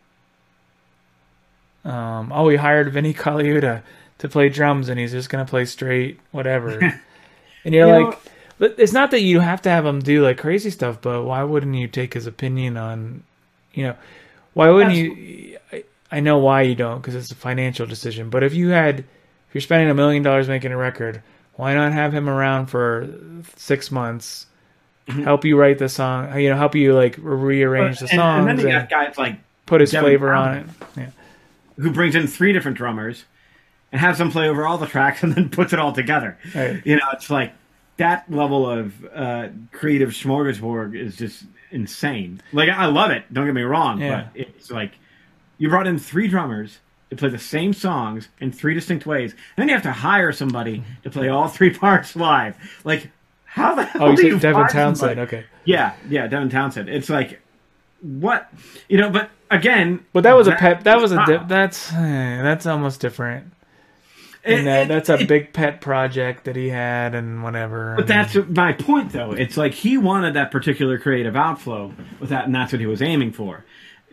Um, 1.85 2.33
oh, 2.33 2.45
we 2.45 2.57
hired 2.57 2.93
Vinnie 2.93 3.13
Colaiuta 3.15 3.83
to 4.19 4.29
play 4.29 4.49
drums, 4.49 4.89
and 4.89 4.99
he's 4.99 5.13
just 5.13 5.29
gonna 5.31 5.45
play 5.45 5.65
straight 5.65 6.19
whatever. 6.31 6.79
and 7.65 7.75
you're 7.75 7.87
You 7.87 7.93
like, 8.07 8.15
know- 8.15 8.31
but 8.59 8.75
it's 8.79 8.93
not 8.93 9.11
that 9.11 9.21
you 9.21 9.41
have 9.41 9.63
to 9.63 9.71
have 9.71 9.85
him 9.85 9.99
do 10.01 10.23
like 10.23 10.39
crazy 10.39 10.71
stuff, 10.71 10.99
but 11.03 11.25
why 11.25 11.43
wouldn't 11.43 11.75
you 11.75 11.89
take 11.89 12.15
his 12.15 12.27
opinion 12.27 12.77
on, 12.77 13.25
you 13.73 13.85
know, 13.85 13.97
why 14.53 14.71
wouldn't 14.71 14.95
you? 14.95 15.59
I, 15.73 15.85
I 16.13 16.21
know 16.21 16.39
why 16.39 16.63
you 16.63 16.77
don't 16.77 17.01
because 17.01 17.17
it's 17.17 17.33
a 17.33 17.35
financial 17.35 17.87
decision. 17.87 18.31
But 18.31 18.45
if 18.45 18.55
you 18.55 18.69
had, 18.69 19.01
if 19.01 19.07
you're 19.55 19.61
spending 19.61 19.91
a 19.91 19.95
million 19.95 20.23
dollars 20.23 20.47
making 20.49 20.71
a 20.71 20.77
record, 20.77 21.21
why 21.55 21.75
not 21.75 21.93
have 21.93 22.13
him 22.15 22.29
around 22.29 22.67
for 22.67 23.09
six 23.57 23.91
months, 23.91 24.47
Mhm. 25.09 25.25
help 25.25 25.45
you 25.45 25.59
write 25.59 25.79
the 25.79 25.89
song, 25.89 26.39
you 26.39 26.49
know, 26.51 26.57
help 26.57 26.75
you 26.77 26.95
like 26.95 27.17
rearrange 27.21 27.99
the 27.99 28.05
And- 28.05 28.11
songs 28.19 28.41
and, 28.43 28.51
and, 28.51 28.59
then 28.61 28.67
you 28.67 28.73
got 28.73 28.89
guys 28.89 29.19
like 29.19 29.37
put 29.67 29.81
his 29.81 29.91
Devin 29.91 30.05
flavor 30.11 30.33
on 30.33 30.57
it. 30.59 30.67
Yeah. 30.97 31.07
who 31.77 31.91
brings 31.91 32.15
in 32.15 32.27
three 32.29 32.53
different 32.53 32.77
drummers 32.77 33.25
and 33.95 34.01
has 34.01 34.19
them 34.19 34.31
play 34.33 34.49
over 34.49 34.67
all 34.67 34.77
the 34.77 34.89
tracks 34.89 35.23
and 35.23 35.33
then 35.35 35.49
puts 35.49 35.73
it 35.73 35.79
all 35.79 35.93
together. 35.93 36.37
Right. 36.53 36.83
You 36.85 36.97
know, 36.97 37.07
it's 37.13 37.31
like 37.31 37.53
that 37.97 38.29
level 38.29 38.69
of 38.69 38.93
uh, 39.15 39.49
creative 39.71 40.09
smorgasbord 40.11 40.99
is 41.01 41.17
just 41.17 41.45
insane. 41.71 42.41
Like 42.53 42.69
I 42.69 42.87
love 42.87 43.13
it. 43.13 43.33
Don't 43.33 43.47
get 43.47 43.55
me 43.55 43.63
wrong, 43.63 44.01
Yeah. 44.01 44.27
but 44.33 44.41
it's 44.41 44.69
like 44.71 44.93
you 45.59 45.69
brought 45.69 45.87
in 45.87 45.99
three 46.01 46.27
drummers 46.27 46.81
to 47.11 47.17
play 47.17 47.29
the 47.29 47.39
same 47.39 47.73
songs 47.73 48.29
in 48.41 48.51
three 48.51 48.75
distinct 48.75 49.07
ways, 49.07 49.31
and 49.31 49.41
then 49.57 49.69
you 49.69 49.75
have 49.75 49.85
to 49.85 49.93
hire 49.93 50.33
somebody 50.33 50.83
to 51.05 51.11
play 51.11 51.29
all 51.29 51.47
three 51.47 51.71
parts 51.85 52.17
live. 52.17 52.57
Like 52.83 53.11
how 53.45 53.77
the 53.77 53.85
hell 53.85 54.07
Oh, 54.07 54.11
you 54.11 54.17
do 54.17 54.27
you 54.27 54.39
Devin 54.41 54.67
Townsend. 54.67 54.97
somebody- 54.99 55.21
Okay. 55.21 55.45
Yeah, 55.65 55.95
yeah, 56.11 56.27
Devin 56.27 56.51
Townsend. 56.51 56.89
It's 56.89 57.09
like 57.09 57.41
what 58.01 58.51
you 58.89 58.99
know, 58.99 59.09
but 59.11 59.31
again, 59.51 60.05
But 60.13 60.25
that 60.25 60.37
was 60.37 60.49
a 60.49 60.53
pet. 60.57 60.83
That 60.85 61.01
was 61.01 61.13
a. 61.13 61.17
Di- 61.25 61.45
that's 61.47 61.93
eh, 61.93 62.43
that's 62.43 62.67
almost 62.67 63.01
different. 63.01 63.53
And 64.45 64.67
that, 64.67 64.81
uh, 64.81 64.83
it- 64.83 64.89
that's 64.89 65.09
a 65.09 65.25
big 65.25 65.53
pet 65.53 65.81
project 65.81 66.45
that 66.45 66.57
he 66.57 66.69
had 66.69 67.15
and 67.15 67.43
whatever. 67.43 67.95
But 67.97 68.07
that's 68.07 68.37
my 68.49 68.73
point, 68.73 69.13
though. 69.13 69.33
It's 69.33 69.57
like 69.57 69.73
he 69.75 69.97
wanted 69.99 70.35
that 70.35 70.51
particular 70.51 70.99
creative 70.99 71.35
outflow 71.37 71.93
with 72.21 72.31
that, 72.31 72.45
and 72.47 72.55
that's 72.55 72.73
what 72.73 72.81
he 72.81 72.87
was 72.87 73.01
aiming 73.03 73.33
for. 73.33 73.65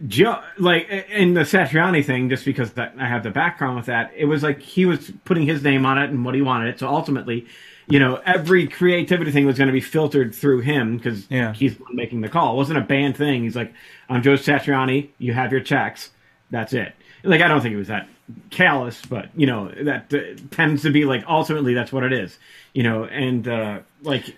Joe, 0.07 0.39
like 0.57 0.89
in 1.11 1.35
the 1.35 1.41
Satriani 1.41 2.03
thing, 2.03 2.27
just 2.29 2.43
because 2.43 2.71
that 2.73 2.95
I 2.97 3.07
have 3.07 3.21
the 3.23 3.29
background 3.29 3.75
with 3.77 3.85
that, 3.85 4.11
it 4.15 4.25
was 4.25 4.41
like 4.41 4.59
he 4.59 4.85
was 4.85 5.11
putting 5.25 5.45
his 5.45 5.63
name 5.63 5.85
on 5.85 5.97
it 5.99 6.09
and 6.09 6.25
what 6.25 6.33
he 6.33 6.41
wanted 6.41 6.69
it. 6.69 6.79
So 6.79 6.87
ultimately, 6.87 7.45
you 7.87 7.99
know, 7.99 8.19
every 8.25 8.65
creativity 8.67 9.31
thing 9.31 9.45
was 9.45 9.57
going 9.59 9.67
to 9.67 9.73
be 9.73 9.81
filtered 9.81 10.33
through 10.33 10.61
him 10.61 10.97
because 10.97 11.27
Yeah. 11.29 11.53
he's 11.53 11.75
making 11.91 12.21
the 12.21 12.29
call. 12.29 12.53
It 12.53 12.57
wasn't 12.57 12.79
a 12.79 12.81
band 12.81 13.15
thing. 13.15 13.43
He's 13.43 13.55
like, 13.55 13.73
"I'm 14.09 14.23
Joe 14.23 14.33
Satriani. 14.33 15.09
You 15.19 15.33
have 15.33 15.51
your 15.51 15.61
checks. 15.61 16.09
That's 16.49 16.73
it." 16.73 16.93
Like 17.23 17.41
I 17.41 17.47
don't 17.47 17.61
think 17.61 17.75
it 17.75 17.77
was 17.77 17.89
that 17.89 18.07
callous, 18.49 19.01
but 19.05 19.29
you 19.35 19.45
know 19.47 19.69
that 19.81 20.13
uh, 20.13 20.19
tends 20.51 20.81
to 20.83 20.89
be 20.91 21.05
like 21.05 21.23
ultimately 21.27 21.73
that's 21.73 21.91
what 21.91 22.03
it 22.03 22.13
is. 22.13 22.37
You 22.73 22.83
know, 22.83 23.05
and 23.05 23.47
uh, 23.47 23.79
like 24.03 24.35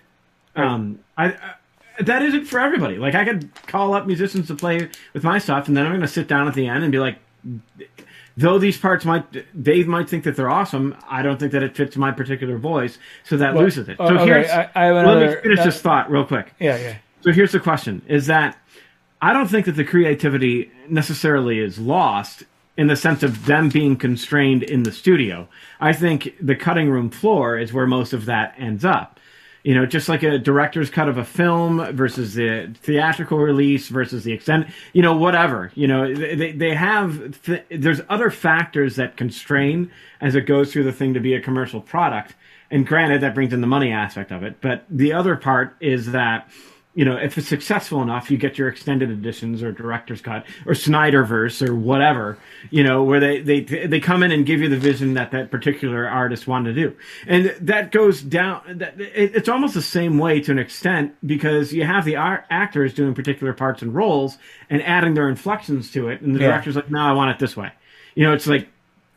um, 0.56 1.00
I, 1.18 1.28
I 1.28 1.38
that 2.00 2.22
isn't 2.24 2.46
for 2.46 2.60
everybody. 2.60 2.98
Like 2.98 3.16
I 3.16 3.24
could 3.26 3.50
call 3.68 3.94
up 3.94 4.08
musicians 4.08 4.48
to 4.48 4.56
play 4.56 4.89
with 5.14 5.24
my 5.24 5.38
stuff, 5.39 5.68
and 5.68 5.78
then 5.78 5.86
I'm 5.86 5.91
going 5.91 6.02
to 6.02 6.08
sit 6.08 6.28
down 6.28 6.48
at 6.48 6.54
the 6.56 6.68
end 6.68 6.84
and 6.84 6.91
be 6.91 7.00
like, 7.00 7.18
though 8.36 8.58
these 8.58 8.78
parts 8.78 9.06
might 9.06 9.26
they 9.54 9.84
might 9.84 10.10
think 10.10 10.24
that 10.24 10.36
they're 10.36 10.50
awesome, 10.50 10.96
I 11.08 11.22
don't 11.22 11.39
think 11.39 11.52
that 11.52 11.62
it 11.64 11.76
fits 11.76 11.96
my 11.96 12.12
particular 12.12 12.58
voice, 12.58 12.98
so 13.24 13.38
that 13.38 13.54
Well, 13.54 13.64
loses 13.64 13.89
it. 13.89 13.98
So 13.98 14.06
oh, 14.06 14.16
okay, 14.16 14.26
here's 14.26 14.50
I- 14.50 14.70
I 14.76 14.86
have 14.86 15.06
let 15.06 15.36
me 15.36 15.41
finish 15.41 15.60
that- 15.60 15.66
this 15.66 15.82
thought 15.82 16.10
real 16.12 16.26
quick. 16.26 16.54
yeah, 16.60 16.78
yeah. 16.78 16.96
So 17.22 17.32
here's 17.32 17.52
the 17.52 17.60
question: 17.60 18.02
Is 18.08 18.28
that 18.28 18.58
I 19.22 19.32
don't 19.32 19.48
think 19.48 19.66
that 19.68 19.74
the 19.74 19.86
creativity 19.86 20.72
necessarily 20.89 21.60
is 21.60 21.78
lost 21.80 22.44
in 22.76 22.88
the 22.88 22.96
sense 22.96 23.24
of 23.24 23.46
them 23.46 23.70
being 23.70 23.96
constrained 23.96 24.64
in 24.64 24.84
the 24.84 24.92
studio. 24.92 25.48
I 25.80 25.94
think 25.94 26.36
the 26.42 26.56
cutting 26.56 26.90
room 26.90 27.10
floor 27.10 27.58
is 27.58 27.72
where 27.72 27.86
most 27.86 28.14
of 28.14 28.26
that 28.26 28.56
ends 28.58 28.84
up. 28.84 29.20
You 29.64 29.76
know, 29.76 29.86
just 29.86 30.10
like 30.10 30.24
a 30.24 30.38
director's 30.38 30.90
cut 30.90 31.08
of 31.08 31.18
a 31.18 31.24
film 31.24 31.96
versus 31.96 32.34
the 32.34 32.76
theatrical 32.82 33.38
release 33.38 33.88
versus 33.88 34.26
the 34.26 34.34
extended, 34.34 34.74
you 34.92 35.02
know, 35.02 35.16
whatever. 35.16 35.72
You 35.74 35.88
know, 35.88 36.14
they, 36.14 36.52
they 36.52 36.74
have, 36.74 37.42
th- 37.44 37.64
there's 37.70 38.02
other 38.10 38.30
factors 38.30 38.98
that 38.98 39.16
constrain 39.16 39.90
as 40.20 40.36
it 40.36 40.42
goes 40.42 40.74
through 40.74 40.84
the 40.84 40.92
thing 40.92 41.14
to 41.14 41.22
be 41.22 41.34
a 41.34 41.42
commercial 41.42 41.80
product. 41.80 42.36
And 42.72 42.86
granted, 42.86 43.22
that 43.22 43.36
brings 43.36 43.54
in 43.54 43.62
the 43.62 43.68
money 43.68 43.94
aspect 43.94 44.32
of 44.32 44.44
it. 44.44 44.60
But 44.60 44.84
the 44.90 45.14
other 45.14 45.38
part 45.38 45.78
is 45.80 46.12
that, 46.12 46.50
you 46.96 47.04
know, 47.04 47.18
if 47.18 47.38
it's 47.39 47.48
successful 47.48 48.04
enough, 48.04 48.30
you 48.30 48.38
get 48.38 48.58
your 48.58 48.68
extended 48.68 49.10
editions 49.10 49.64
or 49.64 49.72
director's 49.72 50.22
cut 50.22 50.46
or 50.68 50.74
Snyderverse 50.74 51.68
or 51.68 51.74
whatever, 51.74 52.38
you 52.70 52.84
know, 52.84 53.02
where 53.04 53.20
they, 53.20 53.39
they, 53.39 53.62
they 53.62 54.00
come 54.00 54.22
in 54.22 54.32
and 54.32 54.46
give 54.46 54.62
you 54.62 54.70
the 54.70 54.78
vision 54.78 55.16
that 55.16 55.32
that 55.32 55.50
particular 55.50 56.08
artist 56.08 56.48
wanted 56.48 56.76
to 56.76 56.82
do. 56.89 56.96
And 57.26 57.56
that 57.62 57.91
goes 57.91 58.22
down, 58.22 58.62
that, 58.78 58.94
it's 59.00 59.50
almost 59.50 59.74
the 59.74 59.82
same 59.82 60.20
way 60.20 60.39
to 60.41 60.52
an 60.52 60.60
extent 60.60 61.16
because 61.26 61.74
you 61.74 61.84
have 61.84 62.06
the 62.06 62.16
actors 62.16 62.94
doing 62.94 63.16
particular 63.16 63.54
parts 63.54 63.82
and 63.82 63.96
roles 63.96 64.38
and 64.70 64.84
adding 64.84 65.16
their 65.16 65.30
inflections 65.30 65.91
to 65.94 66.10
it. 66.10 66.22
And 66.22 66.36
the 66.36 66.41
Yeah. 66.41 66.50
director's 66.50 66.76
like, 66.76 66.91
no, 66.91 67.00
I 67.00 67.14
want 67.14 67.32
it 67.32 67.39
this 67.39 67.58
way. 67.58 67.72
You 68.14 68.24
know, 68.24 68.34
it's 68.34 68.46
like, 68.46 68.68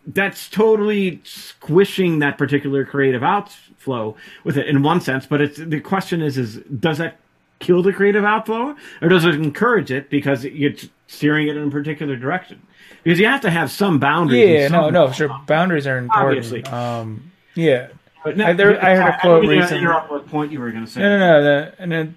that's 0.07 0.49
totally 0.49 1.21
squishing 1.25 2.21
that 2.21 2.39
particular 2.39 2.85
creative 2.85 3.23
outflow 3.23 4.17
with 4.45 4.57
it 4.57 4.67
in 4.67 4.83
one 4.83 5.01
sense. 5.01 5.27
But 5.27 5.41
it's 5.43 5.59
the 5.59 5.81
question 5.81 6.23
is, 6.23 6.39
is 6.39 6.57
does 6.79 6.99
that 6.99 7.19
kill 7.59 7.83
the 7.83 7.93
creative 7.93 8.25
outflow, 8.25 8.75
or 9.03 9.09
does 9.09 9.25
it 9.25 9.35
encourage 9.35 9.91
it 9.91 10.11
because 10.11 10.45
it's 10.45 10.89
steering 11.07 11.49
it 11.49 11.57
in 11.57 11.69
a 11.69 11.71
particular 11.71 12.17
direction? 12.17 12.61
Because 13.03 13.19
you 13.21 13.27
have 13.27 13.41
to 13.43 13.51
have 13.51 13.71
some 13.71 13.99
boundaries. 13.99 14.49
Yeah, 14.49 14.69
no, 14.69 14.83
some- 14.87 14.93
no, 14.93 15.13
sure. 15.13 15.41
Boundaries 15.47 15.87
are 15.87 15.99
important. 15.99 16.39
Obviously. 16.39 16.63
Um, 16.65 17.31
yeah. 17.55 17.89
But 18.25 18.41
I- 18.41 18.53
there- 18.53 18.85
I 18.85 18.97
heard 18.97 19.15
a 19.15 19.19
quote 19.21 19.43
mean 19.43 19.51
to 19.53 19.57
recently- 19.59 19.83
interrupt 19.85 20.11
what 20.11 20.27
point 20.29 20.51
you 20.53 20.59
were 20.61 20.71
going 20.73 20.85
to 20.85 20.91
say. 20.91 21.01
No, 21.01 21.19
no, 21.19 21.19
no. 21.19 21.43
The, 21.43 21.75
and 21.79 21.93
it, 21.93 22.11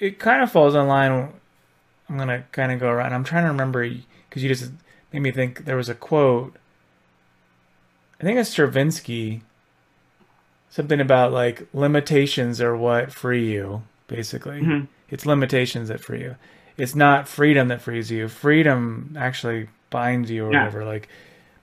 it 0.00 0.18
kind 0.18 0.42
of 0.42 0.50
falls 0.50 0.74
in 0.74 0.86
line. 0.88 1.32
I'm 2.08 2.18
gonna 2.18 2.44
kind 2.52 2.72
of 2.72 2.80
go 2.80 2.88
around. 2.90 3.12
I'm 3.14 3.24
trying 3.24 3.44
to 3.44 3.48
remember 3.50 3.88
because 4.28 4.42
you 4.42 4.48
just 4.48 4.70
made 5.12 5.20
me 5.20 5.30
think. 5.30 5.64
There 5.64 5.76
was 5.76 5.88
a 5.88 5.94
quote. 5.94 6.56
I 8.20 8.24
think 8.24 8.38
it's 8.38 8.50
Stravinsky. 8.50 9.42
Something 10.68 11.00
about 11.00 11.32
like 11.32 11.66
limitations 11.72 12.60
are 12.60 12.76
what 12.76 13.12
free 13.12 13.52
you. 13.52 13.82
Basically, 14.12 14.60
Mhm. 14.60 14.86
it's 15.10 15.24
limitations 15.26 15.88
that 15.88 16.00
free 16.00 16.20
you. 16.20 16.36
It's 16.76 16.94
not 16.94 17.28
freedom 17.28 17.68
that 17.68 17.80
frees 17.80 18.10
you. 18.10 18.28
Freedom 18.28 19.14
actually 19.18 19.68
binds 19.90 20.30
you 20.30 20.46
or 20.46 20.52
Yeah. 20.52 20.60
whatever. 20.64 20.84
Like, 20.84 21.08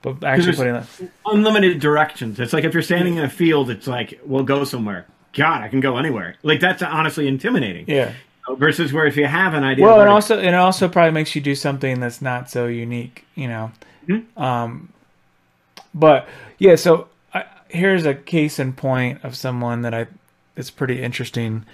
but 0.02 0.22
actually 0.24 0.56
putting 0.56 0.82
unlimited 1.26 1.78
directions. 1.80 2.40
It's 2.40 2.52
like 2.52 2.64
if 2.64 2.72
you're 2.74 2.82
standing 2.82 3.16
in 3.16 3.24
a 3.24 3.28
field, 3.28 3.70
it's 3.70 3.86
like, 3.86 4.18
well, 4.24 4.42
go 4.42 4.64
somewhere. 4.64 5.06
God, 5.34 5.62
I 5.62 5.68
can 5.68 5.80
go 5.80 5.96
anywhere. 5.96 6.34
Like 6.42 6.60
that's 6.60 6.82
honestly 6.82 7.28
intimidating. 7.28 7.84
yeah. 7.86 8.12
Versus 8.56 8.92
where 8.92 9.06
if 9.06 9.16
you 9.16 9.26
have 9.26 9.54
an 9.54 9.62
idea. 9.62 9.84
Well, 9.84 10.00
and 10.00 10.08
also 10.10 10.36
it 10.38 10.54
also 10.54 10.88
probably 10.88 11.12
makes 11.12 11.36
you 11.36 11.40
do 11.40 11.54
something 11.54 12.00
that's 12.00 12.20
not 12.20 12.50
so 12.50 12.66
unique, 12.66 13.24
you 13.36 13.46
know. 13.46 13.70
Mhm. 14.08 14.24
Um, 14.36 14.88
but 15.94 16.26
yeah, 16.58 16.74
so 16.74 17.06
I, 17.32 17.44
here's 17.68 18.06
a 18.06 18.14
case 18.14 18.58
in 18.58 18.72
point 18.72 19.20
of 19.24 19.36
someone 19.36 19.82
that 19.82 19.94
I 19.94 20.06
it's 20.56 20.70
pretty 20.70 21.00
interesting. 21.02 21.64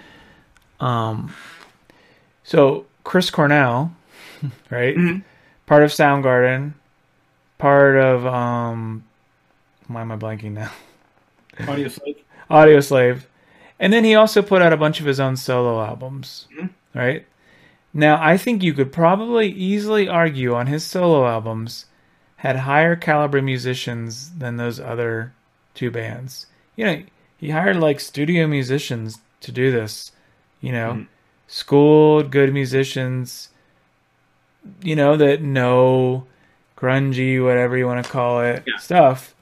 Um, 0.80 1.34
so 2.44 2.86
Chris 3.04 3.30
Cornell, 3.30 3.94
right? 4.70 4.96
Mhm. 4.96 5.22
Part 5.66 5.82
of 5.82 5.90
Soundgarden, 5.90 6.74
part 7.58 7.96
of 7.96 8.24
um, 8.26 9.04
why 9.88 10.00
am 10.02 10.12
I 10.12 10.16
blanking 10.16 10.52
now? 10.52 10.70
audio 11.68 11.88
slave. 11.88 12.16
Audioslave. 12.50 13.22
And 13.80 13.92
then 13.92 14.04
he 14.04 14.14
also 14.14 14.40
put 14.42 14.62
out 14.62 14.72
a 14.72 14.76
bunch 14.76 15.00
of 15.00 15.06
his 15.06 15.18
own 15.20 15.36
solo 15.36 15.82
albums, 15.84 16.46
Mhm. 16.56 16.70
right? 16.94 17.26
Now, 17.92 18.22
I 18.22 18.36
think 18.36 18.62
you 18.62 18.72
could 18.72 18.92
probably 18.92 19.48
easily 19.50 20.08
argue 20.08 20.54
on 20.54 20.66
his 20.66 20.84
solo 20.84 21.26
albums 21.26 21.86
had 22.36 22.56
higher 22.56 22.94
caliber 22.94 23.40
musicians 23.42 24.30
than 24.38 24.56
those 24.58 24.78
other 24.78 25.32
two 25.74 25.90
bands. 25.90 26.46
You 26.76 26.84
know, 26.84 27.02
he 27.38 27.50
hired 27.50 27.76
like 27.76 27.98
studio 28.00 28.46
musicians 28.46 29.18
to 29.40 29.50
do 29.52 29.72
this, 29.72 30.12
you 30.60 30.72
know, 30.72 30.92
Mhm. 30.92 31.06
schooled 31.48 32.30
good 32.30 32.52
musicians, 32.52 33.48
you 34.82 34.96
know, 34.96 35.16
that 35.16 35.42
know 35.42 36.26
grungy, 36.76 37.42
whatever 37.42 37.76
you 37.76 37.86
want 37.86 38.04
to 38.04 38.10
call 38.10 38.40
it, 38.42 38.62
Yeah. 38.66 38.76
stuff. 38.78 39.34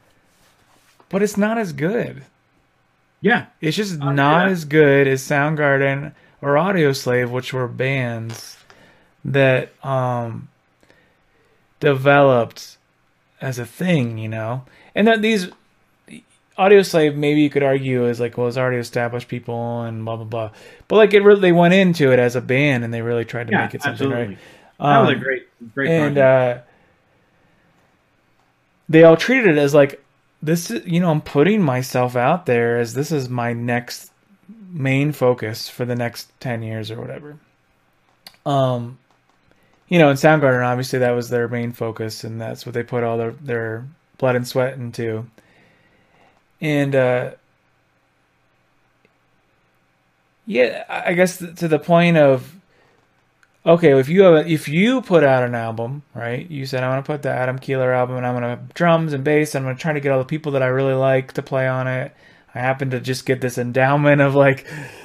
But 1.08 1.22
it's 1.22 1.36
not 1.36 1.58
as 1.58 1.72
good. 1.72 2.24
Yeah, 3.20 3.46
It's 3.60 3.76
just 3.76 4.00
Uh, 4.02 4.12
not 4.12 4.46
yeah. 4.46 4.52
as 4.52 4.64
good 4.66 5.06
as 5.06 5.22
Soundgarden 5.22 6.12
or 6.42 6.54
Audioslave, 6.56 7.30
which 7.30 7.52
were 7.54 7.66
bands 7.68 8.58
that 9.24 9.72
um, 9.82 10.48
developed 11.80 12.76
as 13.40 13.58
a 13.58 13.64
thing, 13.66 14.18
you 14.18 14.28
know. 14.28 14.64
And 14.94 15.06
that 15.08 15.22
these 15.22 15.48
Audioslave, 16.58 17.16
maybe 17.16 17.40
you 17.42 17.50
could 17.50 17.62
argue, 17.64 18.06
is 18.06 18.20
like, 18.20 18.38
well, 18.38 18.48
it's 18.48 18.56
already 18.56 18.78
established 18.78 19.28
people 19.28 19.82
and 19.82 20.04
blah 20.04 20.16
blah 20.16 20.24
blah. 20.24 20.50
But 20.88 20.96
like, 20.96 21.14
it 21.14 21.22
really 21.22 21.40
they 21.40 21.52
went 21.52 21.74
into 21.74 22.12
it 22.12 22.18
as 22.18 22.36
a 22.36 22.40
band 22.40 22.84
and 22.84 22.94
they 22.94 23.02
really 23.02 23.24
tried 23.24 23.48
to 23.48 23.52
yeah, 23.52 23.58
make 23.58 23.74
it 23.74 23.82
something 23.82 24.08
absolutely. 24.08 24.10
right. 24.10 24.38
That 24.88 24.98
was 24.98 25.10
a 25.10 25.16
Um, 25.16 25.16
great, 25.16 25.44
great 25.74 25.92
and 25.92 26.18
uh, 26.18 26.60
they 28.88 29.02
all 29.04 29.16
treated 29.16 29.56
it 29.56 29.60
as 29.60 29.74
like 29.74 30.04
this 30.42 30.70
is 30.70 30.86
you 30.86 31.00
know 31.00 31.10
i'm 31.10 31.20
putting 31.20 31.62
myself 31.62 32.16
out 32.16 32.46
there 32.46 32.78
as 32.78 32.94
this 32.94 33.12
is 33.12 33.28
my 33.28 33.52
next 33.52 34.10
main 34.70 35.12
focus 35.12 35.68
for 35.68 35.84
the 35.84 35.96
next 35.96 36.30
10 36.40 36.62
years 36.62 36.90
or 36.90 37.00
whatever 37.00 37.38
um 38.46 38.98
you 39.88 39.98
know 39.98 40.10
in 40.10 40.16
soundgarden 40.16 40.66
obviously 40.66 40.98
that 41.00 41.12
was 41.12 41.28
their 41.30 41.48
main 41.48 41.72
focus 41.72 42.24
and 42.24 42.40
that's 42.40 42.66
what 42.66 42.74
they 42.74 42.82
put 42.82 43.04
all 43.04 43.18
their 43.18 43.32
their 43.32 43.86
blood 44.18 44.36
and 44.36 44.46
sweat 44.46 44.74
into 44.74 45.26
and 46.64 46.94
uh 46.94 47.30
yeah 50.46 50.84
i 50.88 51.12
guess 51.14 51.38
to 51.38 51.68
the 51.68 51.78
point 51.78 52.16
of 52.16 52.54
okay, 53.66 53.98
if 53.98 54.08
you 54.08 54.22
have 54.22 54.34
a, 54.34 54.50
if 54.50 54.68
you 54.68 55.00
put 55.02 55.24
out 55.24 55.42
an 55.42 55.54
album, 55.54 56.02
right? 56.14 56.50
You 56.50 56.66
said 56.66 56.82
I 56.82 56.88
want 56.88 57.04
to 57.04 57.10
put 57.10 57.22
the 57.22 57.30
Adam 57.30 57.58
Keeler 57.58 57.92
album, 57.92 58.16
and 58.16 58.26
I'm 58.26 58.34
gonna 58.34 58.50
have 58.50 58.74
drums 58.74 59.12
and 59.12 59.24
bass. 59.24 59.54
And 59.54 59.64
I'm 59.64 59.70
gonna 59.70 59.78
try 59.78 59.92
to 59.92 60.00
get 60.00 60.12
all 60.12 60.18
the 60.18 60.24
people 60.24 60.52
that 60.52 60.62
I 60.62 60.66
really 60.66 60.94
like 60.94 61.32
to 61.34 61.42
play 61.42 61.66
on 61.66 61.86
it. 61.86 62.14
I 62.54 62.60
happen 62.60 62.90
to 62.90 63.00
just 63.00 63.26
get 63.26 63.40
this 63.40 63.58
endowment 63.58 64.20
of 64.20 64.34
like 64.34 64.66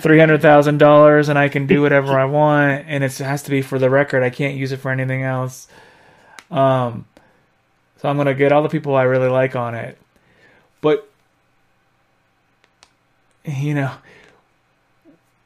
three 0.00 0.18
hundred 0.18 0.42
thousand 0.42 0.78
dollars, 0.78 1.28
and 1.28 1.38
I 1.38 1.48
can 1.48 1.66
do 1.66 1.82
whatever 1.82 2.18
I 2.18 2.24
want, 2.24 2.84
and 2.86 3.04
it's, 3.04 3.20
it 3.20 3.24
has 3.24 3.42
to 3.44 3.50
be 3.50 3.62
for 3.62 3.78
the 3.78 3.90
record. 3.90 4.22
I 4.22 4.30
can't 4.30 4.56
use 4.56 4.72
it 4.72 4.78
for 4.78 4.90
anything 4.90 5.22
else. 5.22 5.68
Um, 6.50 7.06
so 7.98 8.08
I'm 8.08 8.16
gonna 8.16 8.34
get 8.34 8.52
all 8.52 8.62
the 8.62 8.68
people 8.68 8.94
I 8.94 9.04
really 9.04 9.28
like 9.28 9.56
on 9.56 9.74
it, 9.74 9.98
but 10.80 11.08
you 13.44 13.74
know 13.74 13.92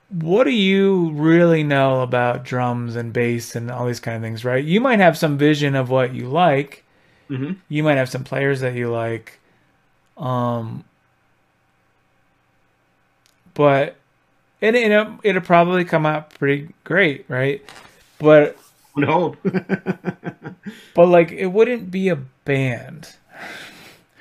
what 0.08 0.44
do 0.44 0.50
you 0.50 1.10
really 1.12 1.62
know 1.62 2.00
about 2.02 2.44
drums 2.44 2.96
and 2.96 3.12
bass 3.12 3.54
and 3.54 3.70
all 3.70 3.86
these 3.86 4.00
kind 4.00 4.16
of 4.16 4.22
things, 4.22 4.44
right? 4.44 4.64
You 4.64 4.80
might 4.80 4.98
have 4.98 5.16
some 5.16 5.38
vision 5.38 5.76
of 5.76 5.88
what 5.88 6.14
you 6.14 6.28
like. 6.28 6.84
hmm 7.28 7.52
You 7.68 7.82
might 7.84 7.96
have 7.96 8.08
some 8.10 8.24
players 8.24 8.60
that 8.60 8.74
you 8.74 8.90
like. 8.90 9.38
Um, 10.16 10.84
but 13.54 13.96
it, 14.60 14.74
it 14.74 15.08
it'll 15.22 15.42
probably 15.42 15.84
come 15.84 16.06
out 16.06 16.30
pretty 16.34 16.70
great, 16.84 17.24
right? 17.28 17.62
But 18.18 18.58
no, 18.96 19.36
but 20.94 21.06
like 21.06 21.32
it 21.32 21.46
wouldn't 21.46 21.90
be 21.90 22.08
a 22.08 22.16
band. 22.16 23.14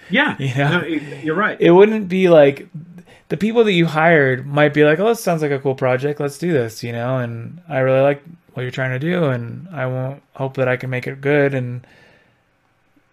Yeah, 0.10 0.36
Yeah. 0.40 0.70
No, 0.80 0.86
you're 0.86 1.36
right. 1.36 1.60
It 1.60 1.72
wouldn't 1.72 2.08
be 2.10 2.30
like 2.30 2.68
the 3.30 3.38
people 3.38 3.64
that 3.66 3.74
you 3.74 3.86
hired 3.86 4.46
might 4.48 4.74
be 4.74 4.84
like, 4.84 5.00
"Oh, 5.00 5.08
this 5.10 5.24
sounds 5.24 5.42
like 5.42 5.52
a 5.52 5.60
cool 5.60 5.76
project. 5.76 6.20
Let's 6.20 6.38
do 6.38 6.52
this," 6.52 6.84
you 6.84 6.92
know. 6.92 7.18
And 7.20 7.62
I 7.70 7.80
really 7.80 8.02
like 8.02 8.24
what 8.54 8.64
you're 8.64 8.72
trying 8.72 8.92
to 8.92 9.00
do, 9.00 9.26
and 9.26 9.68
I 9.72 9.86
won't 9.86 10.24
hope 10.34 10.56
that 10.56 10.68
I 10.68 10.78
can 10.78 10.90
make 10.90 11.06
it 11.08 11.22
good. 11.22 11.54
And 11.54 11.86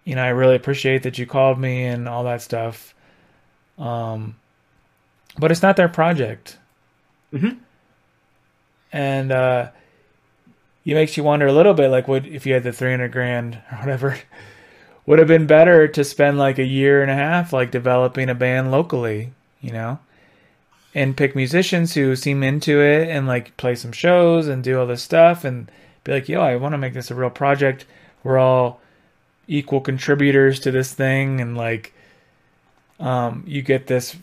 you 0.05 0.15
know, 0.15 0.23
I 0.23 0.29
really 0.29 0.55
appreciate 0.55 1.03
that 1.03 1.17
you 1.17 1.25
called 1.25 1.59
me 1.59 1.83
and 1.85 2.07
all 2.07 2.23
that 2.23 2.41
stuff. 2.41 2.95
Um, 3.77 4.35
but 5.37 5.51
it's 5.51 5.61
not 5.61 5.75
their 5.75 5.89
project, 5.89 6.57
Mhm. 7.31 7.57
and 8.91 9.31
uh, 9.31 9.69
it 10.85 10.93
makes 10.93 11.15
you 11.17 11.23
wonder 11.23 11.45
a 11.45 11.53
little 11.53 11.73
bit, 11.73 11.89
like, 11.89 12.07
what 12.07 12.25
if 12.25 12.45
you 12.47 12.53
had 12.53 12.63
the 12.63 12.71
three 12.71 12.89
hundred 12.91 13.11
grand 13.11 13.59
or 13.71 13.77
whatever? 13.79 14.17
Would 15.07 15.19
have 15.19 15.27
been 15.27 15.47
better 15.47 15.87
to 15.87 16.03
spend 16.03 16.37
like 16.37 16.59
a 16.59 16.65
year 16.65 17.01
and 17.01 17.09
a 17.09 17.15
half, 17.15 17.53
like 17.53 17.71
developing 17.71 18.29
a 18.29 18.35
band 18.35 18.71
locally, 18.71 19.31
you 19.61 19.71
know, 19.71 19.99
and 20.93 21.17
pick 21.17 21.35
musicians 21.35 21.93
who 21.93 22.15
seem 22.15 22.43
into 22.43 22.81
it 22.81 23.07
and 23.07 23.25
like 23.25 23.55
play 23.57 23.73
some 23.73 23.93
shows 23.93 24.47
and 24.47 24.63
do 24.63 24.79
all 24.79 24.85
this 24.85 25.01
stuff 25.01 25.45
and 25.45 25.71
be 26.03 26.11
like, 26.11 26.27
yo, 26.27 26.41
I 26.41 26.57
want 26.57 26.73
to 26.73 26.77
make 26.77 26.93
this 26.93 27.09
a 27.09 27.15
real 27.15 27.29
project. 27.29 27.85
We're 28.23 28.37
all 28.37 28.81
equal 29.47 29.79
contributors 29.79 30.59
to 30.59 30.71
this 30.71 30.93
thing 30.93 31.39
and 31.39 31.57
like 31.57 31.93
um, 32.99 33.43
you 33.47 33.61
get 33.61 33.87
this 33.87 34.15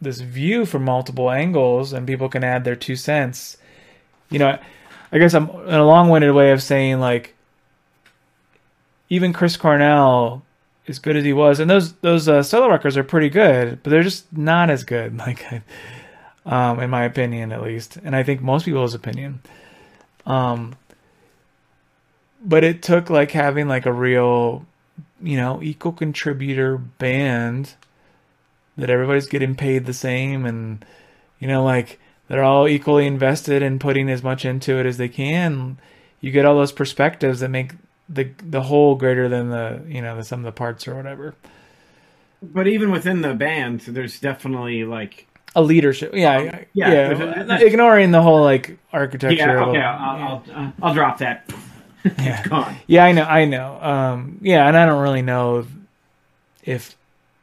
this 0.00 0.20
view 0.20 0.66
from 0.66 0.84
multiple 0.84 1.30
angles 1.30 1.92
and 1.92 2.08
people 2.08 2.28
can 2.28 2.42
add 2.42 2.64
their 2.64 2.74
two 2.74 2.96
cents. 2.96 3.56
You 4.30 4.40
know, 4.40 4.58
I 5.12 5.18
guess 5.18 5.32
I'm 5.32 5.48
in 5.48 5.74
a 5.74 5.86
long-winded 5.86 6.34
way 6.34 6.50
of 6.50 6.60
saying 6.60 6.98
like 6.98 7.36
even 9.12 9.34
Chris 9.34 9.58
Cornell 9.58 10.42
as 10.88 10.98
good 10.98 11.16
as 11.16 11.24
he 11.24 11.34
was, 11.34 11.60
and 11.60 11.70
those 11.70 11.92
those 11.96 12.30
uh, 12.30 12.42
solo 12.42 12.70
records 12.70 12.96
are 12.96 13.04
pretty 13.04 13.28
good, 13.28 13.82
but 13.82 13.90
they're 13.90 14.02
just 14.02 14.32
not 14.34 14.70
as 14.70 14.84
good. 14.84 15.18
Like, 15.26 15.44
um, 16.46 16.80
in 16.80 16.88
my 16.88 17.04
opinion, 17.04 17.52
at 17.52 17.62
least, 17.62 17.98
and 18.02 18.16
I 18.16 18.22
think 18.22 18.40
most 18.40 18.64
people's 18.64 18.94
opinion. 18.94 19.40
Um, 20.24 20.76
but 22.42 22.64
it 22.64 22.82
took 22.82 23.10
like 23.10 23.32
having 23.32 23.68
like 23.68 23.84
a 23.84 23.92
real, 23.92 24.64
you 25.22 25.36
know, 25.36 25.62
equal 25.62 25.92
contributor 25.92 26.78
band 26.78 27.74
that 28.78 28.88
everybody's 28.88 29.26
getting 29.26 29.54
paid 29.54 29.84
the 29.84 29.92
same, 29.92 30.46
and 30.46 30.82
you 31.38 31.46
know, 31.46 31.62
like 31.62 32.00
they're 32.28 32.42
all 32.42 32.66
equally 32.66 33.06
invested 33.06 33.62
in 33.62 33.78
putting 33.78 34.08
as 34.08 34.22
much 34.22 34.46
into 34.46 34.78
it 34.80 34.86
as 34.86 34.96
they 34.96 35.10
can. 35.10 35.76
You 36.22 36.30
get 36.30 36.46
all 36.46 36.56
those 36.56 36.72
perspectives 36.72 37.40
that 37.40 37.50
make 37.50 37.74
the 38.08 38.30
the 38.42 38.62
whole 38.62 38.94
greater 38.94 39.28
than 39.28 39.50
the 39.50 39.82
you 39.86 40.02
know 40.02 40.16
the 40.16 40.24
sum 40.24 40.40
of 40.40 40.44
the 40.44 40.52
parts 40.52 40.86
or 40.88 40.94
whatever. 40.94 41.34
But 42.42 42.66
even 42.66 42.90
within 42.90 43.22
the 43.22 43.34
band, 43.34 43.80
there's 43.82 44.18
definitely 44.18 44.84
like 44.84 45.26
A 45.54 45.62
leadership, 45.62 46.12
yeah, 46.14 46.40
yeah, 46.40 46.64
yeah, 46.74 47.44
yeah. 47.46 47.58
ignoring 47.60 48.10
the 48.10 48.20
whole 48.22 48.42
like 48.42 48.78
architecture. 48.92 49.36
yeah. 49.36 49.64
Okay, 49.64 49.78
it. 49.78 49.82
I'll, 49.82 50.42
I'll, 50.56 50.72
I'll 50.82 50.94
drop 50.94 51.18
that. 51.18 51.52
Yeah. 52.18 52.42
Gone. 52.48 52.76
Yeah, 52.88 53.04
I 53.04 53.12
know, 53.12 53.22
I 53.22 53.44
know. 53.44 53.78
Um, 53.80 54.38
yeah, 54.42 54.66
and 54.66 54.76
I 54.76 54.86
don't 54.86 55.00
really 55.00 55.22
know 55.22 55.64
if 56.64 56.96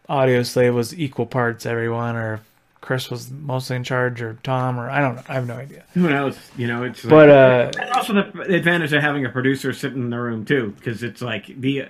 Audioslave 0.10 0.74
was 0.74 0.94
equal 1.00 1.26
parts 1.26 1.66
everyone, 1.66 2.18
or 2.18 2.34
if 2.36 2.42
Chris 2.82 3.10
was 3.12 3.30
mostly 3.30 3.76
in 3.76 3.84
charge, 3.84 4.22
or 4.22 4.38
Tom, 4.44 4.80
or 4.80 4.90
I 4.90 5.00
don't 5.02 5.16
know. 5.16 5.24
I 5.28 5.34
have 5.34 5.48
no 5.48 5.56
idea. 5.56 5.84
Who 5.94 6.10
knows? 6.10 6.38
You 6.58 6.68
know, 6.68 6.84
it's 6.84 7.04
like, 7.04 7.10
But 7.10 7.30
uh, 7.30 7.72
also 7.94 8.14
the 8.14 8.56
advantage 8.56 8.94
of 8.94 9.02
having 9.02 9.26
a 9.26 9.30
producer 9.30 9.74
sitting 9.74 10.02
in 10.04 10.10
the 10.10 10.20
room 10.20 10.46
too, 10.46 10.74
because 10.78 11.04
it's 11.04 11.22
like 11.22 11.48
the 11.60 11.86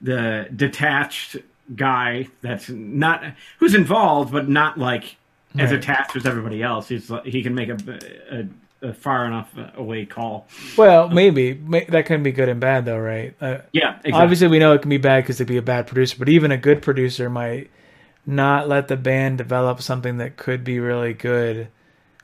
the 0.00 0.48
detached 0.54 1.36
guy 1.74 2.28
that's 2.42 2.68
not 2.68 3.24
who's 3.58 3.74
involved, 3.74 4.32
but 4.32 4.48
not 4.48 4.76
like 4.78 5.16
as 5.58 5.70
Right. 5.70 5.78
attached 5.78 6.16
as 6.16 6.26
everybody 6.26 6.62
else. 6.62 6.88
He's 6.88 7.08
like, 7.08 7.24
he 7.24 7.42
can 7.42 7.54
make 7.54 7.68
a, 7.70 8.46
a, 8.82 8.88
a 8.88 8.92
far 8.92 9.24
enough 9.24 9.48
away 9.76 10.04
call. 10.04 10.46
well, 10.76 11.08
maybe 11.08 11.52
that 11.88 12.06
can 12.06 12.22
be 12.22 12.32
good 12.32 12.48
and 12.50 12.60
bad, 12.60 12.84
though, 12.84 12.98
right? 12.98 13.34
Uh, 13.40 13.58
Yeah, 13.72 13.90
exactly. 13.94 14.12
Obviously, 14.12 14.48
we 14.48 14.58
know 14.58 14.72
it 14.74 14.82
can 14.82 14.90
be 14.90 14.98
bad 14.98 15.22
because 15.22 15.36
it'd 15.36 15.46
be 15.48 15.56
a 15.56 15.62
bad 15.62 15.86
producer, 15.86 16.16
but 16.18 16.28
even 16.28 16.50
a 16.52 16.56
good 16.58 16.82
producer 16.82 17.30
might 17.30 17.70
not 18.26 18.68
let 18.68 18.88
the 18.88 18.96
band 18.96 19.38
develop 19.38 19.82
something 19.82 20.18
that 20.18 20.36
could 20.36 20.64
be 20.64 20.80
really 20.80 21.12
good. 21.12 21.68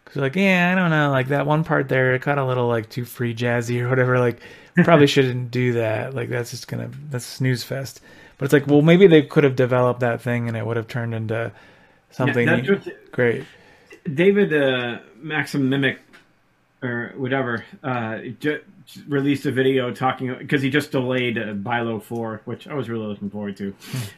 Because, 0.05 0.17
like, 0.23 0.37
yeah, 0.37 0.71
I 0.73 0.75
don't 0.75 0.91
know, 0.91 1.11
like 1.11 1.29
that 1.29 1.47
one 1.47 1.63
part 1.65 1.89
there, 1.89 2.15
it 2.15 2.23
got 2.23 2.39
a 2.39 2.45
little 2.45 2.67
like 2.69 2.89
too 2.89 3.05
free 3.05 3.35
jazzy 3.35 3.81
or 3.83 3.89
whatever. 3.89 4.19
Like, 4.19 4.41
probably 4.85 5.07
shouldn't 5.09 5.51
do 5.51 5.75
that. 5.75 6.15
Like, 6.15 6.29
that's 6.29 6.51
just 6.51 6.69
gonna 6.69 6.91
that's 7.11 7.25
snooze 7.25 7.65
fest. 7.65 8.01
But 8.39 8.47
it's 8.47 8.53
like, 8.55 8.67
well, 8.67 8.83
maybe 8.83 9.07
they 9.07 9.23
could 9.23 9.45
have 9.45 9.55
developed 9.55 10.01
that 10.01 10.23
thing 10.23 10.49
and 10.49 10.57
it 10.57 10.65
would 10.65 10.79
have 10.79 10.89
turned 10.89 11.15
into 11.15 11.53
something 12.11 12.49
Yeah, 12.49 12.79
great. 13.13 13.45
David 14.15 14.53
uh, 14.55 15.01
Maxim 15.17 15.69
Micic 15.69 15.99
or 16.83 17.13
whatever 17.17 17.65
uh, 17.83 18.19
released 19.09 19.47
a 19.47 19.53
video 19.53 19.93
talking 19.93 20.35
because 20.39 20.63
he 20.63 20.71
just 20.71 20.91
delayed 20.91 21.39
uh, 21.39 21.53
Bilo 21.55 22.03
Four, 22.03 22.43
which 22.45 22.67
I 22.67 22.75
was 22.75 22.89
really 22.89 23.07
looking 23.07 23.31
forward 23.31 23.57
to. 23.59 23.75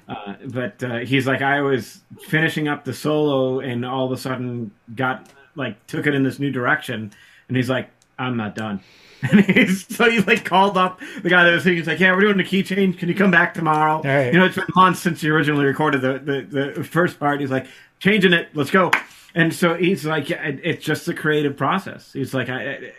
uh, 0.08 0.34
but 0.46 0.82
uh, 0.82 0.98
he's 0.98 1.26
like, 1.26 1.42
I 1.42 1.60
was 1.60 2.00
finishing 2.20 2.68
up 2.68 2.84
the 2.84 2.94
solo, 2.94 3.60
and 3.60 3.84
all 3.84 4.06
of 4.06 4.12
a 4.12 4.16
sudden 4.16 4.70
got 4.94 5.28
like 5.56 5.84
took 5.86 6.06
it 6.06 6.14
in 6.14 6.22
this 6.22 6.38
new 6.38 6.50
direction, 6.50 7.12
and 7.48 7.56
he's 7.56 7.68
like, 7.68 7.90
I'm 8.18 8.36
not 8.36 8.54
done. 8.54 8.80
And 9.30 9.38
he's, 9.44 9.86
so 9.86 10.10
he 10.10 10.18
like 10.18 10.44
called 10.44 10.76
up 10.76 11.00
the 11.22 11.30
guy 11.30 11.44
that 11.44 11.52
was 11.52 11.62
singing. 11.62 11.78
He's 11.78 11.86
like, 11.86 12.00
"Yeah, 12.00 12.10
we're 12.12 12.22
doing 12.22 12.38
the 12.38 12.42
key 12.42 12.64
change. 12.64 12.98
Can 12.98 13.08
you 13.08 13.14
come 13.14 13.30
back 13.30 13.54
tomorrow?" 13.54 14.02
right. 14.02 14.32
You 14.32 14.40
know, 14.40 14.46
it's 14.46 14.56
been 14.56 14.64
months 14.74 14.98
since 14.98 15.22
you 15.22 15.32
originally 15.32 15.64
recorded 15.64 16.00
the, 16.00 16.18
the 16.18 16.72
the 16.74 16.82
first 16.82 17.20
part. 17.20 17.38
He's 17.38 17.48
like, 17.48 17.68
"Changing 18.02 18.32
it. 18.32 18.48
Let's 18.54 18.70
go." 18.70 18.90
And 19.34 19.54
so 19.54 19.74
he's 19.74 20.04
like, 20.04 20.30
"It's 20.30 20.84
just 20.84 21.06
the 21.06 21.14
creative 21.14 21.56
process." 21.56 22.12
He's 22.12 22.34
like, 22.34 22.48
I, 22.50 22.70
I- 22.72 22.92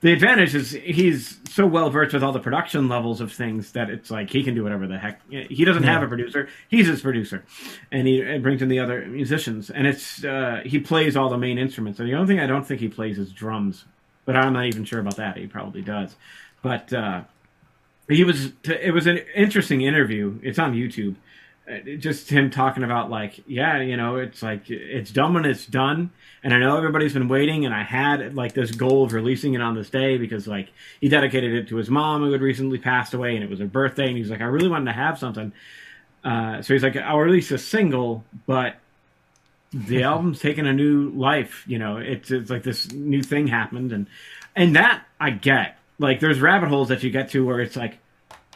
"The 0.00 0.12
advantage 0.12 0.54
is 0.54 0.70
he's 0.70 1.38
so 1.50 1.66
well 1.66 1.90
versed 1.90 2.12
with 2.14 2.22
all 2.22 2.32
the 2.32 2.38
production 2.40 2.88
levels 2.88 3.20
of 3.20 3.32
things 3.32 3.72
that 3.72 3.90
it's 3.90 4.10
like 4.10 4.30
he 4.30 4.44
can 4.44 4.54
do 4.54 4.62
whatever 4.62 4.86
the 4.86 4.98
heck. 4.98 5.20
He 5.30 5.64
doesn't 5.64 5.82
have 5.82 6.02
a 6.02 6.06
producer. 6.06 6.48
He's 6.68 6.86
his 6.86 7.00
producer, 7.00 7.44
and 7.90 8.06
he 8.06 8.20
and 8.20 8.42
brings 8.42 8.62
in 8.62 8.68
the 8.68 8.78
other 8.78 9.04
musicians. 9.06 9.70
And 9.70 9.86
it's 9.86 10.24
uh, 10.24 10.62
he 10.64 10.78
plays 10.78 11.16
all 11.16 11.28
the 11.30 11.38
main 11.38 11.58
instruments. 11.58 11.98
And 11.98 12.08
the 12.08 12.14
only 12.14 12.28
thing 12.28 12.40
I 12.40 12.46
don't 12.46 12.64
think 12.66 12.80
he 12.80 12.88
plays 12.88 13.18
is 13.18 13.32
drums, 13.32 13.84
but 14.24 14.36
I'm 14.36 14.52
not 14.52 14.66
even 14.66 14.84
sure 14.84 15.00
about 15.00 15.16
that. 15.16 15.36
He 15.36 15.46
probably 15.46 15.82
does, 15.82 16.14
but. 16.62 16.92
uh 16.92 17.22
he 18.08 18.24
was 18.24 18.52
it 18.64 18.92
was 18.92 19.06
an 19.06 19.18
interesting 19.34 19.80
interview 19.82 20.38
it's 20.42 20.58
on 20.58 20.74
youtube 20.74 21.14
just 21.98 22.28
him 22.28 22.50
talking 22.50 22.82
about 22.82 23.08
like 23.08 23.40
yeah 23.46 23.80
you 23.80 23.96
know 23.96 24.16
it's 24.16 24.42
like 24.42 24.68
it's 24.68 25.12
done 25.12 25.32
when 25.32 25.44
it's 25.44 25.64
done 25.64 26.10
and 26.42 26.52
i 26.52 26.58
know 26.58 26.76
everybody's 26.76 27.12
been 27.12 27.28
waiting 27.28 27.64
and 27.64 27.72
i 27.72 27.84
had 27.84 28.34
like 28.34 28.52
this 28.52 28.72
goal 28.72 29.04
of 29.04 29.12
releasing 29.12 29.54
it 29.54 29.60
on 29.60 29.76
this 29.76 29.88
day 29.88 30.18
because 30.18 30.48
like 30.48 30.68
he 31.00 31.08
dedicated 31.08 31.54
it 31.54 31.68
to 31.68 31.76
his 31.76 31.88
mom 31.88 32.20
who 32.20 32.32
had 32.32 32.40
recently 32.40 32.78
passed 32.78 33.14
away 33.14 33.36
and 33.36 33.44
it 33.44 33.48
was 33.48 33.60
her 33.60 33.66
birthday 33.66 34.08
and 34.08 34.16
he's 34.16 34.28
like 34.28 34.40
i 34.40 34.44
really 34.44 34.68
wanted 34.68 34.86
to 34.86 34.92
have 34.92 35.18
something 35.18 35.52
uh, 36.24 36.62
so 36.62 36.72
he's 36.72 36.82
like 36.82 36.96
i'll 36.96 37.18
release 37.18 37.50
a 37.52 37.58
single 37.58 38.24
but 38.46 38.76
the 39.72 40.02
album's 40.04 40.40
taking 40.40 40.66
a 40.66 40.72
new 40.72 41.10
life. 41.10 41.64
You 41.66 41.78
know, 41.78 41.96
it's 41.96 42.30
it's 42.30 42.50
like 42.50 42.62
this 42.62 42.92
new 42.92 43.22
thing 43.22 43.46
happened, 43.46 43.92
and 43.92 44.06
and 44.54 44.76
that 44.76 45.04
I 45.20 45.30
get. 45.30 45.78
Like, 45.98 46.20
there's 46.20 46.40
rabbit 46.40 46.68
holes 46.68 46.88
that 46.88 47.02
you 47.02 47.10
get 47.10 47.30
to 47.30 47.46
where 47.46 47.60
it's 47.60 47.76
like, 47.76 47.98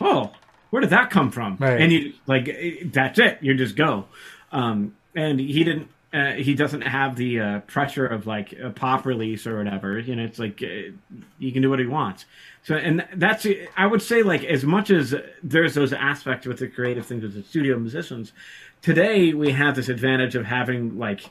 oh, 0.00 0.32
where 0.76 0.82
did 0.82 0.90
that 0.90 1.08
come 1.08 1.30
from? 1.30 1.56
Right. 1.58 1.80
And 1.80 1.90
you 1.90 2.12
like 2.26 2.50
that's 2.92 3.18
it. 3.18 3.38
You 3.40 3.54
just 3.54 3.76
go. 3.76 4.04
Um, 4.52 4.94
and 5.14 5.40
he 5.40 5.64
didn't. 5.64 5.88
Uh, 6.12 6.32
he 6.32 6.54
doesn't 6.54 6.82
have 6.82 7.16
the 7.16 7.40
uh, 7.40 7.60
pressure 7.60 8.06
of 8.06 8.26
like 8.26 8.52
a 8.52 8.68
pop 8.68 9.06
release 9.06 9.46
or 9.46 9.56
whatever. 9.56 9.98
You 9.98 10.16
know, 10.16 10.24
it's 10.24 10.38
like 10.38 10.62
uh, 10.62 10.92
he 11.38 11.50
can 11.50 11.62
do 11.62 11.70
what 11.70 11.78
he 11.78 11.86
wants. 11.86 12.26
So, 12.62 12.74
and 12.74 13.08
that's 13.14 13.46
I 13.74 13.86
would 13.86 14.02
say 14.02 14.22
like 14.22 14.44
as 14.44 14.64
much 14.64 14.90
as 14.90 15.14
there's 15.42 15.72
those 15.72 15.94
aspects 15.94 16.46
with 16.46 16.58
the 16.58 16.68
creative 16.68 17.06
things 17.06 17.22
with 17.22 17.32
the 17.32 17.42
studio 17.42 17.78
musicians. 17.78 18.34
Today 18.82 19.32
we 19.32 19.52
have 19.52 19.76
this 19.76 19.88
advantage 19.88 20.34
of 20.34 20.44
having 20.44 20.98
like 20.98 21.22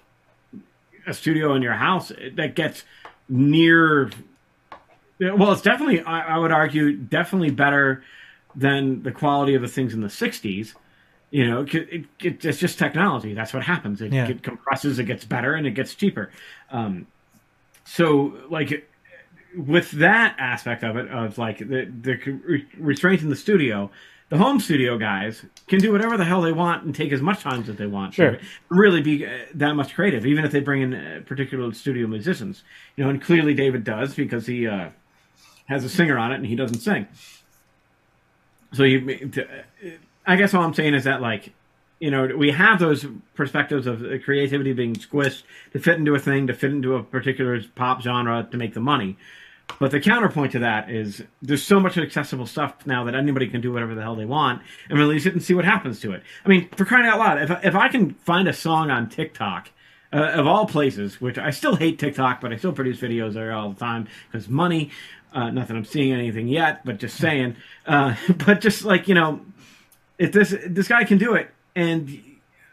a 1.06 1.14
studio 1.14 1.54
in 1.54 1.62
your 1.62 1.74
house 1.74 2.12
that 2.34 2.56
gets 2.56 2.84
near 3.30 4.10
well 5.20 5.52
it's 5.52 5.62
definitely 5.62 6.02
I, 6.02 6.36
I 6.36 6.38
would 6.40 6.52
argue 6.52 6.98
definitely 6.98 7.52
better 7.52 8.04
than 8.56 9.04
the 9.04 9.12
quality 9.12 9.56
of 9.56 9.62
the 9.62 9.68
things 9.68 9.94
in 9.94 10.02
the 10.02 10.08
60s 10.08 10.74
you 11.32 11.46
know 11.50 11.62
it, 11.64 11.74
it, 11.76 12.06
it, 12.22 12.46
it's 12.46 12.60
just 12.60 12.78
technology. 12.80 13.34
That's 13.34 13.54
what 13.54 13.64
happens. 13.64 14.00
It, 14.02 14.14
Yeah. 14.14 14.28
it 14.28 14.44
compresses 14.44 15.00
it 15.00 15.06
gets 15.06 15.26
better 15.26 15.54
and 15.56 15.66
it 15.68 15.72
gets 15.72 15.94
cheaper. 15.96 16.32
Um, 16.72 17.08
so 17.84 18.34
like 18.50 18.88
with 19.58 19.92
that 19.92 20.36
aspect 20.40 20.84
of 20.84 20.96
it 20.98 21.10
of 21.10 21.38
like 21.38 21.58
the, 21.60 21.92
the 22.02 22.16
re- 22.46 22.66
restraint 22.78 23.22
in 23.22 23.30
the 23.30 23.36
studio 23.36 23.90
the 24.30 24.38
home 24.38 24.60
studio 24.60 24.98
guys 24.98 25.46
can 25.68 25.80
do 25.80 25.92
whatever 25.92 26.18
the 26.18 26.26
hell 26.26 26.42
they 26.42 26.52
want 26.52 26.84
and 26.84 26.96
take 26.96 27.12
as 27.12 27.22
much 27.22 27.42
time 27.42 27.62
as 27.62 27.68
they 27.76 27.86
want. 27.88 28.14
Sure. 28.16 28.38
really 28.70 29.02
be 29.02 29.26
uh, 29.26 29.30
that 29.56 29.74
much 29.74 29.94
creative 29.94 30.26
even 30.26 30.46
if 30.46 30.52
they 30.52 30.60
bring 30.60 30.82
in 30.84 30.94
uh, 30.94 31.22
particular 31.26 31.74
studio 31.74 32.08
musicians. 32.08 32.64
You 32.96 33.04
know 33.04 33.10
and 33.10 33.22
clearly 33.22 33.54
david 33.54 33.84
does 33.84 34.14
because 34.16 34.46
he 34.48 34.68
uh, 34.68 34.90
has 35.68 35.84
a 35.84 35.90
singer 35.90 36.18
on 36.18 36.32
it 36.32 36.36
and 36.36 36.46
he 36.46 36.56
doesn't 36.56 36.80
sing 36.80 37.08
so 38.76 38.84
you 38.84 39.32
i 40.26 40.36
guess 40.36 40.54
all 40.54 40.64
i'm 40.64 40.74
saying 40.74 40.94
is 40.94 41.04
that 41.04 41.22
like 41.22 41.54
you 42.00 42.12
know 42.12 42.28
we 42.36 42.52
have 42.52 42.80
those 42.80 43.06
perspectives 43.36 43.88
of 43.88 44.04
uh, 44.04 44.18
creativity 44.24 44.74
being 44.74 44.96
squished 44.96 45.44
to 45.72 45.80
fit 45.80 45.98
into 45.98 46.14
a 46.14 46.20
thing 46.20 46.48
to 46.48 46.54
fit 46.54 46.72
into 46.72 46.96
a 46.96 47.04
particular 47.04 47.62
pop 47.76 48.02
genre 48.02 48.48
to 48.52 48.58
make 48.58 48.74
the 48.74 48.80
money 48.80 49.18
but 49.80 49.92
the 49.92 50.00
counterpoint 50.00 50.52
to 50.54 50.60
that 50.60 50.90
is 50.90 51.24
there's 51.42 51.64
so 51.64 51.80
much 51.80 51.98
accessible 51.98 52.46
stuff 52.46 52.86
now 52.86 53.04
that 53.06 53.16
anybody 53.16 53.48
can 53.48 53.62
do 53.62 53.74
whatever 53.74 53.96
the 53.96 54.02
hell 54.02 54.16
they 54.16 54.26
want 54.26 54.62
and 54.90 54.98
release 54.98 55.26
it 55.26 55.34
and 55.34 55.44
see 55.44 55.54
what 55.54 55.66
happens 55.66 56.00
to 56.02 56.14
it. 56.14 56.24
I 56.46 56.50
mean, 56.50 56.70
for 56.70 56.86
crying 56.86 57.08
out 57.08 57.20
loud, 57.20 57.42
if, 57.42 57.66
if 57.66 57.76
I 57.76 57.90
can 57.90 58.14
find 58.14 58.48
a 58.48 58.54
song 58.54 58.92
on 58.92 59.10
TikTok, 59.10 59.70
uh, 60.14 60.32
of 60.40 60.48
all 60.48 60.66
places, 60.66 61.20
which 61.20 61.38
I 61.38 61.50
still 61.50 61.76
hate 61.76 62.00
TikTok, 62.00 62.40
but 62.40 62.54
I 62.54 62.58
still 62.58 62.72
produce 62.72 63.00
videos 63.00 63.34
there 63.34 63.52
all 63.52 63.72
the 63.72 63.80
time 63.80 64.08
because 64.32 64.48
money. 64.48 64.92
Uh, 65.36 65.52
not 65.52 65.68
that 65.68 65.76
I'm 65.76 65.84
seeing 65.84 66.14
anything 66.14 66.48
yet, 66.48 66.86
but 66.86 66.98
just 66.98 67.18
saying. 67.18 67.58
Uh, 67.86 68.16
but 68.46 68.62
just 68.62 68.86
like 68.86 69.08
you 69.08 69.14
know, 69.14 69.42
if 70.18 70.32
this 70.32 70.56
this 70.66 70.88
guy 70.88 71.04
can 71.04 71.18
do 71.18 71.36
it, 71.36 71.52
and 71.76 72.22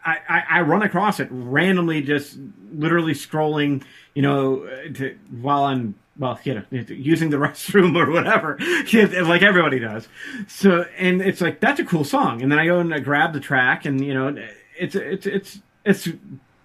I, 0.04 0.18
I, 0.28 0.42
I 0.50 0.60
run 0.62 0.82
across 0.82 1.20
it 1.20 1.28
randomly, 1.30 2.02
just 2.02 2.38
literally 2.72 3.14
scrolling, 3.14 3.82
you 4.14 4.22
know, 4.22 4.66
to, 4.94 5.18
while 5.40 5.64
I'm 5.64 5.96
well, 6.18 6.38
you 6.44 6.54
know, 6.54 6.62
using 6.70 7.30
the 7.30 7.36
restroom 7.38 7.96
or 7.96 8.10
whatever, 8.10 8.56
like 9.28 9.42
everybody 9.42 9.80
does. 9.80 10.06
So, 10.46 10.86
and 10.96 11.20
it's 11.20 11.40
like 11.40 11.58
that's 11.58 11.80
a 11.80 11.84
cool 11.84 12.04
song, 12.04 12.42
and 12.42 12.52
then 12.52 12.60
I 12.60 12.66
go 12.66 12.78
and 12.78 12.94
I 12.94 13.00
grab 13.00 13.32
the 13.32 13.40
track, 13.40 13.84
and 13.84 14.04
you 14.04 14.14
know, 14.14 14.36
it's 14.78 14.94
it's 14.94 15.26
it's 15.26 15.58
it's 15.84 16.08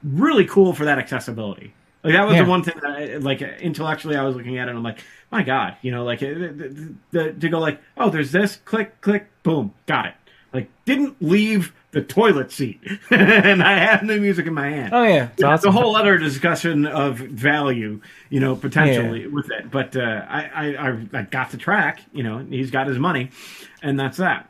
really 0.03 0.45
cool 0.45 0.74
for 0.74 0.86
that 0.86 0.99
accessibility. 0.99 1.74
Like 2.08 2.16
that 2.16 2.26
was 2.26 2.36
Yeah. 2.36 2.44
the 2.44 2.50
one 2.50 2.64
thing 2.64 2.76
that, 2.82 2.90
I, 2.90 3.18
like 3.18 3.42
intellectually, 3.42 4.16
I 4.16 4.24
was 4.24 4.36
looking 4.36 4.58
at 4.58 4.68
it, 4.68 4.70
and 4.70 4.78
I'm 4.78 4.84
like, 4.84 5.00
my 5.32 5.44
God, 5.44 5.76
you 5.82 5.92
know, 5.92 6.04
like 6.06 6.20
the, 6.20 6.34
the, 6.34 6.94
the, 7.12 7.34
to 7.34 7.50
go 7.50 7.60
like, 7.60 7.82
oh, 7.98 8.10
there's 8.10 8.32
this, 8.32 8.56
click, 8.64 9.02
click, 9.02 9.28
boom, 9.44 9.74
got 9.88 10.06
it. 10.06 10.14
Like 10.54 10.70
didn't 10.86 11.18
leave 11.22 11.74
the 11.92 12.02
toilet 12.02 12.52
seat, 12.52 12.80
and 13.10 13.62
I 13.62 13.78
have 13.78 14.08
the 14.08 14.18
music 14.18 14.48
in 14.48 14.54
my 14.54 14.70
hand. 14.70 14.94
Oh 14.94 15.04
yeah, 15.04 15.24
it's 15.26 15.34
It's 15.34 15.44
awesome. 15.44 15.70
a 15.70 15.72
whole 15.74 15.96
other 15.98 16.18
discussion 16.18 16.86
of 16.86 17.18
value, 17.18 18.00
you 18.30 18.40
know, 18.40 18.56
potentially 18.56 19.28
with 19.28 19.52
it. 19.52 19.70
But 19.70 19.98
uh, 19.98 20.26
I, 20.30 20.76
I, 20.76 20.98
I, 21.14 21.22
got 21.24 21.52
the 21.52 21.58
track. 21.58 22.00
You 22.14 22.24
know, 22.24 22.38
he's 22.40 22.72
got 22.72 22.88
his 22.88 22.98
money, 22.98 23.32
and 23.82 24.00
that's 24.00 24.18
that. 24.18 24.50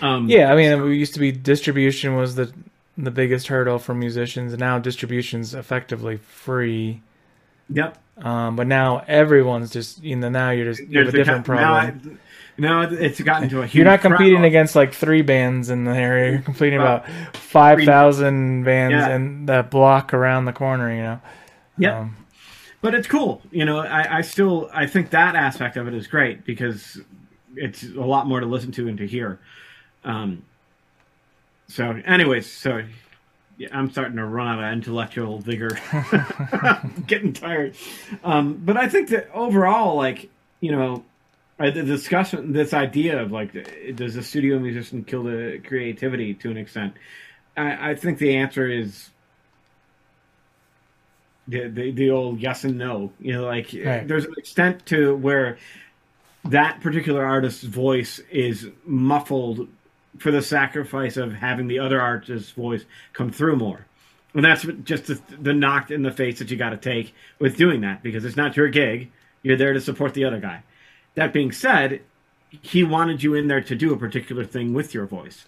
Um, 0.00 0.28
Yeah, 0.30 0.50
I 0.52 0.56
mean, 0.56 0.72
it 0.72 0.94
used 0.94 1.14
to 1.14 1.20
be 1.20 1.32
distribution 1.32 2.16
was 2.16 2.34
the 2.36 2.52
the 3.04 3.10
biggest 3.10 3.48
hurdle 3.48 3.78
for 3.78 3.94
musicians, 3.94 4.56
now 4.56 4.78
distribution's 4.78 5.54
effectively 5.54 6.16
free. 6.16 7.02
Yep. 7.68 7.98
Um, 8.18 8.56
but 8.56 8.66
now 8.66 9.04
everyone's 9.08 9.70
just 9.70 10.02
you 10.02 10.16
know 10.16 10.28
now 10.28 10.50
you're 10.50 10.72
just 10.72 10.86
you 10.88 10.98
have 10.98 11.08
a 11.08 11.12
different 11.12 11.46
co- 11.46 11.54
problem. 11.56 12.18
Now, 12.58 12.82
I, 12.82 12.84
now, 12.84 12.90
it's 12.90 13.20
gotten 13.20 13.48
to 13.48 13.60
a 13.62 13.66
huge. 13.66 13.76
You're 13.76 13.84
not 13.86 14.00
competing 14.02 14.38
crowd. 14.38 14.44
against 14.46 14.76
like 14.76 14.92
three 14.92 15.22
bands 15.22 15.70
in 15.70 15.84
the 15.84 15.92
area. 15.92 16.32
You're 16.32 16.42
competing 16.42 16.78
Well, 16.78 16.96
about 16.96 17.36
five 17.36 17.82
thousand 17.84 18.64
bands 18.64 18.92
Yeah. 18.92 19.14
in 19.16 19.46
that 19.46 19.70
block 19.70 20.12
around 20.12 20.44
the 20.44 20.52
corner. 20.52 20.94
You 20.94 21.02
know. 21.02 21.20
Yep. 21.78 21.94
Um, 21.94 22.16
but 22.82 22.94
it's 22.94 23.06
cool. 23.06 23.40
You 23.50 23.64
know, 23.64 23.78
I, 23.78 24.18
I 24.18 24.20
still 24.20 24.68
I 24.74 24.86
think 24.86 25.10
that 25.10 25.34
aspect 25.36 25.76
of 25.76 25.88
it 25.88 25.94
is 25.94 26.06
great 26.06 26.44
because 26.44 27.00
it's 27.56 27.82
a 27.84 28.00
lot 28.00 28.26
more 28.26 28.40
to 28.40 28.46
listen 28.46 28.72
to 28.72 28.88
and 28.88 28.98
to 28.98 29.06
hear. 29.06 29.38
Um, 30.04 30.42
so, 31.70 31.90
anyways, 32.04 32.50
so 32.50 32.82
yeah, 33.56 33.68
I'm 33.72 33.90
starting 33.90 34.16
to 34.16 34.24
run 34.24 34.48
out 34.48 34.64
of 34.64 34.72
intellectual 34.72 35.38
vigor. 35.38 35.78
Getting 37.06 37.32
tired. 37.32 37.76
Um, 38.24 38.54
but 38.64 38.76
I 38.76 38.88
think 38.88 39.10
that 39.10 39.30
overall, 39.32 39.96
like 39.96 40.30
you 40.60 40.72
know, 40.72 41.04
uh, 41.58 41.70
the 41.70 41.82
discussion, 41.82 42.52
this 42.52 42.72
idea 42.74 43.22
of 43.22 43.32
like, 43.32 43.52
does 43.94 44.16
a 44.16 44.22
studio 44.22 44.58
musician 44.58 45.04
kill 45.04 45.24
the 45.24 45.60
creativity 45.66 46.34
to 46.34 46.50
an 46.50 46.56
extent? 46.56 46.94
I, 47.56 47.90
I 47.90 47.94
think 47.94 48.18
the 48.18 48.36
answer 48.36 48.66
is 48.68 49.10
the, 51.48 51.68
the 51.68 51.90
the 51.90 52.10
old 52.10 52.40
yes 52.40 52.64
and 52.64 52.78
no. 52.78 53.12
You 53.20 53.34
know, 53.34 53.44
like 53.44 53.74
Right. 53.74 54.06
there's 54.06 54.24
an 54.24 54.34
extent 54.38 54.86
to 54.86 55.14
where 55.16 55.58
that 56.44 56.80
particular 56.80 57.24
artist's 57.24 57.64
voice 57.64 58.18
is 58.30 58.68
muffled 58.86 59.68
for 60.18 60.30
the 60.30 60.42
sacrifice 60.42 61.16
of 61.16 61.34
having 61.34 61.68
the 61.68 61.78
other 61.78 62.00
artist's 62.00 62.50
voice 62.50 62.84
come 63.12 63.30
through 63.30 63.56
more. 63.56 63.86
And 64.34 64.44
that's 64.44 64.64
just 64.84 65.06
the, 65.06 65.20
the 65.40 65.52
knock 65.52 65.90
in 65.90 66.02
the 66.02 66.12
face 66.12 66.38
that 66.38 66.50
you 66.50 66.56
got 66.56 66.70
to 66.70 66.76
take 66.76 67.14
with 67.38 67.56
doing 67.56 67.80
that 67.80 68.02
because 68.02 68.24
it's 68.24 68.36
not 68.36 68.56
your 68.56 68.68
gig. 68.68 69.10
You're 69.42 69.56
there 69.56 69.72
to 69.72 69.80
support 69.80 70.14
the 70.14 70.24
other 70.24 70.38
guy. 70.38 70.62
That 71.14 71.32
being 71.32 71.52
said, 71.52 72.02
he 72.62 72.84
wanted 72.84 73.22
you 73.22 73.34
in 73.34 73.48
there 73.48 73.60
to 73.62 73.74
do 73.74 73.92
a 73.92 73.96
particular 73.96 74.44
thing 74.44 74.74
with 74.74 74.94
your 74.94 75.06
voice. 75.06 75.46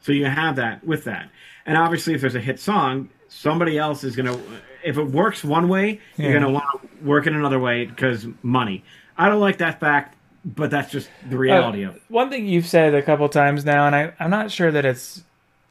So 0.00 0.12
you 0.12 0.26
have 0.26 0.56
that 0.56 0.84
with 0.84 1.04
that. 1.04 1.30
And 1.64 1.78
obviously, 1.78 2.14
if 2.14 2.20
there's 2.20 2.34
a 2.34 2.40
hit 2.40 2.60
song, 2.60 3.08
somebody 3.28 3.78
else 3.78 4.04
is 4.04 4.16
going 4.16 4.26
to, 4.26 4.40
if 4.84 4.98
it 4.98 5.04
works 5.04 5.42
one 5.42 5.68
way, 5.68 6.00
you're 6.16 6.32
going 6.32 6.42
to 6.42 6.50
want 6.50 6.82
to 6.82 7.04
work 7.04 7.26
it 7.26 7.32
another 7.32 7.58
way 7.58 7.86
because 7.86 8.26
money. 8.42 8.84
I 9.16 9.28
don't 9.28 9.40
like 9.40 9.58
that 9.58 9.80
fact, 9.80 10.13
but 10.44 10.70
that's 10.70 10.92
just 10.92 11.08
the 11.28 11.38
reality 11.38 11.84
uh, 11.84 11.90
of 11.90 11.96
it. 11.96 12.02
one 12.08 12.28
thing 12.28 12.46
you've 12.46 12.66
said 12.66 12.94
a 12.94 13.02
couple 13.02 13.28
times 13.28 13.64
now, 13.64 13.86
and 13.86 13.96
I, 13.96 14.12
I'm 14.20 14.30
not 14.30 14.50
sure 14.50 14.70
that 14.70 14.84
it's 14.84 15.22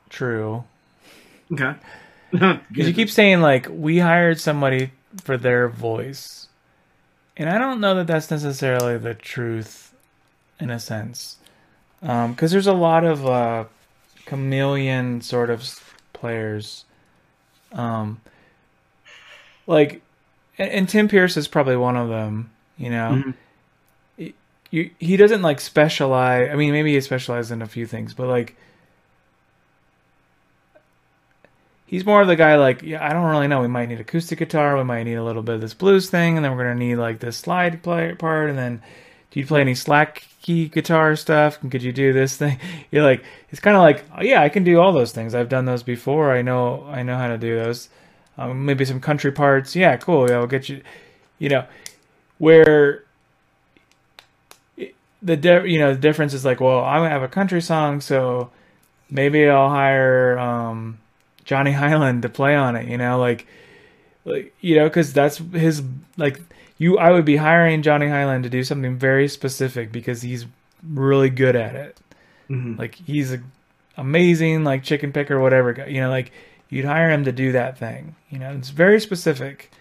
true. 0.10 0.64
Okay. 1.52 1.76
Because 2.32 2.88
you 2.88 2.96
keep 2.96 3.12
saying 3.12 3.42
like 3.42 3.68
we 3.70 4.00
hired 4.00 4.40
somebody 4.40 4.92
for 5.24 5.38
their 5.38 5.70
voice, 5.70 6.48
and 7.38 7.48
I 7.48 7.60
don't 7.60 7.80
know 7.80 7.94
that 7.94 8.08
that's 8.08 8.32
necessarily 8.32 8.98
the 8.98 9.14
truth, 9.14 9.94
in 10.60 10.72
a 10.72 10.80
sense, 10.80 11.38
because 12.02 12.26
um, 12.26 12.36
there's 12.36 12.66
a 12.66 12.74
lot 12.74 13.04
of 13.04 13.28
uh, 13.28 13.66
chameleon 14.26 15.22
sort 15.22 15.52
of 15.52 15.94
players, 16.14 16.86
um, 17.72 18.20
like, 19.68 20.02
and, 20.58 20.72
and, 20.72 20.90
Tim 20.90 21.08
Pierce 21.08 21.38
is 21.38 21.48
probably 21.48 21.78
one 21.78 21.98
of 21.98 22.10
them. 22.10 22.50
You 22.80 22.90
know, 22.90 23.12
mm-hmm. 23.12 23.32
He, 24.74 24.78
you, 24.78 24.92
he 25.00 25.18
doesn't 25.18 25.42
like 25.42 25.60
specialize. 25.60 26.50
I 26.52 26.56
mean, 26.56 26.72
maybe 26.72 26.94
he 26.94 27.02
specializes 27.02 27.52
in 27.52 27.62
a 27.62 27.68
few 27.68 27.86
things, 27.86 28.14
but 28.14 28.28
like 28.28 28.56
he's 31.86 32.06
more 32.06 32.22
of 32.22 32.28
the 32.28 32.36
guy 32.36 32.56
like 32.56 32.82
yeah 32.82 33.08
i 33.08 33.14
don't 33.14 33.30
really 33.30 33.48
know 33.48 33.62
we 33.62 33.68
might 33.68 33.88
need 33.88 34.00
acoustic 34.00 34.40
guitar 34.40 34.76
we 34.76 34.84
might 34.84 35.04
need 35.04 35.14
a 35.14 35.24
little 35.24 35.44
bit 35.44 35.54
of 35.54 35.62
this 35.62 35.76
blues 35.76 36.10
thing 36.10 36.36
and 36.36 36.44
then 36.44 36.58
we're 36.58 36.64
to 36.64 36.74
need 36.74 36.96
like 36.96 37.20
this 37.20 37.38
slide 37.38 37.84
play 37.84 38.16
part 38.16 38.50
and 38.50 38.58
then 38.58 38.82
do 39.34 39.40
you 39.40 39.48
play 39.48 39.62
any 39.62 39.74
slack 39.74 40.28
key 40.44 40.68
guitar 40.68 41.16
stuff? 41.16 41.60
Could 41.60 41.82
you 41.82 41.92
do 41.92 42.14
this 42.14 42.38
thing? 42.38 42.60
You're 42.92 43.04
like 43.04 43.24
it's 43.50 43.60
kind 43.60 43.76
of 43.76 43.82
like 43.82 44.06
oh, 44.16 44.22
yeah 44.22 44.44
i 44.44 44.50
can 44.50 44.64
do 44.64 44.80
all 44.80 44.94
those 44.94 45.12
things. 45.12 45.34
I've 45.34 45.50
done 45.50 45.66
those 45.66 45.82
before. 45.82 46.32
I 46.32 46.44
know 46.44 46.86
i 46.88 47.02
know 47.02 47.18
how 47.18 47.28
to 47.28 47.38
do 47.40 47.56
those. 47.56 47.90
Um, 48.38 48.66
maybe 48.66 48.86
some 48.86 49.00
country 49.00 49.32
parts. 49.32 49.76
Yeah 49.76 49.98
cool. 49.98 50.30
Yeah, 50.30 50.38
we'll 50.38 50.48
get 50.48 50.70
you 50.70 50.84
you 51.40 51.50
know 51.50 51.66
where 52.38 53.06
the 55.24 55.38
di- 55.38 55.66
you 55.66 55.80
know 55.80 55.94
the 55.94 56.00
difference 56.00 56.34
is 56.34 56.46
like 56.46 56.60
well 56.60 56.84
I'm 56.84 57.00
gonna 57.00 57.10
have 57.10 57.24
a 57.24 57.28
country 57.28 57.62
song 57.62 58.02
so 58.02 58.52
maybe 59.10 59.48
i'll 59.48 59.70
hire 59.70 60.38
um 60.38 61.00
Johnny 61.46 61.72
Hiland 61.80 62.22
to 62.24 62.30
play 62.30 62.56
on 62.56 62.76
it, 62.76 62.88
you 62.88 62.98
know, 62.98 63.20
like, 63.20 63.48
like 64.26 64.54
you 64.62 64.76
know, 64.76 64.86
because 64.86 65.14
that's 65.14 65.38
his 65.38 65.84
like 66.18 66.42
you. 66.78 66.98
I 66.98 67.12
would 67.12 67.26
be 67.26 67.38
hiring 67.38 67.82
Johnny 67.82 68.08
Hiland 68.08 68.44
to 68.44 68.50
do 68.50 68.64
something 68.64 68.98
very 68.98 69.28
specific 69.28 69.92
because 69.92 70.22
he's 70.22 70.46
really 70.88 71.30
good 71.30 71.56
at 71.56 71.76
it. 71.76 71.98
Mm-hmm. 72.50 72.80
Like 72.80 72.96
he's 72.96 73.34
a 73.34 73.42
amazing 73.98 74.64
like 74.64 74.84
chicken 74.84 75.12
picker, 75.12 75.40
whatever. 75.40 75.86
You 75.88 76.02
know, 76.02 76.10
like 76.10 76.32
you'd 76.70 76.86
hire 76.86 77.12
him 77.12 77.26
to 77.26 77.32
do 77.32 77.52
that 77.52 77.78
thing. 77.78 78.16
You 78.30 78.40
know, 78.40 78.52
it's 78.52 78.70
very 78.70 79.00
specific, 79.02 79.72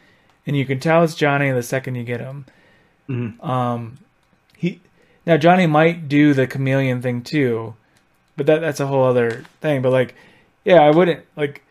and 0.47 0.57
you 0.57 0.67
can 0.67 0.81
tell 0.81 1.05
it's 1.05 1.15
Johnny 1.15 1.51
the 1.53 1.63
second 1.63 1.95
you 1.95 2.05
get 2.05 2.21
him. 2.21 2.47
Mm-hmm. 3.09 3.49
Um, 3.49 3.99
he 4.57 4.81
now 5.27 5.37
Johnny 5.37 5.67
might 5.67 6.09
do 6.09 6.35
the 6.35 6.47
chameleon 6.47 7.03
thing 7.03 7.23
too, 7.23 7.75
but 8.37 8.47
that 8.47 8.61
that's 8.61 8.81
a 8.81 8.87
whole 8.87 9.05
other 9.05 9.45
thing. 9.61 9.83
But 9.83 9.93
like 9.93 10.15
yeah, 10.65 10.81
I 10.81 10.91
wouldn't 10.91 11.25
like. 11.37 11.63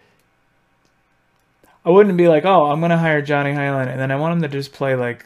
I 1.83 1.89
wouldn't 1.89 2.15
be 2.17 2.27
like, 2.27 2.45
oh, 2.45 2.67
I'm 2.67 2.79
gonna 2.79 2.97
hire 2.97 3.21
Johnny 3.21 3.53
Hiland, 3.53 3.89
and 3.89 3.99
then 3.99 4.11
I 4.11 4.15
want 4.17 4.33
him 4.33 4.41
to 4.43 4.47
just 4.47 4.71
play 4.71 4.95
like, 4.95 5.25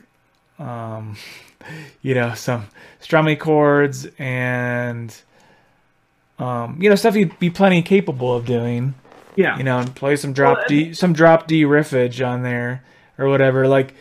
um, 0.58 1.18
you 2.02 2.16
know, 2.16 2.34
some 2.34 2.68
strummy 3.02 3.38
chords 3.38 4.08
and, 4.18 5.14
um, 6.40 6.78
you 6.82 6.90
know, 6.90 6.96
stuff 6.96 7.14
he'd 7.14 7.38
be 7.40 7.50
plenty 7.50 7.82
capable 7.82 8.34
of 8.36 8.46
doing. 8.46 8.94
Yeah, 9.36 9.58
you 9.58 9.64
know, 9.66 9.80
and 9.80 9.94
play 9.94 10.16
some 10.16 10.32
drop 10.32 10.60
well, 10.60 10.68
D, 10.70 10.94
some 10.94 11.12
drop 11.12 11.48
D 11.48 11.64
riffage 11.64 12.26
on 12.26 12.44
there 12.44 12.84
or 13.18 13.28
whatever. 13.28 13.68
Like 13.68 13.94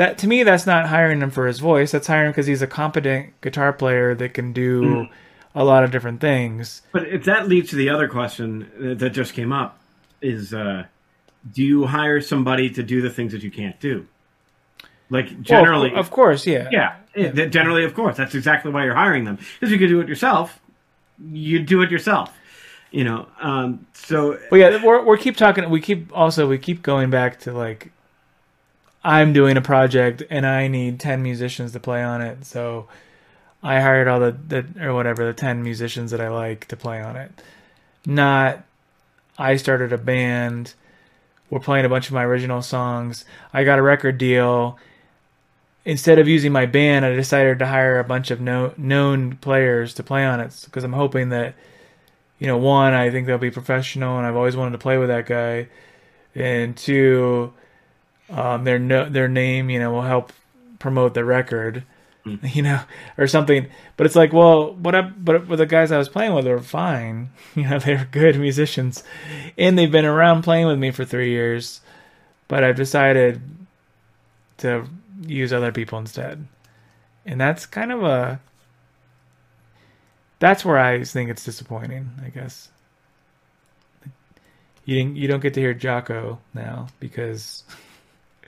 that 0.00 0.18
to 0.18 0.26
me, 0.26 0.42
that's 0.42 0.66
not 0.66 0.88
hiring 0.88 1.20
him 1.20 1.30
for 1.30 1.46
his 1.46 1.58
voice. 1.58 1.92
That's 1.92 2.06
hiring 2.06 2.32
because 2.32 2.46
he's 2.46 2.62
a 2.62 2.66
competent 2.66 3.40
guitar 3.40 3.72
player 3.72 4.14
that 4.14 4.34
can 4.34 4.52
do. 4.52 4.82
Mm 4.82 5.10
a 5.54 5.64
lot 5.64 5.82
of 5.82 5.90
different 5.90 6.20
things. 6.20 6.82
But 6.92 7.08
if 7.08 7.24
that 7.24 7.48
leads 7.48 7.70
to 7.70 7.76
the 7.76 7.88
other 7.88 8.08
question 8.08 8.96
that 8.98 9.10
just 9.10 9.34
came 9.34 9.52
up 9.52 9.78
is 10.22 10.54
uh, 10.54 10.84
do 11.52 11.62
you 11.62 11.86
hire 11.86 12.20
somebody 12.20 12.70
to 12.70 12.82
do 12.82 13.00
the 13.00 13.10
things 13.10 13.32
that 13.32 13.42
you 13.42 13.50
can't 13.50 13.78
do? 13.80 14.06
Like 15.08 15.40
generally, 15.40 15.90
well, 15.90 15.98
of 15.98 16.10
course, 16.10 16.46
yeah, 16.46 16.68
yeah, 16.70 16.96
yeah. 17.16 17.46
Generally, 17.46 17.84
of 17.84 17.94
course, 17.94 18.16
that's 18.16 18.34
exactly 18.36 18.70
why 18.70 18.84
you're 18.84 18.94
hiring 18.94 19.24
them. 19.24 19.38
Because 19.58 19.72
you 19.72 19.78
could 19.78 19.88
do 19.88 20.00
it 20.00 20.06
yourself, 20.08 20.60
you 21.32 21.58
do 21.58 21.82
it 21.82 21.90
yourself. 21.90 22.32
You 22.92 23.04
know, 23.04 23.28
um, 23.40 23.86
so. 23.92 24.38
Well, 24.52 24.60
yeah, 24.60 24.84
we're 24.84 25.02
we 25.04 25.18
keep 25.18 25.36
talking. 25.36 25.68
We 25.68 25.80
keep 25.80 26.16
also 26.16 26.48
we 26.48 26.58
keep 26.58 26.82
going 26.82 27.10
back 27.10 27.40
to 27.40 27.52
like, 27.52 27.92
I'm 29.02 29.32
doing 29.32 29.56
a 29.56 29.62
project 29.62 30.22
and 30.30 30.46
I 30.46 30.68
need 30.68 31.00
ten 31.00 31.22
musicians 31.22 31.72
to 31.72 31.80
play 31.80 32.02
on 32.02 32.20
it, 32.20 32.44
so 32.44 32.86
I 33.62 33.80
hired 33.80 34.08
all 34.08 34.20
the, 34.20 34.32
the 34.32 34.66
or 34.86 34.94
whatever 34.94 35.24
the 35.24 35.32
ten 35.32 35.62
musicians 35.62 36.10
that 36.10 36.20
I 36.20 36.28
like 36.28 36.66
to 36.68 36.76
play 36.76 37.00
on 37.00 37.16
it. 37.16 37.30
Not 38.04 38.64
I 39.38 39.56
started 39.56 39.92
a 39.92 39.98
band. 39.98 40.74
We're 41.48 41.60
playing 41.60 41.86
a 41.86 41.88
bunch 41.88 42.08
of 42.08 42.12
my 42.12 42.24
original 42.24 42.62
songs. 42.62 43.24
I 43.52 43.64
got 43.64 43.78
a 43.78 43.82
record 43.82 44.18
deal. 44.18 44.78
Instead 45.86 46.18
of 46.18 46.28
using 46.28 46.52
my 46.52 46.66
band, 46.66 47.06
I 47.06 47.16
decided 47.16 47.58
to 47.58 47.66
hire 47.66 47.98
a 47.98 48.04
bunch 48.04 48.30
of 48.30 48.40
no, 48.40 48.74
known 48.76 49.36
players 49.36 49.94
to 49.94 50.02
play 50.02 50.26
on 50.26 50.38
it 50.38 50.60
because 50.66 50.84
I'm 50.84 50.92
hoping 50.92 51.30
that, 51.30 51.54
you 52.38 52.46
know, 52.46 52.58
one, 52.58 52.92
I 52.92 53.10
think 53.10 53.26
they'll 53.26 53.38
be 53.38 53.50
professional, 53.50 54.18
and 54.18 54.26
I've 54.26 54.36
always 54.36 54.56
wanted 54.56 54.72
to 54.72 54.78
play 54.78 54.98
with 54.98 55.08
that 55.08 55.24
guy, 55.24 55.68
and 56.34 56.76
two, 56.76 57.54
um, 58.30 58.64
their 58.64 58.78
no, 58.78 59.08
their 59.08 59.28
name, 59.28 59.70
you 59.70 59.78
know, 59.78 59.92
will 59.92 60.02
help 60.02 60.32
promote 60.78 61.14
the 61.14 61.24
record. 61.24 61.84
you 62.42 62.62
know, 62.62 62.80
or 63.16 63.26
something. 63.26 63.66
But 63.96 64.06
it's 64.06 64.16
like, 64.16 64.32
well, 64.32 64.74
what 64.74 64.94
I, 64.94 65.02
but 65.02 65.46
with 65.46 65.58
the 65.58 65.66
guys 65.66 65.90
I 65.90 65.98
was 65.98 66.08
playing 66.08 66.34
with 66.34 66.44
they 66.46 66.52
were 66.52 66.60
fine. 66.60 67.30
You 67.54 67.68
know, 67.68 67.78
they're 67.78 68.08
good 68.10 68.38
musicians, 68.38 69.02
and 69.58 69.78
they've 69.78 69.90
been 69.90 70.04
around 70.04 70.42
playing 70.42 70.66
with 70.66 70.78
me 70.78 70.90
for 70.90 71.04
three 71.04 71.30
years. 71.30 71.80
But 72.48 72.64
I've 72.64 72.76
decided 72.76 73.40
to 74.58 74.86
use 75.26 75.52
other 75.52 75.72
people 75.72 75.98
instead, 75.98 76.46
and 77.24 77.40
that's 77.40 77.66
kind 77.66 77.92
of 77.92 78.02
a. 78.02 78.40
That's 80.38 80.64
where 80.64 80.78
I 80.78 81.04
think 81.04 81.30
it's 81.30 81.44
disappointing. 81.44 82.10
I 82.24 82.28
guess. 82.28 82.68
You 84.84 84.96
didn't. 84.96 85.16
You 85.16 85.28
don't 85.28 85.40
get 85.40 85.54
to 85.54 85.60
hear 85.60 85.74
Jaco 85.74 86.38
now 86.54 86.88
because. 86.98 87.64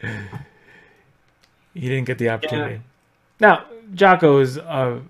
you 1.74 1.88
didn't 1.88 2.04
get 2.04 2.18
the 2.18 2.30
opportunity. 2.30 2.74
Yeah. 2.74 2.80
Now, 3.40 3.64
Jaco 3.94 4.40
is 4.40 4.56
a 4.56 5.02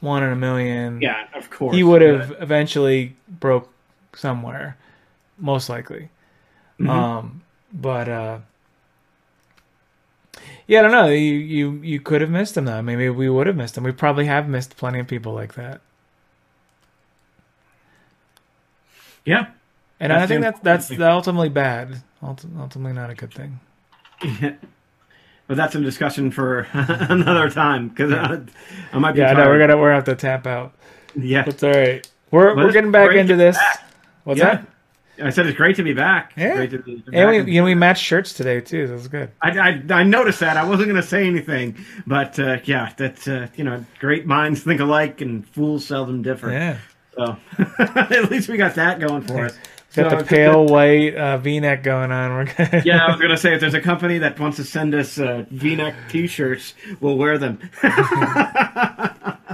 one 0.00 0.22
in 0.22 0.32
a 0.32 0.36
million. 0.36 1.00
Yeah, 1.00 1.26
of 1.34 1.50
course. 1.50 1.74
He 1.74 1.82
would 1.82 2.02
have 2.02 2.28
but... 2.30 2.42
eventually 2.42 3.16
broke 3.28 3.72
somewhere, 4.14 4.76
most 5.38 5.68
likely. 5.68 6.10
Mm-hmm. 6.78 6.90
Um, 6.90 7.42
but 7.72 8.08
uh, 8.08 8.38
yeah, 10.66 10.80
I 10.80 10.82
don't 10.82 10.92
know. 10.92 11.06
You 11.06 11.34
you 11.34 11.72
you 11.82 12.00
could 12.00 12.20
have 12.20 12.30
missed 12.30 12.56
him 12.56 12.64
though. 12.64 12.82
Maybe 12.82 13.08
we 13.08 13.28
would 13.28 13.46
have 13.46 13.56
missed 13.56 13.76
him. 13.76 13.84
We 13.84 13.92
probably 13.92 14.26
have 14.26 14.48
missed 14.48 14.76
plenty 14.76 14.98
of 14.98 15.06
people 15.06 15.32
like 15.32 15.54
that. 15.54 15.80
Yeah, 19.24 19.46
and 19.98 20.12
that's 20.12 20.22
I 20.22 20.26
think 20.26 20.42
that's 20.42 20.88
that's 20.88 21.00
ultimately 21.00 21.48
bad. 21.48 22.02
Ultimately, 22.22 22.92
not 22.92 23.10
a 23.10 23.14
good 23.14 23.32
thing. 23.32 23.60
But 24.20 25.56
that's 25.56 25.74
a 25.74 25.80
discussion 25.80 26.30
for 26.30 26.60
another 26.72 27.50
time 27.50 27.88
because 27.88 28.12
I, 28.12 28.40
I, 28.92 28.98
might 28.98 29.12
be. 29.12 29.20
Yeah, 29.20 29.32
no, 29.32 29.46
we're 29.46 29.58
gonna 29.58 29.76
we're 29.76 29.88
gonna 29.88 29.94
have 29.96 30.04
to 30.04 30.16
tap 30.16 30.46
out. 30.46 30.74
Yeah, 31.14 31.44
it's 31.46 31.62
all 31.62 31.70
right. 31.70 32.08
We're 32.30 32.56
we're 32.56 32.72
getting 32.72 32.92
back 32.92 33.14
into 33.14 33.36
this. 33.36 33.56
Back. 33.56 33.84
What's 34.24 34.40
yeah. 34.40 34.56
that? 34.56 34.66
I 35.18 35.30
said 35.30 35.46
it's 35.46 35.56
great 35.56 35.76
to 35.76 35.82
be 35.82 35.94
back. 35.94 36.32
Yeah, 36.36 36.66
to 36.66 36.78
be, 36.78 37.02
and 37.12 37.46
we 37.46 37.52
you 37.52 37.60
know 37.60 37.64
we 37.64 37.74
matched 37.74 38.02
shirts 38.02 38.34
today 38.34 38.60
too. 38.60 38.86
That 38.86 38.92
was 38.94 39.08
good. 39.08 39.30
I, 39.40 39.58
I, 39.58 39.82
I 39.90 40.02
noticed 40.02 40.40
that. 40.40 40.56
I 40.56 40.64
wasn't 40.64 40.88
going 40.88 41.00
to 41.00 41.06
say 41.06 41.26
anything, 41.26 41.76
but 42.06 42.38
uh, 42.38 42.58
yeah, 42.64 42.92
that's 42.96 43.26
uh, 43.26 43.48
you 43.56 43.64
know, 43.64 43.84
great 43.98 44.26
minds 44.26 44.62
think 44.62 44.80
alike 44.80 45.20
and 45.20 45.48
fools 45.48 45.86
seldom 45.86 46.22
differ. 46.22 46.50
Yeah. 46.50 46.78
So 47.16 47.36
at 47.78 48.30
least 48.30 48.48
we 48.48 48.58
got 48.58 48.74
that 48.74 49.00
going 49.00 49.22
for 49.22 49.46
us. 49.46 49.58
Got 49.96 50.10
so 50.10 50.18
the 50.18 50.24
pale 50.24 50.66
white 50.66 51.14
uh, 51.14 51.38
V-neck 51.38 51.82
going 51.82 52.12
on. 52.12 52.30
We're 52.32 52.82
yeah, 52.84 53.06
I 53.06 53.10
was 53.10 53.20
gonna 53.22 53.38
say 53.38 53.54
if 53.54 53.60
there's 53.60 53.72
a 53.72 53.80
company 53.80 54.18
that 54.18 54.38
wants 54.38 54.58
to 54.58 54.64
send 54.64 54.94
us 54.94 55.18
uh, 55.18 55.46
V-neck 55.50 55.94
T-shirts, 56.10 56.74
we'll 57.00 57.16
wear 57.16 57.38
them. 57.38 57.58
I 57.82 59.44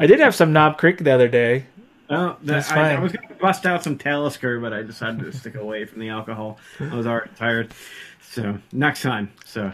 did 0.00 0.18
have 0.18 0.34
some 0.34 0.52
Knob 0.52 0.78
Creek 0.78 0.98
the 0.98 1.12
other 1.12 1.28
day. 1.28 1.66
Oh, 2.10 2.36
That's 2.42 2.72
I, 2.72 2.94
I, 2.94 2.98
was 2.98 3.12
gonna 3.12 3.34
bust 3.34 3.66
out 3.66 3.84
some 3.84 3.96
Talisker, 3.96 4.58
but 4.60 4.72
I 4.72 4.82
decided 4.82 5.20
to 5.20 5.32
stick 5.32 5.54
away 5.54 5.84
from 5.84 6.00
the 6.00 6.08
alcohol. 6.08 6.58
I 6.80 6.94
was 6.94 7.06
already 7.06 7.30
tired. 7.36 7.72
So 8.20 8.58
next 8.72 9.02
time, 9.02 9.30
so 9.44 9.72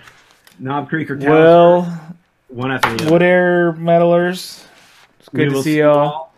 Knob 0.59 0.91
Creek 0.91 1.11
or 1.11 1.17
Talisker. 1.17 1.33
Well, 1.33 2.17
one 2.49 2.73
after 2.73 2.91
the 2.91 3.05
other. 3.05 3.13
Wood 3.13 3.23
Air 3.23 3.73
meddlers. 3.73 4.67
It's 5.21 5.29
good 5.31 5.49
we 5.49 5.55
to 5.55 5.63
see 5.63 5.79
y'all. 5.79 6.33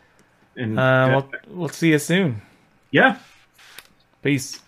And 0.54 0.78
uh, 0.78 1.22
we'll, 1.48 1.56
we'll 1.56 1.68
see 1.68 1.90
you 1.90 1.98
soon. 1.98 2.42
Yeah. 2.90 3.18
Peace. 4.26 4.65